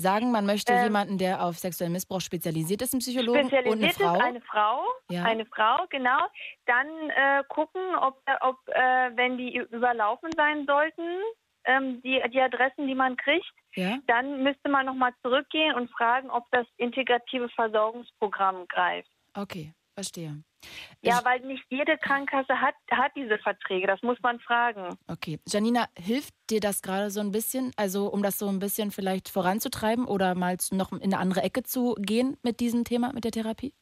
Sagen, 0.00 0.30
man 0.30 0.46
möchte 0.46 0.72
Ähm, 0.72 0.84
jemanden, 0.84 1.18
der 1.18 1.42
auf 1.42 1.58
sexuellen 1.58 1.92
Missbrauch 1.92 2.20
spezialisiert 2.20 2.82
ist, 2.82 2.94
einen 2.94 3.00
Psychologen 3.00 3.40
und 3.46 3.52
eine 3.52 3.62
Spezialisiert 3.62 3.94
Frau. 3.96 4.14
ist 4.14 4.20
eine 4.22 4.40
Frau, 4.42 4.84
Ja. 5.10 5.24
eine 5.24 5.44
Frau, 5.46 5.86
genau. 5.90 6.20
Dann 6.66 6.86
äh, 7.10 7.42
gucken, 7.48 7.82
ob, 8.00 8.22
ob 8.42 8.56
äh, 8.68 9.10
wenn 9.16 9.36
die 9.38 9.56
überlaufen 9.56 10.30
sein 10.36 10.66
sollten, 10.66 11.02
ähm, 11.64 12.00
die, 12.02 12.22
die 12.32 12.40
Adressen, 12.40 12.86
die 12.86 12.94
man 12.94 13.16
kriegt, 13.16 13.52
Ja? 13.74 13.98
dann 14.06 14.44
müsste 14.44 14.68
man 14.68 14.86
nochmal 14.86 15.12
zurückgehen 15.22 15.74
und 15.74 15.90
fragen, 15.90 16.30
ob 16.30 16.44
das 16.52 16.66
integrative 16.76 17.48
Versorgungsprogramm 17.48 18.68
greift. 18.68 19.10
Okay, 19.34 19.74
verstehe. 19.98 20.44
Ja, 21.02 21.20
weil 21.24 21.40
nicht 21.40 21.64
jede 21.70 21.98
Krankenkasse 21.98 22.60
hat, 22.60 22.74
hat 22.90 23.12
diese 23.16 23.36
Verträge, 23.38 23.88
das 23.88 24.00
muss 24.02 24.18
man 24.22 24.38
fragen. 24.38 24.96
Okay. 25.08 25.40
Janina, 25.46 25.86
hilft 25.98 26.34
dir 26.50 26.60
das 26.60 26.82
gerade 26.82 27.10
so 27.10 27.20
ein 27.20 27.32
bisschen, 27.32 27.72
also 27.76 28.06
um 28.06 28.22
das 28.22 28.38
so 28.38 28.48
ein 28.48 28.60
bisschen 28.60 28.92
vielleicht 28.92 29.28
voranzutreiben 29.28 30.04
oder 30.04 30.36
mal 30.36 30.56
noch 30.70 30.92
in 30.92 31.02
eine 31.02 31.18
andere 31.18 31.42
Ecke 31.42 31.64
zu 31.64 31.96
gehen 31.98 32.36
mit 32.44 32.60
diesem 32.60 32.84
Thema, 32.84 33.12
mit 33.12 33.24
der 33.24 33.32
Therapie? 33.32 33.74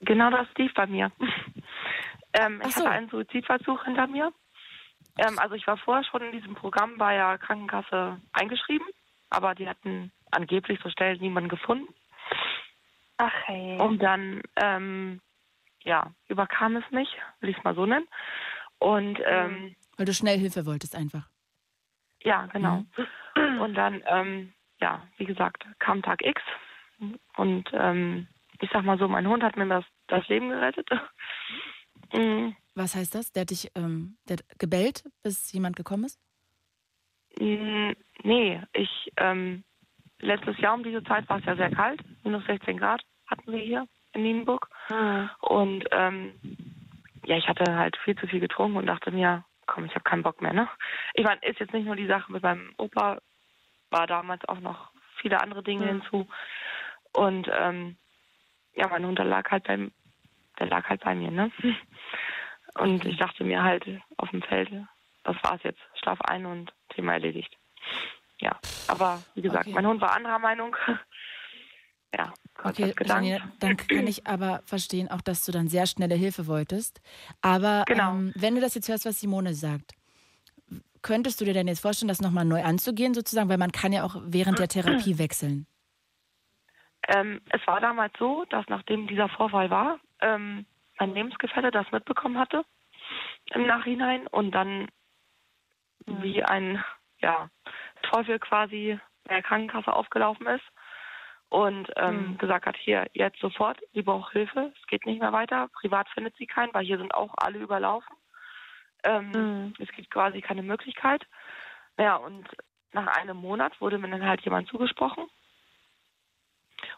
Genau 0.00 0.30
das 0.30 0.46
lief 0.56 0.72
bei 0.74 0.86
mir. 0.86 1.10
ähm, 2.34 2.62
ich 2.64 2.74
so. 2.74 2.80
hatte 2.80 2.90
einen 2.90 3.08
Suizidversuch 3.08 3.84
hinter 3.84 4.06
mir. 4.06 4.32
Ähm, 5.18 5.38
also 5.40 5.56
ich 5.56 5.66
war 5.66 5.76
vorher 5.76 6.04
schon 6.04 6.22
in 6.22 6.32
diesem 6.32 6.54
Programm 6.54 6.98
bei 6.98 7.16
der 7.16 7.38
Krankenkasse 7.38 8.20
eingeschrieben, 8.32 8.86
aber 9.30 9.56
die 9.56 9.68
hatten 9.68 10.12
angeblich 10.30 10.78
so 10.82 10.90
schnell 10.90 11.16
niemanden 11.18 11.48
gefunden. 11.48 11.92
Ach 13.18 13.34
hey. 13.46 13.78
Und 13.80 14.00
dann, 14.02 14.42
ähm, 14.56 15.20
ja, 15.84 16.12
überkam 16.28 16.76
es 16.76 16.90
mich, 16.90 17.08
will 17.40 17.50
ich 17.50 17.58
es 17.58 17.64
mal 17.64 17.74
so 17.74 17.86
nennen. 17.86 18.06
Und 18.78 19.18
ähm, 19.24 19.74
Weil 19.96 20.06
du 20.06 20.14
schnell 20.14 20.38
Hilfe 20.38 20.66
wolltest 20.66 20.96
einfach. 20.96 21.28
ja, 22.24 22.46
genau. 22.46 22.84
Und 23.60 23.74
dann, 23.74 24.02
ähm, 24.06 24.52
ja, 24.80 25.06
wie 25.16 25.24
gesagt, 25.24 25.64
kam 25.78 26.02
Tag 26.02 26.22
X 26.24 26.42
und 27.36 27.68
ähm, 27.72 28.26
ich 28.60 28.70
sag 28.72 28.84
mal 28.84 28.98
so, 28.98 29.08
mein 29.08 29.26
Hund 29.28 29.42
hat 29.42 29.56
mir 29.56 29.66
das, 29.66 29.84
das 30.08 30.26
Leben 30.28 30.48
gerettet. 30.50 30.88
Mm, 32.14 32.54
Was 32.74 32.94
heißt 32.94 33.14
das? 33.14 33.32
Der 33.32 33.42
hat 33.42 33.50
dich 33.50 33.70
ähm, 33.74 34.18
der 34.28 34.36
hat 34.36 34.58
gebellt, 34.58 35.02
bis 35.22 35.50
jemand 35.52 35.76
gekommen 35.76 36.04
ist? 36.04 36.20
Nee, 37.38 38.60
ich, 38.74 39.12
ähm, 39.16 39.64
letztes 40.20 40.58
Jahr 40.58 40.74
um 40.74 40.82
diese 40.82 41.02
Zeit 41.04 41.26
war 41.30 41.38
es 41.38 41.44
ja 41.46 41.56
sehr 41.56 41.70
kalt, 41.70 42.02
minus 42.22 42.44
16 42.44 42.76
Grad 42.76 43.02
hatten 43.26 43.50
wir 43.50 43.60
hier 43.60 43.86
in 44.12 44.22
Nienburg. 44.22 44.68
Und 45.40 45.84
ähm, 45.90 46.34
ja, 47.24 47.36
ich 47.36 47.48
hatte 47.48 47.76
halt 47.76 47.96
viel 48.04 48.16
zu 48.16 48.26
viel 48.26 48.40
getrunken 48.40 48.76
und 48.76 48.86
dachte 48.86 49.10
mir, 49.10 49.44
komm, 49.66 49.84
ich 49.84 49.92
habe 49.94 50.04
keinen 50.04 50.22
Bock 50.22 50.42
mehr, 50.42 50.52
ne? 50.52 50.68
Ich 51.14 51.24
meine, 51.24 51.40
ist 51.42 51.60
jetzt 51.60 51.72
nicht 51.72 51.86
nur 51.86 51.96
die 51.96 52.06
Sache 52.06 52.30
mit 52.32 52.42
meinem 52.42 52.72
Opa, 52.78 53.18
war 53.90 54.06
damals 54.06 54.44
auch 54.48 54.60
noch 54.60 54.90
viele 55.20 55.40
andere 55.40 55.62
Dinge 55.62 55.86
hinzu. 55.86 56.28
Und 57.12 57.48
ähm, 57.52 57.96
ja, 58.74 58.88
mein 58.88 59.06
Hund 59.06 59.18
lag 59.18 59.50
halt 59.50 59.64
beim, 59.64 59.92
der 60.58 60.66
lag 60.66 60.88
halt 60.88 61.02
bei 61.04 61.14
mir, 61.14 61.30
ne? 61.30 61.50
Und 62.78 63.04
ich 63.04 63.18
dachte 63.18 63.44
mir 63.44 63.62
halt 63.62 63.84
auf 64.16 64.30
dem 64.30 64.40
Feld, 64.42 64.70
das 65.24 65.36
war's 65.42 65.62
jetzt, 65.62 65.80
schlaf 66.02 66.18
ein 66.22 66.46
und 66.46 66.72
Thema 66.88 67.12
erledigt. 67.12 67.54
Ja, 68.38 68.58
aber 68.88 69.22
wie 69.34 69.42
gesagt, 69.42 69.66
Okay. 69.66 69.74
mein 69.74 69.86
Hund 69.86 70.00
war 70.00 70.16
anderer 70.16 70.38
Meinung. 70.38 70.74
ja, 72.16 72.32
Okay. 72.64 72.94
Janina, 73.04 73.38
dann 73.58 73.76
kann 73.76 74.06
ich 74.06 74.26
aber 74.26 74.62
verstehen 74.64 75.10
auch, 75.10 75.20
dass 75.20 75.44
du 75.44 75.52
dann 75.52 75.68
sehr 75.68 75.86
schnelle 75.86 76.14
Hilfe 76.14 76.46
wolltest. 76.46 77.00
Aber 77.40 77.84
Genau. 77.86 78.12
ähm, 78.12 78.32
wenn 78.36 78.54
du 78.54 78.60
das 78.60 78.74
jetzt 78.74 78.88
hörst, 78.88 79.04
was 79.04 79.20
Simone 79.20 79.54
sagt, 79.54 79.94
könntest 81.02 81.40
du 81.40 81.44
dir 81.44 81.54
denn 81.54 81.66
jetzt 81.66 81.80
vorstellen, 81.80 82.08
das 82.08 82.20
nochmal 82.20 82.44
neu 82.44 82.62
anzugehen 82.62 83.14
sozusagen? 83.14 83.48
Weil 83.48 83.58
man 83.58 83.72
kann 83.72 83.92
ja 83.92 84.04
auch 84.04 84.16
während 84.24 84.58
der 84.60 84.68
Therapie 84.68 85.18
wechseln. 85.18 85.66
Ähm, 87.08 87.40
es 87.50 87.66
war 87.66 87.80
damals 87.80 88.12
so, 88.18 88.44
dass 88.50 88.64
nachdem 88.68 89.08
dieser 89.08 89.28
Vorfall 89.28 89.70
war, 89.70 89.98
ähm, 90.20 90.64
mein 91.00 91.14
Lebensgefährte 91.14 91.72
das 91.72 91.90
mitbekommen 91.90 92.38
hatte 92.38 92.64
im 93.54 93.66
Nachhinein 93.66 94.28
und 94.28 94.52
dann 94.52 94.88
wie 96.06 96.44
ein 96.44 96.82
ja, 97.18 97.48
Teufel 98.02 98.38
quasi 98.38 99.00
bei 99.24 99.34
der 99.34 99.42
Krankenkasse 99.42 99.92
aufgelaufen 99.92 100.46
ist 100.46 100.62
und 101.52 101.92
ähm, 101.96 102.38
gesagt 102.38 102.64
hat, 102.64 102.76
hier, 102.78 103.06
jetzt 103.12 103.38
sofort, 103.38 103.78
sie 103.92 104.00
braucht 104.00 104.32
Hilfe, 104.32 104.72
es 104.74 104.86
geht 104.86 105.04
nicht 105.04 105.20
mehr 105.20 105.34
weiter, 105.34 105.68
privat 105.68 106.08
findet 106.08 106.34
sie 106.38 106.46
keinen, 106.46 106.72
weil 106.72 106.86
hier 106.86 106.96
sind 106.96 107.14
auch 107.14 107.34
alle 107.36 107.58
überlaufen. 107.58 108.16
Ähm, 109.04 109.74
Es 109.78 109.90
gibt 109.92 110.10
quasi 110.10 110.40
keine 110.40 110.62
Möglichkeit. 110.62 111.26
Ja, 111.98 112.16
und 112.16 112.48
nach 112.92 113.06
einem 113.18 113.36
Monat 113.36 113.78
wurde 113.82 113.98
mir 113.98 114.08
dann 114.08 114.24
halt 114.24 114.40
jemand 114.40 114.66
zugesprochen. 114.68 115.26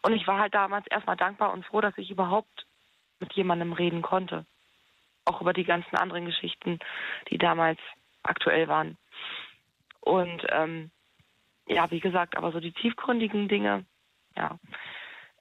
Und 0.03 0.13
ich 0.13 0.25
war 0.25 0.39
halt 0.39 0.55
damals 0.55 0.87
erstmal 0.87 1.17
dankbar 1.17 1.51
und 1.51 1.65
froh, 1.65 1.81
dass 1.81 1.97
ich 1.97 2.09
überhaupt 2.09 2.65
mit 3.19 3.33
jemandem 3.33 3.73
reden 3.73 4.01
konnte. 4.01 4.45
Auch 5.25 5.41
über 5.41 5.51
die 5.51 5.65
ganzen 5.65 5.97
anderen 5.97 6.27
Geschichten, 6.27 6.79
die 7.29 7.37
damals 7.37 7.79
aktuell 8.23 8.69
waren. 8.69 8.97
Und 9.99 10.47
ähm, 10.49 10.91
ja, 11.67 11.91
wie 11.91 11.99
gesagt, 11.99 12.37
aber 12.37 12.53
so 12.53 12.61
die 12.61 12.71
tiefgründigen 12.71 13.49
Dinge, 13.49 13.85
ja. 14.35 14.59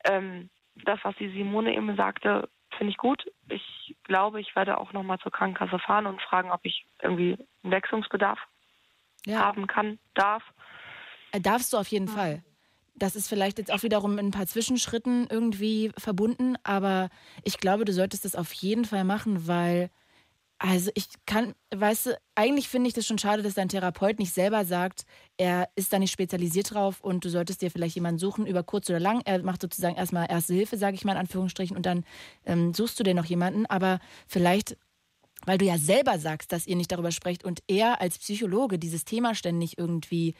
Ähm, 0.04 0.50
das, 0.84 0.98
was 1.02 1.14
die 1.16 1.30
Simone 1.30 1.74
eben 1.74 1.94
sagte, 1.96 2.48
finde 2.76 2.90
ich 2.90 2.96
gut. 2.96 3.24
Ich 3.48 3.96
glaube, 4.04 4.40
ich 4.40 4.54
werde 4.56 4.78
auch 4.78 4.92
nochmal 4.92 5.18
zur 5.18 5.32
Krankenkasse 5.32 5.78
fahren 5.78 6.06
und 6.06 6.20
fragen, 6.22 6.50
ob 6.50 6.60
ich 6.64 6.86
irgendwie 7.02 7.38
einen 7.62 7.72
Wechselungsbedarf 7.72 8.38
ja. 9.26 9.38
haben 9.38 9.66
kann, 9.66 9.98
darf. 10.14 10.42
Äh, 11.32 11.40
darfst 11.40 11.72
du 11.72 11.78
auf 11.78 11.88
jeden 11.88 12.08
ja. 12.08 12.12
Fall. 12.12 12.44
Das 12.96 13.16
ist 13.16 13.28
vielleicht 13.28 13.58
jetzt 13.58 13.72
auch 13.72 13.82
wiederum 13.82 14.18
in 14.18 14.26
ein 14.26 14.30
paar 14.30 14.46
Zwischenschritten 14.46 15.26
irgendwie 15.28 15.90
verbunden, 15.98 16.54
aber 16.62 17.08
ich 17.42 17.58
glaube, 17.58 17.84
du 17.84 17.92
solltest 17.92 18.24
das 18.24 18.36
auf 18.36 18.52
jeden 18.52 18.84
Fall 18.84 19.02
machen, 19.02 19.48
weil 19.48 19.90
also 20.66 20.90
ich 20.94 21.08
kann, 21.26 21.54
weißt 21.74 22.06
du, 22.06 22.18
eigentlich 22.34 22.70
finde 22.70 22.88
ich 22.88 22.94
das 22.94 23.06
schon 23.06 23.18
schade, 23.18 23.42
dass 23.42 23.52
dein 23.52 23.68
Therapeut 23.68 24.18
nicht 24.18 24.32
selber 24.32 24.64
sagt, 24.64 25.04
er 25.36 25.68
ist 25.74 25.92
da 25.92 25.98
nicht 25.98 26.10
spezialisiert 26.10 26.72
drauf 26.72 27.02
und 27.02 27.22
du 27.22 27.28
solltest 27.28 27.60
dir 27.60 27.70
vielleicht 27.70 27.96
jemanden 27.96 28.18
suchen, 28.18 28.46
über 28.46 28.62
kurz 28.62 28.88
oder 28.88 28.98
lang. 28.98 29.20
Er 29.26 29.42
macht 29.42 29.60
sozusagen 29.60 29.96
erstmal 29.96 30.26
Erste 30.30 30.54
Hilfe, 30.54 30.78
sage 30.78 30.94
ich 30.94 31.04
mal 31.04 31.12
in 31.12 31.18
Anführungsstrichen, 31.18 31.76
und 31.76 31.84
dann 31.84 32.04
ähm, 32.46 32.72
suchst 32.72 32.98
du 32.98 33.04
dir 33.04 33.12
noch 33.12 33.26
jemanden. 33.26 33.66
Aber 33.66 33.98
vielleicht, 34.26 34.78
weil 35.44 35.58
du 35.58 35.66
ja 35.66 35.76
selber 35.76 36.18
sagst, 36.18 36.50
dass 36.50 36.66
ihr 36.66 36.76
nicht 36.76 36.90
darüber 36.90 37.10
sprecht 37.10 37.44
und 37.44 37.62
er 37.68 38.00
als 38.00 38.18
Psychologe 38.18 38.78
dieses 38.78 39.04
Thema 39.04 39.34
ständig 39.34 39.76
irgendwie 39.76 40.34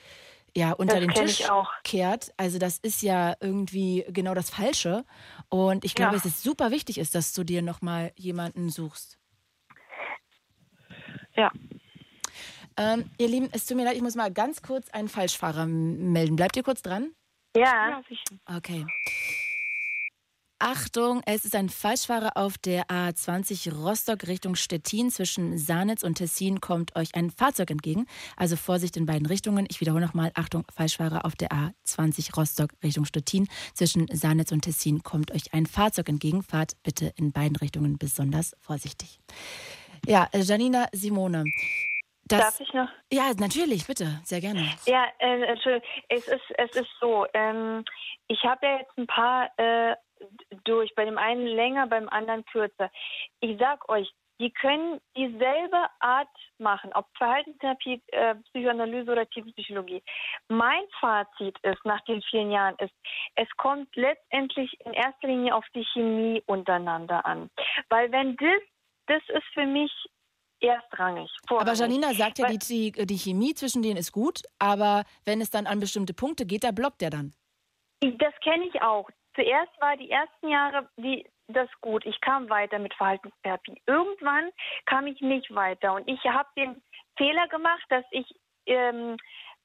ja, 0.57 0.73
unter 0.73 1.01
das 1.01 1.15
den 1.15 1.27
Tisch 1.27 1.43
kehrt. 1.83 2.33
Also 2.39 2.59
das 2.59 2.79
ist 2.79 3.03
ja 3.03 3.35
irgendwie 3.41 4.07
genau 4.09 4.33
das 4.33 4.49
Falsche. 4.49 5.05
Und 5.51 5.85
ich 5.85 5.95
glaube, 5.95 6.13
ja. 6.13 6.19
es 6.19 6.25
ist 6.25 6.43
super 6.43 6.71
wichtig 6.71 6.97
ist, 6.97 7.15
dass 7.15 7.35
du 7.35 7.45
dir 7.45 7.61
nochmal 7.61 8.13
jemanden 8.17 8.71
suchst. 8.71 9.19
Ja. 11.37 11.51
Ähm, 12.77 13.11
ihr 13.19 13.29
Lieben, 13.29 13.49
es 13.53 13.67
tut 13.67 13.77
mir 13.77 13.85
leid, 13.85 13.97
ich 13.97 14.03
muss 14.03 14.17
mal 14.17 14.33
ganz 14.33 14.63
kurz 14.63 14.89
einen 14.91 15.09
Falschfahrer 15.09 15.67
melden. 15.67 16.37
Bleibt 16.37 16.57
ihr 16.57 16.63
kurz 16.63 16.83
dran? 16.83 17.13
Ja. 17.57 17.63
ja 17.91 18.57
okay. 18.57 18.85
Achtung, 20.67 21.21
es 21.27 21.45
ist 21.45 21.55
ein 21.55 21.69
Falschfahrer 21.69 22.37
auf 22.37 22.57
der 22.57 22.87
A20 22.87 23.75
Rostock 23.75 24.27
Richtung 24.27 24.55
Stettin. 24.55 25.11
Zwischen 25.11 25.59
Sanitz 25.59 26.03
und 26.03 26.15
Tessin 26.15 26.61
kommt 26.61 26.97
euch 26.97 27.15
ein 27.15 27.31
Fahrzeug 27.31 27.71
entgegen. 27.71 28.07
Also 28.37 28.57
Vorsicht 28.57 28.97
in 28.97 29.05
beiden 29.05 29.27
Richtungen. 29.27 29.67
Ich 29.69 29.81
wiederhole 29.81 30.07
nochmal. 30.07 30.31
Achtung, 30.35 30.65
Falschfahrer 30.75 31.27
auf 31.27 31.35
der 31.35 31.51
A20 31.51 32.35
Rostock 32.35 32.71
Richtung 32.83 33.05
Stettin. 33.05 33.47
Zwischen 33.75 34.07
Sanitz 34.11 34.53
und 34.53 34.63
Tessin 34.63 35.03
kommt 35.03 35.33
euch 35.33 35.53
ein 35.53 35.67
Fahrzeug 35.67 36.09
entgegen. 36.09 36.43
Fahrt 36.43 36.83
bitte 36.83 37.13
in 37.17 37.33
beiden 37.33 37.57
Richtungen 37.57 37.99
besonders 37.99 38.57
vorsichtig. 38.59 39.21
Ja, 40.07 40.29
äh, 40.33 40.41
Janina 40.41 40.87
Simone. 40.93 41.45
Das, 42.27 42.41
Darf 42.41 42.61
ich 42.61 42.73
noch? 42.73 42.89
Ja, 43.13 43.33
natürlich, 43.39 43.87
bitte, 43.87 44.21
sehr 44.25 44.41
gerne. 44.41 44.67
Ja, 44.87 45.07
äh, 45.19 45.43
Entschuldigung, 45.43 45.87
es 46.09 46.27
ist, 46.27 46.51
es 46.57 46.71
ist 46.77 46.91
so, 47.01 47.27
ähm, 47.35 47.85
ich 48.29 48.43
habe 48.45 48.67
ja 48.67 48.79
jetzt 48.79 48.97
ein 48.97 49.07
paar 49.07 49.51
äh, 49.59 49.95
durch, 50.65 50.95
bei 50.95 51.05
dem 51.05 51.19
einen 51.19 51.47
länger, 51.47 51.87
beim 51.87 52.09
anderen 52.09 52.45
kürzer. 52.47 52.91
Ich 53.41 53.59
sag 53.59 53.89
euch, 53.91 54.11
die 54.41 54.51
können 54.51 55.01
dieselbe 55.17 55.87
Art 56.01 56.29
machen, 56.59 56.91
ob 56.95 57.07
Verhaltenstherapie, 57.17 58.03
äh, 58.09 58.35
Psychoanalyse 58.35 59.13
oder 59.13 59.29
Tiefenpsychologie. 59.29 60.03
Mein 60.49 60.83
Fazit 60.99 61.57
ist 61.63 61.85
nach 61.85 62.01
den 62.03 62.21
vielen 62.23 62.51
Jahren 62.51 62.75
ist, 62.79 62.95
es 63.37 63.49
kommt 63.59 63.95
letztendlich 63.95 64.75
in 64.85 64.93
erster 64.93 65.29
Linie 65.29 65.55
auf 65.55 65.65
die 65.75 65.85
Chemie 65.93 66.43
untereinander 66.47 67.25
an. 67.25 67.51
Weil 67.91 68.11
wenn 68.11 68.37
das 68.37 68.61
das 69.07 69.23
ist 69.29 69.47
für 69.53 69.67
mich 69.67 69.91
erstrangig. 70.61 71.31
Vorrangig. 71.47 71.69
Aber 71.69 71.79
Janina 71.79 72.15
sagt 72.15 72.39
ja, 72.39 72.49
die, 72.49 72.93
die 72.93 73.19
Chemie 73.19 73.55
zwischen 73.55 73.83
denen 73.83 73.97
ist 73.97 74.13
gut, 74.13 74.43
aber 74.59 75.05
wenn 75.25 75.41
es 75.41 75.51
dann 75.51 75.67
an 75.67 75.81
bestimmte 75.81 76.15
Punkte 76.15 76.47
geht, 76.47 76.65
da 76.65 76.71
blockt 76.71 77.03
er 77.03 77.11
dann. 77.11 77.35
Das 78.01 78.35
kenne 78.43 78.67
ich 78.67 78.83
auch. 78.83 79.09
Zuerst 79.35 79.73
war 79.81 79.97
die 79.97 80.11
ersten 80.11 80.49
Jahre 80.49 80.89
die, 80.97 81.27
das 81.49 81.69
gut. 81.81 82.05
Ich 82.07 82.21
kam 82.21 82.49
weiter 82.49 82.79
mit 82.79 82.95
Verhaltenstherapie. 82.95 83.81
Irgendwann 83.87 84.51
kam 84.87 85.07
ich 85.07 85.21
nicht 85.21 85.55
weiter 85.55 85.95
und 85.95 86.09
ich 86.09 86.23
habe 86.25 86.49
den 86.57 86.81
Fehler 87.17 87.49
gemacht, 87.49 87.85
dass 87.89 88.05
ich 88.11 88.27
ähm, 88.67 89.17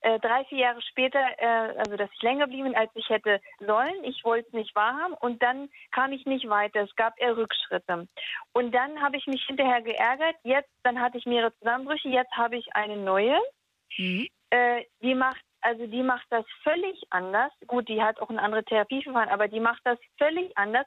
äh, 0.02 0.20
drei, 0.20 0.46
vier 0.46 0.60
Jahre 0.60 0.82
später, 0.82 1.20
äh, 1.38 1.78
also 1.78 1.98
dass 1.98 2.10
ich 2.14 2.22
länger 2.22 2.48
blieben, 2.48 2.76
als 2.76 2.92
ich 2.96 3.08
hätte 3.10 3.42
sollen. 3.60 4.04
Ich 4.04 4.24
wollte 4.24 4.48
es 4.48 4.54
nicht 4.54 4.76
wahrhaben 4.76 5.14
und 5.16 5.42
dann 5.42 5.70
kam 5.92 6.12
ich 6.12 6.26
nicht 6.26 6.48
weiter. 6.50 6.82
Es 6.82 6.96
gab 6.96 7.20
eher 7.20 7.38
Rückschritte. 7.38 8.08
Und 8.54 8.72
dann 8.72 9.02
habe 9.02 9.18
ich 9.18 9.28
mich 9.28 9.44
hinterher 9.46 9.82
geärgert. 9.82 10.36
Jetzt, 10.44 10.72
dann 10.84 11.00
hatte 11.00 11.18
ich 11.18 11.26
mehrere 11.26 11.54
Zusammenbrüche. 11.60 12.10
Jetzt 12.10 12.32
habe 12.34 12.58
ich 12.58 12.76
eine 12.76 12.98
neue. 12.98 13.38
Mhm. 13.98 14.28
Äh, 14.52 14.84
die 15.02 15.16
macht 15.16 15.42
also 15.62 15.88
die 15.88 16.04
macht 16.04 16.26
das 16.30 16.46
völlig 16.64 17.02
anders. 17.10 17.52
Gut, 17.68 17.90
die 17.90 18.02
hat 18.02 18.20
auch 18.22 18.30
ein 18.30 18.40
anderes 18.40 18.66
Therapieverfahren, 18.66 19.30
aber 19.30 19.48
die 19.48 19.60
macht 19.60 19.82
das 19.84 20.00
völlig 20.18 20.58
anders. 20.58 20.86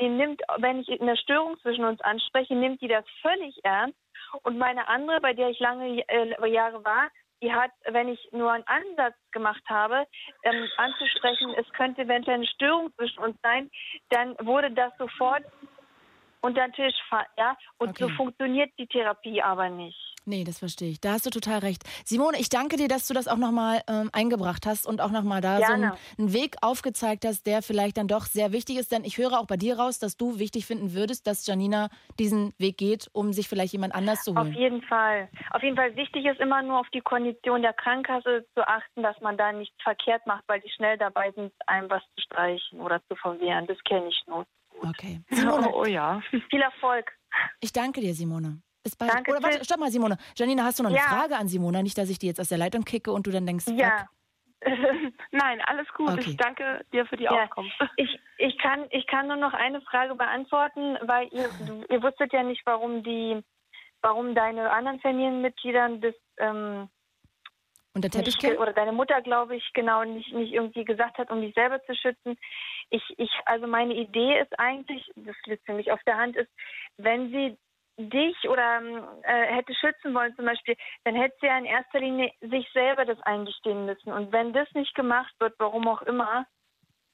Die 0.00 0.08
nimmt, 0.08 0.42
wenn 0.58 0.80
ich 0.80 1.00
eine 1.00 1.16
Störung 1.16 1.58
zwischen 1.60 1.84
uns 1.84 2.00
anspreche, 2.00 2.54
nimmt 2.54 2.80
die 2.80 2.88
das 2.88 3.04
völlig 3.22 3.64
ernst. 3.64 3.98
Und 4.42 4.58
meine 4.58 4.88
andere, 4.88 5.20
bei 5.20 5.32
der 5.32 5.50
ich 5.50 5.58
lange 5.58 6.02
äh, 6.08 6.50
Jahre 6.50 6.84
war, 6.84 7.08
die 7.42 7.52
hat, 7.52 7.70
wenn 7.90 8.08
ich 8.08 8.28
nur 8.32 8.52
einen 8.52 8.66
Ansatz 8.66 9.14
gemacht 9.32 9.62
habe, 9.68 10.06
ähm, 10.44 10.68
anzusprechen, 10.76 11.54
es 11.56 11.68
könnte 11.72 12.02
eventuell 12.02 12.36
eine 12.36 12.46
Störung 12.46 12.92
zwischen 12.96 13.20
uns 13.20 13.36
sein, 13.42 13.70
dann 14.10 14.36
wurde 14.40 14.70
das 14.70 14.92
sofort 14.98 15.44
unter 16.42 16.66
den 16.66 16.72
Tisch, 16.72 16.94
ja, 17.36 17.56
und 17.78 17.90
okay. 17.90 18.04
so 18.04 18.08
funktioniert 18.10 18.70
die 18.78 18.86
Therapie 18.86 19.42
aber 19.42 19.68
nicht. 19.68 20.09
Nee, 20.30 20.44
das 20.44 20.60
verstehe 20.60 20.90
ich. 20.90 21.00
Da 21.00 21.14
hast 21.14 21.26
du 21.26 21.30
total 21.30 21.58
recht. 21.58 21.82
Simone, 22.04 22.38
ich 22.38 22.48
danke 22.48 22.76
dir, 22.76 22.86
dass 22.86 23.08
du 23.08 23.14
das 23.14 23.26
auch 23.26 23.36
nochmal 23.36 23.82
ähm, 23.88 24.10
eingebracht 24.12 24.64
hast 24.64 24.86
und 24.86 25.00
auch 25.00 25.10
nochmal 25.10 25.40
da 25.40 25.58
Gerne. 25.58 25.66
so 25.66 25.72
einen, 25.72 25.92
einen, 26.18 26.32
Weg 26.32 26.54
aufgezeigt 26.62 27.24
hast, 27.24 27.48
der 27.48 27.62
vielleicht 27.62 27.96
dann 27.96 28.06
doch 28.06 28.26
sehr 28.26 28.52
wichtig 28.52 28.76
ist. 28.76 28.92
Denn 28.92 29.02
ich 29.02 29.18
höre 29.18 29.32
auch 29.32 29.48
bei 29.48 29.56
dir 29.56 29.76
raus, 29.76 29.98
dass 29.98 30.16
du 30.16 30.38
wichtig 30.38 30.66
finden 30.66 30.94
würdest, 30.94 31.26
dass 31.26 31.44
Janina 31.48 31.88
diesen 32.20 32.54
Weg 32.58 32.78
geht, 32.78 33.10
um 33.12 33.32
sich 33.32 33.48
vielleicht 33.48 33.72
jemand 33.72 33.92
anders 33.92 34.22
zu 34.22 34.36
holen. 34.36 34.52
Auf 34.52 34.54
jeden 34.54 34.82
Fall. 34.82 35.28
Auf 35.50 35.64
jeden 35.64 35.74
Fall 35.74 35.96
wichtig 35.96 36.24
ist 36.24 36.38
immer 36.38 36.62
nur 36.62 36.78
auf 36.78 36.88
die 36.94 37.00
Kondition 37.00 37.62
der 37.62 37.72
Krankenkasse 37.72 38.46
zu 38.54 38.68
achten, 38.68 39.02
dass 39.02 39.20
man 39.20 39.36
da 39.36 39.50
nichts 39.50 39.74
verkehrt 39.82 40.24
macht, 40.26 40.44
weil 40.46 40.60
die 40.60 40.70
schnell 40.70 40.96
dabei 40.96 41.32
sind, 41.32 41.52
einem 41.66 41.90
was 41.90 42.02
zu 42.14 42.20
streichen 42.20 42.80
oder 42.80 43.02
zu 43.08 43.16
verwehren. 43.16 43.66
Das 43.66 43.78
kenne 43.82 44.06
ich 44.06 44.22
nur. 44.28 44.46
Okay. 44.80 45.22
Simone, 45.30 45.68
oh, 45.72 45.80
oh 45.80 45.86
ja. 45.86 46.22
Viel 46.30 46.62
Erfolg. 46.62 47.10
Ich 47.58 47.72
danke 47.72 48.00
dir, 48.00 48.14
Simone. 48.14 48.62
Bis 48.82 48.96
bald. 48.96 49.12
Danke, 49.12 49.30
Oder 49.32 49.42
warte, 49.42 49.64
stopp 49.64 49.78
mal, 49.78 49.90
Simone. 49.90 50.16
Janina, 50.36 50.64
hast 50.64 50.78
du 50.78 50.82
noch 50.82 50.90
ja. 50.90 51.02
eine 51.02 51.18
Frage 51.18 51.36
an 51.36 51.48
Simona? 51.48 51.82
Nicht, 51.82 51.98
dass 51.98 52.08
ich 52.08 52.18
die 52.18 52.28
jetzt 52.28 52.40
aus 52.40 52.48
der 52.48 52.58
Leitung 52.58 52.84
kicke 52.84 53.12
und 53.12 53.26
du 53.26 53.30
dann 53.30 53.46
denkst, 53.46 53.66
ja. 53.68 54.06
Nein, 55.30 55.60
alles 55.66 55.88
gut. 55.94 56.10
Okay. 56.10 56.30
Ich 56.30 56.36
danke 56.36 56.84
dir 56.92 57.06
für 57.06 57.16
die 57.16 57.24
ja. 57.24 57.44
Auskunft. 57.44 57.74
Ich, 57.96 58.18
ich, 58.38 58.58
kann, 58.58 58.86
ich 58.90 59.06
kann 59.06 59.28
nur 59.28 59.36
noch 59.36 59.52
eine 59.52 59.80
Frage 59.82 60.14
beantworten, 60.14 60.98
weil 61.02 61.28
ihr, 61.32 61.48
ihr 61.88 62.02
wusstet 62.02 62.32
ja 62.32 62.42
nicht, 62.42 62.62
warum 62.64 63.02
die, 63.02 63.42
warum 64.02 64.34
deine 64.34 64.70
anderen 64.70 65.00
Familienmitglieder 65.00 65.88
das 66.00 66.14
ähm, 66.38 66.88
unter 67.92 68.08
Teppich 68.08 68.40
nicht, 68.40 68.58
oder 68.58 68.72
deine 68.72 68.92
Mutter, 68.92 69.20
glaube 69.20 69.56
ich, 69.56 69.72
genau 69.74 70.04
nicht, 70.04 70.32
nicht 70.32 70.52
irgendwie 70.52 70.84
gesagt 70.84 71.18
hat, 71.18 71.30
um 71.30 71.40
dich 71.40 71.54
selber 71.54 71.82
zu 71.84 71.94
schützen. 71.94 72.38
Ich, 72.90 73.02
ich, 73.16 73.30
also 73.46 73.66
meine 73.66 73.94
Idee 73.94 74.40
ist 74.40 74.58
eigentlich, 74.58 75.10
das 75.16 75.36
liegt 75.46 75.64
ziemlich 75.66 75.90
auf 75.90 76.00
der 76.06 76.16
Hand, 76.16 76.36
ist, 76.36 76.50
wenn 76.98 77.30
sie 77.30 77.58
dich 78.08 78.36
oder 78.48 78.80
äh, 79.22 79.54
hätte 79.54 79.74
schützen 79.74 80.14
wollen 80.14 80.34
zum 80.36 80.46
Beispiel, 80.46 80.76
dann 81.04 81.14
hätte 81.14 81.36
sie 81.40 81.46
ja 81.46 81.58
in 81.58 81.64
erster 81.64 82.00
Linie 82.00 82.32
sich 82.40 82.68
selber 82.72 83.04
das 83.04 83.20
eingestehen 83.22 83.86
müssen. 83.86 84.12
Und 84.12 84.32
wenn 84.32 84.52
das 84.52 84.68
nicht 84.74 84.94
gemacht 84.94 85.34
wird, 85.38 85.54
warum 85.58 85.86
auch 85.88 86.02
immer, 86.02 86.46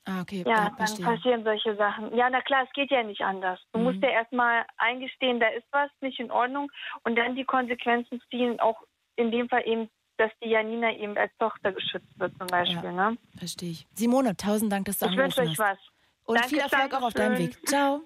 ah, 0.04 0.20
okay. 0.20 0.44
ja, 0.46 0.70
dann 0.76 1.02
passieren 1.02 1.44
solche 1.44 1.76
Sachen. 1.76 2.16
Ja, 2.16 2.30
na 2.30 2.40
klar, 2.42 2.64
es 2.64 2.72
geht 2.72 2.90
ja 2.90 3.02
nicht 3.02 3.22
anders. 3.22 3.60
Du 3.72 3.78
mhm. 3.78 3.84
musst 3.86 4.02
ja 4.02 4.10
erstmal 4.10 4.64
eingestehen, 4.76 5.40
da 5.40 5.48
ist 5.48 5.66
was 5.72 5.90
nicht 6.00 6.20
in 6.20 6.30
Ordnung 6.30 6.70
und 7.04 7.16
dann 7.16 7.34
die 7.34 7.44
Konsequenzen 7.44 8.22
ziehen, 8.30 8.60
auch 8.60 8.82
in 9.16 9.30
dem 9.30 9.48
Fall 9.48 9.66
eben 9.66 9.88
dass 10.18 10.30
die 10.42 10.48
Janina 10.48 10.94
eben 10.96 11.16
als 11.18 11.30
Tochter 11.38 11.72
geschützt 11.72 12.18
wird 12.18 12.32
zum 12.38 12.46
Beispiel. 12.46 12.84
Ja, 12.84 13.10
ne? 13.10 13.18
Verstehe 13.36 13.72
ich. 13.72 13.86
Simone, 13.92 14.34
tausend 14.34 14.72
Dank, 14.72 14.86
dass 14.86 14.98
du 14.98 15.04
ich 15.04 15.12
angerufen 15.12 15.30
hast. 15.30 15.38
Ich 15.38 15.48
wünsche 15.48 15.62
euch 15.62 15.68
was. 15.72 15.78
Und 16.24 16.36
Danke, 16.36 16.48
viel 16.48 16.58
Erfolg 16.58 16.94
auch 16.94 17.02
auf 17.02 17.12
deinem 17.12 17.38
Weg. 17.38 17.68
Ciao. 17.68 18.00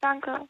Danke. 0.00 0.48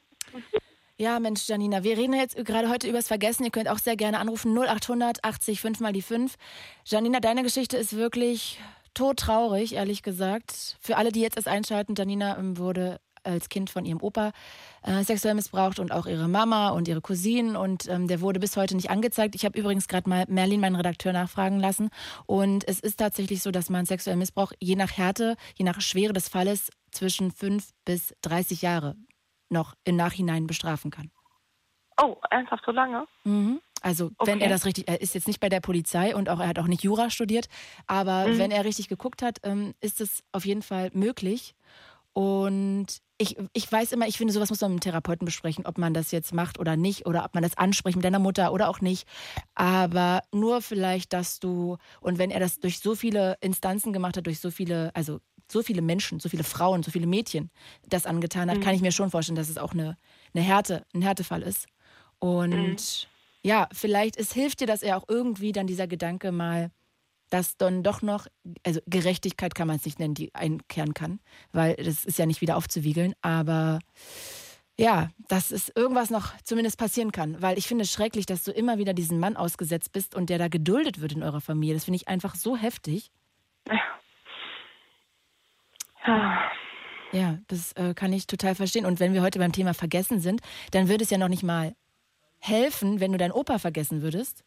Ja, 0.98 1.20
Mensch, 1.20 1.47
Janina, 1.47 1.82
wir 1.82 1.98
reden 1.98 2.14
jetzt 2.14 2.36
gerade 2.36 2.70
heute 2.70 2.89
übers 2.89 3.06
Vergessen. 3.06 3.44
Ihr 3.44 3.51
könnt 3.51 3.68
auch 3.68 3.78
sehr 3.78 3.97
gerne 3.97 4.18
anrufen 4.18 4.56
0800 4.56 5.23
80 5.23 5.60
5 5.60 5.81
mal 5.81 5.93
die 5.93 6.01
5. 6.01 6.36
Janina, 6.86 7.20
deine 7.20 7.43
Geschichte 7.43 7.77
ist 7.77 7.94
wirklich 7.94 8.59
todtraurig, 8.94 9.74
ehrlich 9.74 10.02
gesagt. 10.02 10.78
Für 10.81 10.97
alle, 10.97 11.12
die 11.12 11.20
jetzt 11.20 11.36
erst 11.36 11.48
einschalten, 11.48 11.94
Janina 11.98 12.39
ähm, 12.39 12.56
wurde 12.56 12.98
als 13.24 13.51
Kind 13.51 13.68
von 13.68 13.85
ihrem 13.85 14.01
Opa 14.01 14.32
äh, 14.85 15.05
sexuell 15.05 15.35
missbraucht 15.35 15.81
und 15.81 15.93
auch 15.93 16.06
ihre 16.06 16.28
Mama 16.28 16.70
und 16.70 16.89
ihre 16.89 17.02
Cousinen 17.02 17.56
und 17.56 17.86
ähm, 17.89 18.09
der 18.09 18.23
wurde 18.23 18.40
bis 18.40 18.56
heute 18.56 18.74
nicht 18.74 18.89
angezeigt. 18.89 19.35
Ich 19.35 19.44
habe 19.44 19.59
übrigens 19.59 19.89
gerade 19.89 20.09
mal 20.09 20.24
Merlin, 20.28 20.60
meinen 20.60 20.77
Redakteur, 20.77 21.12
nachfragen 21.12 21.60
lassen 21.60 21.90
und 22.24 22.66
es 22.66 22.81
ist 22.81 22.98
tatsächlich 22.98 23.43
so, 23.43 23.51
dass 23.51 23.68
man 23.68 23.85
sexuellen 23.85 24.20
Missbrauch 24.20 24.52
je 24.60 24.77
nach 24.77 24.97
Härte, 24.97 25.36
je 25.56 25.64
nach 25.66 25.82
Schwere 25.82 26.14
des 26.14 26.31
Falles 26.31 26.70
zwischen 26.90 27.32
fünf 27.32 27.73
bis 27.85 28.14
30 28.23 28.62
Jahre 28.62 28.97
noch 29.51 29.74
im 29.85 29.97
Nachhinein 29.97 30.47
bestrafen 30.47 30.90
kann. 30.90 31.10
Oh, 31.98 32.20
ernsthaft 32.31 32.64
so 32.64 32.73
lange? 32.73 33.06
Mhm. 33.24 33.60
Also 33.82 34.10
wenn 34.23 34.40
Okay. 34.40 34.40
er 34.40 34.48
das 34.48 34.64
richtig, 34.64 34.89
er 34.89 35.01
ist 35.01 35.14
jetzt 35.14 35.27
nicht 35.27 35.40
bei 35.40 35.48
der 35.48 35.60
Polizei 35.60 36.14
und 36.16 36.28
auch 36.28 36.40
er 36.40 36.48
hat 36.48 36.59
auch 36.59 36.66
nicht 36.66 36.82
Jura 36.82 37.10
studiert, 37.10 37.48
aber 37.86 38.27
Mhm. 38.27 38.39
wenn 38.39 38.51
er 38.51 38.64
richtig 38.64 38.89
geguckt 38.89 39.23
hat, 39.23 39.39
ähm, 39.43 39.74
ist 39.81 40.01
es 40.01 40.23
auf 40.32 40.47
jeden 40.47 40.62
Fall 40.62 40.90
möglich. 40.94 41.55
Und 42.16 42.86
ich, 43.18 43.36
ich 43.52 43.70
weiß 43.70 43.93
immer, 43.93 44.06
ich 44.09 44.16
finde, 44.16 44.32
sowas 44.32 44.48
muss 44.48 44.62
man 44.62 44.72
mit 44.72 44.82
dem 44.82 44.88
Therapeuten 44.90 45.26
besprechen, 45.26 45.66
ob 45.66 45.76
man 45.76 45.93
das 45.93 46.12
jetzt 46.12 46.32
macht 46.32 46.59
oder 46.59 46.74
nicht 46.74 47.05
oder 47.05 47.26
ob 47.26 47.34
man 47.34 47.43
das 47.43 47.59
anspricht 47.59 47.94
mit 47.94 48.06
deiner 48.06 48.18
Mutter 48.18 48.55
oder 48.55 48.70
auch 48.70 48.80
nicht. 48.80 49.06
Aber 49.55 50.22
nur 50.32 50.62
vielleicht, 50.62 51.12
dass 51.12 51.40
du, 51.40 51.76
und 52.01 52.16
wenn 52.16 52.30
er 52.30 52.40
das 52.40 52.59
durch 52.59 52.78
so 52.78 52.94
viele 52.94 53.36
Instanzen 53.43 53.93
gemacht 53.93 54.16
hat, 54.16 54.24
durch 54.26 54.40
so 54.40 54.51
viele, 54.51 54.90
also 54.94 55.20
so 55.52 55.62
viele 55.62 55.82
Menschen, 55.82 56.18
so 56.18 56.30
viele 56.30 56.43
Frauen, 56.43 56.82
so 56.82 56.90
viele 56.90 57.06
Mädchen 57.06 57.51
das 57.86 58.06
angetan 58.06 58.51
hat, 58.51 58.56
Mhm. 58.56 58.62
kann 58.62 58.74
ich 58.74 58.80
mir 58.80 58.93
schon 58.93 59.10
vorstellen, 59.10 59.36
dass 59.36 59.51
es 59.51 59.59
auch 59.59 59.74
eine, 59.74 59.98
eine 60.32 60.43
Härte, 60.43 60.86
ein 60.94 61.02
Härtefall 61.02 61.43
ist. 61.43 61.66
Und 62.18 63.09
ja, 63.43 63.68
vielleicht 63.72 64.16
es 64.16 64.32
hilft 64.32 64.60
dir, 64.60 64.66
dass 64.66 64.82
er 64.82 64.97
auch 64.97 65.05
irgendwie 65.06 65.52
dann 65.52 65.66
dieser 65.66 65.86
Gedanke 65.86 66.32
mal, 66.32 66.70
dass 67.30 67.56
dann 67.56 67.82
doch 67.82 68.02
noch, 68.02 68.26
also 68.64 68.80
Gerechtigkeit 68.86 69.54
kann 69.54 69.68
man 69.68 69.76
es 69.76 69.84
nicht 69.84 69.98
nennen, 69.98 70.14
die 70.14 70.34
einkehren 70.34 70.94
kann, 70.94 71.20
weil 71.52 71.74
das 71.76 72.04
ist 72.04 72.18
ja 72.18 72.26
nicht 72.26 72.40
wieder 72.40 72.56
aufzuwiegeln, 72.56 73.14
aber 73.22 73.80
ja, 74.78 75.10
dass 75.28 75.50
es 75.50 75.70
irgendwas 75.74 76.10
noch 76.10 76.36
zumindest 76.42 76.78
passieren 76.78 77.10
kann, 77.10 77.40
weil 77.40 77.56
ich 77.56 77.66
finde 77.66 77.84
es 77.84 77.92
schrecklich, 77.92 78.26
dass 78.26 78.44
du 78.44 78.52
immer 78.52 78.78
wieder 78.78 78.92
diesen 78.92 79.18
Mann 79.18 79.36
ausgesetzt 79.36 79.92
bist 79.92 80.14
und 80.14 80.28
der 80.28 80.38
da 80.38 80.48
geduldet 80.48 81.00
wird 81.00 81.12
in 81.12 81.22
eurer 81.22 81.40
Familie. 81.40 81.74
Das 81.74 81.84
finde 81.86 81.96
ich 81.96 82.08
einfach 82.08 82.34
so 82.34 82.56
heftig. 82.56 83.10
Ja. 86.06 86.50
Ja, 87.12 87.38
das 87.46 87.72
äh, 87.72 87.94
kann 87.94 88.12
ich 88.12 88.26
total 88.26 88.54
verstehen. 88.54 88.84
Und 88.84 89.00
wenn 89.00 89.14
wir 89.14 89.22
heute 89.22 89.38
beim 89.38 89.52
Thema 89.52 89.72
Vergessen 89.74 90.20
sind, 90.20 90.40
dann 90.72 90.88
würde 90.88 91.04
es 91.04 91.10
ja 91.10 91.18
noch 91.18 91.28
nicht 91.28 91.42
mal 91.42 91.74
helfen, 92.38 93.00
wenn 93.00 93.12
du 93.12 93.18
deinen 93.18 93.32
Opa 93.32 93.58
vergessen 93.58 94.02
würdest. 94.02 94.44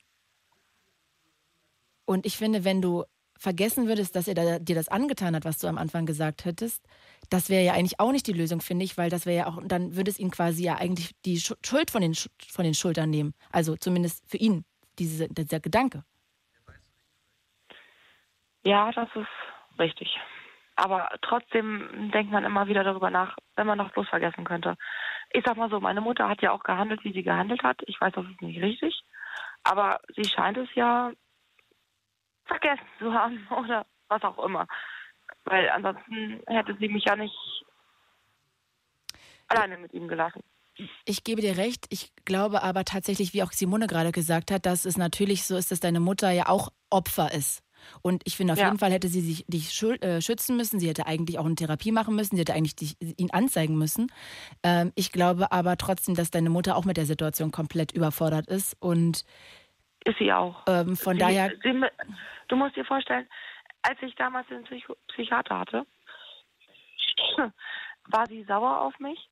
Und 2.09 2.25
ich 2.25 2.37
finde, 2.37 2.65
wenn 2.65 2.81
du 2.81 3.03
vergessen 3.37 3.87
würdest, 3.87 4.15
dass 4.15 4.27
er 4.27 4.33
da, 4.33 4.57
dir 4.57 4.73
das 4.73 4.87
angetan 4.87 5.35
hat, 5.35 5.45
was 5.45 5.59
du 5.59 5.67
am 5.67 5.77
Anfang 5.77 6.07
gesagt 6.07 6.43
hättest, 6.43 6.83
das 7.29 7.51
wäre 7.51 7.63
ja 7.63 7.73
eigentlich 7.73 7.99
auch 7.99 8.11
nicht 8.11 8.25
die 8.25 8.33
Lösung, 8.33 8.61
finde 8.61 8.83
ich, 8.83 8.97
weil 8.97 9.11
das 9.11 9.27
wäre 9.27 9.37
ja 9.37 9.45
auch, 9.45 9.61
dann 9.63 9.95
würde 9.95 10.09
es 10.09 10.17
ihn 10.17 10.31
quasi 10.31 10.63
ja 10.63 10.73
eigentlich 10.73 11.11
die 11.23 11.37
Schu- 11.39 11.53
Schuld 11.63 11.91
von 11.91 12.01
den, 12.01 12.15
von 12.15 12.65
den 12.65 12.73
Schultern 12.73 13.11
nehmen. 13.11 13.35
Also 13.51 13.75
zumindest 13.75 14.27
für 14.27 14.37
ihn, 14.37 14.65
diese, 14.97 15.27
dieser 15.29 15.59
Gedanke. 15.59 16.03
Ja, 18.63 18.91
das 18.91 19.09
ist 19.13 19.77
richtig. 19.77 20.17
Aber 20.77 21.09
trotzdem 21.21 22.09
denkt 22.11 22.31
man 22.31 22.43
immer 22.43 22.65
wieder 22.65 22.83
darüber 22.83 23.11
nach, 23.11 23.37
wenn 23.55 23.67
man 23.67 23.77
noch 23.77 23.91
bloß 23.91 24.09
vergessen 24.09 24.45
könnte. 24.45 24.77
Ich 25.31 25.43
sag 25.45 25.57
mal 25.57 25.69
so, 25.69 25.79
meine 25.79 26.01
Mutter 26.01 26.27
hat 26.27 26.41
ja 26.41 26.53
auch 26.53 26.63
gehandelt, 26.63 27.03
wie 27.03 27.13
sie 27.13 27.21
gehandelt 27.21 27.61
hat. 27.61 27.83
Ich 27.85 28.01
weiß, 28.01 28.13
das 28.15 28.25
ist 28.25 28.41
nicht 28.41 28.63
richtig. 28.63 28.99
Aber 29.63 29.99
sie 30.15 30.25
scheint 30.25 30.57
es 30.57 30.69
ja 30.73 31.11
vergessen 32.49 32.85
zu 32.99 33.13
haben 33.13 33.47
oder 33.57 33.85
was 34.09 34.23
auch 34.23 34.43
immer. 34.43 34.67
Weil 35.45 35.69
ansonsten 35.69 36.41
hätte 36.47 36.75
sie 36.79 36.89
mich 36.89 37.05
ja 37.05 37.15
nicht 37.15 37.35
alleine 39.47 39.77
mit 39.77 39.93
ihm 39.93 40.07
gelassen. 40.07 40.41
Ich 41.05 41.23
gebe 41.23 41.41
dir 41.41 41.57
recht. 41.57 41.85
Ich 41.89 42.11
glaube 42.25 42.63
aber 42.63 42.85
tatsächlich, 42.85 43.33
wie 43.33 43.43
auch 43.43 43.51
Simone 43.51 43.87
gerade 43.87 44.11
gesagt 44.11 44.51
hat, 44.51 44.65
dass 44.65 44.85
es 44.85 44.97
natürlich 44.97 45.43
so 45.43 45.57
ist, 45.57 45.71
dass 45.71 45.79
deine 45.79 45.99
Mutter 45.99 46.31
ja 46.31 46.47
auch 46.47 46.69
Opfer 46.89 47.33
ist. 47.33 47.63
Und 48.01 48.21
ich 48.25 48.35
finde, 48.37 48.53
auf 48.53 48.59
Ja. 48.59 48.65
jeden 48.65 48.79
Fall 48.79 48.91
hätte 48.91 49.07
sie 49.07 49.21
sich 49.21 49.45
dich 49.47 49.81
äh, 49.83 50.21
schützen 50.21 50.57
müssen. 50.57 50.79
Sie 50.79 50.87
hätte 50.87 51.05
eigentlich 51.05 51.39
auch 51.39 51.45
eine 51.45 51.55
Therapie 51.55 51.91
machen 51.91 52.15
müssen. 52.15 52.35
Sie 52.35 52.41
hätte 52.41 52.53
eigentlich 52.53 52.75
dich, 52.75 52.95
ihn 52.99 53.31
anzeigen 53.31 53.77
müssen. 53.77 54.11
Ähm, 54.63 54.91
ich 54.95 55.11
glaube 55.11 55.51
aber 55.51 55.77
trotzdem, 55.77 56.15
dass 56.15 56.31
deine 56.31 56.49
Mutter 56.49 56.75
auch 56.75 56.85
mit 56.85 56.97
der 56.97 57.05
Situation 57.05 57.51
komplett 57.51 57.91
überfordert 57.91 58.47
ist. 58.47 58.75
Und 58.79 59.23
ist 60.05 60.17
sie 60.17 60.31
auch. 60.31 60.63
Ähm, 60.67 60.95
von 60.95 61.13
sie, 61.13 61.19
daher. 61.19 61.51
Sie, 61.63 61.81
du 62.47 62.55
musst 62.55 62.75
dir 62.75 62.85
vorstellen, 62.85 63.27
als 63.81 64.01
ich 64.01 64.15
damals 64.15 64.47
den 64.47 64.63
Psychiater 65.07 65.59
hatte, 65.59 65.85
war 68.07 68.27
sie 68.27 68.43
sauer 68.43 68.81
auf 68.81 68.97
mich, 68.99 69.29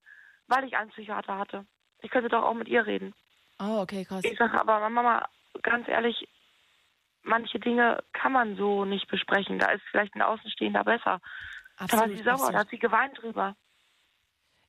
weil 0.47 0.63
ich 0.65 0.77
einen 0.77 0.91
Psychiater 0.91 1.37
hatte. 1.37 1.65
Ich 2.01 2.11
könnte 2.11 2.29
doch 2.29 2.43
auch 2.43 2.53
mit 2.53 2.67
ihr 2.67 2.85
reden. 2.85 3.13
Oh, 3.59 3.79
okay, 3.81 4.05
krass. 4.05 4.23
Ich 4.23 4.37
sage 4.37 4.59
aber, 4.59 4.87
Mama, 4.89 5.27
ganz 5.63 5.87
ehrlich, 5.87 6.27
manche 7.23 7.59
Dinge 7.59 8.03
kann 8.13 8.31
man 8.31 8.55
so 8.55 8.85
nicht 8.85 9.07
besprechen. 9.07 9.59
Da 9.59 9.71
ist 9.71 9.83
vielleicht 9.89 10.15
ein 10.15 10.21
Außenstehender 10.21 10.83
besser. 10.83 11.19
da 11.77 11.91
war 11.91 12.03
Absolut, 12.03 12.17
sie 12.17 12.23
sauer, 12.23 12.33
absolut. 12.33 12.53
da 12.53 12.59
hat 12.59 12.69
sie 12.69 12.79
geweint 12.79 13.21
drüber. 13.21 13.55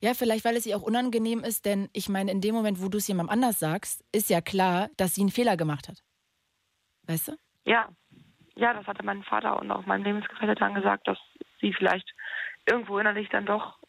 Ja, 0.01 0.13
vielleicht, 0.13 0.45
weil 0.45 0.55
es 0.55 0.65
ihr 0.65 0.77
auch 0.77 0.81
unangenehm 0.81 1.43
ist, 1.43 1.65
denn 1.65 1.89
ich 1.93 2.07
meine, 2.07 2.31
in 2.31 2.39
dem 2.41 2.55
Moment, 2.55 2.81
wo 2.81 2.87
du 2.87 2.97
es 2.97 3.07
jemandem 3.07 3.33
anders 3.33 3.59
sagst, 3.59 4.03
ist 4.13 4.29
ja 4.29 4.39
klar, 4.39 4.89
dass 4.97 5.15
sie 5.15 5.21
einen 5.21 5.31
Fehler 5.31 5.57
gemacht 5.57 5.89
hat. 5.89 6.03
Weißt 7.07 7.27
du? 7.29 7.37
Ja, 7.65 7.89
ja, 8.55 8.73
das 8.73 8.87
hatte 8.87 9.03
mein 9.03 9.23
Vater 9.23 9.59
und 9.59 9.71
auch 9.71 9.85
mein 9.85 10.03
Lebensgefährte 10.03 10.55
dann 10.55 10.75
gesagt, 10.75 11.07
dass 11.07 11.17
sie 11.59 11.73
vielleicht 11.73 12.09
irgendwo 12.65 12.99
innerlich 12.99 13.29
dann 13.29 13.45
doch 13.45 13.79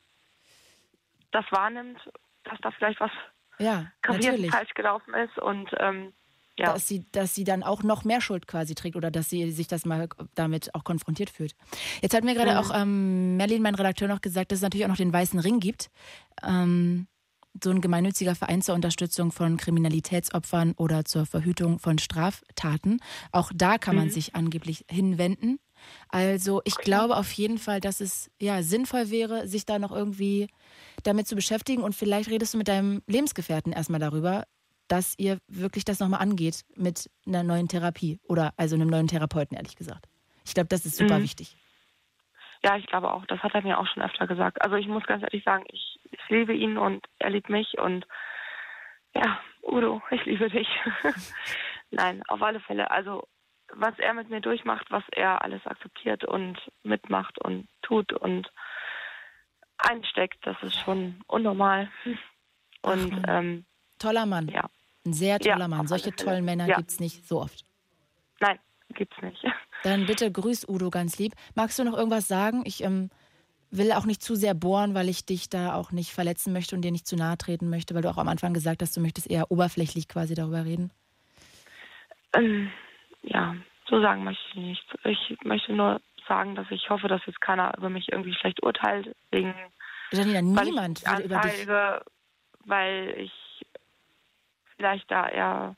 das 1.32 1.44
wahrnimmt, 1.50 1.98
dass 2.44 2.58
da 2.60 2.70
vielleicht 2.72 3.00
was 3.00 3.12
Ja, 3.58 3.92
natürlich. 4.06 4.50
falsch 4.50 4.74
gelaufen 4.74 5.14
ist 5.14 5.38
und 5.38 5.70
ähm, 5.78 6.12
ja. 6.60 6.72
Dass, 6.74 6.86
sie, 6.88 7.04
dass 7.12 7.34
sie 7.34 7.44
dann 7.44 7.62
auch 7.62 7.82
noch 7.82 8.04
mehr 8.04 8.20
Schuld 8.20 8.46
quasi 8.46 8.74
trägt 8.74 8.96
oder 8.96 9.10
dass 9.10 9.28
sie 9.30 9.50
sich 9.50 9.66
das 9.66 9.84
mal 9.84 10.08
damit 10.34 10.74
auch 10.74 10.84
konfrontiert 10.84 11.30
fühlt. 11.30 11.54
Jetzt 12.02 12.14
hat 12.14 12.24
mir 12.24 12.34
gerade 12.34 12.52
Mhm. 12.52 12.56
auch 12.58 12.70
ähm, 12.74 13.36
Merlin, 13.36 13.62
mein 13.62 13.74
Redakteur, 13.74 14.08
noch 14.08 14.20
gesagt, 14.20 14.52
dass 14.52 14.58
es 14.58 14.62
natürlich 14.62 14.84
auch 14.84 14.90
noch 14.90 14.96
den 14.96 15.12
Weißen 15.12 15.38
Ring 15.40 15.60
gibt. 15.60 15.90
Ähm, 16.46 17.06
so 17.62 17.70
ein 17.70 17.80
gemeinnütziger 17.80 18.36
Verein 18.36 18.62
zur 18.62 18.76
Unterstützung 18.76 19.32
von 19.32 19.56
Kriminalitätsopfern 19.56 20.72
oder 20.76 21.04
zur 21.04 21.26
Verhütung 21.26 21.80
von 21.80 21.98
Straftaten. 21.98 23.00
Auch 23.32 23.50
da 23.54 23.76
kann 23.76 23.96
man 23.96 24.06
Mhm. 24.06 24.10
sich 24.10 24.36
angeblich 24.36 24.84
hinwenden. 24.88 25.58
Also 26.10 26.60
ich 26.64 26.76
glaube 26.76 27.16
auf 27.16 27.32
jeden 27.32 27.58
Fall, 27.58 27.80
dass 27.80 28.00
es 28.00 28.30
ja 28.40 28.62
sinnvoll 28.62 29.10
wäre, 29.10 29.48
sich 29.48 29.66
da 29.66 29.78
noch 29.78 29.92
irgendwie 29.92 30.48
damit 31.02 31.26
zu 31.26 31.34
beschäftigen 31.34 31.82
und 31.82 31.94
vielleicht 31.94 32.30
redest 32.30 32.54
du 32.54 32.58
mit 32.58 32.68
deinem 32.68 33.02
Lebensgefährten 33.06 33.72
erstmal 33.72 34.00
darüber, 34.00 34.44
dass 34.90 35.14
ihr 35.18 35.38
wirklich 35.48 35.84
das 35.84 36.00
nochmal 36.00 36.20
angeht 36.20 36.64
mit 36.76 37.08
einer 37.26 37.42
neuen 37.42 37.68
Therapie 37.68 38.18
oder 38.28 38.52
also 38.56 38.74
einem 38.74 38.88
neuen 38.88 39.06
Therapeuten, 39.06 39.56
ehrlich 39.56 39.76
gesagt. 39.76 40.06
Ich 40.44 40.54
glaube, 40.54 40.68
das 40.68 40.84
ist 40.84 40.96
super 40.96 41.18
Mhm. 41.18 41.22
wichtig. 41.22 41.56
Ja, 42.62 42.76
ich 42.76 42.86
glaube 42.86 43.12
auch. 43.12 43.24
Das 43.26 43.38
hat 43.42 43.54
er 43.54 43.62
mir 43.62 43.78
auch 43.78 43.86
schon 43.86 44.02
öfter 44.02 44.26
gesagt. 44.26 44.60
Also 44.62 44.76
ich 44.76 44.86
muss 44.88 45.04
ganz 45.04 45.22
ehrlich 45.22 45.44
sagen, 45.44 45.64
ich, 45.68 45.98
ich 46.10 46.20
liebe 46.28 46.52
ihn 46.54 46.76
und 46.76 47.06
er 47.18 47.30
liebt 47.30 47.48
mich 47.48 47.78
und 47.78 48.04
ja, 49.14 49.40
Udo, 49.62 50.02
ich 50.10 50.24
liebe 50.24 50.50
dich. 50.50 50.68
Nein, 51.90 52.22
auf 52.28 52.42
alle 52.42 52.60
Fälle. 52.60 52.90
Also 52.90 53.26
was 53.72 53.96
er 53.98 54.14
mit 54.14 54.28
mir 54.28 54.40
durchmacht, 54.40 54.86
was 54.90 55.04
er 55.12 55.42
alles 55.42 55.64
akzeptiert 55.66 56.24
und 56.24 56.58
mitmacht 56.82 57.38
und 57.38 57.68
tut 57.82 58.12
und 58.12 58.50
einsteckt, 59.78 60.44
das 60.44 60.56
ist 60.62 60.78
schon 60.80 61.22
unnormal. 61.28 61.90
Und 62.82 63.10
Mann. 63.12 63.24
ähm, 63.28 63.66
Toller 63.98 64.26
Mann. 64.26 64.48
Ja. 64.48 64.68
Ein 65.06 65.12
sehr 65.12 65.38
Ja, 65.40 65.54
toller 65.54 65.68
Mann. 65.68 65.80
auf 65.82 65.88
Solche 65.88 66.14
tollen 66.14 66.44
Männer 66.44 66.66
Ja. 66.66 66.76
gibt 66.76 66.90
es 66.90 67.00
nicht 67.00 67.26
so 67.26 67.40
oft. 67.40 67.64
nein, 68.40 68.58
gibt's 68.94 69.16
nicht. 69.22 69.42
Dann 69.82 70.04
bitte 70.06 70.30
grüß 70.30 70.68
Udo 70.68 70.90
ganz 70.90 71.18
lieb. 71.18 71.34
Magst 71.54 71.78
du 71.78 71.84
noch 71.84 71.96
irgendwas 71.96 72.28
sagen? 72.28 72.62
Ich 72.66 72.82
ähm, 72.84 73.08
will 73.70 73.92
auch 73.92 74.04
nicht 74.04 74.22
zu 74.22 74.34
sehr 74.34 74.52
bohren, 74.52 74.94
weil 74.94 75.08
ich 75.08 75.24
dich 75.24 75.48
da 75.48 75.74
auch 75.74 75.90
nicht 75.90 76.10
verletzen 76.12 76.52
möchte 76.52 76.76
und 76.76 76.82
dir 76.82 76.90
nicht 76.92 77.06
zu 77.06 77.16
nahe 77.16 77.38
treten 77.38 77.70
möchte, 77.70 77.94
weil 77.94 78.02
du 78.02 78.10
auch 78.10 78.18
am 78.18 78.28
Anfang 78.28 78.52
gesagt 78.52 78.82
hast, 78.82 78.94
du 78.96 79.00
möchtest 79.00 79.30
eher 79.30 79.50
oberflächlich 79.50 80.06
quasi 80.06 80.34
darüber 80.34 80.66
reden. 80.66 80.90
Ähm, 82.34 82.70
ja, 83.22 83.56
so 83.88 84.00
sagen 84.02 84.22
möchte 84.24 84.42
ich 84.50 84.56
nichts. 84.56 84.86
Ich 85.04 85.38
möchte 85.44 85.72
nur 85.72 86.00
sagen, 86.28 86.54
dass 86.54 86.70
ich 86.70 86.90
hoffe, 86.90 87.08
dass 87.08 87.22
jetzt 87.26 87.40
keiner 87.40 87.76
über 87.78 87.88
mich 87.88 88.12
irgendwie 88.12 88.34
schlecht 88.34 88.62
urteilt, 88.62 89.16
wegen 89.30 89.54
Janina, 90.12 90.42
niemand 90.42 91.00
ich 91.00 91.08
würde 91.08 91.22
über 91.22 91.38
dich. 91.38 91.52
anzeige, 91.52 92.04
weil 92.66 93.14
ich 93.18 93.32
vielleicht 94.80 95.10
da 95.10 95.28
eher 95.28 95.76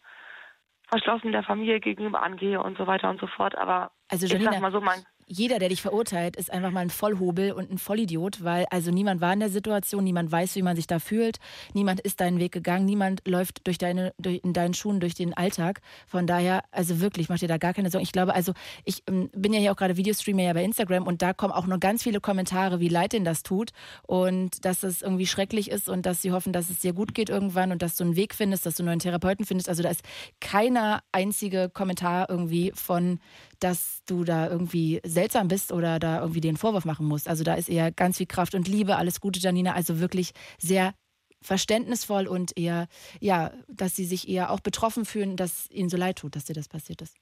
verschlossen 0.88 1.32
der 1.32 1.42
Familie 1.42 1.80
gegenüber 1.80 2.22
angehe 2.22 2.62
und 2.62 2.78
so 2.78 2.86
weiter 2.86 3.10
und 3.10 3.18
so 3.18 3.26
fort. 3.26 3.58
Aber 3.58 3.90
Also 4.08 4.26
ich 4.26 4.32
Janina, 4.32 4.52
sag 4.52 4.60
mal 4.60 4.70
so, 4.72 4.80
mein, 4.80 5.04
jeder, 5.26 5.58
der 5.58 5.68
dich 5.68 5.82
verurteilt, 5.82 6.36
ist 6.36 6.52
einfach 6.52 6.70
mal 6.70 6.80
ein 6.80 6.90
Vollhobel 6.90 7.52
und 7.52 7.70
ein 7.70 7.78
Vollidiot, 7.78 8.42
weil 8.44 8.66
also 8.70 8.90
niemand 8.90 9.20
war 9.20 9.32
in 9.32 9.40
der 9.40 9.48
Situation, 9.48 10.04
niemand 10.04 10.30
weiß, 10.30 10.56
wie 10.56 10.62
man 10.62 10.76
sich 10.76 10.86
da 10.86 10.98
fühlt, 10.98 11.38
niemand 11.74 12.00
ist 12.00 12.20
deinen 12.20 12.38
Weg 12.38 12.52
gegangen, 12.52 12.84
niemand 12.84 13.26
läuft 13.26 13.66
durch 13.66 13.78
deine, 13.78 14.12
durch, 14.18 14.40
in 14.44 14.52
deinen 14.52 14.74
Schuhen 14.74 15.00
durch 15.00 15.14
den 15.14 15.34
Alltag. 15.34 15.80
Von 16.06 16.26
daher, 16.26 16.64
also 16.70 17.00
wirklich, 17.00 17.28
mach 17.28 17.38
dir 17.38 17.48
da 17.48 17.58
gar 17.58 17.74
keine 17.74 17.90
Sorgen. 17.90 18.04
Ich 18.04 18.12
glaube, 18.12 18.34
also 18.34 18.52
ich 18.84 19.02
ähm, 19.08 19.30
bin 19.32 19.52
ja 19.52 19.60
hier 19.60 19.72
auch 19.72 19.76
gerade 19.76 19.96
Videostreamer 19.96 20.42
ja 20.42 20.52
bei 20.52 20.64
Instagram 20.64 21.06
und 21.06 21.22
da 21.22 21.32
kommen 21.32 21.52
auch 21.52 21.66
noch 21.66 21.80
ganz 21.80 22.02
viele 22.02 22.20
Kommentare, 22.20 22.80
wie 22.80 22.88
leid 22.88 23.12
denen 23.12 23.24
das 23.24 23.42
tut 23.42 23.70
und 24.02 24.64
dass 24.64 24.82
es 24.82 25.02
irgendwie 25.02 25.26
schrecklich 25.26 25.70
ist 25.70 25.88
und 25.88 26.06
dass 26.06 26.22
sie 26.22 26.32
hoffen, 26.32 26.52
dass 26.52 26.70
es 26.70 26.80
dir 26.80 26.92
gut 26.92 27.14
geht 27.14 27.30
irgendwann 27.30 27.72
und 27.72 27.82
dass 27.82 27.96
du 27.96 28.04
einen 28.04 28.16
Weg 28.16 28.34
findest, 28.34 28.66
dass 28.66 28.76
du 28.76 28.82
einen 28.82 28.88
neuen 28.88 28.98
Therapeuten 28.98 29.44
findest. 29.44 29.68
Also 29.68 29.82
da 29.82 29.90
ist 29.90 30.02
keiner 30.40 31.02
einzige 31.12 31.68
Kommentar 31.68 32.28
irgendwie 32.28 32.72
von, 32.74 33.20
dass 33.60 34.02
du 34.06 34.24
da 34.24 34.48
irgendwie 34.48 35.00
seltsam 35.12 35.48
bist 35.48 35.72
oder 35.72 35.98
da 35.98 36.20
irgendwie 36.20 36.40
den 36.40 36.56
Vorwurf 36.56 36.84
machen 36.84 37.06
musst. 37.06 37.28
Also 37.28 37.44
da 37.44 37.54
ist 37.54 37.68
eher 37.68 37.92
ganz 37.92 38.18
viel 38.18 38.26
Kraft 38.26 38.54
und 38.54 38.68
Liebe. 38.68 38.96
Alles 38.96 39.20
Gute, 39.20 39.40
Janina. 39.40 39.74
Also 39.74 40.00
wirklich 40.00 40.32
sehr 40.58 40.94
verständnisvoll 41.40 42.26
und 42.26 42.56
eher, 42.56 42.88
ja, 43.20 43.52
dass 43.68 43.96
sie 43.96 44.04
sich 44.04 44.28
eher 44.28 44.50
auch 44.50 44.60
betroffen 44.60 45.04
fühlen, 45.04 45.36
dass 45.36 45.70
ihnen 45.70 45.88
so 45.88 45.96
leid 45.96 46.18
tut, 46.18 46.36
dass 46.36 46.44
dir 46.44 46.54
das 46.54 46.68
passiert 46.68 47.02
ist. 47.02 47.16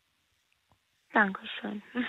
Dankeschön. 1.13 1.83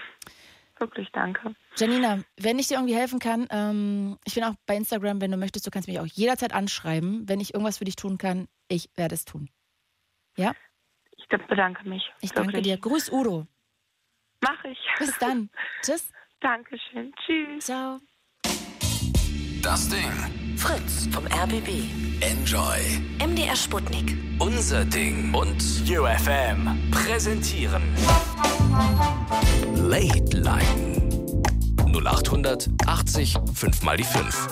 Wirklich 0.79 1.09
danke. 1.11 1.55
Janina, 1.77 2.23
wenn 2.37 2.57
ich 2.57 2.67
dir 2.67 2.75
irgendwie 2.75 2.95
helfen 2.95 3.19
kann, 3.19 3.47
ähm, 3.51 4.17
ich 4.25 4.33
bin 4.33 4.43
auch 4.43 4.55
bei 4.65 4.75
Instagram, 4.75 5.21
wenn 5.21 5.29
du 5.29 5.37
möchtest, 5.37 5.67
du 5.67 5.69
kannst 5.69 5.87
mich 5.87 5.99
auch 5.99 6.07
jederzeit 6.07 6.53
anschreiben. 6.53 7.29
Wenn 7.29 7.39
ich 7.39 7.53
irgendwas 7.53 7.77
für 7.77 7.85
dich 7.85 7.95
tun 7.95 8.17
kann, 8.17 8.47
ich 8.67 8.89
werde 8.95 9.13
es 9.13 9.23
tun. 9.23 9.49
Ja? 10.37 10.53
Ich 11.17 11.27
bedanke 11.27 11.87
mich. 11.87 12.11
Ich 12.21 12.31
wirklich. 12.31 12.53
danke 12.53 12.61
dir. 12.63 12.77
Grüß 12.77 13.11
Udo. 13.11 13.45
Mach 14.41 14.63
ich. 14.65 14.79
Bis 14.97 15.17
dann. 15.19 15.49
Tschüss. 15.83 16.11
Dankeschön. 16.41 17.13
Tschüss. 17.25 17.65
Ciao. 17.65 17.99
Das 19.61 19.87
Ding. 19.89 20.57
Fritz 20.57 21.07
vom 21.11 21.25
RBB. 21.27 21.69
Enjoy. 22.21 22.79
MDR 23.23 23.55
Sputnik. 23.55 24.17
Unser 24.39 24.83
Ding. 24.85 25.31
Und 25.33 25.61
UFM 25.87 26.89
präsentieren. 26.89 27.83
Late 29.75 30.37
Line. 30.37 31.11
0800 31.85 32.67
80 32.87 33.37
5 33.53 33.83
mal 33.83 33.97
die 33.97 34.03
5. 34.03 34.47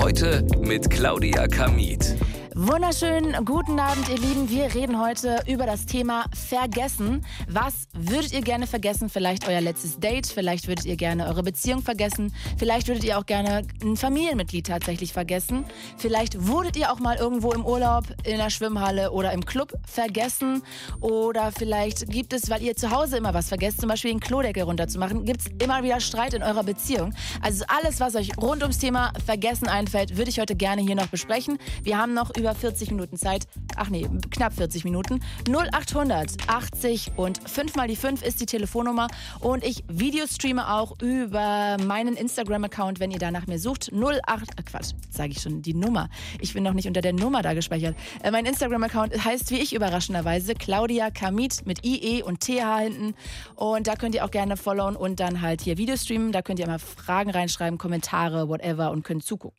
Heute 0.00 0.44
mit 0.58 0.90
Claudia 0.90 1.46
Kamit. 1.46 2.16
Wunderschönen 2.62 3.42
guten 3.46 3.80
Abend, 3.80 4.10
ihr 4.10 4.18
Lieben. 4.18 4.50
Wir 4.50 4.74
reden 4.74 5.00
heute 5.00 5.40
über 5.46 5.64
das 5.64 5.86
Thema 5.86 6.26
Vergessen. 6.34 7.24
Was 7.48 7.88
würdet 7.94 8.34
ihr 8.34 8.42
gerne 8.42 8.66
vergessen? 8.66 9.08
Vielleicht 9.08 9.48
euer 9.48 9.62
letztes 9.62 9.98
Date, 9.98 10.26
vielleicht 10.26 10.68
würdet 10.68 10.84
ihr 10.84 10.96
gerne 10.96 11.26
eure 11.26 11.42
Beziehung 11.42 11.80
vergessen, 11.80 12.34
vielleicht 12.58 12.86
würdet 12.86 13.04
ihr 13.04 13.18
auch 13.18 13.24
gerne 13.24 13.62
ein 13.82 13.96
Familienmitglied 13.96 14.66
tatsächlich 14.66 15.14
vergessen. 15.14 15.64
Vielleicht 15.96 16.48
wurdet 16.48 16.76
ihr 16.76 16.92
auch 16.92 16.98
mal 16.98 17.16
irgendwo 17.16 17.52
im 17.52 17.64
Urlaub, 17.64 18.04
in 18.24 18.36
der 18.36 18.50
Schwimmhalle 18.50 19.10
oder 19.10 19.32
im 19.32 19.46
Club 19.46 19.72
vergessen. 19.86 20.62
Oder 21.00 21.52
vielleicht 21.52 22.10
gibt 22.10 22.34
es, 22.34 22.50
weil 22.50 22.60
ihr 22.60 22.76
zu 22.76 22.90
Hause 22.90 23.16
immer 23.16 23.32
was 23.32 23.48
vergesst, 23.48 23.80
zum 23.80 23.88
Beispiel 23.88 24.10
den 24.10 24.20
Klodeckel 24.20 24.64
runterzumachen, 24.64 25.24
gibt 25.24 25.40
es 25.40 25.46
immer 25.64 25.82
wieder 25.82 25.98
Streit 26.00 26.34
in 26.34 26.42
eurer 26.42 26.64
Beziehung. 26.64 27.14
Also 27.40 27.64
alles, 27.68 28.00
was 28.00 28.16
euch 28.16 28.36
rund 28.36 28.60
ums 28.60 28.76
Thema 28.76 29.14
Vergessen 29.24 29.66
einfällt, 29.66 30.18
würde 30.18 30.28
ich 30.28 30.38
heute 30.38 30.56
gerne 30.56 30.82
hier 30.82 30.94
noch 30.94 31.08
besprechen. 31.08 31.56
Wir 31.82 31.96
haben 31.96 32.12
noch 32.12 32.36
über 32.36 32.49
40 32.54 32.90
Minuten 32.90 33.16
Zeit. 33.16 33.46
Ach 33.76 33.88
nee, 33.90 34.08
knapp 34.30 34.54
40 34.54 34.84
Minuten. 34.84 35.20
0800 35.48 36.36
80 36.46 37.12
und 37.16 37.48
5 37.48 37.76
mal 37.76 37.88
die 37.88 37.96
5 37.96 38.22
ist 38.22 38.40
die 38.40 38.46
Telefonnummer. 38.46 39.08
Und 39.40 39.64
ich 39.64 39.84
Videostreame 39.88 40.72
auch 40.72 41.00
über 41.00 41.76
meinen 41.84 42.16
Instagram-Account, 42.16 43.00
wenn 43.00 43.10
ihr 43.10 43.18
da 43.18 43.30
nach 43.30 43.46
mir 43.46 43.58
sucht. 43.58 43.92
08, 43.92 44.58
äh 44.58 44.62
Quatsch, 44.62 44.92
sage 45.10 45.32
ich 45.32 45.40
schon, 45.40 45.62
die 45.62 45.74
Nummer. 45.74 46.08
Ich 46.40 46.54
bin 46.54 46.62
noch 46.62 46.72
nicht 46.72 46.88
unter 46.88 47.00
der 47.00 47.12
Nummer 47.12 47.42
da 47.42 47.54
gespeichert. 47.54 47.96
Äh, 48.22 48.30
mein 48.30 48.46
Instagram-Account 48.46 49.24
heißt 49.24 49.50
wie 49.50 49.58
ich 49.58 49.74
überraschenderweise 49.74 50.54
Claudia 50.54 51.10
Kamit 51.10 51.66
mit 51.66 51.84
IE 51.84 52.22
und 52.22 52.40
TH 52.40 52.78
hinten. 52.78 53.14
Und 53.54 53.86
da 53.86 53.96
könnt 53.96 54.14
ihr 54.14 54.24
auch 54.24 54.30
gerne 54.30 54.56
followen 54.56 54.96
und 54.96 55.20
dann 55.20 55.40
halt 55.40 55.60
hier 55.60 55.78
Videostreamen. 55.78 56.32
Da 56.32 56.42
könnt 56.42 56.58
ihr 56.58 56.66
immer 56.66 56.78
Fragen 56.78 57.30
reinschreiben, 57.30 57.78
Kommentare, 57.78 58.48
whatever 58.48 58.90
und 58.90 59.02
könnt 59.02 59.24
zugucken. 59.24 59.58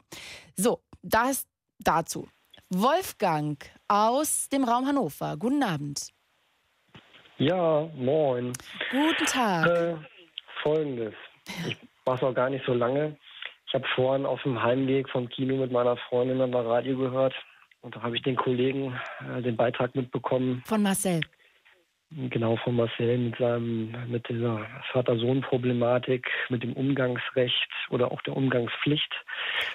So, 0.56 0.82
das 1.02 1.46
dazu. 1.80 2.28
Wolfgang 2.74 3.62
aus 3.90 4.48
dem 4.48 4.64
Raum 4.64 4.88
Hannover. 4.88 5.36
Guten 5.38 5.62
Abend. 5.62 6.08
Ja, 7.38 7.90
moin. 7.98 8.54
Guten 8.90 9.26
Tag. 9.26 9.68
Äh, 9.68 9.96
Folgendes. 10.64 11.14
Ich 11.68 11.76
mache 12.06 12.26
auch 12.26 12.34
gar 12.34 12.50
nicht 12.50 12.66
so 12.66 12.74
lange. 12.74 13.18
Ich 13.68 13.74
habe 13.74 13.86
vorhin 13.94 14.26
auf 14.26 14.42
dem 14.44 14.64
Heimweg 14.64 15.10
vom 15.10 15.28
Kino 15.28 15.58
mit 15.58 15.74
meiner 15.74 15.98
Freundin 15.98 16.40
an 16.40 16.54
der 16.54 16.66
Radio 16.66 16.98
gehört. 16.98 17.34
Und 17.82 17.94
da 17.94 18.04
habe 18.04 18.16
ich 18.16 18.24
den 18.24 18.38
Kollegen 18.38 18.98
äh, 19.20 19.42
den 19.42 19.58
Beitrag 19.58 19.94
mitbekommen. 19.94 20.64
Von 20.66 20.82
Marcel. 20.82 21.20
Genau, 22.12 22.58
von 22.58 22.76
Marcel 22.76 23.18
mit 23.18 23.38
seinem, 23.38 23.96
mit 24.10 24.28
dieser 24.28 24.66
Vater-Sohn-Problematik, 24.92 26.30
mit 26.50 26.64
dem 26.64 26.74
Umgangsrecht 26.74 27.70
oder 27.90 28.12
auch 28.12 28.22
der 28.22 28.36
Umgangspflicht 28.36 29.14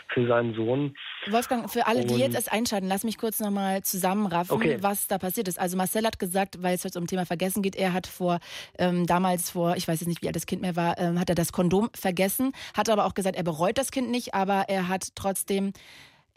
für 0.08 0.26
seinen 0.26 0.54
Sohn. 0.54 0.94
Wolfgang, 1.30 1.70
für 1.70 1.86
alle, 1.86 2.04
die 2.04 2.14
jetzt 2.14 2.34
erst 2.34 2.52
einschalten, 2.52 2.86
lass 2.88 3.04
mich 3.04 3.18
kurz 3.18 3.40
nochmal 3.40 3.82
zusammenraffen, 3.82 4.54
okay. 4.54 4.78
was 4.80 5.06
da 5.06 5.18
passiert 5.18 5.48
ist. 5.48 5.58
Also 5.58 5.76
Marcel 5.76 6.06
hat 6.06 6.18
gesagt, 6.18 6.62
weil 6.62 6.74
es 6.74 6.82
jetzt 6.82 6.96
um 6.96 7.06
Thema 7.06 7.26
Vergessen 7.26 7.62
geht, 7.62 7.76
er 7.76 7.92
hat 7.92 8.06
vor, 8.06 8.38
ähm, 8.78 9.06
damals 9.06 9.50
vor, 9.50 9.76
ich 9.76 9.88
weiß 9.88 10.00
jetzt 10.00 10.08
nicht, 10.08 10.22
wie 10.22 10.28
alt 10.28 10.36
das 10.36 10.46
Kind 10.46 10.62
mehr 10.62 10.76
war, 10.76 10.98
ähm, 10.98 11.18
hat 11.18 11.28
er 11.28 11.34
das 11.34 11.52
Kondom 11.52 11.90
vergessen, 11.94 12.52
hat 12.74 12.88
aber 12.88 13.04
auch 13.06 13.14
gesagt, 13.14 13.36
er 13.36 13.42
bereut 13.42 13.78
das 13.78 13.90
Kind 13.90 14.10
nicht, 14.10 14.34
aber 14.34 14.68
er 14.68 14.88
hat 14.88 15.08
trotzdem 15.14 15.72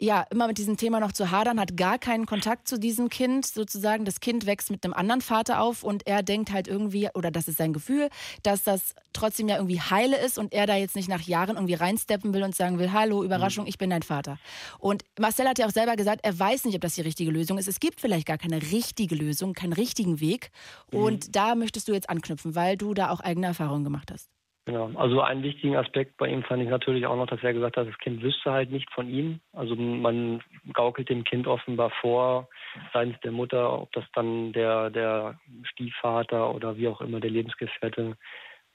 ja, 0.02 0.24
immer 0.30 0.46
mit 0.46 0.56
diesem 0.56 0.78
Thema 0.78 0.98
noch 0.98 1.12
zu 1.12 1.30
hadern, 1.30 1.60
hat 1.60 1.76
gar 1.76 1.98
keinen 1.98 2.24
Kontakt 2.24 2.66
zu 2.66 2.78
diesem 2.78 3.10
Kind 3.10 3.44
sozusagen. 3.44 4.06
Das 4.06 4.20
Kind 4.20 4.46
wächst 4.46 4.70
mit 4.70 4.82
einem 4.82 4.94
anderen 4.94 5.20
Vater 5.20 5.60
auf 5.60 5.82
und 5.82 6.06
er 6.06 6.22
denkt 6.22 6.52
halt 6.52 6.68
irgendwie, 6.68 7.10
oder 7.14 7.30
das 7.30 7.48
ist 7.48 7.58
sein 7.58 7.74
Gefühl, 7.74 8.08
dass 8.42 8.64
das 8.64 8.94
trotzdem 9.12 9.48
ja 9.48 9.56
irgendwie 9.56 9.80
heile 9.80 10.16
ist 10.16 10.38
und 10.38 10.54
er 10.54 10.66
da 10.66 10.74
jetzt 10.74 10.96
nicht 10.96 11.10
nach 11.10 11.20
Jahren 11.20 11.56
irgendwie 11.56 11.74
reinsteppen 11.74 12.32
will 12.32 12.42
und 12.42 12.56
sagen 12.56 12.78
will, 12.78 12.92
hallo, 12.92 13.22
Überraschung, 13.22 13.66
ich 13.66 13.76
bin 13.76 13.90
dein 13.90 14.02
Vater. 14.02 14.38
Und 14.78 15.04
Marcel 15.18 15.46
hat 15.46 15.58
ja 15.58 15.66
auch 15.66 15.70
selber 15.70 15.96
gesagt, 15.96 16.20
er 16.24 16.38
weiß 16.38 16.64
nicht, 16.64 16.76
ob 16.76 16.80
das 16.80 16.94
die 16.94 17.02
richtige 17.02 17.30
Lösung 17.30 17.58
ist. 17.58 17.68
Es 17.68 17.78
gibt 17.78 18.00
vielleicht 18.00 18.26
gar 18.26 18.38
keine 18.38 18.62
richtige 18.62 19.14
Lösung, 19.14 19.52
keinen 19.52 19.74
richtigen 19.74 20.20
Weg. 20.20 20.50
Und 20.90 21.26
mhm. 21.26 21.32
da 21.32 21.54
möchtest 21.54 21.88
du 21.88 21.92
jetzt 21.92 22.08
anknüpfen, 22.08 22.54
weil 22.54 22.78
du 22.78 22.94
da 22.94 23.10
auch 23.10 23.20
eigene 23.20 23.48
Erfahrungen 23.48 23.84
gemacht 23.84 24.10
hast. 24.10 24.30
Genau. 24.70 24.92
Also 24.94 25.20
einen 25.20 25.42
wichtigen 25.42 25.74
Aspekt 25.74 26.16
bei 26.16 26.28
ihm 26.28 26.44
fand 26.44 26.62
ich 26.62 26.68
natürlich 26.68 27.04
auch 27.04 27.16
noch, 27.16 27.26
dass 27.26 27.42
er 27.42 27.52
gesagt 27.52 27.76
hat, 27.76 27.88
das 27.88 27.98
Kind 27.98 28.22
wüsste 28.22 28.52
halt 28.52 28.70
nicht 28.70 28.88
von 28.92 29.08
ihm. 29.08 29.40
Also 29.52 29.74
man 29.74 30.42
gaukelt 30.74 31.08
dem 31.08 31.24
Kind 31.24 31.48
offenbar 31.48 31.90
vor, 32.00 32.48
seitens 32.92 33.18
der 33.20 33.32
Mutter, 33.32 33.80
ob 33.82 33.92
das 33.92 34.04
dann 34.14 34.52
der, 34.52 34.90
der 34.90 35.40
Stiefvater 35.64 36.54
oder 36.54 36.76
wie 36.76 36.86
auch 36.86 37.00
immer 37.00 37.18
der 37.18 37.30
Lebensgefährte 37.30 38.16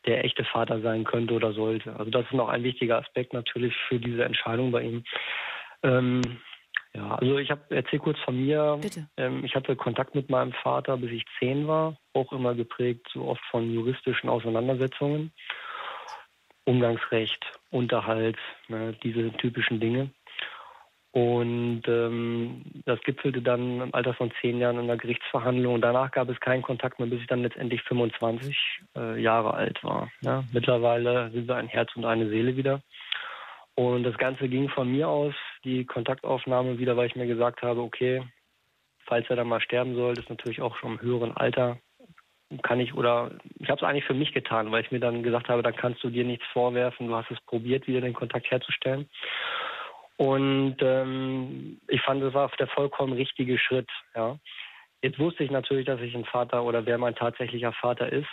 der 0.06 0.26
echte 0.26 0.44
Vater 0.44 0.82
sein 0.82 1.06
könnte 1.06 1.34
oder 1.34 1.54
sollte. 1.54 1.96
Also 1.96 2.12
das 2.12 2.26
ist 2.26 2.34
noch 2.34 2.50
ein 2.50 2.64
wichtiger 2.64 2.98
Aspekt 2.98 3.34
natürlich 3.34 3.74
für 3.88 3.98
diese 3.98 4.26
Entscheidung 4.26 4.72
bei 4.72 4.82
ihm. 4.84 5.04
Ähm, 5.82 6.22
ja, 6.94 7.16
also 7.16 7.38
ich 7.38 7.52
habe 7.52 7.62
erzähl 7.70 8.00
kurz 8.00 8.20
von 8.20 8.38
mir. 8.38 8.78
Bitte. 8.82 9.08
Ähm, 9.16 9.46
ich 9.46 9.56
hatte 9.56 9.76
Kontakt 9.78 10.14
mit 10.14 10.30
meinem 10.30 10.52
Vater, 10.52 10.98
bis 10.98 11.12
ich 11.12 11.26
zehn 11.40 11.68
war, 11.68 11.98
auch 12.14 12.34
immer 12.34 12.54
geprägt 12.54 13.08
so 13.14 13.24
oft 13.26 13.44
von 13.50 13.74
juristischen 13.74 14.30
Auseinandersetzungen. 14.30 15.32
Umgangsrecht, 16.66 17.46
Unterhalt, 17.72 18.38
ne, 18.68 18.94
diese 19.04 19.32
typischen 19.34 19.80
Dinge. 19.80 20.10
Und 21.12 21.84
ähm, 21.88 22.64
das 22.84 23.00
gipfelte 23.02 23.42
dann 23.42 23.80
im 23.80 23.96
Alter 23.96 24.14
von 24.14 24.34
zehn 24.42 24.60
Jahren 24.60 24.76
in 24.76 24.84
einer 24.84 24.98
Gerichtsverhandlung. 24.98 25.76
Und 25.76 25.82
danach 25.82 26.12
gab 26.12 26.28
es 26.28 26.38
keinen 26.42 26.62
Kontakt 26.62 27.00
mehr, 27.00 27.08
bis 27.08 27.22
ich 27.22 27.28
dann 27.28 27.42
letztendlich 27.42 27.82
25 27.84 28.58
äh, 28.98 29.22
Jahre 29.22 29.54
alt 29.54 29.82
war. 29.82 30.12
Ne? 30.20 30.44
Mittlerweile 30.52 31.32
sind 31.32 31.48
wir 31.48 31.56
ein 31.56 31.70
Herz 31.70 31.96
und 31.96 32.04
eine 32.04 32.28
Seele 32.28 32.58
wieder. 32.58 32.82
Und 33.76 34.04
das 34.04 34.18
Ganze 34.18 34.50
ging 34.50 34.68
von 34.68 34.92
mir 34.92 35.08
aus, 35.08 35.34
die 35.64 35.86
Kontaktaufnahme 35.86 36.80
wieder, 36.80 36.98
weil 36.98 37.08
ich 37.08 37.16
mir 37.16 37.28
gesagt 37.28 37.62
habe, 37.62 37.80
okay, 37.80 38.22
falls 39.06 39.30
er 39.30 39.38
dann 39.38 39.48
mal 39.48 39.62
sterben 39.62 39.96
soll, 39.96 40.20
ist 40.20 40.30
natürlich 40.30 40.62
auch 40.62 40.76
schon 40.76 40.94
im 40.94 41.02
höheren 41.02 41.36
Alter, 41.38 41.78
kann 42.62 42.80
ich 42.80 42.94
oder 42.94 43.32
ich 43.60 43.70
habe 43.70 43.80
es 43.80 43.84
eigentlich 43.84 44.06
für 44.06 44.14
mich 44.14 44.34
getan, 44.34 44.72
weil 44.72 44.84
ich 44.84 44.92
mir 44.92 45.00
dann 45.00 45.24
gesagt 45.24 45.50
habe, 45.50 45.64
dann 45.64 45.76
kannst 45.76 46.04
du 46.04 46.10
dir 46.10 46.24
nichts 46.24 46.46
vorwerfen, 46.54 47.08
du 47.08 47.16
hast 47.16 47.32
es 47.32 47.42
probiert, 47.42 47.88
wieder 47.88 48.02
den 48.02 48.14
Kontakt 48.14 48.50
herzustellen. 48.50 49.10
Und 50.18 50.78
ähm, 50.82 51.82
ich 51.88 52.02
fand, 52.02 52.24
es 52.24 52.34
war 52.34 52.50
der 52.58 52.68
vollkommen 52.68 53.14
richtige 53.14 53.58
Schritt. 53.58 53.90
Ja. 54.16 54.38
Jetzt 55.02 55.20
wusste 55.20 55.44
ich 55.44 55.52
natürlich, 55.52 55.86
dass 55.86 56.00
ich 56.00 56.16
ein 56.16 56.26
Vater 56.26 56.64
oder 56.64 56.86
wer 56.86 56.98
mein 56.98 57.16
tatsächlicher 57.16 57.74
Vater 57.74 58.12
ist. 58.12 58.30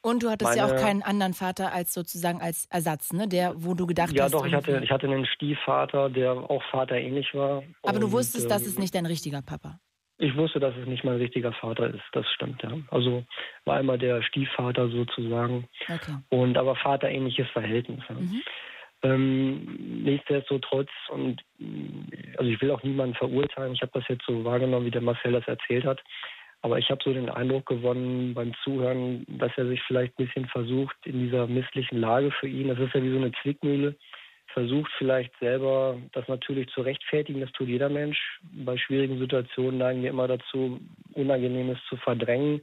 Und 0.00 0.22
du 0.22 0.28
hattest 0.28 0.54
Meine, 0.54 0.68
ja 0.68 0.76
auch 0.76 0.80
keinen 0.80 1.02
anderen 1.02 1.32
Vater 1.32 1.72
als 1.72 1.94
sozusagen 1.94 2.40
als 2.40 2.66
Ersatz, 2.70 3.14
ne? 3.14 3.26
Der, 3.26 3.54
wo 3.56 3.72
du 3.72 3.86
gedacht 3.86 4.12
ja, 4.12 4.24
hast. 4.24 4.32
Ja, 4.32 4.38
doch, 4.38 4.46
ich 4.46 4.52
hatte, 4.52 4.80
ich 4.84 4.90
hatte 4.90 5.06
einen 5.06 5.24
Stiefvater, 5.24 6.10
der 6.10 6.32
auch 6.32 6.62
vaterähnlich 6.70 7.34
war. 7.34 7.62
Aber 7.82 7.94
und, 7.94 8.00
du 8.02 8.12
wusstest, 8.12 8.44
ähm, 8.44 8.50
das 8.50 8.66
ist 8.66 8.78
nicht 8.78 8.94
dein 8.94 9.06
richtiger 9.06 9.40
Papa. 9.40 9.80
Ich 10.18 10.36
wusste, 10.36 10.60
dass 10.60 10.76
es 10.76 10.86
nicht 10.86 11.04
mein 11.04 11.16
richtiger 11.16 11.52
Vater 11.52 11.88
ist, 11.92 12.04
das 12.12 12.26
stimmt, 12.30 12.62
ja. 12.62 12.70
Also 12.90 13.24
war 13.64 13.80
immer 13.80 13.98
der 13.98 14.22
Stiefvater 14.22 14.88
sozusagen. 14.88 15.68
Okay. 15.88 16.16
Und 16.28 16.56
aber 16.56 16.76
vaterähnliches 16.76 17.48
Verhältnis. 17.50 18.00
Ja. 18.08 18.14
Mhm. 18.14 18.42
Ähm, 19.02 20.02
nichtsdestotrotz, 20.04 20.88
und 21.10 21.42
also 22.38 22.50
ich 22.50 22.60
will 22.62 22.70
auch 22.70 22.82
niemanden 22.82 23.14
verurteilen, 23.16 23.74
ich 23.74 23.82
habe 23.82 23.92
das 23.92 24.08
jetzt 24.08 24.24
so 24.24 24.44
wahrgenommen, 24.44 24.86
wie 24.86 24.90
der 24.90 25.02
Marcel 25.02 25.32
das 25.32 25.46
erzählt 25.46 25.84
hat. 25.84 26.02
Aber 26.62 26.78
ich 26.78 26.88
habe 26.90 27.02
so 27.04 27.12
den 27.12 27.28
Eindruck 27.28 27.66
gewonnen 27.66 28.32
beim 28.32 28.54
Zuhören, 28.62 29.26
dass 29.28 29.52
er 29.56 29.66
sich 29.66 29.82
vielleicht 29.82 30.18
ein 30.18 30.24
bisschen 30.24 30.46
versucht 30.46 30.96
in 31.04 31.18
dieser 31.18 31.46
misslichen 31.46 31.98
Lage 31.98 32.30
für 32.30 32.48
ihn, 32.48 32.68
das 32.68 32.78
ist 32.78 32.94
ja 32.94 33.02
wie 33.02 33.10
so 33.10 33.18
eine 33.18 33.32
Zwickmühle, 33.42 33.96
versucht 34.54 34.90
vielleicht 34.96 35.32
selber 35.40 35.98
das 36.12 36.26
natürlich 36.28 36.68
zu 36.68 36.80
rechtfertigen, 36.80 37.40
das 37.40 37.52
tut 37.52 37.68
jeder 37.68 37.90
Mensch. 37.90 38.40
Bei 38.64 38.78
schwierigen 38.78 39.18
Situationen 39.18 39.78
neigen 39.78 40.02
wir 40.02 40.10
immer 40.10 40.28
dazu, 40.28 40.80
Unangenehmes 41.12 41.78
zu 41.88 41.96
verdrängen 41.98 42.62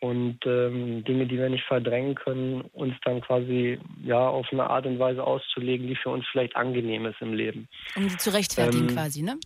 und 0.00 0.38
ähm, 0.44 1.02
Dinge, 1.04 1.26
die 1.26 1.38
wir 1.38 1.48
nicht 1.48 1.64
verdrängen 1.64 2.14
können, 2.14 2.60
uns 2.72 2.94
dann 3.04 3.22
quasi 3.22 3.80
ja 4.04 4.28
auf 4.28 4.46
eine 4.52 4.68
Art 4.68 4.86
und 4.86 4.98
Weise 4.98 5.24
auszulegen, 5.24 5.88
die 5.88 5.96
für 5.96 6.10
uns 6.10 6.26
vielleicht 6.30 6.54
angenehm 6.54 7.06
ist 7.06 7.20
im 7.20 7.32
Leben. 7.32 7.68
Um 7.96 8.08
sie 8.08 8.16
zu 8.18 8.32
rechtfertigen 8.32 8.88
ähm, 8.90 8.94
quasi, 8.94 9.22
ne? 9.22 9.36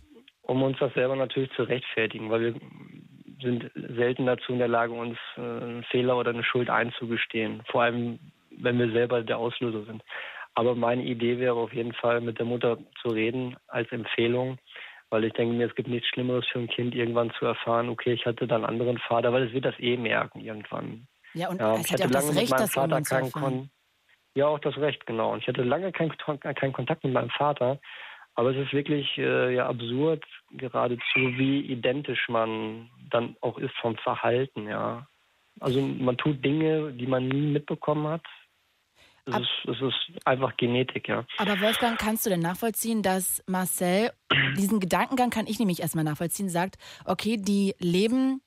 um 0.43 0.61
uns 0.63 0.77
das 0.79 0.93
selber 0.95 1.15
natürlich 1.15 1.51
zu 1.55 1.63
rechtfertigen, 1.63 2.29
weil 2.29 2.41
wir 2.41 2.55
sind 3.41 3.71
selten 3.95 4.25
dazu 4.25 4.51
in 4.51 4.59
der 4.59 4.67
Lage, 4.67 4.91
uns 4.91 5.17
äh, 5.37 5.41
einen 5.41 5.83
Fehler 5.83 6.17
oder 6.17 6.31
eine 6.31 6.43
Schuld 6.43 6.69
einzugestehen. 6.69 7.61
Vor 7.71 7.83
allem, 7.83 8.19
wenn 8.49 8.77
wir 8.77 8.91
selber 8.91 9.21
der 9.21 9.37
Auslöser 9.37 9.85
sind. 9.85 10.03
Aber 10.59 10.75
meine 10.75 11.03
Idee 11.03 11.39
wäre 11.39 11.53
auf 11.53 11.71
jeden 11.71 11.93
Fall, 11.93 12.19
mit 12.19 12.37
der 12.37 12.45
Mutter 12.45 12.77
zu 13.01 13.07
reden 13.07 13.55
als 13.67 13.89
Empfehlung, 13.93 14.57
weil 15.09 15.23
ich 15.23 15.31
denke 15.31 15.55
mir, 15.55 15.67
es 15.67 15.73
gibt 15.73 15.87
nichts 15.87 16.09
Schlimmeres 16.09 16.45
für 16.47 16.59
ein 16.59 16.67
Kind, 16.67 16.93
irgendwann 16.93 17.31
zu 17.39 17.45
erfahren, 17.45 17.87
okay, 17.87 18.11
ich 18.11 18.25
hatte 18.25 18.45
dann 18.45 18.65
einen 18.65 18.73
anderen 18.73 18.97
Vater, 18.97 19.31
weil 19.31 19.43
es 19.43 19.53
wird 19.53 19.63
das 19.63 19.79
eh 19.79 19.95
merken 19.95 20.41
irgendwann. 20.41 21.07
Ja, 21.33 21.47
und 21.47 21.61
Ja, 21.61 21.75
es 21.75 21.85
ich 21.85 21.91
ja 21.91 22.03
hatte 22.03 22.13
lange 22.13 22.27
mit 22.27 22.37
Recht, 22.39 22.49
meinem 22.49 22.59
das 22.59 22.73
Vater 22.73 23.01
keinen. 23.01 23.31
Kon 23.31 23.69
Ja, 24.35 24.47
auch 24.47 24.59
das 24.59 24.75
Recht, 24.75 25.05
genau. 25.05 25.31
Und 25.31 25.43
ich 25.43 25.47
hatte 25.47 25.63
lange 25.63 25.93
keinen 25.93 26.11
keinen 26.17 26.73
Kontakt 26.73 27.05
mit 27.05 27.13
meinem 27.13 27.29
Vater. 27.29 27.79
Aber 28.35 28.51
es 28.51 28.57
ist 28.57 28.73
wirklich 28.73 29.17
äh, 29.17 29.55
ja 29.55 29.65
absurd, 29.65 30.25
geradezu, 30.51 31.19
wie 31.37 31.61
identisch 31.61 32.27
man 32.27 32.89
dann 33.11 33.37
auch 33.39 33.57
ist 33.57 33.75
vom 33.77 33.95
Verhalten, 33.95 34.67
ja. 34.67 35.07
Also 35.61 35.79
man 35.81 36.17
tut 36.17 36.43
Dinge, 36.43 36.91
die 36.91 37.07
man 37.07 37.29
nie 37.29 37.47
mitbekommen 37.47 38.09
hat. 38.09 38.25
Es, 39.35 39.41
ist, 39.41 39.75
es 39.75 39.81
ist 39.81 40.27
einfach 40.27 40.55
Genetik, 40.57 41.07
ja. 41.07 41.25
Aber 41.37 41.59
Wolfgang, 41.59 41.99
kannst 41.99 42.25
du 42.25 42.29
denn 42.29 42.39
nachvollziehen, 42.41 43.01
dass 43.01 43.43
Marcel, 43.47 44.11
diesen 44.57 44.79
Gedankengang 44.79 45.29
kann 45.29 45.47
ich 45.47 45.59
nämlich 45.59 45.81
erstmal 45.81 46.03
nachvollziehen, 46.03 46.49
sagt, 46.49 46.77
okay, 47.05 47.37
die 47.37 47.75
leben, 47.79 48.41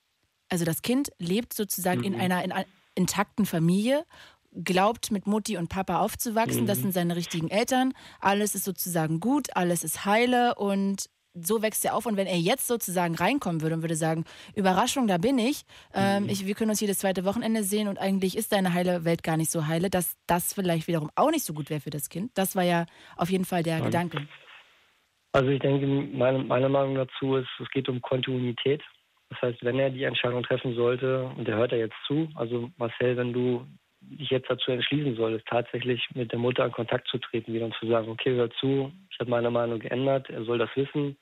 also 0.48 0.64
das 0.64 0.82
Kind 0.82 1.10
lebt 1.18 1.52
sozusagen 1.54 2.02
in 2.02 2.12
Mhm. 2.14 2.20
einer 2.20 2.44
in, 2.44 2.52
einer 2.52 2.66
intakten 2.94 3.46
Familie, 3.46 4.04
glaubt 4.54 5.10
mit 5.10 5.26
Mutti 5.26 5.56
und 5.56 5.68
Papa 5.68 6.00
aufzuwachsen, 6.00 6.66
das 6.66 6.78
Mhm. 6.78 6.82
sind 6.82 6.92
seine 6.92 7.16
richtigen 7.16 7.48
Eltern, 7.48 7.94
alles 8.20 8.54
ist 8.54 8.64
sozusagen 8.64 9.18
gut, 9.18 9.56
alles 9.56 9.82
ist 9.82 10.04
heile 10.04 10.54
und 10.56 11.06
so 11.34 11.62
wächst 11.62 11.84
er 11.84 11.94
auf 11.94 12.06
und 12.06 12.16
wenn 12.16 12.26
er 12.26 12.36
jetzt 12.36 12.66
sozusagen 12.66 13.14
reinkommen 13.14 13.62
würde 13.62 13.76
und 13.76 13.82
würde 13.82 13.96
sagen, 13.96 14.24
Überraschung, 14.54 15.06
da 15.06 15.18
bin 15.18 15.38
ich, 15.38 15.62
ähm, 15.94 16.28
ich 16.28 16.46
wir 16.46 16.54
können 16.54 16.70
uns 16.70 16.80
jedes 16.80 16.98
zweite 16.98 17.24
Wochenende 17.24 17.62
sehen 17.62 17.88
und 17.88 17.98
eigentlich 17.98 18.36
ist 18.36 18.52
deine 18.52 18.74
heile 18.74 19.04
Welt 19.04 19.22
gar 19.22 19.36
nicht 19.36 19.50
so 19.50 19.66
heile, 19.66 19.90
dass 19.90 20.16
das 20.26 20.52
vielleicht 20.52 20.88
wiederum 20.88 21.10
auch 21.14 21.30
nicht 21.30 21.44
so 21.44 21.54
gut 21.54 21.70
wäre 21.70 21.80
für 21.80 21.90
das 21.90 22.08
Kind. 22.08 22.32
Das 22.34 22.56
war 22.56 22.64
ja 22.64 22.86
auf 23.16 23.30
jeden 23.30 23.44
Fall 23.44 23.62
der 23.62 23.78
Nein. 23.78 23.84
Gedanke. 23.86 24.28
Also 25.32 25.48
ich 25.48 25.60
denke, 25.60 25.86
meine, 25.86 26.40
meine 26.40 26.68
Meinung 26.68 26.94
dazu 26.94 27.36
ist, 27.36 27.48
es 27.58 27.70
geht 27.70 27.88
um 27.88 28.02
Kontinuität. 28.02 28.82
Das 29.30 29.40
heißt, 29.40 29.64
wenn 29.64 29.78
er 29.78 29.88
die 29.88 30.04
Entscheidung 30.04 30.42
treffen 30.42 30.74
sollte, 30.74 31.24
und 31.38 31.48
er 31.48 31.56
hört 31.56 31.72
ja 31.72 31.78
jetzt 31.78 31.96
zu, 32.06 32.28
also 32.34 32.70
Marcel, 32.76 33.16
wenn 33.16 33.32
du 33.32 33.66
dich 34.10 34.30
jetzt 34.30 34.50
dazu 34.50 34.70
entschließen 34.70 35.16
solltest, 35.16 35.46
tatsächlich 35.46 36.06
mit 36.14 36.32
der 36.32 36.38
Mutter 36.38 36.64
in 36.64 36.72
Kontakt 36.72 37.08
zu 37.08 37.18
treten, 37.18 37.52
wieder 37.52 37.66
und 37.66 37.74
zu 37.74 37.86
sagen, 37.86 38.08
okay, 38.08 38.34
hör 38.34 38.50
zu, 38.50 38.92
ich 39.10 39.18
habe 39.20 39.30
meine 39.30 39.50
Meinung 39.50 39.78
geändert, 39.78 40.28
er 40.30 40.44
soll 40.44 40.58
das 40.58 40.70
wissen, 40.74 41.16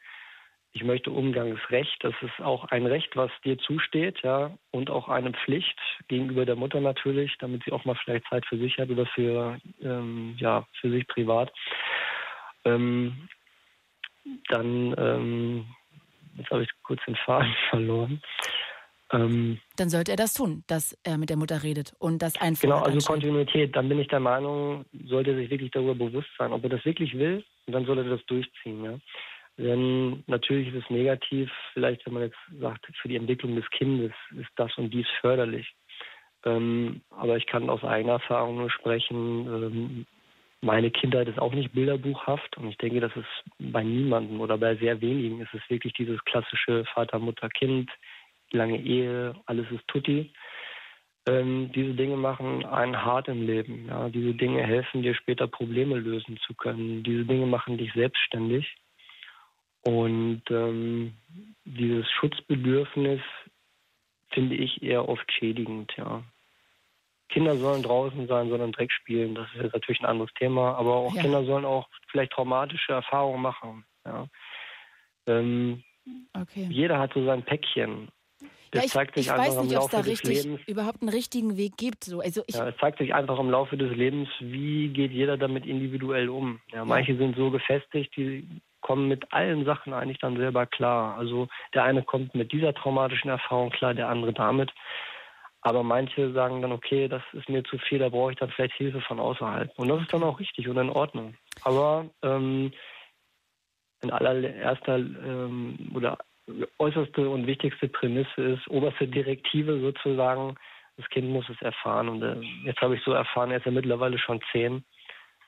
ich 0.73 0.85
möchte 0.85 1.11
Umgangsrecht, 1.11 1.97
das 2.05 2.15
ist 2.23 2.41
auch 2.41 2.65
ein 2.67 2.87
Recht, 2.87 3.17
was 3.17 3.31
dir 3.45 3.59
zusteht, 3.59 4.21
ja, 4.23 4.57
und 4.71 4.89
auch 4.89 5.09
eine 5.09 5.33
Pflicht 5.33 5.79
gegenüber 6.07 6.47
der 6.47 6.55
Mutter 6.55 6.81
natürlich, 6.81 7.37
damit 7.39 7.65
sie 7.65 7.73
auch 7.73 7.85
mal 7.85 7.97
vielleicht 7.97 8.27
Zeit 8.29 8.47
für 8.47 8.57
sich 8.57 8.79
hat 8.79 8.89
oder 8.89 9.07
für, 9.07 9.59
ähm, 9.83 10.37
ja, 10.39 10.67
für 10.81 10.91
sich 10.91 11.07
privat. 11.09 11.53
Ähm, 12.65 13.29
dann, 14.49 14.95
ähm, 14.97 15.67
jetzt 16.37 16.51
habe 16.51 16.63
ich 16.63 16.71
kurz 16.85 17.05
den 17.05 17.17
Faden 17.17 17.55
verloren. 17.71 18.23
Ähm, 19.13 19.59
Dann 19.77 19.89
sollte 19.89 20.13
er 20.13 20.17
das 20.17 20.35
tun, 20.35 20.63
dass 20.69 20.97
er 21.03 21.19
mit 21.19 21.31
der 21.31 21.37
Mutter 21.37 21.63
redet 21.63 21.95
und 21.99 22.23
das 22.23 22.35
Genau, 22.35 22.47
einfordert. 22.47 22.79
also 22.79 22.93
anscheinend. 22.97 23.07
Kontinuität. 23.07 23.75
Dann 23.77 23.89
bin 23.89 23.99
ich 23.99 24.09
der 24.09 24.21
Meinung, 24.21 24.85
sollte 25.07 25.31
er 25.31 25.37
sich 25.37 25.51
wirklich 25.51 25.71
darüber 25.73 25.95
bewusst 25.95 26.29
sein, 26.39 26.53
ob 26.53 26.63
er 26.65 26.71
das 26.71 26.85
wirklich 26.85 27.17
will, 27.19 27.45
und 27.67 27.73
dann 27.73 27.87
soll 27.87 27.99
er 27.99 28.05
das 28.05 28.25
durchziehen. 28.27 28.85
Ja? 28.85 28.99
Denn 29.59 30.23
natürlich 30.27 30.69
ist 30.69 30.85
es 30.85 30.91
negativ, 30.91 31.51
vielleicht 31.73 32.07
wenn 32.07 32.15
man 32.15 32.23
jetzt 32.23 32.39
sagt, 32.61 32.87
für 33.03 33.09
die 33.09 33.17
Entwicklung 33.17 33.57
des 33.57 33.69
Kindes 33.71 34.13
ist 34.39 34.51
das 34.57 34.77
und 34.79 34.95
dies 34.95 35.07
förderlich. 35.21 35.75
Ähm, 36.45 37.03
aber 37.11 37.37
ich 37.37 37.47
kann 37.47 37.69
aus 37.69 37.85
eigener 37.85 38.15
Erfahrung 38.15 38.57
nur 38.57 38.71
sprechen. 38.71 39.47
Ähm, 39.47 40.07
meine 40.63 40.91
Kindheit 40.91 41.29
ist 41.29 41.39
auch 41.39 41.53
nicht 41.53 41.73
bilderbuchhaft 41.73 42.57
und 42.59 42.69
ich 42.69 42.79
denke, 42.79 43.01
dass 43.01 43.13
es 43.17 43.25
bei 43.59 43.83
niemandem 43.83 44.41
oder 44.41 44.57
bei 44.57 44.77
sehr 44.77 45.01
wenigen 45.01 45.41
ist 45.41 45.53
es 45.55 45.61
wirklich 45.69 45.93
dieses 45.95 46.23
klassische 46.25 46.85
Vater, 46.95 47.19
Mutter, 47.19 47.49
Kind, 47.49 47.91
lange 48.53 48.81
Ehe, 48.81 49.35
alles 49.47 49.71
ist 49.71 49.87
tutti. 49.89 50.33
Ähm, 51.29 51.71
diese 51.75 51.95
Dinge 51.95 52.17
machen 52.17 52.65
einen 52.65 53.05
hart 53.05 53.29
im 53.29 53.47
Leben. 53.47 53.87
Ja. 53.89 54.09
Diese 54.09 54.35
Dinge 54.35 54.63
helfen 54.63 55.03
dir 55.03 55.15
später 55.15 55.47
Probleme 55.47 55.97
lösen 55.97 56.39
zu 56.47 56.55
können. 56.55 57.03
Diese 57.03 57.25
Dinge 57.25 57.47
machen 57.47 57.79
dich 57.79 57.93
selbstständig. 57.93 58.77
Und 59.83 60.43
ähm, 60.51 61.15
dieses 61.65 62.11
Schutzbedürfnis 62.11 63.21
finde 64.31 64.57
ich 64.57 64.83
eher 64.83 65.09
oft 65.09 65.31
schädigend, 65.33 65.93
ja. 65.97 66.23
Kinder 67.31 67.57
sollen 67.57 67.83
draußen 67.83 68.27
sein, 68.27 68.49
sollen 68.49 68.73
Dreck 68.73 68.93
spielen, 68.93 69.37
das 69.37 69.47
ist 69.55 69.63
jetzt 69.63 69.73
natürlich 69.73 70.01
ein 70.01 70.07
anderes 70.07 70.33
Thema, 70.35 70.75
aber 70.75 70.97
auch 70.97 71.15
Ja. 71.15 71.23
Kinder 71.23 71.45
sollen 71.45 71.65
auch 71.65 71.89
vielleicht 72.11 72.33
traumatische 72.33 72.93
Erfahrungen 72.93 73.41
machen. 73.41 73.85
Ja. 74.05 74.27
Ähm, 75.27 75.83
Okay. 76.35 76.67
Jeder 76.71 76.99
hat 76.99 77.13
so 77.15 77.25
sein 77.25 77.43
Päckchen. 77.43 78.09
Ja, 78.75 78.83
ich, 78.85 78.93
zeigt 78.93 79.17
sich 79.17 79.27
ich 79.27 79.33
einfach 79.33 79.47
weiß 79.47 79.63
nicht, 79.65 79.77
ob 79.77 79.85
es 79.87 79.93
Laufe 79.93 79.97
da 79.97 80.03
des 80.03 80.09
richtig 80.09 80.45
Lebens. 80.45 80.61
überhaupt 80.67 81.03
einen 81.03 81.11
richtigen 81.11 81.57
Weg 81.57 81.77
gibt. 81.77 82.05
So, 82.05 82.21
also 82.21 82.43
ich, 82.47 82.55
Ja, 82.55 82.69
es 82.69 82.77
zeigt 82.77 82.99
sich 82.99 83.15
einfach 83.15 83.39
im 83.39 83.51
Laufe 83.51 83.77
des 83.77 83.97
Lebens, 83.97 84.29
wie 84.39 84.89
geht 84.89 85.11
jeder 85.13 85.37
damit 85.37 85.67
individuell 85.67 86.29
um. 86.29 86.61
Ja, 86.73 86.85
manche 86.85 87.17
sind 87.17 87.37
so 87.37 87.51
gefestigt, 87.51 88.17
die 88.17 88.47
kommen 88.81 89.09
mit 89.09 89.33
allen 89.33 89.65
Sachen 89.65 89.93
eigentlich 89.93 90.19
dann 90.19 90.37
selber 90.37 90.67
klar. 90.67 91.17
Also 91.19 91.49
der 91.75 91.85
eine 91.85 92.03
kommt 92.03 92.35
mit 92.35 92.53
dieser 92.53 92.73
traumatischen 92.73 93.31
Erfahrung 93.31 93.71
klar, 93.71 93.95
der 93.95 94.09
andere 94.09 94.33
damit. 94.33 94.73
Aber 95.63 95.83
manche 95.83 96.33
sagen 96.33 96.63
dann, 96.63 96.73
okay, 96.73 97.07
das 97.09 97.23
ist 97.33 97.49
mir 97.49 97.63
zu 97.65 97.77
viel, 97.79 97.99
da 97.99 98.09
brauche 98.09 98.33
ich 98.33 98.39
dann 98.39 98.51
vielleicht 98.51 98.75
Hilfe 98.75 99.01
von 99.03 99.21
außerhalb. 99.21 99.71
Und 99.79 99.89
das 99.89 100.01
ist 100.01 100.13
dann 100.13 100.23
auch 100.23 100.41
richtig 100.41 100.69
und 100.69 100.79
in 100.79 100.89
Ordnung. 100.89 101.35
Aber 101.65 102.07
ähm, 102.23 102.73
in 104.03 104.11
allererster 104.11 104.97
ähm, 104.97 105.91
oder 105.95 106.17
äußerste 106.79 107.29
und 107.29 107.47
wichtigste 107.47 107.89
Prämisse 107.89 108.43
ist, 108.43 108.69
oberste 108.69 109.07
Direktive 109.07 109.81
sozusagen, 109.81 110.57
das 110.97 111.09
Kind 111.11 111.29
muss 111.29 111.49
es 111.49 111.61
erfahren. 111.63 112.09
Und 112.09 112.23
äh, 112.23 112.37
jetzt 112.65 112.81
habe 112.81 112.97
ich 112.97 113.03
so 113.05 113.13
erfahren, 113.13 113.51
er 113.51 113.59
ist 113.59 113.67
ja 113.67 113.73
mittlerweile 113.73 114.19
schon 114.19 114.41
zehn. 114.53 114.85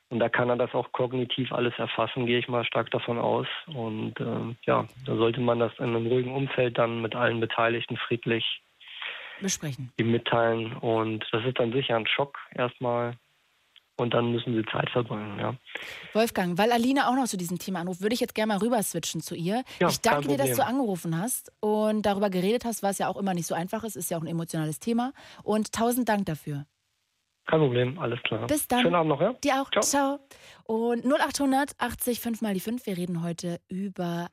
Und 0.08 0.18
da 0.18 0.28
kann 0.28 0.50
er 0.50 0.56
das 0.56 0.74
auch 0.74 0.92
kognitiv 0.92 1.52
alles 1.52 1.72
erfassen, 1.78 2.26
gehe 2.26 2.38
ich 2.38 2.46
mal 2.46 2.64
stark 2.64 2.90
davon 2.90 3.18
aus. 3.18 3.46
Und 3.66 4.20
ähm, 4.20 4.56
ja, 4.66 4.86
da 5.06 5.16
sollte 5.16 5.40
man 5.40 5.58
das 5.58 5.72
in 5.78 5.86
einem 5.86 6.06
ruhigen 6.06 6.34
Umfeld 6.34 6.76
dann 6.76 7.00
mit 7.00 7.14
allen 7.14 7.40
Beteiligten 7.40 7.96
friedlich 7.96 8.62
besprechen. 9.40 9.90
ihm 9.98 10.10
mitteilen. 10.10 10.74
Und 10.74 11.26
das 11.32 11.44
ist 11.46 11.58
dann 11.58 11.72
sicher 11.72 11.96
ein 11.96 12.06
Schock 12.06 12.38
erstmal. 12.54 13.14
Und 13.96 14.14
dann 14.14 14.32
müssen 14.32 14.54
sie 14.54 14.64
Zeit 14.72 14.88
verbringen, 14.90 15.38
ja. 15.38 15.54
Wolfgang, 16.14 16.56
weil 16.56 16.72
Alina 16.72 17.08
auch 17.08 17.14
noch 17.14 17.26
zu 17.26 17.36
diesem 17.36 17.58
Thema 17.58 17.80
anruft, 17.80 18.00
würde 18.00 18.14
ich 18.14 18.20
jetzt 18.20 18.34
gerne 18.34 18.54
mal 18.54 18.58
rüber 18.58 18.82
switchen 18.82 19.20
zu 19.20 19.34
ihr. 19.34 19.64
Ja, 19.80 19.88
ich 19.88 20.00
danke 20.00 20.28
dir, 20.28 20.38
dass 20.38 20.56
du 20.56 20.64
angerufen 20.64 21.16
hast 21.16 21.52
und 21.60 22.02
darüber 22.02 22.30
geredet 22.30 22.64
hast, 22.64 22.82
was 22.82 22.98
ja 22.98 23.08
auch 23.08 23.16
immer 23.16 23.34
nicht 23.34 23.46
so 23.46 23.54
einfach 23.54 23.84
ist, 23.84 23.96
ist 23.96 24.10
ja 24.10 24.16
auch 24.16 24.22
ein 24.22 24.26
emotionales 24.28 24.78
Thema. 24.78 25.12
Und 25.42 25.72
tausend 25.72 26.08
Dank 26.08 26.24
dafür. 26.26 26.64
Kein 27.46 27.60
Problem, 27.60 27.98
alles 27.98 28.22
klar. 28.22 28.46
Bis 28.46 28.66
dann. 28.66 28.82
Schönen 28.82 28.94
Abend 28.94 29.10
noch, 29.10 29.20
ja? 29.20 29.34
Dir 29.34 29.62
auch. 29.62 29.70
Ciao. 29.82 30.20
Und 30.64 31.04
0800 31.04 31.72
80 31.76 32.20
5 32.20 32.40
mal 32.40 32.54
die 32.54 32.60
5. 32.60 32.86
Wir 32.86 32.96
reden 32.96 33.22
heute 33.22 33.60
über 33.68 34.28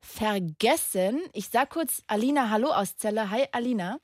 Vergessen. 0.00 1.20
Ich 1.32 1.48
sag 1.48 1.70
kurz 1.70 2.02
Alina 2.06 2.50
Hallo 2.50 2.68
aus 2.68 2.96
Celle. 2.96 3.30
Hi 3.30 3.46
Alina. 3.52 3.98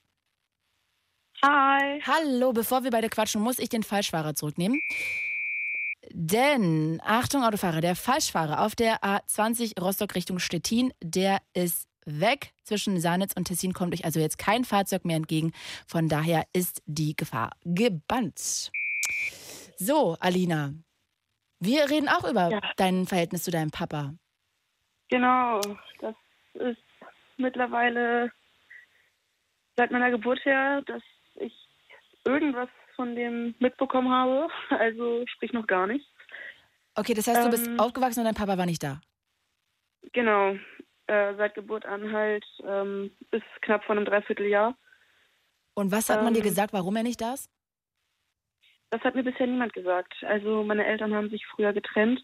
Hi. 1.44 2.01
Hallo, 2.06 2.52
bevor 2.52 2.85
wir 2.85 2.90
beide 2.90 3.09
quatschen, 3.09 3.43
muss 3.43 3.59
ich 3.59 3.69
den 3.69 3.82
Falschfahrer 3.82 4.35
zurücknehmen. 4.35 4.81
Denn, 6.10 7.01
Achtung 7.05 7.43
Autofahrer, 7.43 7.81
der 7.81 7.97
Falschfahrer 7.97 8.64
auf 8.64 8.77
der 8.77 9.02
A20 9.02 9.81
Rostock 9.81 10.14
Richtung 10.14 10.39
Stettin, 10.39 10.93
der 11.02 11.40
ist 11.52 11.89
weg. 12.05 12.52
Zwischen 12.62 13.01
Sanitz 13.01 13.32
und 13.36 13.48
Tessin 13.48 13.73
kommt 13.73 13.93
euch 13.93 14.05
also 14.05 14.20
jetzt 14.20 14.39
kein 14.39 14.64
Fahrzeug 14.64 15.05
mehr 15.05 15.16
entgegen. 15.16 15.52
Von 15.86 16.09
daher 16.09 16.44
ist 16.52 16.81
die 16.86 17.16
Gefahr 17.16 17.51
gebannt. 17.64 18.70
So, 19.77 20.16
Alina, 20.20 20.74
wir 21.59 21.90
reden 21.90 22.09
auch 22.09 22.28
über 22.28 22.60
dein 22.77 23.06
Verhältnis 23.06 23.43
zu 23.43 23.51
deinem 23.51 23.70
Papa. 23.73 24.14
Genau, 25.09 25.60
das 26.01 26.14
ist 26.55 26.82
mittlerweile 27.36 28.31
seit 29.77 29.90
meiner 29.90 30.10
Geburt 30.10 30.44
her, 30.44 30.82
dass 30.86 31.02
ich 31.02 31.22
irgendwas 32.24 32.69
von 32.97 33.15
dem 33.16 33.55
mitbekommen 33.59 34.11
habe. 34.11 34.49
Also 34.70 35.24
sprich 35.27 35.53
noch 35.53 35.66
gar 35.66 35.86
nichts. 35.86 36.07
Okay, 36.94 37.15
das 37.15 37.27
heißt, 37.27 37.44
du 37.44 37.51
bist 37.51 37.66
Ähm. 37.66 37.81
aufgewachsen 37.81 38.20
und 38.20 38.27
dein 38.27 38.35
Papa 38.35 38.59
war 38.59 38.66
nicht 38.66 38.82
da. 38.82 39.01
Genau, 40.12 40.57
äh, 41.07 41.35
seit 41.36 41.55
Geburt 41.55 41.86
an 41.86 42.12
halt 42.12 42.44
ähm, 42.65 43.11
bis 43.31 43.43
knapp 43.62 43.85
vor 43.85 43.97
einem 43.97 44.05
Dreivierteljahr. 44.05 44.77
Und 45.74 45.90
was 45.90 46.11
hat 46.11 46.23
man 46.23 46.35
dir 46.35 46.40
Ähm. 46.40 46.49
gesagt, 46.49 46.73
warum 46.73 46.97
er 46.97 47.03
nicht 47.03 47.20
da 47.20 47.35
ist? 47.35 47.51
Das 48.90 49.01
hat 49.03 49.15
mir 49.15 49.23
bisher 49.23 49.47
niemand 49.47 49.73
gesagt. 49.73 50.12
Also 50.23 50.62
meine 50.65 50.85
Eltern 50.85 51.15
haben 51.15 51.31
sich 51.31 51.47
früher 51.47 51.73
getrennt 51.73 52.23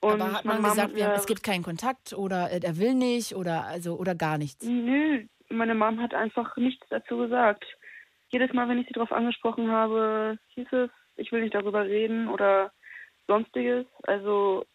Und 0.00 0.20
Aber 0.20 0.32
hat 0.34 0.44
man 0.44 0.62
gesagt, 0.62 0.94
wir, 0.94 1.12
es 1.14 1.24
gibt 1.26 1.42
keinen 1.42 1.62
Kontakt 1.62 2.12
oder 2.12 2.50
äh, 2.50 2.60
er 2.62 2.76
will 2.76 2.92
nicht 2.94 3.34
oder 3.34 3.64
also 3.64 3.96
oder 3.96 4.14
gar 4.14 4.36
nichts? 4.36 4.62
Nö, 4.66 5.24
meine 5.48 5.74
Mom 5.74 6.02
hat 6.02 6.12
einfach 6.12 6.56
nichts 6.58 6.86
dazu 6.90 7.16
gesagt. 7.16 7.64
Jedes 8.34 8.52
Mal, 8.52 8.68
wenn 8.68 8.80
ich 8.80 8.88
sie 8.88 8.94
darauf 8.94 9.12
angesprochen 9.12 9.70
habe, 9.70 10.40
hieß 10.48 10.66
es, 10.72 10.90
ich 11.14 11.30
will 11.30 11.42
nicht 11.42 11.54
darüber 11.54 11.84
reden 11.84 12.26
oder 12.26 12.72
sonstiges. 13.28 13.86
Also 14.02 14.66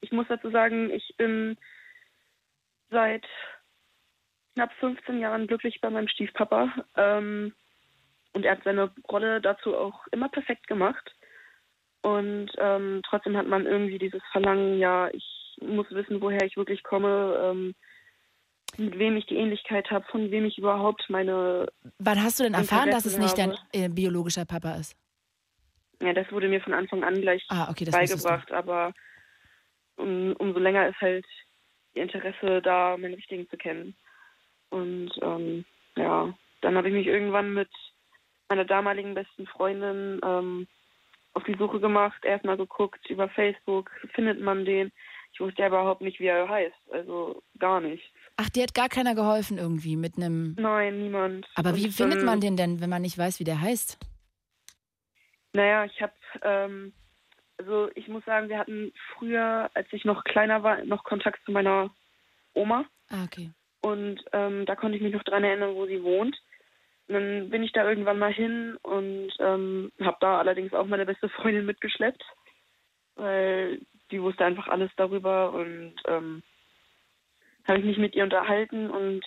ich 0.00 0.10
muss 0.10 0.26
dazu 0.28 0.50
sagen, 0.50 0.90
ich 0.90 1.14
bin 1.16 1.56
seit 2.90 3.24
knapp 4.54 4.72
15 4.80 5.20
Jahren 5.20 5.46
glücklich 5.46 5.80
bei 5.80 5.88
meinem 5.88 6.08
Stiefpapa. 6.08 6.74
Ähm, 6.96 7.54
und 8.32 8.44
er 8.44 8.56
hat 8.56 8.64
seine 8.64 8.92
Rolle 9.08 9.40
dazu 9.40 9.76
auch 9.76 10.04
immer 10.10 10.28
perfekt 10.28 10.66
gemacht. 10.66 11.14
Und 12.02 12.50
ähm, 12.58 13.02
trotzdem 13.08 13.36
hat 13.36 13.46
man 13.46 13.66
irgendwie 13.66 14.00
dieses 14.00 14.22
Verlangen, 14.32 14.80
ja, 14.80 15.10
ich 15.12 15.58
muss 15.60 15.88
wissen, 15.92 16.20
woher 16.20 16.42
ich 16.42 16.56
wirklich 16.56 16.82
komme, 16.82 17.38
ähm, 17.40 17.76
mit 18.78 18.98
wem 18.98 19.16
ich 19.16 19.26
die 19.26 19.36
Ähnlichkeit 19.36 19.90
habe, 19.90 20.04
von 20.10 20.30
wem 20.30 20.44
ich 20.44 20.58
überhaupt 20.58 21.08
meine. 21.08 21.68
Wann 21.98 22.22
hast 22.22 22.38
du 22.38 22.44
denn 22.44 22.54
erfahren, 22.54 22.90
dass 22.90 23.06
es 23.06 23.18
nicht 23.18 23.38
dein 23.38 23.54
äh, 23.72 23.88
biologischer 23.88 24.44
Papa 24.44 24.74
ist? 24.74 24.96
Ja, 26.02 26.12
das 26.12 26.30
wurde 26.30 26.48
mir 26.48 26.60
von 26.60 26.74
Anfang 26.74 27.02
an 27.04 27.20
gleich 27.20 27.44
Ah, 27.48 27.70
okay, 27.70 27.86
beigebracht, 27.90 28.52
aber 28.52 28.92
um, 29.96 30.34
umso 30.38 30.58
länger 30.58 30.88
ist 30.88 31.00
halt 31.00 31.24
ihr 31.94 32.02
Interesse 32.02 32.60
da, 32.62 32.96
meinen 32.96 33.14
richtigen 33.14 33.48
zu 33.48 33.56
kennen. 33.56 33.96
Und 34.70 35.10
ähm, 35.22 35.64
ja, 35.96 36.34
dann 36.60 36.76
habe 36.76 36.88
ich 36.88 36.94
mich 36.94 37.06
irgendwann 37.06 37.54
mit 37.54 37.70
meiner 38.48 38.64
damaligen 38.64 39.14
besten 39.14 39.46
Freundin 39.46 40.20
ähm, 40.22 40.66
auf 41.32 41.44
die 41.44 41.56
Suche 41.58 41.80
gemacht, 41.80 42.24
erstmal 42.24 42.56
geguckt 42.56 43.08
über 43.08 43.28
Facebook, 43.30 43.90
findet 44.14 44.40
man 44.40 44.64
den. 44.64 44.92
Ich 45.32 45.40
wusste 45.40 45.62
ja 45.62 45.68
überhaupt 45.68 46.00
nicht, 46.00 46.20
wie 46.20 46.26
er 46.26 46.48
heißt, 46.48 46.92
also 46.92 47.42
gar 47.58 47.80
nicht. 47.80 48.10
Ach, 48.36 48.48
dir 48.50 48.64
hat 48.64 48.74
gar 48.74 48.88
keiner 48.88 49.14
geholfen 49.14 49.56
irgendwie 49.58 49.96
mit 49.96 50.16
einem. 50.16 50.54
Nein, 50.58 50.98
niemand. 50.98 51.46
Aber 51.54 51.74
wie 51.76 51.86
Und 51.86 51.92
findet 51.94 52.18
dann- 52.18 52.26
man 52.26 52.40
den 52.40 52.56
denn, 52.56 52.80
wenn 52.80 52.90
man 52.90 53.02
nicht 53.02 53.16
weiß, 53.16 53.40
wie 53.40 53.44
der 53.44 53.60
heißt? 53.60 53.98
Naja, 55.54 55.84
ich 55.86 56.02
habe, 56.02 56.12
ähm, 56.42 56.92
also 57.56 57.88
ich 57.94 58.08
muss 58.08 58.24
sagen, 58.26 58.48
wir 58.50 58.58
hatten 58.58 58.92
früher, 59.14 59.70
als 59.72 59.86
ich 59.92 60.04
noch 60.04 60.22
kleiner 60.24 60.62
war, 60.62 60.84
noch 60.84 61.04
Kontakt 61.04 61.42
zu 61.46 61.50
meiner 61.52 61.90
Oma. 62.52 62.84
Ah, 63.08 63.24
okay. 63.24 63.50
Und 63.80 64.22
ähm, 64.32 64.66
da 64.66 64.76
konnte 64.76 64.96
ich 64.96 65.02
mich 65.02 65.14
noch 65.14 65.22
dran 65.22 65.44
erinnern, 65.44 65.74
wo 65.74 65.86
sie 65.86 66.02
wohnt. 66.02 66.36
Und 67.08 67.14
dann 67.14 67.48
bin 67.50 67.62
ich 67.62 67.72
da 67.72 67.88
irgendwann 67.88 68.18
mal 68.18 68.32
hin 68.32 68.76
und 68.82 69.30
ähm, 69.38 69.92
habe 70.02 70.16
da 70.20 70.38
allerdings 70.40 70.74
auch 70.74 70.86
meine 70.86 71.06
beste 71.06 71.28
Freundin 71.30 71.64
mitgeschleppt, 71.64 72.22
weil 73.14 73.80
die 74.10 74.20
wusste 74.20 74.44
einfach 74.44 74.68
alles 74.68 74.90
darüber 74.96 75.52
und 75.52 75.94
ähm, 76.06 76.42
habe 77.68 77.78
ich 77.78 77.84
mich 77.84 77.98
mit 77.98 78.14
ihr 78.14 78.24
unterhalten 78.24 78.90
und 78.90 79.24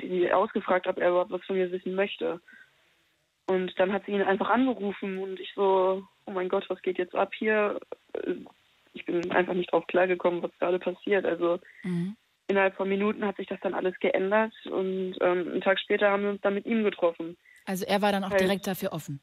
sie 0.00 0.32
ausgefragt, 0.32 0.86
ob 0.86 0.98
er 0.98 1.10
überhaupt 1.10 1.30
was 1.30 1.44
von 1.44 1.56
mir 1.56 1.70
wissen 1.72 1.94
möchte. 1.94 2.40
Und 3.46 3.72
dann 3.78 3.92
hat 3.92 4.04
sie 4.04 4.12
ihn 4.12 4.22
einfach 4.22 4.50
angerufen 4.50 5.18
und 5.18 5.40
ich 5.40 5.52
so, 5.54 6.02
oh 6.26 6.30
mein 6.30 6.48
Gott, 6.50 6.68
was 6.68 6.82
geht 6.82 6.98
jetzt 6.98 7.14
ab 7.14 7.32
hier? 7.34 7.80
Ich 8.92 9.06
bin 9.06 9.30
einfach 9.32 9.54
nicht 9.54 9.72
drauf 9.72 9.86
klargekommen, 9.86 10.42
was 10.42 10.56
gerade 10.58 10.78
passiert. 10.78 11.24
Also 11.24 11.58
Mhm. 11.82 12.16
innerhalb 12.48 12.76
von 12.76 12.88
Minuten 12.88 13.24
hat 13.24 13.36
sich 13.36 13.46
das 13.46 13.60
dann 13.60 13.74
alles 13.74 13.98
geändert 14.00 14.52
und 14.66 15.16
ähm, 15.20 15.48
einen 15.48 15.60
Tag 15.60 15.78
später 15.80 16.10
haben 16.10 16.24
wir 16.24 16.30
uns 16.30 16.40
dann 16.42 16.54
mit 16.54 16.66
ihm 16.66 16.84
getroffen. 16.84 17.36
Also 17.64 17.86
er 17.86 18.02
war 18.02 18.12
dann 18.12 18.24
auch 18.24 18.30
Halt. 18.30 18.40
direkt 18.40 18.66
dafür 18.66 18.92
offen. 18.92 19.20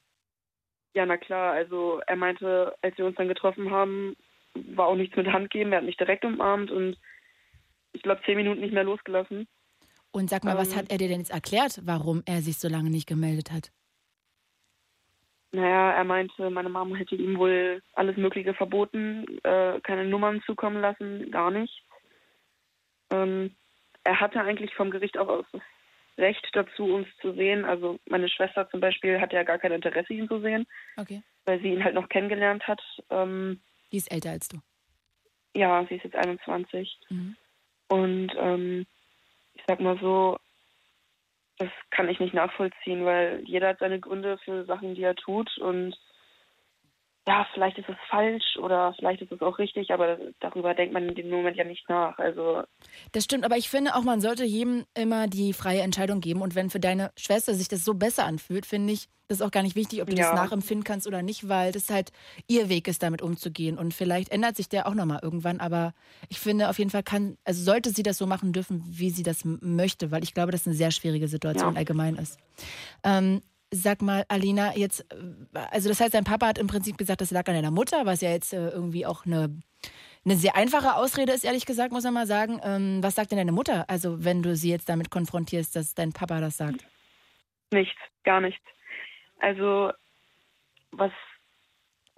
Ja, 0.95 1.05
na 1.05 1.17
klar, 1.17 1.53
also 1.53 2.01
er 2.07 2.15
meinte, 2.15 2.73
als 2.81 2.97
wir 2.97 3.05
uns 3.05 3.17
dann 3.17 3.27
getroffen 3.27 3.69
haben, 3.69 4.15
war 4.53 4.87
auch 4.87 4.95
nichts 4.95 5.15
mit 5.17 5.27
Hand 5.27 5.49
geben, 5.49 5.71
er 5.71 5.79
hat 5.79 5.85
mich 5.85 5.97
direkt 5.97 6.23
umarmt 6.23 6.71
und 6.71 6.97
ich 7.95 8.01
glaube 8.03 8.22
zehn 8.26 8.38
Minuten 8.38 8.61
nicht 8.61 8.73
mehr 8.73 8.84
losgelassen. 8.84 9.47
Und 10.11 10.30
sag 10.30 10.43
mal, 10.43 10.57
was 10.57 10.72
Ähm. 10.72 10.77
hat 10.80 10.91
er 10.91 10.97
dir 10.97 11.07
denn 11.07 11.19
jetzt 11.19 11.31
erklärt, 11.31 11.81
warum 11.84 12.22
er 12.26 12.41
sich 12.41 12.57
so 12.57 12.67
lange 12.67 12.89
nicht 12.89 13.07
gemeldet 13.07 13.51
hat? 13.51 13.72
Naja, 15.51 15.91
er 15.91 16.03
meinte, 16.03 16.49
meine 16.49 16.69
Mama 16.69 16.95
hätte 16.97 17.15
ihm 17.15 17.38
wohl 17.38 17.81
alles 17.93 18.17
Mögliche 18.17 18.53
verboten, 18.53 19.26
äh, 19.43 19.80
keine 19.81 20.05
Nummern 20.05 20.41
zukommen 20.45 20.81
lassen, 20.81 21.31
gar 21.31 21.49
nicht. 21.51 21.84
Ähm, 23.09 23.55
er 24.03 24.19
hatte 24.19 24.41
eigentlich 24.41 24.73
vom 24.76 24.91
Gericht 24.91 25.17
auch 25.17 25.27
aus 25.30 25.45
das 25.53 25.61
Recht 26.17 26.45
dazu, 26.53 26.85
uns 26.95 27.07
zu 27.22 27.34
sehen. 27.34 27.63
Also 27.65 27.99
meine 28.09 28.27
Schwester 28.30 28.69
zum 28.69 28.80
Beispiel 28.81 29.19
hatte 29.22 29.35
ja 29.35 29.43
gar 29.43 29.57
kein 29.59 29.72
Interesse, 29.72 30.13
ihn 30.13 30.27
zu 30.27 30.39
sehen, 30.41 30.65
Okay. 30.97 31.22
weil 31.45 31.61
sie 31.61 31.69
ihn 31.69 31.84
halt 31.84 31.95
noch 31.95 32.09
kennengelernt 32.09 32.67
hat. 32.67 32.81
Ähm, 33.09 33.61
Die 33.91 33.97
ist 33.97 34.11
älter 34.11 34.31
als 34.31 34.47
du. 34.49 34.57
ja, 35.53 35.85
sie 35.88 35.95
ist 35.95 36.03
jetzt 36.03 36.15
21. 36.17 36.99
Mhm. 37.09 37.35
Und 37.87 38.31
ähm, 38.37 38.85
ich 39.53 39.63
sag 39.67 39.79
mal 39.79 39.97
so, 39.99 40.37
das 41.57 41.69
kann 41.91 42.09
ich 42.09 42.19
nicht 42.19 42.33
nachvollziehen, 42.33 43.05
weil 43.05 43.41
jeder 43.45 43.69
hat 43.69 43.79
seine 43.79 43.99
Gründe 43.99 44.37
für 44.39 44.65
Sachen, 44.65 44.95
die 44.95 45.03
er 45.03 45.15
tut. 45.15 45.57
Und 45.57 45.95
ja, 47.27 47.45
vielleicht 47.53 47.77
ist 47.77 47.89
es 47.89 47.95
falsch 48.10 48.57
oder 48.57 48.93
vielleicht 48.99 49.22
ist 49.22 49.31
es 49.31 49.41
auch 49.41 49.57
richtig, 49.57 49.91
aber 49.91 50.18
darüber 50.39 50.73
denkt 50.73 50.93
man 50.93 51.10
in 51.10 51.15
dem 51.15 51.30
Moment 51.30 51.57
ja 51.57 51.64
nicht 51.64 51.88
nach. 51.89 52.18
Also 52.19 52.64
Das 53.14 53.23
stimmt, 53.23 53.45
aber 53.45 53.57
ich 53.57 53.69
finde 53.69 53.95
auch, 53.95 54.03
man 54.03 54.22
sollte 54.22 54.43
jedem 54.45 54.85
immer 54.95 55.27
die 55.27 55.53
freie 55.53 55.81
Entscheidung 55.81 56.22
geben. 56.22 56.41
Und 56.41 56.56
wenn 56.56 56.69
für 56.69 56.80
deine 56.80 57.11
Schwester 57.18 57.53
sich 57.56 57.68
das 57.68 57.84
so 57.84 57.93
besser 57.95 58.26
anfühlt, 58.26 58.65
finde 58.65 58.93
ich, 58.93 59.07
das 59.27 59.39
ist 59.39 59.41
auch 59.43 59.49
gar 59.49 59.64
nicht 59.64 59.76
wichtig, 59.76 60.03
ob 60.03 60.10
du 60.10 60.15
Ja. 60.15 60.26
das 60.26 60.34
nachempfinden 60.35 60.84
kannst 60.84 61.07
oder 61.07 61.23
nicht, 61.23 61.49
weil 61.49 61.72
das 61.72 61.89
halt 61.89 62.11
ihr 62.45 62.69
Weg 62.69 62.88
ist, 62.88 63.02
damit 63.02 63.23
umzugehen. 63.23 63.80
Und 63.80 63.95
vielleicht 63.95 64.31
ändert 64.31 64.56
sich 64.56 64.69
der 64.69 64.85
auch 64.88 64.93
nochmal 64.93 65.19
irgendwann. 65.23 65.60
Aber 65.60 65.93
ich 66.30 66.39
finde, 66.39 66.69
auf 66.69 66.77
jeden 66.77 66.91
Fall 66.91 67.02
kann, 67.02 67.35
also 67.43 67.64
sollte 67.64 67.89
sie 67.89 68.03
das 68.03 68.19
so 68.19 68.27
machen 68.27 68.53
dürfen, 68.53 68.84
wie 68.88 69.10
sie 69.10 69.23
das 69.23 69.41
möchte, 69.43 70.11
weil 70.11 70.22
ich 70.23 70.35
glaube, 70.35 70.52
dass 70.52 70.68
eine 70.68 70.76
sehr 70.76 70.91
schwierige 70.91 71.27
Situation 71.27 71.73
Ja. 71.73 71.77
allgemein 71.80 72.18
ist. 72.18 72.38
Ähm, 73.03 73.41
sag 73.71 74.01
mal, 74.01 74.25
Alina, 74.27 74.75
jetzt, 74.75 75.05
also 75.53 75.89
das 75.89 75.99
heißt, 75.99 76.13
dein 76.13 76.23
Papa 76.23 76.47
hat 76.47 76.57
im 76.57 76.67
Prinzip 76.67 76.97
gesagt, 76.97 77.21
das 77.21 77.31
lag 77.31 77.47
an 77.47 77.55
deiner 77.55 77.71
Mutter, 77.71 78.05
was 78.05 78.21
ja 78.21 78.31
jetzt 78.31 78.53
äh, 78.53 78.69
irgendwie 78.69 79.05
auch 79.05 79.25
eine 79.25 79.59
eine 80.27 80.37
sehr 80.37 80.55
einfache 80.55 80.95
Ausrede 80.95 81.33
ist, 81.33 81.43
ehrlich 81.43 81.67
gesagt, 81.67 81.91
muss 81.91 82.03
man 82.03 82.15
mal 82.15 82.25
sagen. 82.25 82.59
Ähm, 82.63 83.03
was 83.03 83.13
sagt 83.13 83.29
denn 83.29 83.37
deine 83.37 83.51
Mutter? 83.51 83.87
Also, 83.87 84.25
wenn 84.25 84.41
du 84.41 84.55
sie 84.55 84.71
jetzt 84.71 84.89
damit 84.89 85.11
konfrontierst, 85.11 85.75
dass 85.75 85.93
dein 85.93 86.13
Papa 86.13 86.41
das 86.41 86.57
sagt. 86.57 86.83
nichts, 87.71 87.99
gar 88.23 88.41
nichts. 88.41 88.63
Also 89.39 89.91
was 90.91 91.11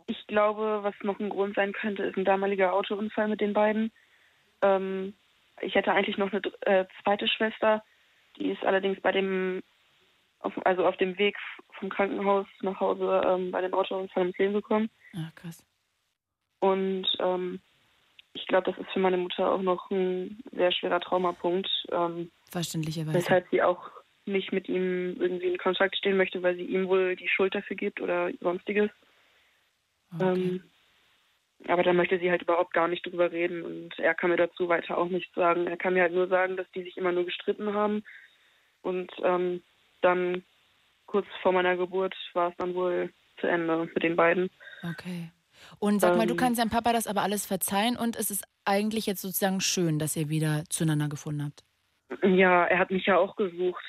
ich 0.06 0.26
glaube, 0.28 0.80
was 0.84 0.95
noch 1.02 1.19
ein 1.19 1.30
Grund 1.30 1.56
sein 1.56 1.74
könnte, 1.74 2.03
ist 2.03 2.18
ein 2.18 2.24
damaliger 2.24 2.74
Autounfall 2.74 3.28
mit 3.28 3.41
den 3.41 3.53
beiden. 3.53 3.91
Ähm, 4.61 5.15
ich 5.60 5.76
hätte 5.76 5.91
eigentlich 5.91 6.18
noch 6.18 6.32
eine 6.32 6.41
äh, 6.61 6.86
zweite 7.03 7.28
Schwester, 7.28 7.84
die 8.38 8.52
ist 8.52 8.64
allerdings 8.64 9.02
bei 9.02 9.11
dem, 9.11 9.64
auf, 10.40 10.54
also 10.66 10.86
auf 10.86 10.98
dem 10.98 11.18
Weg 11.18 11.36
vom 11.80 11.90
Krankenhaus 11.90 12.48
nach 12.62 12.80
Hause 12.80 13.22
ähm, 13.26 13.52
bei 13.52 13.62
dem 13.62 13.74
Autounfall 13.74 14.24
ums 14.24 14.38
Leben 14.38 14.54
gekommen. 14.54 14.90
Ah, 15.14 15.30
krass. 15.36 15.66
Und 16.60 17.08
ähm, 17.20 17.60
ich 18.34 18.46
glaube, 18.48 18.72
das 18.72 18.80
ist 18.80 18.92
für 18.92 19.00
meine 19.00 19.18
Mutter 19.18 19.52
auch 19.52 19.62
noch 19.62 19.90
ein 19.92 20.40
sehr 20.52 20.72
schwerer 20.72 21.00
Traumapunkt, 21.00 21.70
ähm, 21.92 22.32
Verständlicherweise. 22.52 23.18
weshalb 23.18 23.48
sie 23.50 23.62
auch 23.62 23.90
nicht 24.26 24.52
mit 24.52 24.68
ihm 24.68 25.16
irgendwie 25.20 25.48
in 25.48 25.58
Kontakt 25.58 25.96
stehen 25.98 26.18
möchte, 26.18 26.44
weil 26.44 26.56
sie 26.56 26.66
ihm 26.66 26.88
wohl 26.88 27.16
die 27.16 27.30
Schuld 27.30 27.56
dafür 27.56 27.76
gibt 27.76 28.02
oder 28.02 28.30
sonstiges. 28.42 28.90
Ähm, 30.20 30.64
aber 31.68 31.84
da 31.84 31.94
möchte 31.94 32.20
sie 32.20 32.30
halt 32.30 32.42
überhaupt 32.44 32.74
gar 32.74 32.88
nicht 32.88 33.06
drüber 33.06 33.32
reden 33.32 33.64
und 33.64 33.98
er 34.00 34.14
kann 34.14 34.30
mir 34.30 34.38
dazu 34.38 34.70
weiter 34.70 34.98
auch 34.98 35.10
nichts 35.10 35.34
sagen. 35.34 35.68
Er 35.68 35.78
kann 35.78 35.94
mir 35.94 36.04
halt 36.04 36.14
nur 36.14 36.28
sagen, 36.28 36.56
dass 36.56 36.70
die 36.72 36.84
sich 36.84 36.98
immer 36.98 37.12
nur 37.12 37.26
gestritten 37.26 37.74
haben 37.74 38.04
und 38.82 39.12
ähm, 39.24 39.64
dann 40.02 40.44
kurz 41.06 41.26
vor 41.41 41.52
meiner 41.52 41.78
Geburt 41.78 42.15
war 42.34 42.49
es 42.49 42.56
dann 42.57 42.74
wohl 42.76 43.14
zu 43.40 43.48
Ende 43.48 43.90
mit 43.94 44.03
den 44.03 44.15
beiden. 44.15 44.49
Okay. 44.84 45.32
Und 45.80 45.99
sag 45.99 46.15
mal, 46.18 46.28
du 46.28 46.34
Ähm, 46.34 46.38
kannst 46.38 46.60
deinem 46.60 46.69
Papa 46.69 46.94
das 46.94 47.07
aber 47.07 47.22
alles 47.22 47.45
verzeihen 47.45 47.98
und 47.98 48.15
es 48.15 48.30
ist 48.32 48.44
eigentlich 48.65 49.06
jetzt 49.06 49.22
sozusagen 49.22 49.60
schön, 49.61 49.99
dass 49.99 50.15
ihr 50.15 50.30
wieder 50.30 50.64
zueinander 50.69 51.07
gefunden 51.10 51.44
habt. 51.44 51.64
Ja, 52.24 52.65
er 52.65 52.80
hat 52.80 52.91
mich 52.91 53.06
ja 53.06 53.18
auch 53.18 53.36
gesucht. 53.36 53.84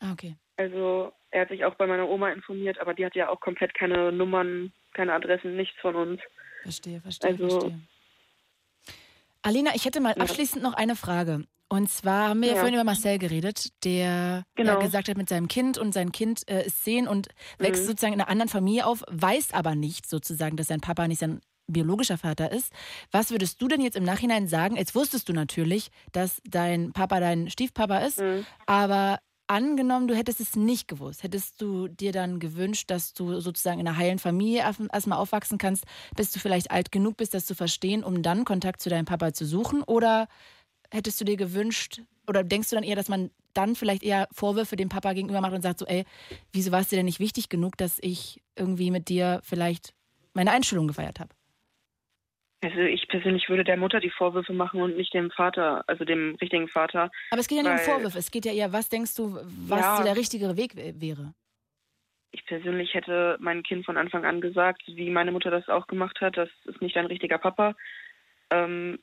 Ah, 0.00 0.12
okay. 0.12 0.36
Also 0.56 1.12
er 1.30 1.42
hat 1.42 1.48
sich 1.48 1.64
auch 1.64 1.74
bei 1.76 1.86
meiner 1.86 2.08
Oma 2.08 2.30
informiert, 2.30 2.78
aber 2.80 2.94
die 2.94 3.04
hat 3.06 3.14
ja 3.14 3.28
auch 3.28 3.40
komplett 3.40 3.74
keine 3.74 4.12
Nummern, 4.12 4.72
keine 4.92 5.12
Adressen, 5.14 5.56
nichts 5.56 5.78
von 5.80 5.94
uns. 5.94 6.20
Verstehe, 6.62 7.00
verstehe, 7.00 7.30
Also 7.30 7.48
verstehe. 7.48 7.80
Alina, 9.42 9.74
ich 9.74 9.84
hätte 9.84 10.00
mal 10.00 10.14
abschließend 10.14 10.62
noch 10.62 10.74
eine 10.74 10.96
Frage. 10.96 11.44
Und 11.70 11.90
zwar 11.90 12.30
haben 12.30 12.40
wir 12.40 12.48
ja, 12.48 12.54
Ja. 12.54 12.60
vorhin 12.60 12.74
über 12.74 12.84
Marcel 12.84 13.18
geredet, 13.18 13.68
der 13.84 14.44
Genau. 14.54 14.72
ja 14.74 14.78
gesagt 14.78 15.08
hat 15.08 15.18
mit 15.18 15.28
seinem 15.28 15.48
Kind 15.48 15.76
und 15.76 15.92
sein 15.92 16.12
Kind 16.12 16.48
äh, 16.50 16.64
ist 16.66 16.82
zehn 16.82 17.06
und 17.06 17.28
wächst 17.58 17.82
Mhm. 17.82 17.86
sozusagen 17.88 18.14
in 18.14 18.20
einer 18.20 18.30
anderen 18.30 18.48
Familie 18.48 18.86
auf, 18.86 19.04
weiß 19.08 19.52
aber 19.52 19.74
nicht 19.74 20.08
sozusagen, 20.08 20.56
dass 20.56 20.68
sein 20.68 20.80
Papa 20.80 21.06
nicht 21.06 21.18
sein 21.20 21.40
biologischer 21.70 22.16
Vater 22.16 22.50
ist. 22.50 22.72
Was 23.10 23.30
würdest 23.30 23.60
du 23.60 23.68
denn 23.68 23.82
jetzt 23.82 23.96
im 23.96 24.04
Nachhinein 24.04 24.48
sagen? 24.48 24.76
Jetzt 24.76 24.94
wusstest 24.94 25.28
du 25.28 25.34
natürlich, 25.34 25.90
dass 26.12 26.40
dein 26.48 26.92
Papa 26.94 27.20
dein 27.20 27.50
Stiefpapa 27.50 27.98
ist, 27.98 28.18
Mhm. 28.20 28.46
aber 28.64 29.18
angenommen, 29.48 30.08
du 30.08 30.14
hättest 30.14 30.40
es 30.40 30.56
nicht 30.56 30.88
gewusst, 30.88 31.22
hättest 31.22 31.60
du 31.60 31.88
dir 31.88 32.12
dann 32.12 32.38
gewünscht, 32.38 32.90
dass 32.90 33.14
du 33.14 33.40
sozusagen 33.40 33.80
in 33.80 33.88
einer 33.88 33.96
heilen 33.96 34.18
Familie 34.18 34.60
erstmal 34.60 35.18
aufwachsen 35.18 35.58
kannst, 35.58 35.84
bis 36.16 36.30
du 36.32 36.38
vielleicht 36.38 36.70
alt 36.70 36.92
genug 36.92 37.16
bist, 37.16 37.34
das 37.34 37.46
zu 37.46 37.54
verstehen, 37.54 38.04
um 38.04 38.22
dann 38.22 38.44
Kontakt 38.44 38.80
zu 38.80 38.90
deinem 38.90 39.04
Papa 39.06 39.32
zu 39.32 39.44
suchen? 39.46 39.82
Oder 39.82 40.28
hättest 40.90 41.20
du 41.20 41.24
dir 41.24 41.36
gewünscht, 41.36 42.02
oder 42.26 42.44
denkst 42.44 42.70
du 42.70 42.76
dann 42.76 42.84
eher, 42.84 42.96
dass 42.96 43.08
man 43.08 43.30
dann 43.54 43.74
vielleicht 43.74 44.02
eher 44.02 44.28
Vorwürfe 44.32 44.76
dem 44.76 44.88
Papa 44.88 45.12
gegenüber 45.14 45.40
macht 45.40 45.54
und 45.54 45.62
sagt 45.62 45.78
so, 45.78 45.86
ey, 45.86 46.04
wieso 46.52 46.70
war 46.70 46.80
es 46.80 46.88
dir 46.88 46.96
denn 46.96 47.06
nicht 47.06 47.20
wichtig 47.20 47.48
genug, 47.48 47.76
dass 47.76 47.98
ich 48.00 48.42
irgendwie 48.56 48.90
mit 48.90 49.08
dir 49.08 49.40
vielleicht 49.42 49.94
meine 50.34 50.50
Einstellung 50.52 50.86
gefeiert 50.86 51.20
habe? 51.20 51.30
Also 52.60 52.80
ich 52.80 53.06
persönlich 53.06 53.48
würde 53.48 53.62
der 53.62 53.76
Mutter 53.76 54.00
die 54.00 54.10
Vorwürfe 54.10 54.52
machen 54.52 54.82
und 54.82 54.96
nicht 54.96 55.14
dem 55.14 55.30
Vater, 55.30 55.84
also 55.86 56.04
dem 56.04 56.34
richtigen 56.40 56.68
Vater. 56.68 57.10
Aber 57.30 57.40
es 57.40 57.46
geht 57.46 57.58
ja 57.58 57.62
nicht 57.62 57.72
um 57.72 57.78
Vorwürfe, 57.78 58.18
es 58.18 58.30
geht 58.32 58.44
ja 58.44 58.52
eher, 58.52 58.72
was 58.72 58.88
denkst 58.88 59.14
du, 59.14 59.36
was 59.68 59.80
ja, 59.80 59.96
so 59.96 60.02
der 60.02 60.16
richtige 60.16 60.56
Weg 60.56 60.74
wäre? 60.74 61.34
Ich 62.32 62.44
persönlich 62.46 62.94
hätte 62.94 63.36
mein 63.40 63.62
Kind 63.62 63.86
von 63.86 63.96
Anfang 63.96 64.24
an 64.24 64.40
gesagt, 64.40 64.82
wie 64.86 65.08
meine 65.08 65.30
Mutter 65.30 65.50
das 65.50 65.68
auch 65.68 65.86
gemacht 65.86 66.20
hat, 66.20 66.36
das 66.36 66.50
ist 66.64 66.82
nicht 66.82 66.96
ein 66.96 67.06
richtiger 67.06 67.38
Papa. 67.38 67.76
Ähm, 68.50 68.98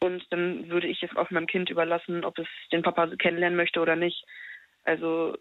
und 0.00 0.24
dann 0.30 0.68
würde 0.70 0.88
ich 0.88 1.02
es 1.02 1.14
auch 1.14 1.30
meinem 1.30 1.46
Kind 1.46 1.70
überlassen, 1.70 2.24
ob 2.24 2.38
es 2.38 2.48
den 2.72 2.82
Papa 2.82 3.06
kennenlernen 3.16 3.56
möchte 3.56 3.80
oder 3.80 3.96
nicht. 3.96 4.24
Also 4.84 5.36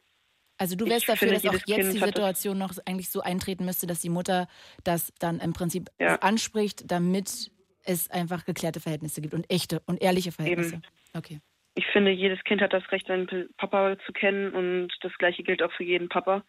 also 0.57 0.75
du 0.75 0.85
wärst 0.85 1.09
dafür, 1.09 1.29
dass 1.29 1.45
auch 1.45 1.53
jetzt 1.53 1.65
kind 1.65 1.93
die 1.93 1.99
Situation 1.99 2.57
noch 2.57 2.71
eigentlich 2.85 3.09
so 3.09 3.21
eintreten 3.21 3.65
müsste, 3.65 3.87
dass 3.87 4.01
die 4.01 4.09
Mutter 4.09 4.47
das 4.83 5.11
dann 5.19 5.39
im 5.39 5.51
Prinzip 5.53 5.89
ja. 5.99 6.15
anspricht, 6.17 6.89
damit 6.91 7.51
es 7.83 8.09
einfach 8.09 8.45
geklärte 8.45 8.79
Verhältnisse 8.79 9.21
gibt 9.21 9.33
und 9.33 9.49
echte 9.49 9.81
und 9.85 10.01
ehrliche 10.01 10.31
Verhältnisse. 10.31 10.75
Eben. 10.75 10.83
Okay. 11.13 11.39
Ich 11.75 11.85
finde, 11.87 12.11
jedes 12.11 12.43
Kind 12.43 12.61
hat 12.61 12.73
das 12.73 12.89
Recht, 12.91 13.07
seinen 13.07 13.49
Papa 13.57 13.97
zu 14.05 14.13
kennen 14.13 14.53
und 14.53 14.89
das 15.01 15.11
Gleiche 15.17 15.43
gilt 15.43 15.63
auch 15.63 15.71
für 15.71 15.83
jeden 15.83 16.07
Papa, 16.07 16.43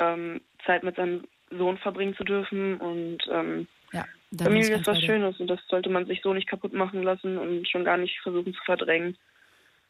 ähm, 0.00 0.40
Zeit 0.64 0.84
mit 0.84 0.96
seinem 0.96 1.24
Sohn 1.50 1.78
verbringen 1.78 2.14
zu 2.16 2.24
dürfen 2.24 2.80
und 2.80 3.18
ähm, 3.30 3.66
ja, 3.92 4.04
Familie 4.36 4.76
ist 4.76 4.86
was 4.86 5.00
Schönes 5.00 5.38
und 5.40 5.48
das 5.48 5.60
sollte 5.68 5.90
man 5.90 6.06
sich 6.06 6.20
so 6.22 6.32
nicht 6.32 6.48
kaputt 6.48 6.72
machen 6.72 7.02
lassen 7.02 7.38
und 7.38 7.68
schon 7.68 7.84
gar 7.84 7.96
nicht 7.96 8.18
versuchen 8.20 8.54
zu 8.54 8.60
verdrängen. 8.64 9.16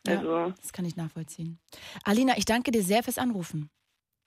Ja, 0.06 0.18
also. 0.18 0.54
das 0.60 0.72
kann 0.72 0.84
ich 0.84 0.96
nachvollziehen. 0.96 1.58
Alina, 2.04 2.34
ich 2.36 2.44
danke 2.44 2.70
dir 2.70 2.82
sehr 2.82 3.02
fürs 3.02 3.18
Anrufen. 3.18 3.70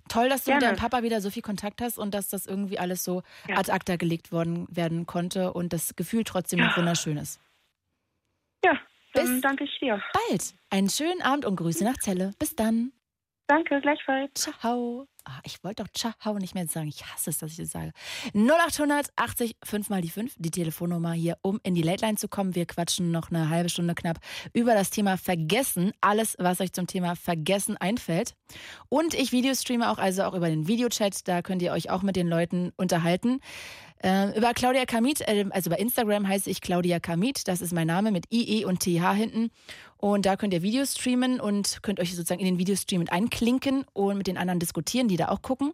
Toll, 0.07 0.29
dass 0.29 0.43
du 0.43 0.51
Gerne. 0.51 0.65
mit 0.65 0.71
deinem 0.71 0.79
Papa 0.79 1.03
wieder 1.03 1.21
so 1.21 1.29
viel 1.29 1.41
Kontakt 1.41 1.81
hast 1.81 1.97
und 1.97 2.13
dass 2.13 2.29
das 2.29 2.45
irgendwie 2.45 2.79
alles 2.79 3.03
so 3.03 3.23
ja. 3.47 3.57
ad 3.57 3.71
acta 3.71 3.95
gelegt 3.95 4.31
worden 4.31 4.67
werden 4.69 5.05
konnte 5.05 5.53
und 5.53 5.73
das 5.73 5.95
Gefühl 5.95 6.23
trotzdem 6.23 6.59
noch 6.59 6.77
wunderschön 6.77 7.17
ist. 7.17 7.39
Ja, 8.63 8.73
dann 9.13 9.25
Bis 9.25 9.41
danke 9.41 9.63
ich 9.63 9.79
dir. 9.79 10.01
Bald. 10.29 10.53
Einen 10.69 10.89
schönen 10.89 11.21
Abend 11.21 11.45
und 11.45 11.55
Grüße 11.55 11.83
nach 11.83 11.97
Celle. 11.97 12.33
Bis 12.39 12.55
dann. 12.55 12.91
Danke, 13.47 13.79
gleichfalls. 13.81 14.33
Ciao. 14.33 15.07
Ah, 15.29 15.41
ich 15.43 15.61
wollte 15.61 15.83
doch 15.83 15.91
Ciao 15.91 16.39
nicht 16.39 16.55
mehr 16.55 16.67
sagen. 16.67 16.87
Ich 16.87 17.05
hasse 17.05 17.31
es, 17.31 17.39
dass 17.39 17.51
ich 17.51 17.57
das 17.57 17.71
sage. 17.71 17.91
0800 18.33 19.11
80 19.17 19.57
5 19.61 19.89
mal 19.89 20.01
die 20.01 20.09
5, 20.09 20.35
die 20.37 20.51
Telefonnummer 20.51 21.11
hier, 21.11 21.37
um 21.41 21.59
in 21.63 21.75
die 21.75 21.81
Late 21.81 22.05
Line 22.05 22.17
zu 22.17 22.29
kommen. 22.29 22.55
Wir 22.55 22.65
quatschen 22.65 23.11
noch 23.11 23.29
eine 23.29 23.49
halbe 23.49 23.67
Stunde 23.67 23.93
knapp 23.93 24.19
über 24.53 24.73
das 24.73 24.89
Thema 24.89 25.17
Vergessen. 25.17 25.91
Alles, 25.99 26.37
was 26.39 26.61
euch 26.61 26.71
zum 26.71 26.87
Thema 26.87 27.17
Vergessen 27.17 27.75
einfällt. 27.75 28.35
Und 28.87 29.15
ich 29.15 29.33
Videostreame 29.33 29.91
auch, 29.91 29.97
also 29.97 30.23
auch 30.23 30.33
über 30.33 30.47
den 30.47 30.69
Videochat. 30.69 31.27
Da 31.27 31.41
könnt 31.41 31.61
ihr 31.61 31.73
euch 31.73 31.89
auch 31.89 32.03
mit 32.03 32.15
den 32.15 32.29
Leuten 32.29 32.71
unterhalten. 32.77 33.41
Äh, 34.03 34.37
über 34.37 34.53
Claudia 34.53 34.85
Kamit, 34.85 35.21
äh, 35.21 35.45
also 35.49 35.71
bei 35.71 35.77
Instagram 35.77 36.27
heiße 36.27 36.49
ich 36.49 36.61
Claudia 36.61 36.99
Kamit, 36.99 37.47
das 37.47 37.61
ist 37.61 37.73
mein 37.73 37.87
Name 37.87 38.11
mit 38.11 38.31
IE 38.31 38.63
und 38.63 38.79
TH 38.79 39.13
hinten. 39.13 39.49
Und 39.97 40.25
da 40.25 40.35
könnt 40.35 40.53
ihr 40.53 40.61
Videos 40.61 40.93
streamen 40.93 41.39
und 41.39 41.79
könnt 41.81 41.99
euch 41.99 42.15
sozusagen 42.15 42.39
in 42.39 42.45
den 42.45 42.59
Videostream 42.59 43.05
einklinken 43.09 43.85
und 43.93 44.17
mit 44.17 44.27
den 44.27 44.37
anderen 44.37 44.59
diskutieren, 44.59 45.07
die 45.07 45.17
da 45.17 45.29
auch 45.29 45.41
gucken. 45.41 45.73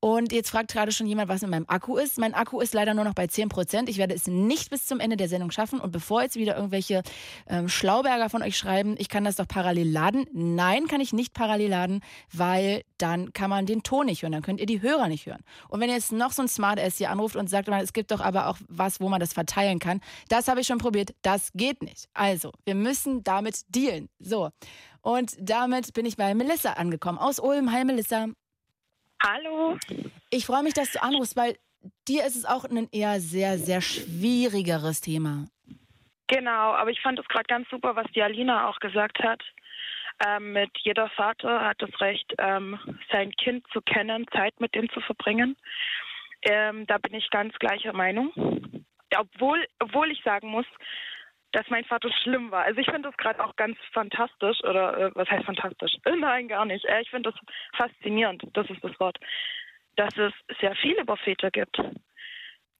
Und 0.00 0.32
jetzt 0.32 0.50
fragt 0.50 0.72
gerade 0.72 0.92
schon 0.92 1.06
jemand, 1.06 1.28
was 1.28 1.42
mit 1.42 1.50
meinem 1.50 1.66
Akku 1.68 1.96
ist. 1.96 2.18
Mein 2.18 2.34
Akku 2.34 2.60
ist 2.60 2.74
leider 2.74 2.94
nur 2.94 3.04
noch 3.04 3.14
bei 3.14 3.26
10 3.26 3.48
Prozent. 3.48 3.88
Ich 3.88 3.98
werde 3.98 4.14
es 4.14 4.26
nicht 4.26 4.70
bis 4.70 4.86
zum 4.86 4.98
Ende 4.98 5.16
der 5.16 5.28
Sendung 5.28 5.50
schaffen. 5.50 5.78
Und 5.78 5.92
bevor 5.92 6.22
jetzt 6.22 6.36
wieder 6.36 6.56
irgendwelche 6.56 7.02
ähm, 7.48 7.68
Schlauberger 7.68 8.30
von 8.30 8.42
euch 8.42 8.56
schreiben, 8.56 8.94
ich 8.98 9.08
kann 9.08 9.24
das 9.24 9.36
doch 9.36 9.46
parallel 9.46 9.90
laden. 9.90 10.26
Nein, 10.32 10.86
kann 10.86 11.00
ich 11.00 11.12
nicht 11.12 11.34
parallel 11.34 11.70
laden, 11.70 12.00
weil 12.32 12.82
dann 12.98 13.32
kann 13.32 13.50
man 13.50 13.66
den 13.66 13.82
Ton 13.82 14.06
nicht 14.06 14.22
hören. 14.22 14.32
Dann 14.32 14.42
könnt 14.42 14.60
ihr 14.60 14.66
die 14.66 14.82
Hörer 14.82 15.08
nicht 15.08 15.26
hören. 15.26 15.42
Und 15.68 15.80
wenn 15.80 15.90
jetzt 15.90 16.12
noch 16.12 16.32
so 16.32 16.42
ein 16.42 16.48
Smart 16.48 16.80
Ass 16.80 16.98
hier 16.98 17.10
anruft 17.10 17.36
und 17.36 17.48
sagt, 17.48 17.68
es 17.68 17.92
gibt 17.92 18.10
doch 18.10 18.20
aber 18.20 18.48
auch 18.48 18.58
was, 18.68 19.00
wo 19.00 19.08
man 19.08 19.20
das 19.20 19.32
verteilen 19.32 19.78
kann, 19.78 20.00
das 20.28 20.48
habe 20.48 20.60
ich 20.60 20.66
schon 20.66 20.78
probiert. 20.78 21.14
Das 21.22 21.50
geht 21.54 21.82
nicht. 21.82 22.08
Also, 22.14 22.52
wir 22.64 22.74
müssen 22.74 23.22
damit 23.22 23.59
dealen. 23.68 24.08
So. 24.18 24.50
Und 25.02 25.36
damit 25.38 25.94
bin 25.94 26.06
ich 26.06 26.16
bei 26.16 26.34
Melissa 26.34 26.74
angekommen 26.74 27.18
aus 27.18 27.38
Ulm. 27.38 27.72
Hi 27.72 27.84
Melissa. 27.84 28.28
Hallo. 29.22 29.76
Ich 30.30 30.46
freue 30.46 30.62
mich, 30.62 30.74
dass 30.74 30.92
du 30.92 31.02
anrufst, 31.02 31.36
weil 31.36 31.56
dir 32.08 32.24
ist 32.24 32.36
es 32.36 32.44
auch 32.44 32.64
ein 32.64 32.88
eher 32.92 33.20
sehr, 33.20 33.58
sehr 33.58 33.80
schwierigeres 33.80 35.00
Thema. 35.00 35.46
Genau, 36.28 36.74
aber 36.74 36.90
ich 36.90 37.00
fand 37.00 37.18
es 37.18 37.26
gerade 37.26 37.46
ganz 37.48 37.68
super, 37.70 37.96
was 37.96 38.06
die 38.14 38.22
Alina 38.22 38.68
auch 38.68 38.78
gesagt 38.78 39.18
hat. 39.18 39.42
Ähm, 40.24 40.52
mit 40.52 40.70
jeder 40.82 41.08
Vater 41.10 41.60
hat 41.62 41.80
das 41.80 42.00
Recht, 42.00 42.34
ähm, 42.38 42.78
sein 43.10 43.32
Kind 43.32 43.66
zu 43.72 43.80
kennen, 43.80 44.26
Zeit 44.32 44.58
mit 44.60 44.76
ihm 44.76 44.88
zu 44.90 45.00
verbringen. 45.00 45.56
Ähm, 46.42 46.86
da 46.86 46.98
bin 46.98 47.14
ich 47.14 47.28
ganz 47.30 47.54
gleicher 47.58 47.92
Meinung. 47.92 48.32
Obwohl, 49.16 49.66
obwohl 49.80 50.10
ich 50.12 50.22
sagen 50.22 50.48
muss, 50.48 50.66
dass 51.52 51.68
mein 51.68 51.84
Vater 51.84 52.10
schlimm 52.22 52.50
war. 52.50 52.64
Also 52.64 52.80
ich 52.80 52.86
finde 52.86 53.08
das 53.08 53.16
gerade 53.16 53.42
auch 53.44 53.56
ganz 53.56 53.76
fantastisch 53.92 54.62
oder 54.64 54.96
äh, 54.98 55.10
was 55.14 55.28
heißt 55.28 55.44
fantastisch? 55.44 55.92
Nein, 56.18 56.48
gar 56.48 56.64
nicht. 56.64 56.84
Äh, 56.84 57.02
ich 57.02 57.10
finde 57.10 57.32
das 57.32 57.40
faszinierend, 57.76 58.42
das 58.52 58.68
ist 58.70 58.82
das 58.82 58.98
Wort, 59.00 59.18
dass 59.96 60.16
es 60.16 60.32
sehr 60.60 60.74
viele 60.76 61.02
über 61.02 61.16
Väter 61.16 61.50
gibt. 61.50 61.80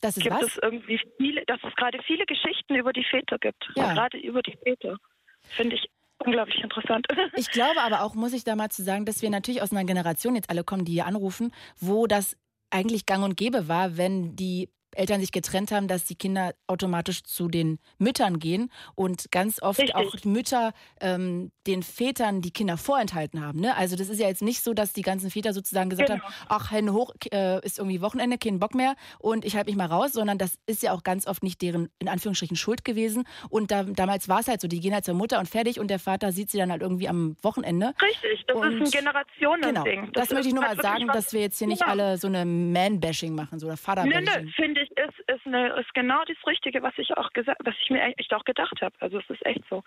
Das 0.00 0.16
ist 0.16 0.22
gibt 0.22 0.36
was? 0.36 0.44
es 0.44 0.58
irgendwie 0.62 1.00
viele, 1.18 1.44
dass 1.46 1.60
es 1.62 1.74
gerade 1.76 1.98
viele 2.04 2.24
Geschichten 2.24 2.74
über 2.74 2.92
die 2.92 3.04
Väter 3.04 3.38
gibt. 3.38 3.68
Ja. 3.76 3.92
Gerade 3.92 4.18
über 4.18 4.42
die 4.42 4.56
Väter. 4.62 4.96
Finde 5.42 5.76
ich 5.76 5.90
unglaublich 6.18 6.62
interessant. 6.62 7.06
Ich 7.36 7.50
glaube 7.50 7.80
aber 7.80 8.02
auch, 8.02 8.14
muss 8.14 8.32
ich 8.32 8.44
da 8.44 8.56
mal 8.56 8.70
zu 8.70 8.82
sagen, 8.82 9.04
dass 9.04 9.22
wir 9.22 9.30
natürlich 9.30 9.62
aus 9.62 9.72
einer 9.72 9.84
Generation 9.84 10.36
jetzt 10.36 10.50
alle 10.50 10.64
kommen, 10.64 10.84
die 10.84 10.92
hier 10.92 11.06
anrufen, 11.06 11.52
wo 11.78 12.06
das 12.06 12.36
eigentlich 12.70 13.06
gang 13.06 13.24
und 13.24 13.36
gäbe 13.36 13.68
war, 13.68 13.96
wenn 13.96 14.36
die 14.36 14.70
Eltern 14.94 15.20
sich 15.20 15.32
getrennt 15.32 15.70
haben, 15.70 15.88
dass 15.88 16.04
die 16.04 16.14
Kinder 16.14 16.54
automatisch 16.66 17.22
zu 17.22 17.48
den 17.48 17.78
Müttern 17.98 18.38
gehen 18.38 18.70
und 18.94 19.30
ganz 19.30 19.62
oft 19.62 19.78
Richtig. 19.78 19.96
auch 19.96 20.24
Mütter 20.24 20.72
ähm, 21.00 21.52
den 21.66 21.82
Vätern 21.82 22.40
die 22.42 22.50
Kinder 22.50 22.76
vorenthalten 22.76 23.44
haben. 23.44 23.60
Ne? 23.60 23.76
Also 23.76 23.96
das 23.96 24.08
ist 24.08 24.18
ja 24.18 24.28
jetzt 24.28 24.42
nicht 24.42 24.62
so, 24.62 24.74
dass 24.74 24.92
die 24.92 25.02
ganzen 25.02 25.30
Väter 25.30 25.52
sozusagen 25.52 25.90
gesagt 25.90 26.08
genau. 26.08 26.22
haben, 26.22 26.34
ach, 26.48 26.70
Hände 26.70 26.92
hoch, 26.92 27.12
äh, 27.32 27.64
ist 27.64 27.78
irgendwie 27.78 28.00
Wochenende, 28.00 28.38
kein 28.38 28.58
Bock 28.58 28.74
mehr 28.74 28.94
und 29.18 29.44
ich 29.44 29.56
halte 29.56 29.70
mich 29.70 29.76
mal 29.76 29.86
raus, 29.86 30.12
sondern 30.12 30.38
das 30.38 30.58
ist 30.66 30.82
ja 30.82 30.92
auch 30.92 31.02
ganz 31.02 31.26
oft 31.26 31.42
nicht 31.42 31.62
deren, 31.62 31.88
in 31.98 32.08
Anführungsstrichen, 32.08 32.56
Schuld 32.56 32.84
gewesen. 32.84 33.24
Und 33.48 33.70
da, 33.70 33.84
damals 33.84 34.28
war 34.28 34.40
es 34.40 34.48
halt 34.48 34.60
so, 34.60 34.68
die 34.68 34.80
gehen 34.80 34.92
halt 34.92 35.04
zur 35.04 35.14
Mutter 35.14 35.38
und 35.38 35.48
fertig 35.48 35.80
und 35.80 35.88
der 35.88 35.98
Vater 35.98 36.32
sieht 36.32 36.50
sie 36.50 36.58
dann 36.58 36.70
halt 36.70 36.82
irgendwie 36.82 37.08
am 37.08 37.36
Wochenende. 37.42 37.94
Richtig, 38.02 38.44
das 38.46 38.56
und 38.56 38.82
ist 38.82 38.94
ein 38.94 39.00
Generationending. 39.00 40.00
Genau, 40.00 40.10
das, 40.12 40.28
das 40.28 40.30
möchte 40.32 40.48
ich 40.48 40.54
nur 40.54 40.64
mal 40.64 40.76
sagen, 40.76 41.06
dass 41.08 41.32
wir 41.32 41.40
jetzt 41.40 41.58
hier 41.58 41.66
nicht 41.66 41.82
genau. 41.82 41.92
alle 41.92 42.18
so 42.18 42.26
eine 42.26 42.44
Man-Bashing 42.44 43.34
machen, 43.34 43.58
so 43.58 43.66
oder 43.66 43.76
Vater-Bashing. 43.76 44.24
Nö, 44.24 44.42
nö, 44.42 44.50
finde 44.54 44.79
ich, 44.80 44.90
ist, 44.96 45.18
ist, 45.26 45.46
eine, 45.46 45.68
ist 45.80 45.92
genau 45.94 46.22
das 46.26 46.36
Richtige, 46.46 46.82
was 46.82 46.96
ich 46.96 47.16
auch 47.16 47.32
gesagt, 47.32 47.60
was 47.64 47.74
ich 47.82 47.90
mir 47.90 48.02
echt 48.16 48.32
auch 48.34 48.44
gedacht 48.44 48.80
habe. 48.80 48.94
Also 49.00 49.18
es 49.18 49.30
ist 49.30 49.44
echt 49.44 49.62
so. 49.68 49.82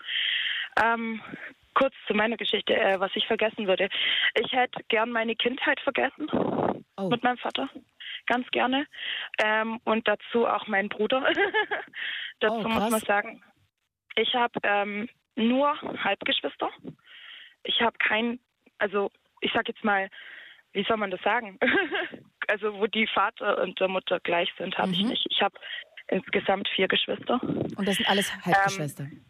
Ähm, 0.82 1.20
kurz 1.74 1.94
zu 2.06 2.14
meiner 2.14 2.36
Geschichte, 2.36 2.74
äh, 2.74 2.98
was 3.00 3.10
ich 3.14 3.26
vergessen 3.26 3.66
würde. 3.66 3.88
Ich 4.40 4.52
hätte 4.52 4.82
gern 4.88 5.10
meine 5.10 5.36
Kindheit 5.36 5.80
vergessen 5.80 6.28
oh. 6.96 7.08
mit 7.08 7.22
meinem 7.22 7.38
Vater. 7.38 7.68
Ganz 8.26 8.48
gerne. 8.50 8.86
Ähm, 9.42 9.80
und 9.84 10.06
dazu 10.08 10.46
auch 10.46 10.66
meinen 10.66 10.88
Bruder. 10.88 11.20
dazu 12.40 12.56
oh, 12.64 12.68
muss 12.68 12.90
man 12.90 13.00
sagen, 13.00 13.42
ich 14.16 14.34
habe 14.34 14.58
ähm, 14.62 15.08
nur 15.36 15.80
Halbgeschwister. 16.04 16.70
Ich 17.64 17.80
habe 17.80 17.96
kein, 17.98 18.38
also 18.78 19.10
ich 19.40 19.52
sag 19.52 19.68
jetzt 19.68 19.84
mal, 19.84 20.08
wie 20.72 20.84
soll 20.84 20.96
man 20.96 21.10
das 21.10 21.20
sagen? 21.22 21.58
also 22.48 22.74
wo 22.74 22.86
die 22.86 23.06
Vater 23.06 23.62
und 23.62 23.78
der 23.80 23.88
Mutter 23.88 24.20
gleich 24.20 24.52
sind, 24.58 24.76
habe 24.78 24.88
mhm. 24.88 24.94
ich 24.94 25.02
nicht. 25.04 25.26
Ich 25.30 25.42
habe 25.42 25.58
insgesamt 26.08 26.68
vier 26.68 26.88
Geschwister. 26.88 27.40
Und 27.42 27.86
das 27.86 27.96
sind 27.96 28.08
alles 28.08 28.32
Halbgeschwister. 28.44 29.04
Ähm, 29.04 29.24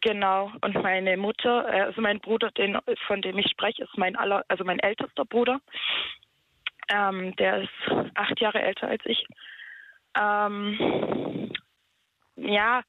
genau. 0.00 0.52
Und 0.60 0.74
meine 0.82 1.16
Mutter, 1.16 1.68
äh, 1.68 1.82
also 1.82 2.00
mein 2.00 2.20
Bruder, 2.20 2.50
den, 2.52 2.78
von 3.06 3.22
dem 3.22 3.38
ich 3.38 3.50
spreche, 3.50 3.84
ist 3.84 3.96
mein 3.96 4.16
aller, 4.16 4.44
also 4.48 4.64
mein 4.64 4.78
ältester 4.80 5.24
Bruder. 5.24 5.60
Ähm, 6.88 7.34
der 7.36 7.62
ist 7.62 7.92
acht 8.14 8.40
Jahre 8.40 8.62
älter 8.62 8.88
als 8.88 9.02
ich. 9.06 9.26
Ähm, 10.16 11.50
ja, 12.36 12.82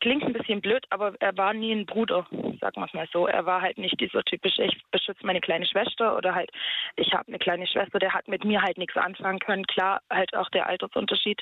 klingt 0.00 0.24
ein 0.24 0.32
bisschen 0.32 0.60
blöd, 0.60 0.84
aber 0.90 1.14
er 1.20 1.36
war 1.36 1.54
nie 1.54 1.72
ein 1.72 1.86
Bruder, 1.86 2.26
sagen 2.60 2.80
wir 2.80 2.86
es 2.86 2.94
mal 2.94 3.08
so. 3.12 3.26
Er 3.26 3.46
war 3.46 3.60
halt 3.60 3.78
nicht 3.78 4.00
dieser 4.00 4.22
typische, 4.24 4.64
ich 4.64 4.82
beschütze 4.90 5.24
meine 5.26 5.40
kleine 5.40 5.66
Schwester 5.66 6.16
oder 6.16 6.34
halt, 6.34 6.50
ich 6.96 7.12
habe 7.12 7.28
eine 7.28 7.38
kleine 7.38 7.66
Schwester, 7.66 7.98
der 7.98 8.12
hat 8.12 8.28
mit 8.28 8.44
mir 8.44 8.62
halt 8.62 8.78
nichts 8.78 8.96
anfangen 8.96 9.38
können. 9.38 9.66
Klar, 9.66 10.00
halt 10.10 10.34
auch 10.34 10.48
der 10.50 10.68
Altersunterschied 10.68 11.40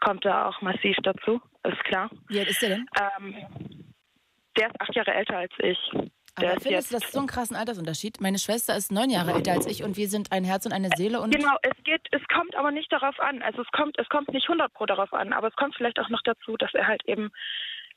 kommt 0.00 0.24
da 0.24 0.48
auch 0.48 0.60
massiv 0.60 0.96
dazu, 1.02 1.40
ist 1.64 1.84
klar. 1.84 2.10
Wie 2.28 2.38
alt 2.38 2.48
ist 2.48 2.62
der 2.62 2.70
denn? 2.70 2.86
Ähm, 3.18 3.34
der 4.58 4.68
ist 4.68 4.80
acht 4.80 4.94
Jahre 4.94 5.14
älter 5.14 5.38
als 5.38 5.52
ich. 5.58 5.78
Aber 6.38 6.48
Der 6.48 6.60
findest 6.60 6.90
du 6.90 6.98
das 6.98 7.12
so 7.12 7.18
einen 7.18 7.28
krassen 7.28 7.56
Altersunterschied? 7.56 8.20
Meine 8.20 8.38
Schwester 8.38 8.76
ist 8.76 8.92
neun 8.92 9.08
Jahre 9.08 9.32
älter 9.32 9.52
als 9.52 9.66
ich 9.66 9.82
und 9.82 9.96
wir 9.96 10.06
sind 10.06 10.32
ein 10.32 10.44
Herz 10.44 10.66
und 10.66 10.72
eine 10.72 10.90
Seele 10.94 11.20
und 11.20 11.34
Genau, 11.34 11.56
es 11.62 11.72
geht, 11.84 12.02
es 12.10 12.20
kommt 12.28 12.54
aber 12.56 12.70
nicht 12.72 12.92
darauf 12.92 13.18
an. 13.20 13.40
Also 13.40 13.62
es 13.62 13.68
kommt, 13.72 13.98
es 13.98 14.06
kommt 14.10 14.28
nicht 14.28 14.46
100 14.46 14.70
pro 14.74 14.84
darauf 14.84 15.14
an, 15.14 15.32
aber 15.32 15.48
es 15.48 15.56
kommt 15.56 15.74
vielleicht 15.76 15.98
auch 15.98 16.10
noch 16.10 16.20
dazu, 16.24 16.58
dass 16.58 16.74
er 16.74 16.86
halt 16.86 17.02
eben 17.06 17.30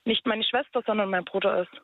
nicht 0.06 0.26
meine 0.26 0.44
Schwester, 0.44 0.82
sondern 0.86 1.10
mein 1.10 1.26
Bruder 1.26 1.62
ist. 1.62 1.82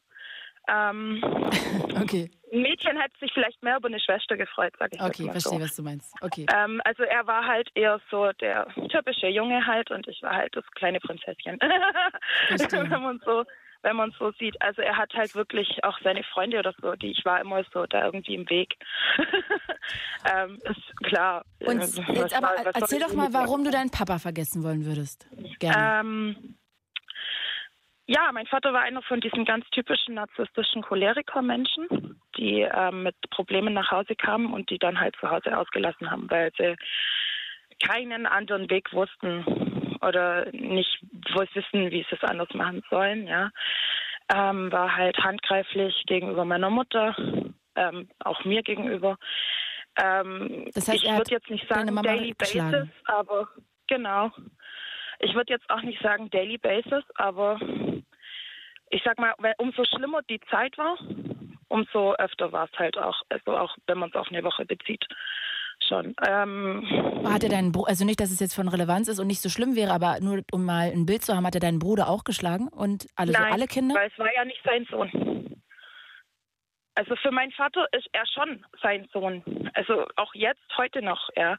Ähm, 0.67 1.21
okay, 2.01 2.29
ein 2.55 2.61
Mädchen 2.61 2.99
hätte 2.99 3.17
sich 3.19 3.31
vielleicht 3.33 3.61
mehr 3.61 3.77
über 3.77 3.87
eine 3.87 3.99
Schwester 3.99 4.37
gefreut, 4.37 4.73
sag 4.79 4.93
ich 4.93 5.01
okay, 5.01 5.23
mal 5.23 5.33
verstehe, 5.33 5.59
so. 5.59 5.65
was 5.65 5.75
du 5.75 5.83
meinst. 5.83 6.13
Okay. 6.21 6.45
Ähm, 6.53 6.81
also 6.85 7.03
er 7.03 7.27
war 7.27 7.45
halt 7.45 7.69
eher 7.75 7.99
so 8.09 8.31
der 8.33 8.67
typische 8.89 9.27
Junge 9.27 9.65
halt 9.65 9.91
und 9.91 10.07
ich 10.07 10.21
war 10.23 10.35
halt 10.35 10.55
das 10.55 10.65
kleine 10.71 10.99
Prinzesschen. 10.99 11.59
Wenn 12.49 13.01
man 13.01 13.21
so 13.25 13.43
wenn 13.85 13.95
man 13.95 14.11
so 14.17 14.31
sieht. 14.39 14.59
Also 14.63 14.81
er 14.81 14.97
hat 14.97 15.13
halt 15.13 15.35
wirklich 15.35 15.83
auch 15.83 15.99
seine 16.03 16.23
Freunde 16.23 16.57
oder 16.57 16.73
so, 16.81 16.93
die 16.93 17.11
ich 17.11 17.23
war 17.23 17.39
immer 17.39 17.63
so 17.71 17.85
da 17.85 18.05
irgendwie 18.05 18.33
im 18.33 18.49
Weg. 18.49 18.75
ähm, 20.35 20.59
ist 20.63 20.97
klar. 21.03 21.45
Und 21.59 21.79
was 21.81 21.95
jetzt 21.95 22.35
aber 22.35 22.55
soll 22.63 22.71
erzähl 22.73 22.99
doch 22.99 23.13
mal, 23.13 23.31
warum 23.31 23.63
du 23.63 23.69
deinen 23.69 23.91
Papa 23.91 24.17
vergessen 24.17 24.63
wollen 24.63 24.85
würdest. 24.85 25.27
Gerne. 25.59 25.99
Ähm, 26.01 26.57
ja, 28.07 28.32
mein 28.32 28.45
Vater 28.45 28.73
war 28.73 28.82
einer 28.82 29.02
von 29.02 29.19
diesen 29.19 29.45
ganz 29.45 29.68
typischen 29.72 30.15
narzisstischen 30.15 30.82
Choleriker-Menschen, 30.84 32.19
die 32.38 32.61
ähm, 32.61 33.03
mit 33.03 33.15
Problemen 33.32 33.73
nach 33.73 33.91
Hause 33.91 34.15
kamen 34.15 34.53
und 34.53 34.69
die 34.69 34.77
dann 34.77 34.99
halt 34.99 35.15
zu 35.19 35.30
Hause 35.30 35.57
ausgelassen 35.57 36.11
haben, 36.11 36.30
weil 36.30 36.52
sie 36.57 36.76
keinen 37.84 38.26
anderen 38.26 38.69
Weg 38.69 38.94
wussten 38.94 39.44
oder 40.02 40.45
nicht 40.52 40.99
wissen, 41.34 41.91
wie 41.91 42.06
sie 42.10 42.15
es 42.15 42.23
anders 42.23 42.53
machen 42.53 42.84
sollen. 42.90 43.27
Ja, 43.27 43.49
ähm, 44.34 44.72
war 44.72 44.95
halt 44.95 45.18
handgreiflich 45.18 46.03
gegenüber 46.06 46.45
meiner 46.45 46.69
Mutter, 46.69 47.15
ähm, 47.76 48.10
auch 48.19 48.44
mir 48.45 48.64
gegenüber. 48.64 49.18
Ähm, 50.02 50.69
Das 50.73 50.88
heißt, 50.88 51.03
ich 51.03 51.11
würde 51.11 51.32
jetzt 51.32 51.49
nicht 51.49 51.68
sagen 51.68 51.95
Daily 52.03 52.34
Basis, 52.34 52.88
aber 53.06 53.48
genau. 53.88 54.32
Ich 55.19 55.34
würde 55.34 55.53
jetzt 55.53 55.69
auch 55.69 55.82
nicht 55.82 56.02
sagen 56.02 56.30
Daily 56.30 56.57
Basis, 56.57 57.03
aber 57.15 57.60
ich 58.89 59.01
sag 59.03 59.17
mal, 59.19 59.33
umso 59.57 59.83
schlimmer 59.85 60.21
die 60.29 60.39
Zeit 60.51 60.77
war, 60.77 60.97
umso 61.67 62.13
öfter 62.15 62.51
war 62.51 62.69
es 62.71 62.79
halt 62.79 62.97
auch, 62.97 63.21
also 63.29 63.57
auch 63.57 63.75
wenn 63.87 63.97
man 63.97 64.09
es 64.09 64.15
auf 64.15 64.27
eine 64.29 64.43
Woche 64.43 64.65
bezieht, 64.65 65.05
schon. 65.87 66.15
Ähm, 66.27 66.87
Hat 67.25 67.43
er 67.43 67.49
deinen 67.49 67.71
Bruder, 67.71 67.89
also 67.89 68.05
nicht, 68.05 68.19
dass 68.19 68.31
es 68.31 68.39
jetzt 68.39 68.55
von 68.55 68.67
Relevanz 68.67 69.07
ist 69.07 69.19
und 69.19 69.27
nicht 69.27 69.41
so 69.41 69.49
schlimm 69.49 69.75
wäre, 69.75 69.91
aber 69.91 70.19
nur 70.21 70.41
um 70.51 70.65
mal 70.65 70.91
ein 70.91 71.05
Bild 71.05 71.23
zu 71.23 71.35
haben, 71.35 71.45
hat 71.45 71.55
er 71.55 71.61
deinen 71.61 71.79
Bruder 71.79 72.09
auch 72.09 72.23
geschlagen 72.23 72.67
und 72.67 73.07
alle, 73.15 73.33
so 73.33 73.39
Nein, 73.39 73.53
alle 73.53 73.67
Kinder? 73.67 73.95
weil 73.95 74.09
es 74.09 74.19
war 74.19 74.33
ja 74.33 74.45
nicht 74.45 74.61
sein 74.63 74.85
Sohn. 74.89 75.61
Also 76.95 77.15
für 77.17 77.31
meinen 77.31 77.51
Vater 77.51 77.85
ist 77.91 78.07
er 78.13 78.25
schon 78.25 78.65
sein 78.81 79.07
Sohn. 79.11 79.43
Also 79.73 80.05
auch 80.15 80.33
jetzt, 80.33 80.63
heute 80.77 81.01
noch, 81.01 81.29
ja, 81.35 81.57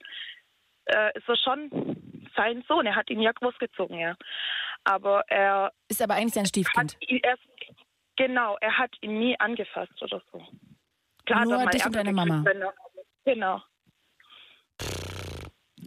äh, 0.86 1.10
ist 1.14 1.28
er 1.28 1.36
schon 1.36 2.16
sein 2.34 2.64
Sohn. 2.66 2.86
Er 2.86 2.96
hat 2.96 3.10
ihn 3.10 3.20
ja 3.20 3.32
großgezogen, 3.32 3.98
ja. 3.98 4.16
Aber 4.88 5.24
er 5.28 5.72
Ist 5.88 6.00
aber 6.00 6.14
eigentlich 6.14 6.34
sein 6.34 6.46
Stiefkind. 6.46 6.96
ihn 7.00 7.18
erst, 7.22 7.42
genau, 8.16 8.56
er 8.60 8.78
hat 8.78 8.90
ihn 9.00 9.18
nie 9.18 9.38
angefasst 9.40 10.00
oder 10.00 10.22
so. 10.32 10.40
Klar, 11.24 11.44
Nur 11.44 11.66
dich 11.66 11.84
und 11.84 11.94
deine 11.96 12.12
Mama. 12.12 12.44
er- 12.46 12.72
Genau. 13.24 13.60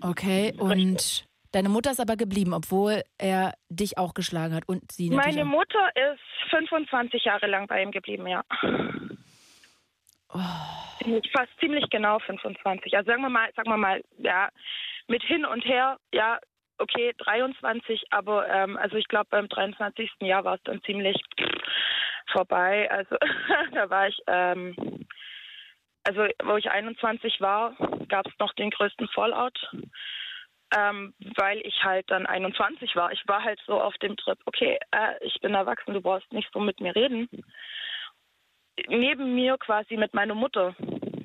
Okay, 0.01 0.53
und 0.57 1.25
deine 1.53 1.69
Mutter 1.69 1.91
ist 1.91 1.99
aber 2.01 2.17
geblieben, 2.17 2.53
obwohl 2.53 3.03
er 3.17 3.53
dich 3.69 3.97
auch 3.97 4.13
geschlagen 4.13 4.53
hat 4.53 4.67
und 4.67 4.91
sie 4.91 5.09
Meine. 5.09 5.45
Mutter 5.45 5.89
ist 5.95 6.49
25 6.49 7.23
Jahre 7.23 7.47
lang 7.47 7.67
bei 7.67 7.81
ihm 7.81 7.91
geblieben, 7.91 8.27
ja. 8.27 8.43
Oh. 10.33 10.39
Fast 11.33 11.51
ziemlich 11.59 11.89
genau 11.89 12.19
25. 12.19 12.95
Also 12.95 13.07
sagen 13.09 13.21
wir 13.21 13.29
mal, 13.29 13.49
sagen 13.55 13.69
wir 13.69 13.77
mal, 13.77 14.03
ja, 14.17 14.49
mit 15.07 15.23
hin 15.23 15.45
und 15.45 15.63
her, 15.65 15.97
ja, 16.13 16.39
okay, 16.79 17.13
23, 17.17 18.05
aber 18.11 18.47
ähm, 18.49 18.77
also 18.77 18.97
ich 18.97 19.07
glaube 19.07 19.27
beim 19.29 19.47
23. 19.47 20.09
Jahr 20.21 20.43
war 20.43 20.55
es 20.55 20.63
dann 20.63 20.81
ziemlich 20.83 21.17
vorbei. 22.31 22.89
Also 22.91 23.15
da 23.73 23.89
war 23.89 24.07
ich, 24.07 24.19
ähm, 24.27 24.75
also 26.03 26.25
wo 26.43 26.57
ich 26.57 26.69
21 26.69 27.41
war, 27.41 27.75
gab 28.07 28.27
es 28.27 28.33
noch 28.39 28.53
den 28.53 28.69
größten 28.69 29.07
Fallout. 29.09 29.57
Ähm, 30.77 31.15
weil 31.35 31.65
ich 31.65 31.83
halt 31.83 32.11
dann 32.11 32.27
21 32.27 32.95
war. 32.95 33.11
Ich 33.11 33.27
war 33.27 33.43
halt 33.43 33.59
so 33.65 33.81
auf 33.81 33.97
dem 33.97 34.15
Trip, 34.17 34.37
okay, 34.45 34.77
äh, 34.91 35.15
ich 35.21 35.33
bin 35.41 35.55
erwachsen, 35.55 35.95
du 35.95 36.01
brauchst 36.01 36.31
nicht 36.31 36.47
so 36.53 36.59
mit 36.59 36.79
mir 36.79 36.95
reden. 36.95 37.27
Neben 38.87 39.33
mir 39.33 39.57
quasi 39.57 39.97
mit 39.97 40.13
meiner 40.13 40.35
Mutter 40.35 40.75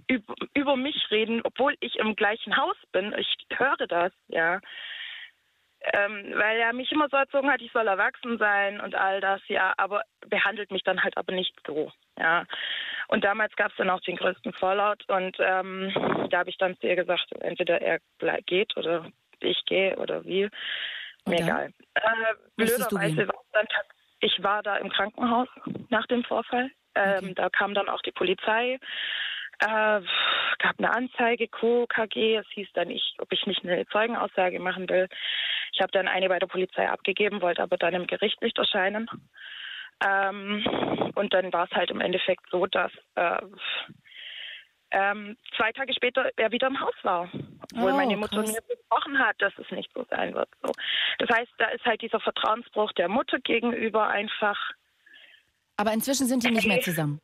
über, 0.09 0.35
über 0.55 0.76
mich 0.76 1.10
reden, 1.10 1.43
obwohl 1.44 1.76
ich 1.81 1.97
im 1.97 2.16
gleichen 2.16 2.56
Haus 2.56 2.76
bin. 2.93 3.14
Ich 3.18 3.36
höre 3.55 3.86
das, 3.86 4.12
ja. 4.28 4.60
Ähm, 5.93 6.32
weil 6.35 6.59
er 6.59 6.73
mich 6.73 6.90
immer 6.93 7.09
so 7.11 7.16
erzogen 7.16 7.51
hat, 7.51 7.61
ich 7.61 7.70
soll 7.73 7.86
erwachsen 7.86 8.39
sein 8.39 8.81
und 8.81 8.94
all 8.94 9.20
das, 9.20 9.40
ja, 9.48 9.74
aber 9.77 10.02
behandelt 10.27 10.70
mich 10.70 10.82
dann 10.82 11.02
halt 11.02 11.16
aber 11.16 11.32
nicht 11.32 11.55
so, 11.66 11.93
ja. 12.19 12.47
Und 13.09 13.23
damals 13.23 13.55
gab 13.56 13.70
es 13.70 13.77
dann 13.77 13.90
auch 13.90 14.01
den 14.01 14.16
größten 14.16 14.55
Fallout 14.55 15.06
und 15.09 15.36
ähm, 15.40 15.93
da 16.31 16.39
habe 16.39 16.48
ich 16.48 16.56
dann 16.56 16.77
zu 16.78 16.86
ihr 16.86 16.97
gesagt, 16.97 17.27
entweder 17.40 17.82
er 17.82 17.98
geht 18.47 18.74
oder 18.78 19.06
ich 19.40 19.62
gehe 19.66 19.97
oder 19.98 20.24
wie, 20.24 20.48
mir 21.27 21.40
egal. 21.40 21.73
Äh, 21.94 22.35
blöderweise 22.56 23.28
war 23.28 23.40
es 23.43 23.51
dann 23.52 23.66
ich 24.24 24.43
war 24.43 24.62
da 24.62 24.77
im 24.77 24.89
Krankenhaus 24.89 25.48
nach 25.90 26.06
dem 26.06 26.24
Vorfall. 26.24 26.70
Ähm, 26.94 27.35
Da 27.35 27.51
kam 27.51 27.74
dann 27.74 27.89
auch 27.89 28.01
die 28.02 28.12
Polizei. 28.12 28.78
Äh, 29.64 30.00
gab 30.58 30.78
eine 30.78 30.94
Anzeige, 30.94 31.48
Co, 31.48 31.86
KG. 31.88 32.36
Es 32.36 32.46
hieß 32.50 32.68
dann, 32.74 32.90
ich, 32.90 33.14
ob 33.18 33.32
ich 33.32 33.46
nicht 33.46 33.64
eine 33.64 33.86
Zeugenaussage 33.86 34.60
machen 34.60 34.88
will. 34.88 35.08
Ich 35.72 35.80
habe 35.80 35.90
dann 35.92 36.06
eine 36.06 36.28
bei 36.28 36.38
der 36.38 36.46
Polizei 36.46 36.88
abgegeben, 36.88 37.40
wollte 37.40 37.62
aber 37.62 37.78
dann 37.78 37.94
im 37.94 38.06
Gericht 38.06 38.40
nicht 38.42 38.58
erscheinen. 38.58 39.08
Ähm, 40.06 41.12
und 41.14 41.32
dann 41.32 41.52
war 41.52 41.64
es 41.64 41.70
halt 41.70 41.90
im 41.90 42.00
Endeffekt 42.00 42.44
so, 42.50 42.66
dass 42.66 42.92
äh, 43.14 43.40
ähm, 44.90 45.36
zwei 45.56 45.72
Tage 45.72 45.94
später 45.94 46.30
er 46.36 46.52
wieder 46.52 46.66
im 46.66 46.80
Haus 46.80 46.94
war. 47.02 47.30
Obwohl 47.72 47.92
Oh, 47.92 47.96
meine 47.96 48.16
Mutter 48.16 48.36
krass. 48.42 48.52
mir 48.52 48.62
versprochen 48.62 49.18
hat, 49.18 49.40
dass 49.40 49.52
es 49.58 49.70
nicht 49.70 49.90
so 49.94 50.04
sein 50.10 50.34
wird. 50.34 50.48
So. 50.62 50.72
Das 51.18 51.30
heißt, 51.30 51.52
da 51.58 51.68
ist 51.68 51.84
halt 51.86 52.02
dieser 52.02 52.20
Vertrauensbruch 52.20 52.92
der 52.92 53.08
Mutter 53.08 53.38
gegenüber 53.40 54.08
einfach. 54.08 54.58
Aber 55.76 55.92
inzwischen 55.92 56.26
sind 56.26 56.44
die 56.44 56.50
nicht 56.50 56.68
mehr 56.68 56.80
zusammen. 56.80 57.20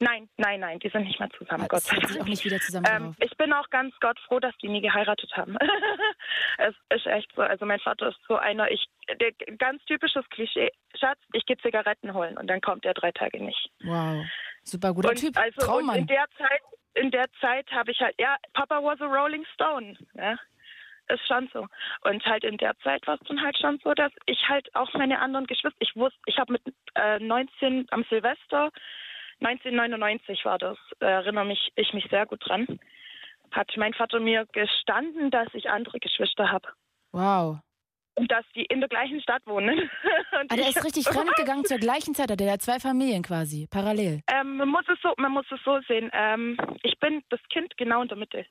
Nein, 0.00 0.28
nein, 0.36 0.60
nein, 0.60 0.78
die 0.78 0.88
sind 0.90 1.04
nicht 1.04 1.18
mehr 1.18 1.30
zusammen. 1.30 1.66
Gott 1.68 1.80
Es 1.80 1.86
sei 1.86 1.96
hört 1.96 2.06
sich 2.06 2.16
Dank. 2.16 2.26
auch 2.26 2.30
nicht 2.30 2.44
wieder 2.44 2.58
zusammen 2.60 2.86
Ähm, 2.88 3.16
ich 3.18 3.36
bin 3.36 3.52
auch 3.52 3.68
ganz 3.70 3.94
Gott 4.00 4.18
froh, 4.20 4.38
dass 4.38 4.56
die 4.58 4.68
nie 4.68 4.80
geheiratet 4.80 5.36
haben. 5.36 5.56
es 6.58 6.74
ist 6.90 7.06
echt 7.06 7.32
so. 7.34 7.42
Also 7.42 7.66
mein 7.66 7.80
Vater 7.80 8.08
ist 8.08 8.18
so 8.28 8.36
einer, 8.36 8.70
ich 8.70 8.86
der, 9.20 9.32
ganz 9.58 9.84
typisches 9.86 10.28
Klischee. 10.30 10.70
Schatz, 10.98 11.18
ich 11.32 11.44
gehe 11.46 11.56
Zigaretten 11.58 12.14
holen 12.14 12.36
und 12.38 12.46
dann 12.46 12.60
kommt 12.60 12.84
er 12.84 12.94
drei 12.94 13.10
Tage 13.10 13.42
nicht. 13.42 13.70
Wow. 13.82 14.24
Super 14.62 14.94
guter 14.94 15.10
und 15.10 15.16
Typ. 15.16 15.36
Also 15.36 15.72
und 15.76 15.94
in 15.96 16.06
der 16.06 16.26
Zeit, 16.36 16.60
in 16.94 17.10
der 17.10 17.26
Zeit 17.40 17.70
habe 17.72 17.90
ich 17.90 18.00
halt, 18.00 18.14
ja, 18.20 18.36
Papa 18.52 18.82
was 18.82 19.00
a 19.00 19.06
Rolling 19.06 19.44
Stone. 19.54 19.96
Ja? 20.14 20.36
Ist 21.08 21.26
schon 21.26 21.48
so. 21.52 21.66
Und 22.02 22.24
halt 22.24 22.44
in 22.44 22.58
der 22.58 22.76
Zeit 22.80 23.06
war 23.06 23.14
es 23.14 23.26
dann 23.26 23.42
halt 23.42 23.58
schon 23.58 23.80
so, 23.82 23.94
dass 23.94 24.12
ich 24.26 24.48
halt 24.48 24.72
auch 24.74 24.92
meine 24.94 25.18
anderen 25.20 25.46
Geschwister, 25.46 25.78
ich 25.80 25.96
wusste, 25.96 26.18
ich 26.26 26.38
habe 26.38 26.52
mit 26.52 26.62
äh, 26.94 27.18
19 27.18 27.86
am 27.90 28.04
Silvester 28.10 28.70
1999 29.40 30.44
war 30.44 30.58
das, 30.58 30.76
äh, 31.00 31.06
erinnere 31.06 31.44
mich 31.44 31.70
ich 31.76 31.92
mich 31.92 32.06
sehr 32.10 32.26
gut 32.26 32.40
dran. 32.46 32.66
Hat 33.50 33.70
mein 33.76 33.94
Vater 33.94 34.20
mir 34.20 34.46
gestanden, 34.52 35.30
dass 35.30 35.48
ich 35.54 35.70
andere 35.70 35.98
Geschwister 36.00 36.50
habe 36.50 36.68
Wow. 37.12 37.58
und 38.16 38.30
dass 38.30 38.44
die 38.54 38.64
in 38.66 38.80
der 38.80 38.88
gleichen 38.88 39.20
Stadt 39.22 39.46
wohnen. 39.46 39.78
Und 40.40 40.52
Ah, 40.52 40.56
der 40.56 40.68
ich- 40.68 40.76
ist 40.76 40.84
richtig 40.84 41.04
fremd 41.08 41.34
gegangen 41.36 41.64
zur 41.64 41.78
gleichen 41.78 42.14
Zeit. 42.14 42.30
Hat 42.30 42.40
er 42.40 42.52
hat 42.52 42.62
zwei 42.62 42.78
Familien 42.78 43.22
quasi, 43.22 43.66
parallel. 43.70 44.20
Ähm, 44.28 44.56
man 44.58 44.68
muss 44.68 44.84
es 44.88 44.98
so, 45.02 45.14
man 45.16 45.32
muss 45.32 45.46
es 45.50 45.60
so 45.64 45.80
sehen. 45.88 46.10
Ähm, 46.12 46.56
ich 46.82 46.98
bin 46.98 47.22
das 47.30 47.40
Kind 47.50 47.76
genau 47.76 48.02
in 48.02 48.08
der 48.08 48.16
Mitte. 48.18 48.44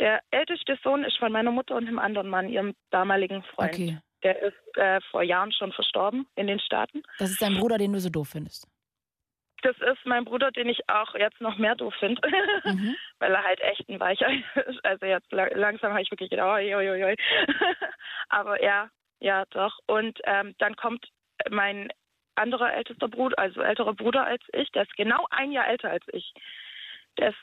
Der 0.00 0.20
älteste 0.32 0.76
Sohn 0.82 1.04
ist 1.04 1.16
von 1.18 1.30
meiner 1.30 1.52
Mutter 1.52 1.76
und 1.76 1.86
einem 1.86 2.00
anderen 2.00 2.28
Mann, 2.28 2.48
ihrem 2.48 2.74
damaligen 2.90 3.42
Freund. 3.44 3.72
Okay. 3.74 3.98
Der 4.24 4.40
ist 4.42 4.76
äh, 4.76 5.00
vor 5.10 5.22
Jahren 5.22 5.52
schon 5.52 5.70
verstorben 5.72 6.26
in 6.34 6.46
den 6.48 6.58
Staaten. 6.58 7.02
Das 7.18 7.30
ist 7.30 7.40
dein 7.42 7.54
Bruder, 7.56 7.78
den 7.78 7.92
du 7.92 8.00
so 8.00 8.08
doof 8.10 8.30
findest. 8.30 8.66
Das 9.64 9.76
ist 9.78 10.04
mein 10.04 10.26
Bruder, 10.26 10.50
den 10.52 10.68
ich 10.68 10.86
auch 10.90 11.14
jetzt 11.14 11.40
noch 11.40 11.56
mehr 11.56 11.74
doof 11.74 11.94
finde, 11.98 12.20
Mhm. 12.64 12.94
weil 13.18 13.32
er 13.32 13.42
halt 13.42 13.60
echt 13.62 13.88
ein 13.88 13.98
Weicher 13.98 14.28
ist. 14.66 14.84
Also 14.84 15.06
jetzt 15.06 15.32
la 15.32 15.46
langsam 15.54 15.92
habe 15.92 16.02
ich 16.02 16.10
wirklich 16.10 16.28
gedacht, 16.28 16.48
oi, 16.48 16.74
oi, 16.74 16.90
oi, 16.90 17.04
oi. 17.04 17.16
Aber 18.28 18.62
ja, 18.62 18.90
ja, 19.20 19.44
doch. 19.50 19.78
Und 19.86 20.20
ähm, 20.24 20.54
dann 20.58 20.76
kommt 20.76 21.06
mein 21.50 21.90
anderer 22.34 22.74
ältester 22.74 23.08
Bruder, 23.08 23.38
also 23.38 23.62
älterer 23.62 23.94
Bruder 23.94 24.24
als 24.26 24.42
ich, 24.52 24.70
der 24.72 24.82
ist 24.82 24.94
genau 24.96 25.26
ein 25.30 25.50
Jahr 25.50 25.66
älter 25.68 25.90
als 25.90 26.04
ich. 26.12 26.34
Der 27.18 27.30
ist 27.30 27.38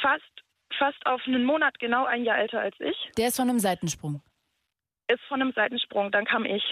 fast, 0.00 0.22
fast 0.78 1.04
auf 1.06 1.22
einen 1.26 1.44
Monat 1.44 1.78
genau 1.80 2.04
ein 2.04 2.24
Jahr 2.24 2.38
älter 2.38 2.60
als 2.60 2.76
ich. 2.78 3.10
Der 3.16 3.28
ist 3.28 3.36
von 3.36 3.48
einem 3.50 3.58
Seitensprung. 3.58 4.22
Ist 5.08 5.22
von 5.24 5.40
einem 5.40 5.52
Seitensprung. 5.52 6.12
Dann 6.12 6.24
kam 6.24 6.44
ich 6.44 6.62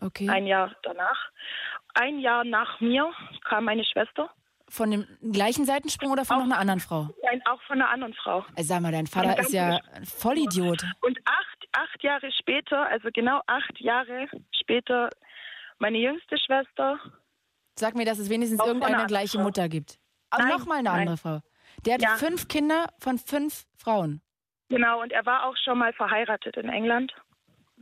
Okay. 0.00 0.28
ein 0.28 0.46
Jahr 0.46 0.74
danach. 0.82 1.30
Ein 1.94 2.18
Jahr 2.20 2.44
nach 2.44 2.80
mir 2.80 3.12
kam 3.44 3.64
meine 3.64 3.84
Schwester. 3.84 4.30
Von 4.72 4.90
dem 4.90 5.06
gleichen 5.32 5.66
Seitensprung 5.66 6.12
oder 6.12 6.24
von 6.24 6.38
noch 6.38 6.44
einer 6.44 6.58
anderen 6.58 6.80
Frau? 6.80 7.08
Nein, 7.22 7.42
auch 7.44 7.60
von 7.64 7.80
einer 7.80 7.90
anderen 7.90 8.14
Frau. 8.14 8.42
Also 8.56 8.68
sag 8.68 8.80
mal, 8.80 8.90
dein 8.90 9.06
Vater 9.06 9.38
ist 9.38 9.52
ja 9.52 9.78
ein 9.92 10.06
Vollidiot. 10.06 10.82
Und 11.02 11.18
acht, 11.26 11.68
acht 11.72 12.02
Jahre 12.02 12.32
später, 12.32 12.86
also 12.88 13.10
genau 13.12 13.42
acht 13.46 13.78
Jahre 13.80 14.28
später, 14.50 15.10
meine 15.78 15.98
jüngste 15.98 16.38
Schwester. 16.38 16.98
Sag 17.78 17.94
mir, 17.94 18.06
dass 18.06 18.18
es 18.18 18.30
wenigstens 18.30 18.60
Auch 18.60 18.66
irgendeine 18.66 19.04
gleiche 19.06 19.36
anderen 19.38 19.44
Mutter 19.44 19.68
gibt. 19.68 19.98
Aber 20.30 20.46
nochmal 20.46 20.78
eine 20.78 20.88
nein. 20.88 21.00
andere 21.00 21.16
Frau. 21.18 21.40
Der 21.84 21.94
hat 21.94 22.02
Ja. 22.02 22.16
fünf 22.16 22.48
Kinder 22.48 22.86
von 22.98 23.18
fünf 23.18 23.66
Frauen. 23.76 24.22
Genau, 24.70 25.02
und 25.02 25.12
er 25.12 25.26
war 25.26 25.44
auch 25.44 25.56
schon 25.62 25.78
mal 25.78 25.92
verheiratet 25.92 26.56
in 26.56 26.70
England. 26.70 27.12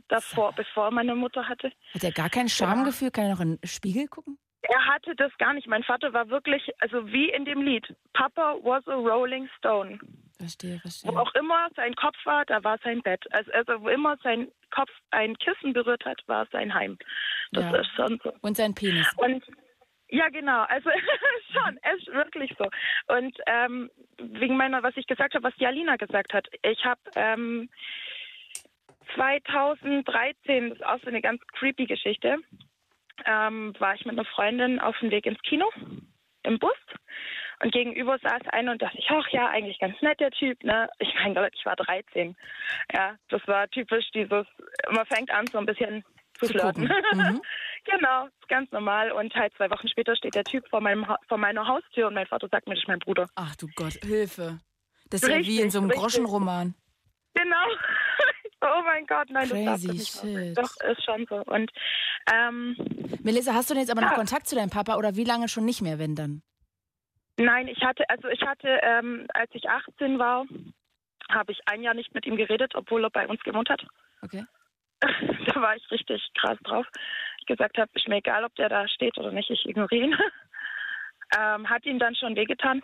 Davor, 0.09 0.51
bevor 0.53 0.91
meine 0.91 1.15
Mutter 1.15 1.47
hatte. 1.47 1.71
Hat 1.93 2.03
er 2.03 2.11
gar 2.11 2.29
kein 2.29 2.49
Schamgefühl? 2.49 3.11
Kann 3.11 3.25
er 3.25 3.31
noch 3.35 3.39
in 3.39 3.55
den 3.57 3.67
Spiegel 3.67 4.09
gucken? 4.09 4.37
Er 4.63 4.85
hatte 4.85 5.15
das 5.15 5.35
gar 5.37 5.53
nicht. 5.53 5.67
Mein 5.67 5.83
Vater 5.83 6.13
war 6.13 6.29
wirklich, 6.29 6.69
also 6.79 7.11
wie 7.11 7.29
in 7.29 7.45
dem 7.45 7.61
Lied, 7.61 7.95
Papa 8.13 8.55
was 8.61 8.87
a 8.87 8.93
Rolling 8.93 9.49
Stone. 9.57 9.99
Verstehe, 10.37 10.79
verstehe. 10.79 11.11
Wo 11.11 11.17
auch 11.17 11.33
immer 11.35 11.69
sein 11.75 11.93
Kopf 11.95 12.15
war, 12.25 12.45
da 12.45 12.63
war 12.63 12.77
sein 12.83 13.01
Bett. 13.01 13.23
Also, 13.31 13.51
also 13.51 13.81
wo 13.81 13.89
immer 13.89 14.17
sein 14.23 14.47
Kopf 14.71 14.89
ein 15.11 15.35
Kissen 15.37 15.73
berührt 15.73 16.03
hat, 16.05 16.21
war 16.27 16.47
sein 16.51 16.73
Heim. 16.73 16.97
Das 17.51 17.63
Ja. 17.71 17.77
ist 17.77 17.91
schon 17.95 18.19
so. 18.23 18.33
Und 18.41 18.57
sein 18.57 18.73
Penis. 18.73 19.11
Und 19.17 19.43
ja, 20.09 20.27
genau. 20.29 20.61
Also 20.63 20.89
schon, 21.53 21.77
es 21.83 21.99
ist 22.01 22.13
wirklich 22.13 22.53
so. 22.57 22.65
Und 23.07 23.37
ähm, 23.47 23.89
wegen 24.17 24.57
meiner, 24.57 24.83
was 24.83 24.97
ich 24.97 25.07
gesagt 25.07 25.33
habe, 25.35 25.43
was 25.43 25.55
die 25.55 25.65
Alina 25.67 25.95
gesagt 25.95 26.33
hat, 26.33 26.47
ich 26.63 26.83
habe 26.85 26.99
ähm, 27.15 27.69
2013, 29.15 30.69
das 30.69 30.77
ist 30.79 30.85
auch 30.85 30.99
so 31.01 31.07
eine 31.07 31.21
ganz 31.21 31.41
creepy 31.53 31.85
Geschichte, 31.85 32.37
ähm, 33.25 33.73
war 33.79 33.95
ich 33.95 34.05
mit 34.05 34.13
einer 34.17 34.25
Freundin 34.25 34.79
auf 34.79 34.97
dem 34.99 35.11
Weg 35.11 35.25
ins 35.25 35.41
Kino 35.41 35.69
im 36.43 36.57
Bus 36.59 36.75
und 37.61 37.71
gegenüber 37.71 38.17
saß 38.17 38.41
einer 38.51 38.71
und 38.71 38.81
dachte 38.81 38.97
ich, 38.97 39.07
ach 39.09 39.27
ja, 39.29 39.47
eigentlich 39.49 39.77
ganz 39.79 40.01
nett 40.01 40.19
der 40.19 40.31
Typ, 40.31 40.63
ne? 40.63 40.89
Ich 40.99 41.13
mein 41.15 41.35
Gott, 41.35 41.53
ich 41.55 41.65
war 41.65 41.75
13. 41.75 42.35
Ja, 42.93 43.15
das 43.29 43.47
war 43.47 43.67
typisch 43.69 44.09
dieses, 44.11 44.47
man 44.89 45.05
fängt 45.05 45.29
an 45.31 45.45
so 45.47 45.59
ein 45.59 45.65
bisschen 45.67 46.03
zu, 46.39 46.47
Zu 46.47 46.53
flirten. 46.53 46.91
Mhm. 47.13 47.41
genau, 47.85 48.27
ganz 48.47 48.71
normal 48.71 49.11
und 49.11 49.35
halt 49.35 49.53
zwei 49.55 49.69
Wochen 49.69 49.87
später 49.87 50.15
steht 50.15 50.33
der 50.33 50.43
Typ 50.43 50.67
vor, 50.69 50.81
meinem, 50.81 51.07
Ha- 51.07 51.19
vor 51.27 51.37
meiner 51.37 51.67
Haustür 51.67 52.07
und 52.07 52.15
mein 52.15 52.25
Vater 52.25 52.47
sagt 52.49 52.67
mir, 52.67 52.73
das 52.73 52.83
ist 52.83 52.87
mein 52.87 52.99
Bruder. 52.99 53.27
Ach 53.35 53.55
du 53.57 53.67
Gott, 53.75 53.93
Hilfe. 54.03 54.59
Das 55.11 55.21
ist 55.21 55.29
ja 55.29 55.35
wie 55.35 55.39
in 55.39 55.45
Richtig, 55.65 55.71
so 55.73 55.79
einem 55.79 55.89
richtig. 55.89 56.01
Groschenroman. 56.01 56.73
Genau. 57.35 57.65
oh 58.61 58.81
mein 58.85 59.05
Gott, 59.05 59.29
nein, 59.29 59.49
das 59.49 59.51
Crazy 59.51 59.87
doch 59.87 59.93
nicht 59.93 60.15
wahr 60.15 60.23
sein. 60.23 60.45
shit. 60.47 60.57
Doch, 60.57 60.89
ist 60.89 61.03
schon 61.03 61.25
so. 61.27 61.35
Und 61.45 61.71
ähm, 62.31 62.75
Melissa, 63.23 63.53
hast 63.53 63.69
du 63.69 63.73
denn 63.73 63.81
jetzt 63.81 63.91
aber 63.91 64.01
noch 64.01 64.11
Ja. 64.11 64.15
Kontakt 64.17 64.47
zu 64.47 64.55
deinem 64.55 64.69
Papa 64.69 64.95
oder 64.95 65.15
wie 65.15 65.23
lange 65.23 65.47
schon 65.47 65.65
nicht 65.65 65.81
mehr, 65.81 65.99
wenn 65.99 66.15
dann? 66.15 66.41
Nein, 67.37 67.67
ich 67.67 67.81
hatte, 67.83 68.07
also 68.09 68.27
ich 68.27 68.41
hatte, 68.41 68.79
ähm, 68.83 69.27
als 69.33 69.49
ich 69.53 69.67
18 69.69 70.19
war, 70.19 70.45
habe 71.29 71.51
ich 71.51 71.59
ein 71.65 71.81
Jahr 71.81 71.93
nicht 71.93 72.13
mit 72.13 72.25
ihm 72.25 72.35
geredet, 72.35 72.75
obwohl 72.75 73.03
er 73.03 73.09
bei 73.09 73.27
uns 73.27 73.41
gewohnt 73.41 73.69
hat. 73.69 73.85
Okay. 74.21 74.45
da 75.01 75.61
war 75.61 75.75
ich 75.75 75.89
richtig 75.89 76.21
krass 76.35 76.57
drauf. 76.63 76.85
Ich 77.39 77.45
gesagt 77.47 77.77
habe, 77.77 77.89
ist 77.95 78.07
mir 78.07 78.17
egal, 78.17 78.43
ob 78.43 78.53
der 78.55 78.69
da 78.69 78.87
steht 78.87 79.17
oder 79.17 79.31
nicht, 79.31 79.49
ich 79.49 79.65
ignoriere 79.65 80.05
ihn. 80.05 80.15
ähm, 81.37 81.69
hat 81.69 81.85
ihm 81.85 81.97
dann 81.97 82.15
schon 82.15 82.35
wehgetan. 82.35 82.81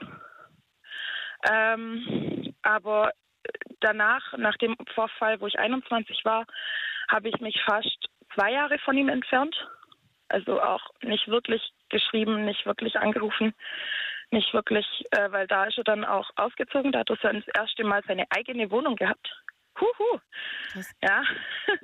Ähm, 1.47 2.55
aber 2.63 3.11
danach, 3.80 4.38
nach 4.38 4.57
dem 4.57 4.76
Vorfall, 4.94 5.40
wo 5.40 5.48
ich 5.48 5.60
21 5.60 6.24
war, 6.26 6.45
habe 7.10 7.30
ich 7.30 7.40
mich 7.40 7.61
fast 7.65 8.10
zwei 8.34 8.52
Jahre 8.52 8.78
von 8.80 8.98
ihm 8.98 9.10
entfernt. 9.10 9.56
Also 10.30 10.61
auch 10.61 10.82
nicht 11.02 11.28
wirklich 11.28 11.61
geschrieben, 11.90 12.44
nicht 12.44 12.65
wirklich 12.65 12.98
angerufen, 12.98 13.53
nicht 14.30 14.53
wirklich, 14.53 14.86
äh, 15.11 15.32
weil 15.32 15.48
da 15.48 15.65
ist 15.65 15.78
er 15.78 15.86
dann 15.86 16.03
auch 16.03 16.30
ausgezogen. 16.36 16.91
Da 16.91 16.99
hat 16.99 17.10
er 17.10 17.34
das 17.34 17.48
erste 17.56 17.86
Mal 17.86 18.03
seine 18.06 18.26
eigene 18.30 18.69
Wohnung 18.69 18.98
gehabt. 18.98 19.30
Huhu. 19.80 20.19
Ja. 21.02 21.24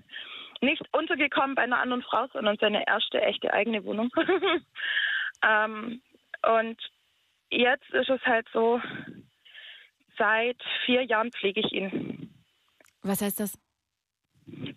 Nicht 0.61 0.81
untergekommen 0.91 1.56
bei 1.56 1.64
einer 1.64 1.80
anderen 1.80 2.03
Frau, 2.03 2.27
sondern 2.31 2.57
seine 2.57 2.88
erste 2.88 3.22
echte 3.22 3.53
eigene 3.53 3.84
Wohnung. 3.84 4.10
ähm, 5.45 6.02
und 6.41 6.77
jetzt 7.49 7.90
ist 7.91 8.10
es 8.10 8.22
halt 8.26 8.48
so, 8.53 8.81
seit 10.18 10.57
vier 10.85 11.03
Jahren 11.03 11.31
pflege 11.31 11.60
ich 11.61 11.72
ihn. 11.72 12.30
Was 13.02 13.22
heißt 13.22 13.40
das? 13.40 13.57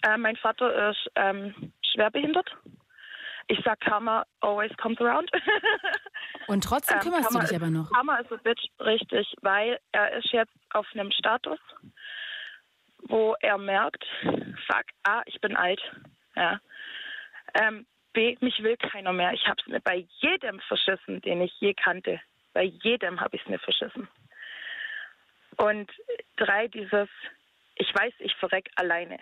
Äh, 0.03 0.17
mein 0.17 0.37
Vater 0.37 0.91
ist 0.91 1.11
ähm, 1.17 1.73
schwerbehindert. 1.93 2.49
Ich 3.49 3.61
sag 3.65 3.79
Karma 3.81 4.25
always 4.41 4.77
comes 4.77 5.01
around. 5.01 5.31
Und 6.49 6.65
trotzdem 6.65 6.97
Ähm, 6.97 7.03
kümmerst 7.03 7.25
du 7.31 7.35
Karma 7.35 7.41
dich 7.41 7.51
ist- 7.51 7.57
aber 7.63 7.71
noch. 7.71 7.91
Karma 7.93 8.17
ist 8.19 8.33
a 8.33 8.37
bitch, 8.37 8.63
richtig, 8.81 9.35
weil 9.43 9.79
er 9.93 10.13
ist 10.19 10.33
jetzt 10.33 10.53
auf 10.71 10.87
einem 10.95 11.11
Status, 11.13 11.59
wo 13.09 13.35
er 13.41 13.59
merkt, 13.59 14.05
fuck, 14.23 14.85
A, 15.05 15.23
ich 15.27 15.41
bin 15.41 15.57
alt, 15.57 15.81
ja. 16.35 16.61
Ähm, 17.55 17.87
B, 18.13 18.37
mich 18.41 18.63
will 18.63 18.77
keiner 18.77 19.13
mehr. 19.13 19.33
Ich 19.33 19.47
habe 19.47 19.61
es 19.61 19.67
mir 19.69 19.81
bei 19.81 20.07
jedem 20.21 20.59
verschissen, 20.61 21.21
den 21.21 21.43
ich 21.43 21.53
je 21.61 21.75
kannte. 21.75 22.21
Bei 22.53 22.65
jedem 22.65 23.21
habe 23.21 23.37
ich 23.37 23.43
es 23.43 23.49
mir 23.49 23.59
verschissen. 23.59 24.09
Und 25.57 25.91
drei, 26.37 26.69
dieses, 26.69 27.09
ich 27.77 27.95
weiß, 27.95 28.13
ich 28.19 28.35
verreck 28.37 28.71
alleine. 28.77 29.19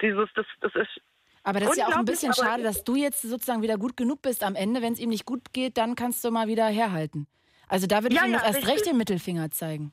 Dieses, 0.00 0.28
das, 0.34 0.46
das 0.60 0.74
ist 0.74 1.00
Aber 1.44 1.60
das 1.60 1.70
ist 1.70 1.78
ja 1.78 1.86
auch 1.86 1.96
ein 1.96 2.04
bisschen 2.04 2.32
schade, 2.34 2.62
dass 2.62 2.84
du 2.84 2.96
jetzt 2.96 3.22
sozusagen 3.22 3.62
wieder 3.62 3.78
gut 3.78 3.96
genug 3.96 4.22
bist 4.22 4.44
am 4.44 4.54
Ende. 4.54 4.82
Wenn 4.82 4.92
es 4.92 5.00
ihm 5.00 5.10
nicht 5.10 5.24
gut 5.26 5.52
geht, 5.52 5.76
dann 5.78 5.94
kannst 5.96 6.24
du 6.24 6.30
mal 6.30 6.46
wieder 6.46 6.66
herhalten. 6.66 7.26
Also 7.68 7.86
da 7.86 8.02
würde 8.02 8.14
ich 8.14 8.20
Ja, 8.20 8.26
ihm 8.26 8.32
ja, 8.32 8.38
noch 8.38 8.44
erst 8.46 8.58
richtig. 8.58 8.74
recht 8.74 8.86
den 8.86 8.96
Mittelfinger 8.96 9.50
zeigen. 9.50 9.92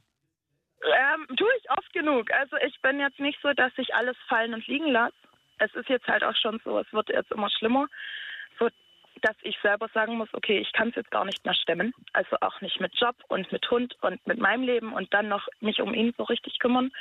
Ähm, 0.84 1.28
tue 1.36 1.50
ich 1.60 1.70
oft 1.72 1.92
genug. 1.94 2.32
Also 2.32 2.58
ich 2.58 2.80
bin 2.82 3.00
jetzt 3.00 3.20
nicht 3.20 3.40
so, 3.42 3.52
dass 3.54 3.72
ich 3.78 3.96
alles 3.96 4.16
fallen 4.28 4.54
und 4.54 4.68
liegen 4.68 4.88
lasse. 4.88 5.16
Es 5.58 5.74
ist 5.74 5.90
jetzt 5.90 6.08
halt 6.08 6.24
auch 6.24 6.36
schon 6.36 6.60
so, 6.64 6.80
es 6.80 6.92
wird 6.94 7.10
jetzt 7.10 7.32
immer 7.32 7.50
schlimmer, 7.50 7.88
dass 9.22 9.36
ich 9.42 9.58
selber 9.62 9.88
sagen 9.94 10.18
muss, 10.18 10.30
okay, 10.34 10.60
ich 10.60 10.72
kann 10.74 10.90
es 10.90 10.96
jetzt 10.96 11.12
gar 11.12 11.26
nicht 11.26 11.44
mehr 11.46 11.54
stemmen. 11.54 11.94
Also 12.14 12.38
auch 12.42 12.60
nicht 12.62 12.80
mit 12.80 12.96
Job 12.96 13.16
und 13.28 13.52
mit 13.52 13.70
Hund 13.70 13.96
und 14.02 14.26
mit 14.28 14.40
meinem 14.40 14.64
Leben 14.64 14.94
und 14.94 15.14
dann 15.14 15.28
noch 15.28 15.48
mich 15.60 15.82
um 15.82 15.94
ihn 15.94 16.14
so 16.18 16.24
richtig 16.24 16.60
kümmern. 16.60 16.92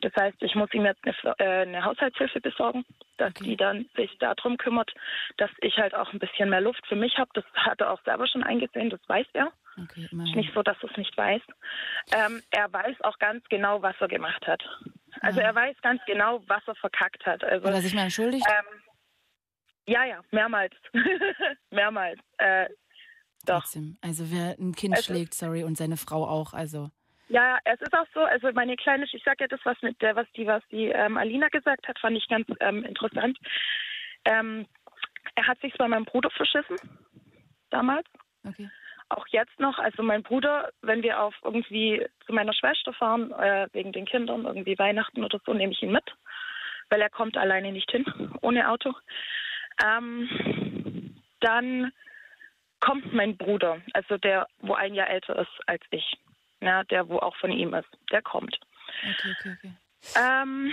Das 0.00 0.12
heißt, 0.16 0.42
ich 0.42 0.54
muss 0.54 0.72
ihm 0.74 0.84
jetzt 0.84 1.00
eine, 1.04 1.38
äh, 1.38 1.62
eine 1.62 1.84
Haushaltshilfe 1.84 2.40
besorgen, 2.40 2.84
dass 3.16 3.32
die 3.34 3.56
dann 3.56 3.86
sich 3.96 4.16
darum 4.18 4.56
kümmert, 4.56 4.92
dass 5.36 5.50
ich 5.60 5.76
halt 5.78 5.94
auch 5.94 6.12
ein 6.12 6.18
bisschen 6.18 6.50
mehr 6.50 6.60
Luft 6.60 6.86
für 6.86 6.96
mich 6.96 7.16
habe. 7.18 7.30
Das 7.34 7.44
hat 7.54 7.80
er 7.80 7.90
auch 7.92 8.02
selber 8.04 8.26
schon 8.26 8.42
eingesehen, 8.42 8.90
das 8.90 9.00
weiß 9.08 9.26
er. 9.32 9.52
Okay, 9.82 10.02
Ist 10.04 10.12
nicht 10.12 10.54
so, 10.54 10.62
dass 10.62 10.76
er 10.82 10.90
es 10.90 10.96
nicht 10.96 11.16
weiß. 11.16 11.42
Ähm, 12.14 12.42
er 12.50 12.72
weiß 12.72 13.00
auch 13.00 13.18
ganz 13.18 13.44
genau, 13.48 13.82
was 13.82 13.96
er 14.00 14.08
gemacht 14.08 14.46
hat. 14.46 14.62
Also 15.20 15.40
er 15.40 15.54
weiß 15.54 15.76
ganz 15.82 16.00
genau, 16.06 16.42
was 16.46 16.62
er 16.66 16.74
verkackt 16.76 17.24
hat. 17.26 17.42
Also, 17.42 17.66
Oder 17.68 17.80
sich 17.80 17.94
mal 17.94 18.02
entschuldigt? 18.02 18.46
ähm, 18.48 18.80
ja, 19.86 20.04
ja, 20.04 20.20
mehrmals. 20.30 20.74
mehrmals. 21.70 22.18
Äh, 22.38 22.68
doch. 23.46 23.60
Trotzdem. 23.60 23.96
Also 24.00 24.30
wer 24.30 24.56
ein 24.58 24.74
Kind 24.74 24.96
Es 24.96 25.04
schlägt, 25.04 25.34
sorry, 25.34 25.64
und 25.64 25.76
seine 25.76 25.96
Frau 25.96 26.26
auch. 26.26 26.54
Also 26.54 26.90
Ja, 27.28 27.58
es 27.64 27.80
ist 27.80 27.92
auch 27.92 28.06
so, 28.14 28.20
also 28.20 28.50
meine 28.52 28.76
kleine, 28.76 29.04
ich 29.10 29.22
sag 29.24 29.40
ja 29.40 29.46
das, 29.46 29.60
was 29.64 29.80
mit 29.82 30.00
der, 30.00 30.16
was 30.16 30.26
die, 30.32 30.46
was 30.46 30.62
die 30.70 30.86
ähm, 30.86 31.16
Alina 31.16 31.48
gesagt 31.48 31.86
hat, 31.86 31.98
fand 31.98 32.16
ich 32.16 32.28
ganz 32.28 32.46
ähm, 32.60 32.84
interessant. 32.84 33.38
Ähm, 34.24 34.66
er 35.34 35.46
hat 35.46 35.60
sich 35.60 35.74
bei 35.74 35.88
meinem 35.88 36.04
Bruder 36.04 36.30
verschissen, 36.30 36.76
damals. 37.70 38.06
Okay. 38.46 38.70
Auch 39.10 39.26
jetzt 39.28 39.58
noch, 39.60 39.78
also 39.78 40.02
mein 40.02 40.22
Bruder, 40.22 40.70
wenn 40.80 41.02
wir 41.02 41.20
auf 41.20 41.34
irgendwie 41.42 42.06
zu 42.26 42.32
meiner 42.32 42.54
Schwester 42.54 42.92
fahren, 42.94 43.32
äh, 43.32 43.68
wegen 43.72 43.92
den 43.92 44.06
Kindern, 44.06 44.44
irgendwie 44.44 44.78
Weihnachten 44.78 45.22
oder 45.24 45.40
so, 45.44 45.52
nehme 45.52 45.72
ich 45.72 45.82
ihn 45.82 45.92
mit, 45.92 46.04
weil 46.88 47.02
er 47.02 47.10
kommt 47.10 47.36
alleine 47.36 47.72
nicht 47.72 47.90
hin, 47.90 48.04
ohne 48.40 48.70
Auto. 48.70 48.94
Ähm, 49.82 51.14
dann 51.40 51.92
kommt 52.80 53.12
mein 53.12 53.36
Bruder, 53.36 53.80
also 53.92 54.18
der, 54.18 54.46
wo 54.58 54.74
ein 54.74 54.94
Jahr 54.94 55.08
älter 55.08 55.38
ist 55.38 55.60
als 55.66 55.82
ich, 55.90 56.14
ja, 56.60 56.84
der, 56.84 57.08
wo 57.08 57.18
auch 57.18 57.36
von 57.36 57.50
ihm 57.50 57.74
ist, 57.74 57.88
der 58.10 58.22
kommt. 58.22 58.58
Okay, 59.02 59.34
okay, 59.38 59.56
okay. 59.58 59.72
Ähm, 60.16 60.72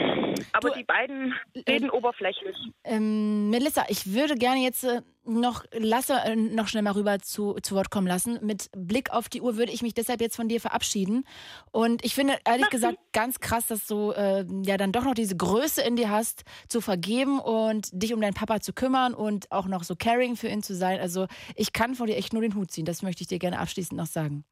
aber 0.54 0.72
die 0.72 0.84
beiden 0.84 1.34
reden 1.68 1.90
oberflächlich. 1.90 2.56
Ähm, 2.84 3.50
Melissa, 3.50 3.86
ich 3.88 4.14
würde 4.14 4.36
gerne 4.36 4.62
jetzt 4.62 4.84
äh, 4.84 5.02
noch 5.24 5.64
Lasse 5.74 6.16
äh, 6.26 6.36
noch 6.36 6.68
schnell 6.68 6.84
mal 6.84 6.94
rüber 6.94 7.20
zu, 7.20 7.56
zu 7.62 7.76
Wort 7.76 7.92
kommen 7.92 8.08
lassen. 8.08 8.40
Mit 8.42 8.70
Blick 8.76 9.12
auf 9.12 9.30
die 9.30 9.42
Uhr 9.42 9.58
würde 9.58 9.72
ich 9.72 9.82
mich 9.82 9.94
deshalb 9.94 10.22
jetzt 10.22 10.36
von 10.36 10.48
dir 10.48 10.60
verabschieden. 10.60 11.26
Und 11.72 12.04
ich 12.04 12.16
finde 12.16 12.38
ehrlich 12.46 12.70
gesagt 12.70 12.98
ganz 13.14 13.40
krass, 13.40 13.68
dass 13.68 13.88
du 13.88 14.12
äh, 14.12 14.46
ja 14.64 14.78
dann 14.78 14.92
doch 14.92 15.04
noch 15.04 15.14
diese 15.14 15.38
Größe 15.38 15.82
in 15.82 15.96
dir 15.96 16.10
hast, 16.10 16.44
zu 16.68 16.82
vergeben 16.82 17.40
und 17.40 17.90
dich 17.94 18.14
um 18.14 18.22
deinen 18.22 18.34
Papa 18.34 18.60
zu 18.60 18.74
kümmern 18.74 19.14
und 19.14 19.52
auch 19.52 19.68
noch 19.68 19.84
so 19.84 19.96
caring 19.96 20.36
für 20.36 20.48
ihn 20.48 20.64
zu 20.64 20.76
sein. 20.76 21.00
Also 21.00 21.28
ich 21.56 21.74
kann 21.74 21.96
von 21.96 22.08
dir 22.08 22.18
echt 22.18 22.34
nur 22.34 22.42
den 22.42 22.56
Hut 22.56 22.72
ziehen. 22.72 22.86
Das 22.86 23.02
möchte 23.02 23.22
ich 23.22 23.28
dir 23.28 23.40
gerne 23.40 23.60
abschließend 23.60 23.98
noch 23.98 24.08
sagen. 24.08 24.44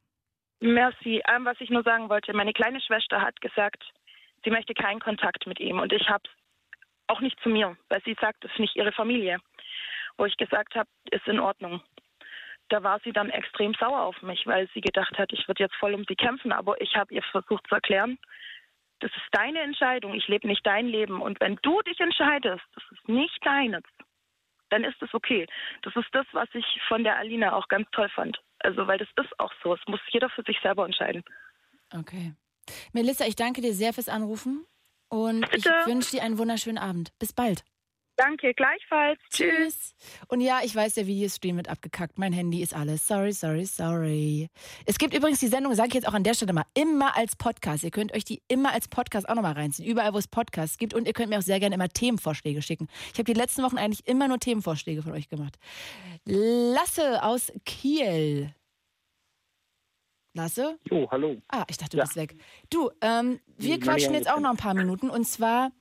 Merci. 0.61 1.21
Ähm, 1.33 1.45
was 1.45 1.59
ich 1.61 1.69
nur 1.69 1.83
sagen 1.83 2.09
wollte, 2.09 2.33
meine 2.33 2.53
kleine 2.53 2.81
Schwester 2.81 3.21
hat 3.21 3.39
gesagt, 3.41 3.83
sie 4.43 4.49
möchte 4.51 4.73
keinen 4.73 4.99
Kontakt 4.99 5.47
mit 5.47 5.59
ihm 5.59 5.79
und 5.79 5.91
ich 5.93 6.09
habe 6.09 6.23
auch 7.07 7.21
nicht 7.21 7.39
zu 7.41 7.49
mir, 7.49 7.75
weil 7.89 8.01
sie 8.03 8.15
sagt, 8.21 8.43
das 8.43 8.51
ist 8.51 8.59
nicht 8.59 8.75
ihre 8.75 8.91
Familie. 8.91 9.39
Wo 10.17 10.25
ich 10.25 10.37
gesagt 10.37 10.75
habe, 10.75 10.89
ist 11.11 11.27
in 11.27 11.39
Ordnung. 11.39 11.81
da 12.69 12.83
war 12.83 12.99
sie 12.99 13.11
dann 13.11 13.29
extrem 13.29 13.73
sauer 13.73 14.01
auf 14.01 14.21
mich, 14.21 14.45
weil 14.45 14.69
sie 14.73 14.81
gedacht 14.81 15.17
hat, 15.17 15.33
ich 15.33 15.47
würde 15.47 15.63
jetzt 15.63 15.75
voll 15.75 15.93
um 15.95 16.03
sie 16.07 16.15
kämpfen. 16.15 16.51
Aber 16.51 16.79
ich 16.81 16.95
habe 16.95 17.13
ihr 17.13 17.23
versucht 17.23 17.65
zu 17.67 17.75
erklären, 17.75 18.19
das 18.99 19.11
ist 19.11 19.27
deine 19.31 19.61
Entscheidung. 19.61 20.13
Ich 20.13 20.27
lebe 20.27 20.47
nicht 20.47 20.65
dein 20.65 20.87
Leben. 20.87 21.21
Und 21.21 21.39
wenn 21.39 21.57
du 21.61 21.81
dich 21.81 21.99
entscheidest, 21.99 22.63
das 22.75 22.83
ist 22.91 23.09
nicht 23.09 23.43
deines, 23.45 23.83
dann 24.69 24.83
ist 24.83 25.01
es 25.01 25.13
okay. 25.13 25.47
Das 25.81 25.95
ist 25.95 26.09
das, 26.11 26.27
was 26.31 26.49
ich 26.53 26.65
von 26.87 27.03
der 27.03 27.17
Alina 27.17 27.53
auch 27.53 27.67
ganz 27.69 27.89
toll 27.91 28.09
fand. 28.09 28.39
Also, 28.59 28.85
weil 28.87 28.97
das 28.97 29.09
ist 29.15 29.39
auch 29.39 29.53
so. 29.63 29.73
Es 29.73 29.87
muss 29.87 30.01
jeder 30.09 30.29
für 30.29 30.43
sich 30.43 30.59
selber 30.61 30.85
entscheiden. 30.85 31.23
Okay. 31.97 32.33
Melissa, 32.93 33.25
ich 33.25 33.35
danke 33.35 33.61
dir 33.61 33.73
sehr 33.73 33.93
fürs 33.93 34.09
Anrufen 34.09 34.65
und 35.09 35.49
Bitte. 35.49 35.73
ich 35.81 35.87
wünsche 35.87 36.11
dir 36.11 36.23
einen 36.23 36.37
wunderschönen 36.37 36.77
Abend. 36.77 37.11
Bis 37.19 37.33
bald. 37.33 37.63
Danke, 38.19 38.53
gleichfalls. 38.53 39.17
Tschüss. 39.31 39.95
Und 40.27 40.41
ja, 40.41 40.59
ich 40.61 40.75
weiß, 40.75 40.95
der 40.95 41.07
Videostream 41.07 41.55
wird 41.55 41.69
abgekackt. 41.69 42.19
Mein 42.19 42.33
Handy 42.33 42.61
ist 42.61 42.75
alles. 42.75 43.07
Sorry, 43.07 43.31
sorry, 43.31 43.63
sorry. 43.63 44.49
Es 44.85 44.97
gibt 44.97 45.13
übrigens 45.13 45.39
die 45.39 45.47
Sendung, 45.47 45.73
sage 45.73 45.87
ich 45.87 45.93
jetzt 45.93 46.07
auch 46.07 46.13
an 46.13 46.25
der 46.25 46.33
Stelle 46.33 46.51
mal, 46.51 46.65
immer 46.73 47.15
als 47.15 47.37
Podcast. 47.37 47.85
Ihr 47.85 47.91
könnt 47.91 48.13
euch 48.13 48.25
die 48.25 48.41
immer 48.49 48.73
als 48.73 48.89
Podcast 48.89 49.29
auch 49.29 49.35
nochmal 49.35 49.53
reinziehen. 49.53 49.87
Überall, 49.87 50.13
wo 50.13 50.17
es 50.17 50.27
Podcasts 50.27 50.77
gibt. 50.77 50.93
Und 50.93 51.07
ihr 51.07 51.13
könnt 51.13 51.29
mir 51.29 51.37
auch 51.37 51.43
sehr 51.43 51.61
gerne 51.61 51.75
immer 51.75 51.87
Themenvorschläge 51.87 52.61
schicken. 52.61 52.89
Ich 53.13 53.19
habe 53.19 53.23
die 53.23 53.39
letzten 53.39 53.63
Wochen 53.63 53.77
eigentlich 53.77 54.05
immer 54.05 54.27
nur 54.27 54.37
Themenvorschläge 54.37 55.01
von 55.01 55.13
euch 55.13 55.29
gemacht. 55.29 55.57
Lasse 56.25 57.23
aus 57.23 57.53
Kiel. 57.65 58.53
Lasse? 60.33 60.77
Jo, 60.89 61.07
hallo. 61.11 61.41
Ah, 61.49 61.65
ich 61.69 61.77
dachte, 61.77 61.91
du 61.91 61.97
Ja. 61.97 62.03
bist 62.03 62.15
weg. 62.15 62.35
Du, 62.69 62.91
ähm, 63.01 63.39
wir 63.57 63.77
Nee, 63.77 63.79
quatschen 63.79 64.13
jetzt 64.13 64.31
auch 64.31 64.39
noch 64.39 64.51
ein 64.51 64.57
paar 64.57 64.73
Minuten. 64.75 65.09
Und 65.09 65.25
zwar, 65.25 65.71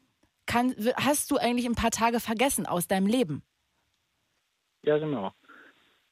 kann, 0.47 0.75
hast 0.97 1.31
du 1.31 1.37
eigentlich 1.37 1.67
ein 1.67 1.75
paar 1.75 1.91
Tage 1.91 2.19
vergessen 2.21 2.67
aus 2.67 2.89
deinem 2.89 3.07
Leben? 3.07 3.43
Ja, 4.83 4.97
genau. 4.99 5.33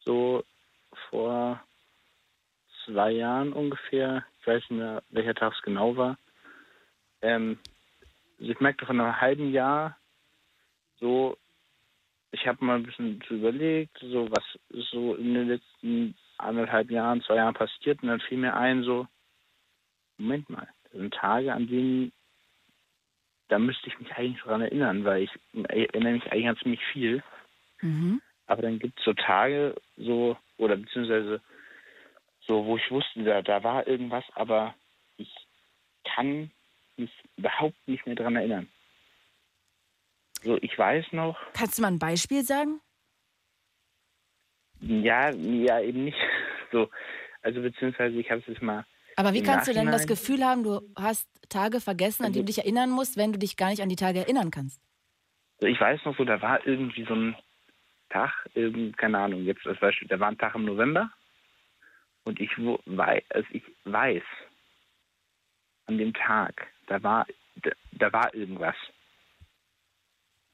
So 0.01 0.45
vor 1.11 1.63
zwei 2.85 3.13
Jahren 3.13 3.53
ungefähr, 3.53 4.25
ich 4.41 4.47
weiß 4.47 4.63
nicht 4.69 4.79
mehr, 4.79 5.03
welcher 5.11 5.35
Tag 5.35 5.55
es 5.57 5.63
genau 5.63 5.97
war. 5.97 6.19
Ähm, 7.23 7.59
also 8.39 8.53
ich 8.53 8.61
merkte 8.61 8.85
von 8.87 9.01
einem 9.01 9.19
halben 9.21 9.51
Jahr 9.51 9.97
so, 11.01 11.37
ich 12.33 12.47
habe 12.47 12.63
mal 12.65 12.77
ein 12.77 12.83
bisschen 12.83 13.23
so 13.29 13.35
überlegt, 13.35 13.97
so 14.01 14.31
was 14.31 14.45
so 14.91 15.15
in 15.15 15.33
den 15.35 15.49
letzten 15.49 16.15
anderthalb 16.39 16.91
Jahren, 16.91 17.23
zwei 17.23 17.37
Jahren 17.37 17.55
passiert 17.55 18.03
und 18.03 18.09
dann 18.09 18.21
fiel 18.21 18.39
mir 18.39 18.55
ein, 18.57 18.83
so, 18.83 19.07
Moment 20.19 20.49
mal, 20.49 20.69
das 20.85 20.93
sind 20.93 21.15
Tage, 21.15 21.53
an 21.53 21.67
denen 21.67 22.13
da 23.49 23.59
müsste 23.59 23.89
ich 23.89 23.99
mich 23.99 24.13
eigentlich 24.17 24.43
dran 24.43 24.61
erinnern, 24.61 25.05
weil 25.05 25.23
ich 25.23 25.31
erinnere 25.69 26.15
mich 26.15 26.33
eigentlich 26.33 26.49
an 26.49 26.57
ziemlich 26.59 26.85
viel. 26.93 27.23
Mhm. 27.81 28.21
Aber 28.47 28.63
dann 28.63 28.79
gibt 28.79 28.99
es 28.99 29.05
so 29.05 29.13
Tage, 29.13 29.75
so, 29.97 30.37
oder 30.57 30.77
beziehungsweise 30.77 31.41
so, 32.41 32.65
wo 32.65 32.77
ich 32.77 32.91
wusste, 32.91 33.25
da, 33.25 33.43
da 33.43 33.63
war 33.63 33.87
irgendwas, 33.87 34.25
aber 34.35 34.75
ich 35.17 35.33
kann 36.05 36.51
mich 36.97 37.11
überhaupt 37.37 37.77
nicht 37.87 38.07
mehr 38.07 38.15
dran 38.15 38.37
erinnern. 38.37 38.69
So, 40.43 40.59
ich 40.61 40.77
weiß 40.79 41.13
noch, 41.13 41.37
Kannst 41.55 41.79
du 41.79 41.83
mal 41.83 41.89
ein 41.89 41.99
Beispiel 41.99 42.43
sagen? 42.43 42.81
Ja, 44.89 45.31
ja, 45.31 45.81
eben 45.81 46.05
nicht 46.05 46.19
so. 46.73 46.89
Also, 47.43 47.61
beziehungsweise 47.63 48.17
ich 48.19 48.31
habe 48.31 48.41
es 48.41 48.47
jetzt 48.47 48.63
mal. 48.63 48.85
Aber 49.17 49.33
wie 49.33 49.43
kannst 49.43 49.67
du 49.69 49.73
denn 49.73 49.87
das 49.91 50.07
Gefühl 50.07 50.45
haben, 50.45 50.63
du 50.63 50.81
hast 50.97 51.27
Tage 51.49 51.81
vergessen, 51.81 52.25
an 52.27 52.33
die 52.33 52.41
du 52.41 52.45
dich 52.47 52.59
erinnern 52.59 52.91
musst, 52.91 53.17
wenn 53.17 53.33
du 53.33 53.39
dich 53.39 53.57
gar 53.57 53.71
nicht 53.71 53.81
an 53.83 53.89
die 53.89 53.97
Tage 53.97 54.19
erinnern 54.19 54.51
kannst? 54.51 54.81
So, 55.61 55.67
ich 55.67 55.81
weiß 55.81 56.01
noch 56.05 56.17
so, 56.19 56.25
da 56.25 56.43
war 56.43 56.67
irgendwie 56.67 57.05
so 57.05 57.15
ein 57.15 57.37
Tag, 58.11 58.33
irgend, 58.55 58.99
keine 58.99 59.19
Ahnung, 59.19 59.45
jetzt 59.45 59.67
als 59.67 59.81
Beispiel, 59.81 60.07
da 60.09 60.21
war 60.21 60.29
ein 60.29 60.37
Tag 60.39 60.55
im 60.55 60.65
November 60.67 61.11
und 62.25 62.41
ich 62.41 62.51
wo- 62.59 62.81
wei- 62.85 63.25
also 63.31 63.49
ich 63.53 63.63
weiß, 63.85 64.23
an 65.87 65.99
dem 65.99 66.13
Tag, 66.13 66.67
da 66.89 67.03
war, 67.03 67.27
da, 67.63 67.71
da 67.93 68.13
war 68.13 68.35
irgendwas. 68.35 68.77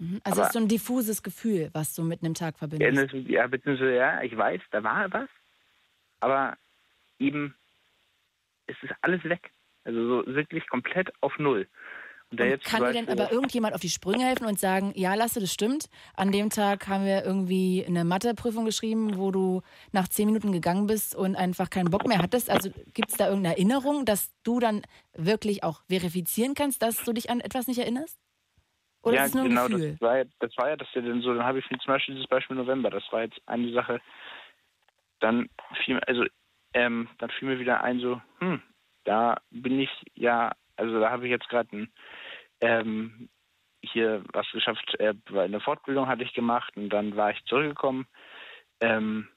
Mhm. 0.02 0.20
Also 0.24 0.40
Aber- 0.40 0.42
es 0.42 0.48
ist 0.48 0.52
so 0.54 0.58
ein 0.58 0.68
diffuses 0.68 1.22
Gefühl, 1.22 1.70
was 1.72 1.94
du 1.94 2.02
mit 2.02 2.24
einem 2.24 2.34
Tag 2.34 2.58
verbindest. 2.58 3.14
ja, 3.28 3.46
beziehungsweise, 3.46 3.94
ja, 3.94 4.20
ich 4.22 4.36
weiß, 4.36 4.60
da 4.72 4.82
war 4.82 5.12
was, 5.12 5.28
aber 6.18 6.56
eben, 7.20 7.54
es 8.66 8.76
ist 8.82 8.92
alles 9.00 9.22
weg. 9.24 9.50
Also 9.84 10.22
so 10.24 10.34
wirklich 10.34 10.66
komplett 10.68 11.12
auf 11.20 11.38
Null. 11.38 11.68
Und 12.30 12.40
da 12.40 12.44
jetzt 12.44 12.64
Kann 12.64 12.82
dir 12.82 12.92
denn 12.92 13.08
aber 13.08 13.30
irgendjemand 13.30 13.74
auf 13.74 13.80
die 13.80 13.90
Sprünge 13.90 14.24
helfen 14.24 14.46
und 14.46 14.58
sagen, 14.58 14.92
ja, 14.96 15.14
Lasse, 15.14 15.38
das 15.38 15.52
stimmt. 15.52 15.88
An 16.14 16.32
dem 16.32 16.50
Tag 16.50 16.88
haben 16.88 17.04
wir 17.04 17.24
irgendwie 17.24 17.84
eine 17.86 18.04
Matheprüfung 18.04 18.64
geschrieben, 18.64 19.18
wo 19.18 19.30
du 19.30 19.62
nach 19.92 20.08
zehn 20.08 20.26
Minuten 20.26 20.50
gegangen 20.50 20.86
bist 20.86 21.14
und 21.14 21.36
einfach 21.36 21.68
keinen 21.68 21.90
Bock 21.90 22.06
mehr 22.08 22.18
hattest. 22.18 22.48
Also 22.48 22.70
gibt 22.94 23.10
es 23.10 23.16
da 23.18 23.28
irgendeine 23.28 23.56
Erinnerung, 23.56 24.04
dass 24.04 24.32
du 24.44 24.60
dann 24.60 24.82
wirklich 25.14 25.62
auch 25.62 25.82
verifizieren 25.88 26.54
kannst, 26.54 26.80
dass 26.82 27.04
du 27.04 27.12
dich 27.12 27.28
an 27.28 27.40
etwas 27.40 27.66
nicht 27.66 27.78
erinnerst? 27.78 28.18
Oder 29.02 29.16
ja, 29.16 29.24
ist 29.24 29.30
es 29.30 29.34
nur 29.34 29.44
ein 29.44 29.48
genau, 29.50 29.66
Gefühl? 29.66 29.92
Das 29.92 30.00
war, 30.00 30.18
ja, 30.18 30.24
das 30.38 30.56
war 30.56 30.68
ja 30.68 30.76
das 30.76 30.88
ja 30.94 31.02
dann 31.02 31.22
so, 31.22 31.34
dann 31.34 31.44
habe 31.44 31.58
ich 31.58 31.66
zum 31.68 31.78
Beispiel 31.86 32.14
dieses 32.14 32.28
Beispiel 32.28 32.56
November, 32.56 32.90
das 32.90 33.04
war 33.10 33.22
jetzt 33.22 33.40
eine 33.46 33.72
Sache, 33.72 34.00
dann 35.20 35.48
fiel 35.84 35.94
mir, 35.96 36.08
also, 36.08 36.24
ähm, 36.74 37.08
dann 37.18 37.30
fiel 37.30 37.48
mir 37.48 37.58
wieder 37.58 37.82
ein, 37.82 38.00
so, 38.00 38.20
hm, 38.38 38.62
da 39.04 39.40
bin 39.50 39.80
ich 39.80 39.90
ja, 40.14 40.52
also 40.76 41.00
da 41.00 41.10
habe 41.10 41.26
ich 41.26 41.30
jetzt 41.30 41.48
gerade 41.48 41.88
ähm, 42.60 43.28
hier 43.82 44.22
was 44.32 44.50
geschafft, 44.52 44.94
äh, 45.00 45.14
weil 45.30 45.46
eine 45.46 45.60
Fortbildung 45.60 46.06
hatte 46.06 46.22
ich 46.22 46.34
gemacht 46.34 46.76
und 46.76 46.88
dann 46.90 47.16
war 47.16 47.30
ich 47.30 47.44
zurückgekommen, 47.44 48.06
ähm, 48.80 49.28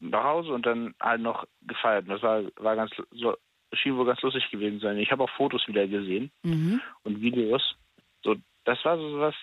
nach 0.00 0.24
Hause 0.24 0.52
und 0.52 0.66
dann 0.66 0.94
halt 1.00 1.20
noch 1.20 1.46
gefeiert. 1.62 2.04
Und 2.04 2.10
Das 2.10 2.22
war, 2.22 2.42
war 2.56 2.74
ganz, 2.74 2.90
so, 3.12 3.36
schien 3.72 3.96
wohl 3.96 4.06
ganz 4.06 4.20
lustig 4.22 4.50
gewesen 4.50 4.80
sein. 4.80 4.98
Ich 4.98 5.12
habe 5.12 5.22
auch 5.22 5.30
Fotos 5.30 5.66
wieder 5.68 5.86
gesehen 5.86 6.32
Mhm. 6.42 6.80
und 7.04 7.20
Videos. 7.20 7.76
So, 8.24 8.36
das 8.64 8.84
war 8.84 8.96
so 8.96 9.20
was, 9.20 9.34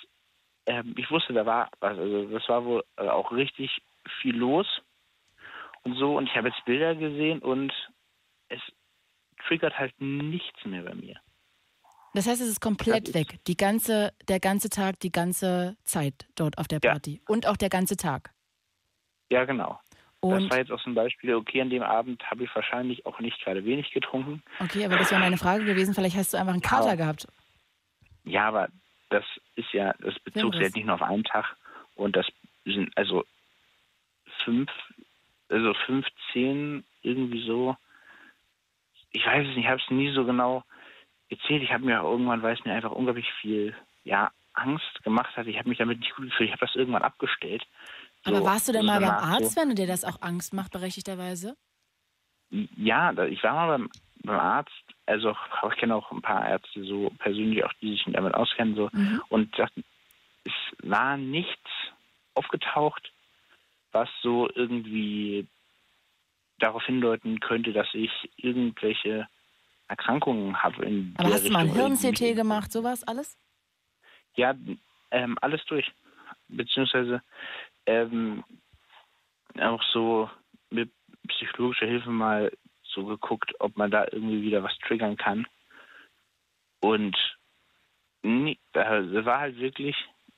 ähm, 0.65 0.93
ich 0.97 1.09
wusste, 1.11 1.33
da 1.33 1.45
war 1.45 1.69
was, 1.79 1.97
also 1.97 2.25
das 2.29 2.47
war 2.49 2.63
wohl 2.65 2.83
äh, 2.97 3.07
auch 3.07 3.31
richtig 3.31 3.81
viel 4.21 4.35
los 4.35 4.67
und 5.83 5.95
so. 5.95 6.17
Und 6.17 6.27
ich 6.27 6.35
habe 6.35 6.49
jetzt 6.49 6.63
Bilder 6.65 6.95
gesehen 6.95 7.39
und 7.39 7.71
es 8.49 8.61
triggert 9.47 9.77
halt 9.77 9.93
nichts 9.99 10.63
mehr 10.65 10.83
bei 10.83 10.93
mir. 10.95 11.19
Das 12.13 12.27
heißt, 12.27 12.41
es 12.41 12.47
ist 12.47 12.59
komplett 12.61 13.13
weg. 13.13 13.39
Die 13.45 13.55
ganze, 13.55 14.11
der 14.27 14.39
ganze 14.39 14.69
Tag, 14.69 14.99
die 14.99 15.11
ganze 15.11 15.77
Zeit 15.83 16.27
dort 16.35 16.57
auf 16.57 16.67
der 16.67 16.79
Party. 16.79 17.21
Und 17.27 17.45
auch 17.47 17.55
der 17.57 17.69
ganze 17.69 17.97
Tag. 17.97 18.31
Ja, 19.31 19.45
genau. 19.45 19.79
Und- 20.21 20.41
das 20.45 20.49
war 20.49 20.57
jetzt 20.57 20.71
auch 20.71 20.81
so 20.81 20.89
ein 20.89 20.95
Beispiel, 20.95 21.35
okay, 21.35 21.61
an 21.61 21.69
dem 21.69 21.83
Abend 21.83 22.21
habe 22.29 22.43
ich 22.43 22.55
wahrscheinlich 22.55 23.05
auch 23.05 23.19
nicht 23.19 23.39
gerade 23.41 23.63
wenig 23.63 23.91
getrunken. 23.91 24.41
Okay, 24.59 24.83
aber 24.85 24.97
das 24.97 25.11
wäre 25.11 25.21
meine 25.21 25.37
Frage 25.37 25.63
gewesen. 25.65 25.93
Vielleicht 25.93 26.17
hast 26.17 26.33
du 26.33 26.37
einfach 26.37 26.53
einen 26.53 26.61
Kater 26.63 26.87
Aber- 26.87 26.97
gehabt. 26.97 27.27
Ja, 28.25 28.47
aber 28.47 28.69
das 29.10 29.26
ist 29.56 29.72
ja, 29.73 29.94
das 29.99 30.18
bezog 30.19 30.53
sich 30.53 30.64
jetzt 30.64 30.76
nicht 30.76 30.86
nur 30.86 30.95
auf 30.95 31.02
einen 31.02 31.23
Tag 31.23 31.56
und 31.95 32.15
das 32.15 32.27
sind 32.65 32.95
also 32.98 33.26
fünf, 34.44 34.69
also 35.49 35.73
fünf, 35.86 36.06
zehn, 36.31 36.84
irgendwie 37.02 37.45
so. 37.45 37.76
Ich 39.11 39.26
weiß 39.26 39.48
es 39.48 39.56
nicht, 39.56 39.65
ich 39.65 39.68
habe 39.68 39.81
es 39.84 39.91
nie 39.91 40.11
so 40.14 40.26
genau 40.26 40.64
erzählt. 41.30 41.64
Ich 41.64 41.72
habe 41.72 41.86
mir 41.86 42.02
auch 42.02 42.11
irgendwann, 42.11 42.41
weil 42.44 42.56
es 42.56 42.64
mir 42.64 42.73
einfach 42.73 42.91
unglaublich 42.91 43.31
viel, 43.41 43.76
ja, 44.03 44.31
Angst 44.53 45.03
gemacht 45.03 45.36
hat. 45.36 45.48
Ich 45.48 45.57
habe 45.57 45.69
mich 45.69 45.77
damit 45.77 45.99
nicht 45.99 46.15
gut 46.15 46.30
gefühlt. 46.30 46.49
Ich 46.49 46.56
habe 46.56 46.65
das 46.65 46.76
irgendwann 46.76 47.02
abgestellt. 47.03 47.65
Aber 48.23 48.38
So, 48.38 48.45
warst 48.45 48.68
du 48.68 48.72
denn 48.73 48.81
so 48.81 48.88
mal 48.88 48.99
beim 48.99 49.10
danach 49.10 49.38
so. 49.38 49.45
Arzt, 49.45 49.57
wenn 49.57 49.69
du 49.69 49.76
dir 49.76 49.88
das 49.88 50.03
auch 50.03 50.22
Angst 50.22 50.53
macht, 50.53 50.72
berechtigterweise? 50.72 51.56
Ja, 52.49 53.11
ich 53.23 53.44
war 53.44 53.53
mal 53.53 53.77
beim, 53.77 53.90
beim 54.23 54.39
Arzt, 54.39 54.71
also 55.05 55.35
ich 55.69 55.77
kenne 55.77 55.95
auch 55.95 56.11
ein 56.11 56.21
paar 56.21 56.47
Ärzte 56.47 56.83
so 56.83 57.11
persönlich, 57.19 57.63
auch 57.63 57.73
die 57.81 57.91
sich 57.91 58.03
damit 58.07 58.33
auskennen 58.33 58.75
so 58.75 58.89
Mhm. 58.91 59.21
und 59.29 59.57
das, 59.57 59.69
es 60.43 60.53
war 60.83 61.17
nichts 61.17 61.69
aufgetaucht, 62.35 63.11
was 63.91 64.09
so 64.21 64.49
irgendwie 64.53 65.47
darauf 66.59 66.83
hindeuten 66.85 67.39
könnte, 67.39 67.71
dass 67.73 67.87
ich 67.93 68.11
irgendwelche 68.35 69.27
Erkrankungen 69.87 70.61
habe. 70.61 70.85
In 70.85 71.15
Aber 71.17 71.33
hast 71.33 71.47
du 71.47 71.51
mal 71.51 71.59
ein 71.59 71.69
Richtung 71.69 71.97
Hirn-CT 71.97 72.35
gemacht, 72.35 72.71
sowas 72.71 73.03
alles? 73.03 73.37
Ja, 74.35 74.53
ähm, 75.11 75.37
alles 75.41 75.63
durch. 75.65 75.91
Beziehungsweise 76.47 77.21
ähm, 77.85 78.43
auch 79.59 79.81
so 79.83 80.29
mit 80.69 80.91
psychologischer 81.27 81.87
Hilfe 81.87 82.09
mal 82.09 82.51
so 82.94 83.06
geguckt, 83.06 83.53
ob 83.60 83.78
man 83.78 83.91
da 83.91 84.06
irgendwie 84.11 84.41
wieder 84.41 84.64
was 84.64 84.78
triggern 84.80 85.18
kann. 85.18 85.45
Und 86.82 87.16
nie, 88.24 88.60
da 88.74 88.86
war 89.26 89.40
halt 89.40 89.57
wirklich, 89.60 89.95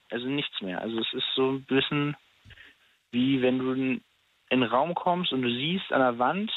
also 0.09 0.27
nichts 0.27 0.61
mehr. 0.61 0.81
Also 0.81 0.99
es 0.99 1.13
ist 1.13 1.27
so 1.35 1.51
ein 1.51 1.63
bisschen 1.65 2.15
wie 3.11 3.41
wenn 3.41 3.59
du 3.59 3.71
in 3.73 4.01
in 4.49 4.61
einen 4.63 4.71
Raum 4.71 4.95
kommst 4.95 5.31
und 5.31 5.43
du 5.43 5.49
siehst 5.49 5.93
an 5.93 6.01
der 6.01 6.19
Wand, 6.19 6.51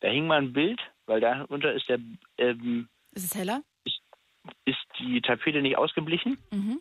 da 0.00 0.08
hing 0.08 0.28
mal 0.28 0.38
ein 0.40 0.52
Bild, 0.52 0.80
weil 1.06 1.20
darunter 1.20 1.72
ist 1.72 1.88
der 1.88 1.98
ähm, 2.36 2.88
Ist 3.12 3.24
es 3.24 3.34
heller? 3.34 3.62
ist 4.64 4.78
die 5.00 5.20
Tapete 5.20 5.60
nicht 5.60 5.76
ausgeblichen, 5.76 6.38
Mhm. 6.52 6.80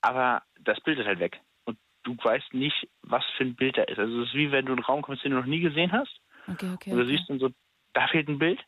aber 0.00 0.42
das 0.60 0.80
Bild 0.80 0.98
ist 0.98 1.06
halt 1.06 1.20
weg. 1.20 1.40
Und 1.66 1.78
du 2.02 2.16
weißt 2.20 2.52
nicht, 2.54 2.88
was 3.02 3.24
für 3.36 3.44
ein 3.44 3.54
Bild 3.54 3.76
da 3.78 3.82
ist. 3.84 3.98
Also 3.98 4.22
es 4.22 4.28
ist 4.28 4.34
wie 4.34 4.50
wenn 4.50 4.66
du 4.66 4.72
einen 4.72 4.82
Raum 4.84 5.02
kommst, 5.02 5.24
den 5.24 5.30
du 5.32 5.38
noch 5.38 5.46
nie 5.46 5.60
gesehen 5.60 5.92
hast. 5.92 6.20
Okay, 6.48 6.70
okay. 6.72 6.90
Und 6.90 6.98
du 6.98 7.04
okay. 7.04 7.16
siehst 7.16 7.28
dann 7.28 7.38
so, 7.38 7.50
da 7.92 8.08
fehlt 8.08 8.28
ein 8.28 8.38
Bild, 8.38 8.60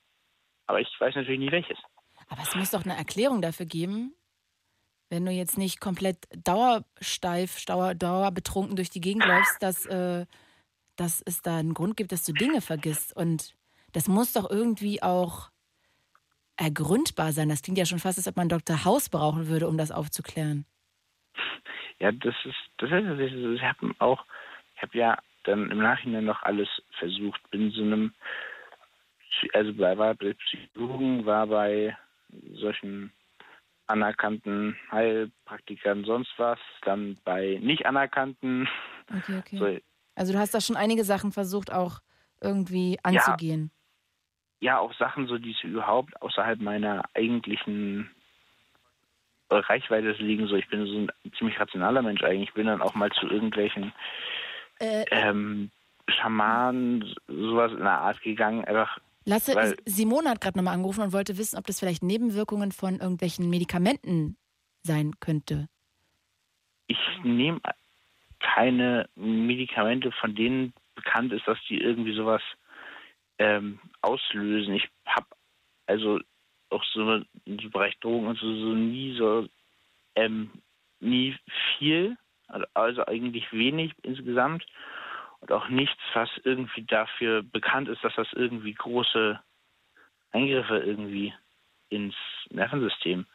aber 0.66 0.80
ich 0.80 0.88
weiß 0.98 1.14
natürlich 1.14 1.40
nie 1.40 1.52
welches. 1.52 1.78
Aber 2.28 2.42
es 2.42 2.54
muss 2.54 2.70
doch 2.70 2.84
eine 2.84 2.96
Erklärung 2.96 3.42
dafür 3.42 3.66
geben, 3.66 4.14
wenn 5.10 5.26
du 5.26 5.32
jetzt 5.32 5.58
nicht 5.58 5.80
komplett 5.80 6.18
dauersteif, 6.44 7.64
dauer, 7.66 7.94
dauerbetrunken 7.94 8.76
durch 8.76 8.90
die 8.90 9.00
Gegend 9.00 9.24
läufst, 9.24 9.62
dass, 9.62 9.86
äh, 9.86 10.26
dass 10.96 11.22
es 11.26 11.42
da 11.42 11.58
einen 11.58 11.74
Grund 11.74 11.96
gibt, 11.96 12.12
dass 12.12 12.24
du 12.24 12.32
Dinge 12.32 12.60
vergisst. 12.60 13.14
Und 13.14 13.54
das 13.92 14.08
muss 14.08 14.32
doch 14.32 14.50
irgendwie 14.50 15.02
auch 15.02 15.50
ergründbar 16.56 17.32
sein. 17.32 17.48
Das 17.48 17.62
klingt 17.62 17.78
ja 17.78 17.86
schon 17.86 17.98
fast, 17.98 18.18
als 18.18 18.28
ob 18.28 18.36
man 18.36 18.48
Dr. 18.48 18.84
House 18.84 19.08
brauchen 19.08 19.48
würde, 19.48 19.68
um 19.68 19.76
das 19.76 19.90
aufzuklären. 19.90 20.66
Ja, 21.98 22.12
das 22.12 22.34
ist, 22.44 22.56
das 22.78 22.90
ist, 22.90 23.06
das 23.06 23.18
ist 23.18 23.32
ich 23.32 23.62
habe 23.62 23.94
auch, 23.98 24.24
ich 24.74 24.82
habe 24.82 24.98
ja 24.98 25.18
dann 25.44 25.70
im 25.70 25.78
Nachhinein 25.78 26.24
noch 26.24 26.42
alles 26.42 26.68
versucht. 26.98 27.40
Bin 27.50 27.70
so 27.70 27.82
einem, 27.82 28.12
also 29.52 29.72
bei, 29.74 29.96
war 29.96 30.14
bei 30.14 30.34
Psychologen, 30.34 31.24
war 31.26 31.46
bei 31.46 31.96
solchen 32.54 33.12
anerkannten 33.86 34.76
Heilpraktikern 34.90 36.04
sonst 36.04 36.32
was, 36.38 36.58
dann 36.82 37.18
bei 37.24 37.58
nicht 37.62 37.86
anerkannten. 37.86 38.68
Okay, 39.14 39.38
okay. 39.38 39.58
So, 39.58 39.80
Also 40.16 40.32
du 40.32 40.38
hast 40.38 40.54
da 40.54 40.60
schon 40.60 40.76
einige 40.76 41.04
Sachen 41.04 41.32
versucht, 41.32 41.70
auch 41.72 42.00
irgendwie 42.40 42.98
anzugehen. 43.02 43.70
ja, 44.60 44.78
auch 44.78 44.94
Sachen, 44.94 45.26
so 45.26 45.36
die 45.38 45.54
überhaupt 45.62 46.20
außerhalb 46.22 46.60
meiner 46.60 47.04
eigentlichen 47.14 48.10
Reichweite 49.50 50.12
liegen. 50.12 50.46
So, 50.46 50.56
ich 50.56 50.68
bin 50.68 50.86
so 50.86 50.98
ein 50.98 51.12
ziemlich 51.38 51.60
rationaler 51.60 52.02
Mensch 52.02 52.22
eigentlich. 52.22 52.48
Ich 52.48 52.54
bin 52.54 52.66
dann 52.66 52.82
auch 52.82 52.94
mal 52.94 53.10
zu 53.12 53.26
irgendwelchen 53.28 53.92
Äh, 54.80 55.04
ähm, 55.10 55.70
Schamanen, 56.08 57.14
sowas 57.26 57.72
in 57.72 57.78
der 57.78 58.00
Art 58.00 58.20
gegangen. 58.22 58.64
Einfach, 58.64 58.98
Lasse, 59.24 59.54
weil, 59.54 59.76
Simone 59.86 60.30
hat 60.30 60.40
gerade 60.40 60.58
nochmal 60.58 60.74
angerufen 60.74 61.02
und 61.02 61.12
wollte 61.12 61.38
wissen, 61.38 61.58
ob 61.58 61.66
das 61.66 61.80
vielleicht 61.80 62.02
Nebenwirkungen 62.02 62.72
von 62.72 63.00
irgendwelchen 63.00 63.48
Medikamenten 63.48 64.36
sein 64.82 65.14
könnte. 65.20 65.68
ich 66.88 66.98
nehme 67.22 67.60
keine 68.40 69.08
Medikamente, 69.16 70.12
von 70.12 70.34
denen 70.34 70.74
bekannt 70.94 71.32
ist, 71.32 71.46
dass 71.48 71.58
die 71.68 71.80
irgendwie 71.80 72.14
sowas 72.14 72.42
ähm, 73.38 73.78
auslösen. 74.02 74.74
Ich 74.74 74.88
habe 75.06 75.26
also 75.86 76.20
auch 76.70 76.84
so 76.92 77.22
im 77.46 77.70
Bereich 77.70 77.98
Drogen 78.00 78.26
und 78.26 78.38
so, 78.38 78.46
so 78.46 78.74
nie 78.74 79.16
so 79.16 79.48
ähm, 80.14 80.50
nie 81.00 81.34
viel, 81.78 82.16
also- 82.54 82.66
also 82.74 83.06
eigentlich 83.06 83.50
wenig 83.52 83.92
insgesamt 84.02 84.64
und 85.40 85.52
auch 85.52 85.68
nichts, 85.68 86.00
was 86.14 86.30
irgendwie 86.44 86.84
dafür 86.84 87.42
bekannt 87.42 87.88
ist, 87.88 88.02
dass 88.04 88.14
das 88.14 88.28
irgendwie 88.32 88.72
große 88.74 89.40
Eingriffe 90.32 90.78
irgendwie 90.78 91.34
ins 91.90 92.14
Nervensystem 92.50 93.26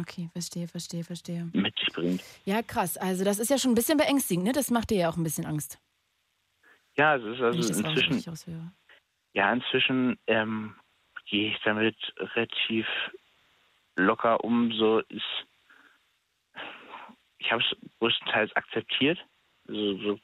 Okay, 0.00 0.28
verstehe, 0.32 0.66
verstehe, 0.66 1.04
verstehe. 1.04 1.48
mit 1.52 1.78
sich 1.78 1.92
bringt. 1.92 2.22
Ja, 2.44 2.62
krass. 2.62 2.96
Also 2.96 3.24
das 3.24 3.38
ist 3.38 3.50
ja 3.50 3.58
schon 3.58 3.72
ein 3.72 3.74
bisschen 3.76 3.96
beängstigend, 3.98 4.44
ne? 4.44 4.52
Das 4.52 4.70
macht 4.70 4.90
dir 4.90 4.98
ja 4.98 5.08
auch 5.08 5.16
ein 5.16 5.22
bisschen 5.22 5.46
Angst, 5.46 5.78
Ja, 6.96 7.16
es 7.16 7.22
ist 7.24 7.40
also 7.40 7.60
inzwischen. 7.72 8.22
Ja, 9.34 9.52
inzwischen 9.52 10.18
ähm, 10.26 10.74
gehe 11.26 11.50
ich 11.52 11.58
damit 11.64 11.96
relativ 12.18 12.86
locker 13.96 14.42
um. 14.44 14.72
So 14.72 15.00
ist, 15.00 15.46
ich 17.44 17.52
habe 17.52 17.62
es 17.62 17.76
größtenteils 17.98 18.54
akzeptiert. 18.56 19.18
So, 19.66 19.96
so, 19.98 20.18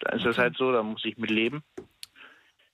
da 0.00 0.12
ist 0.16 0.24
es 0.24 0.38
halt 0.38 0.56
so, 0.56 0.72
da 0.72 0.82
muss 0.82 1.04
ich 1.04 1.16
mit 1.18 1.30
leben. 1.30 1.62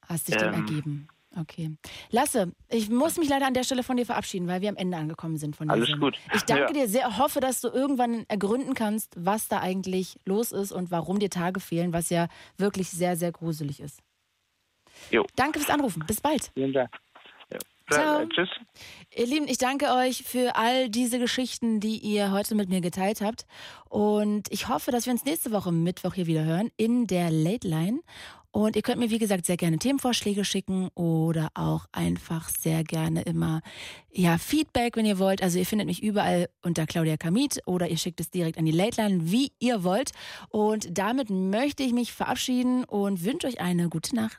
Hast 0.09 0.29
dich 0.29 0.37
dem 0.37 0.49
Ähm, 0.49 0.55
ergeben. 0.55 1.09
Okay. 1.39 1.77
Lasse, 2.11 2.53
ich 2.71 2.89
muss 2.89 3.19
mich 3.19 3.29
leider 3.29 3.47
an 3.47 3.53
der 3.53 3.65
Stelle 3.65 3.83
von 3.83 3.97
dir 3.99 4.07
verabschieden, 4.07 4.47
weil 4.49 4.63
wir 4.63 4.71
am 4.71 4.77
Ende 4.77 4.97
angekommen 4.97 5.37
sind 5.37 5.55
von 5.55 5.69
der 5.69 5.75
Alles 5.75 5.89
Sendung. 5.89 6.13
gut. 6.13 6.19
Ich 6.33 6.45
danke 6.45 6.73
Ja. 6.73 6.73
dir 6.73 6.89
sehr, 6.89 7.19
hoffe, 7.19 7.41
dass 7.41 7.61
du 7.61 7.69
irgendwann 7.69 8.25
ergründen 8.29 8.73
kannst, 8.75 9.13
was 9.19 9.49
da 9.49 9.61
eigentlich 9.61 10.17
los 10.25 10.53
ist 10.53 10.73
und 10.73 10.91
warum 10.91 11.19
dir 11.19 11.29
Tage 11.29 11.61
fehlen, 11.61 11.93
was 11.93 12.09
ja 12.09 12.29
wirklich 12.57 12.89
sehr, 12.89 13.17
sehr 13.17 13.33
gruselig 13.33 13.81
ist. 13.81 14.01
Jo. 15.11 15.27
Danke 15.37 15.59
fürs 15.59 15.71
Anrufen. 15.71 16.05
Bis 16.07 16.21
bald. 16.23 16.51
Vielen 16.55 16.73
Dank. 16.73 16.91
Äh, 17.91 18.27
tschüss. 18.29 18.49
Ihr 19.15 19.27
Lieben, 19.27 19.47
ich 19.49 19.59
danke 19.59 19.93
euch 19.93 20.25
für 20.25 20.57
all 20.57 20.89
diese 20.89 21.19
Geschichten, 21.19 21.79
die 21.79 21.99
ihr 21.99 22.33
heute 22.33 22.55
mit 22.55 22.69
mir 22.69 22.81
geteilt 22.81 23.21
habt. 23.21 23.47
Und 23.89 24.51
ich 24.51 24.69
hoffe, 24.69 24.91
dass 24.91 25.07
wir 25.07 25.13
uns 25.13 25.25
nächste 25.25 25.53
Woche 25.53 25.73
Mittwoch 25.73 26.15
hier 26.15 26.27
wieder 26.27 26.45
hören 26.45 26.71
in 26.77 27.07
der 27.07 27.31
Late 27.31 27.67
Line. 27.67 28.01
Und 28.51 28.75
ihr 28.75 28.81
könnt 28.81 28.99
mir, 28.99 29.11
wie 29.11 29.19
gesagt, 29.19 29.45
sehr 29.45 29.59
gerne 29.59 29.79
Themenvorschläge 29.79 30.43
schicken 30.43 30.89
oder 30.95 31.51
auch 31.53 31.85
einfach 31.93 32.49
sehr 32.49 32.85
gerne 32.85 33.21
immer 33.23 33.61
ja, 34.11 34.39
Feedback, 34.39 34.97
wenn 34.97 35.05
ihr 35.05 35.19
wollt. 35.19 35.43
Also 35.43 35.59
ihr 35.59 35.67
findet 35.67 35.87
mich 35.87 36.03
überall 36.03 36.49
unter 36.63 36.87
Claudia 36.87 37.19
Kamit 37.19 37.61
oder 37.67 37.89
ihr 37.89 37.99
schickt 37.99 38.19
es 38.19 38.31
direkt 38.31 38.59
an 38.59 38.65
die 38.65 38.73
Late 38.73 39.03
Line, 39.03 39.31
wie 39.31 39.53
ihr 39.59 39.85
wollt. 39.85 40.13
Und 40.49 40.97
damit 40.97 41.29
möchte 41.29 41.83
ich 41.83 41.93
mich 41.93 42.13
verabschieden 42.13 42.85
und 42.85 43.25
wünsche 43.25 43.47
euch 43.47 43.61
eine 43.61 43.91
gute 43.91 44.17
Nacht. 44.17 44.39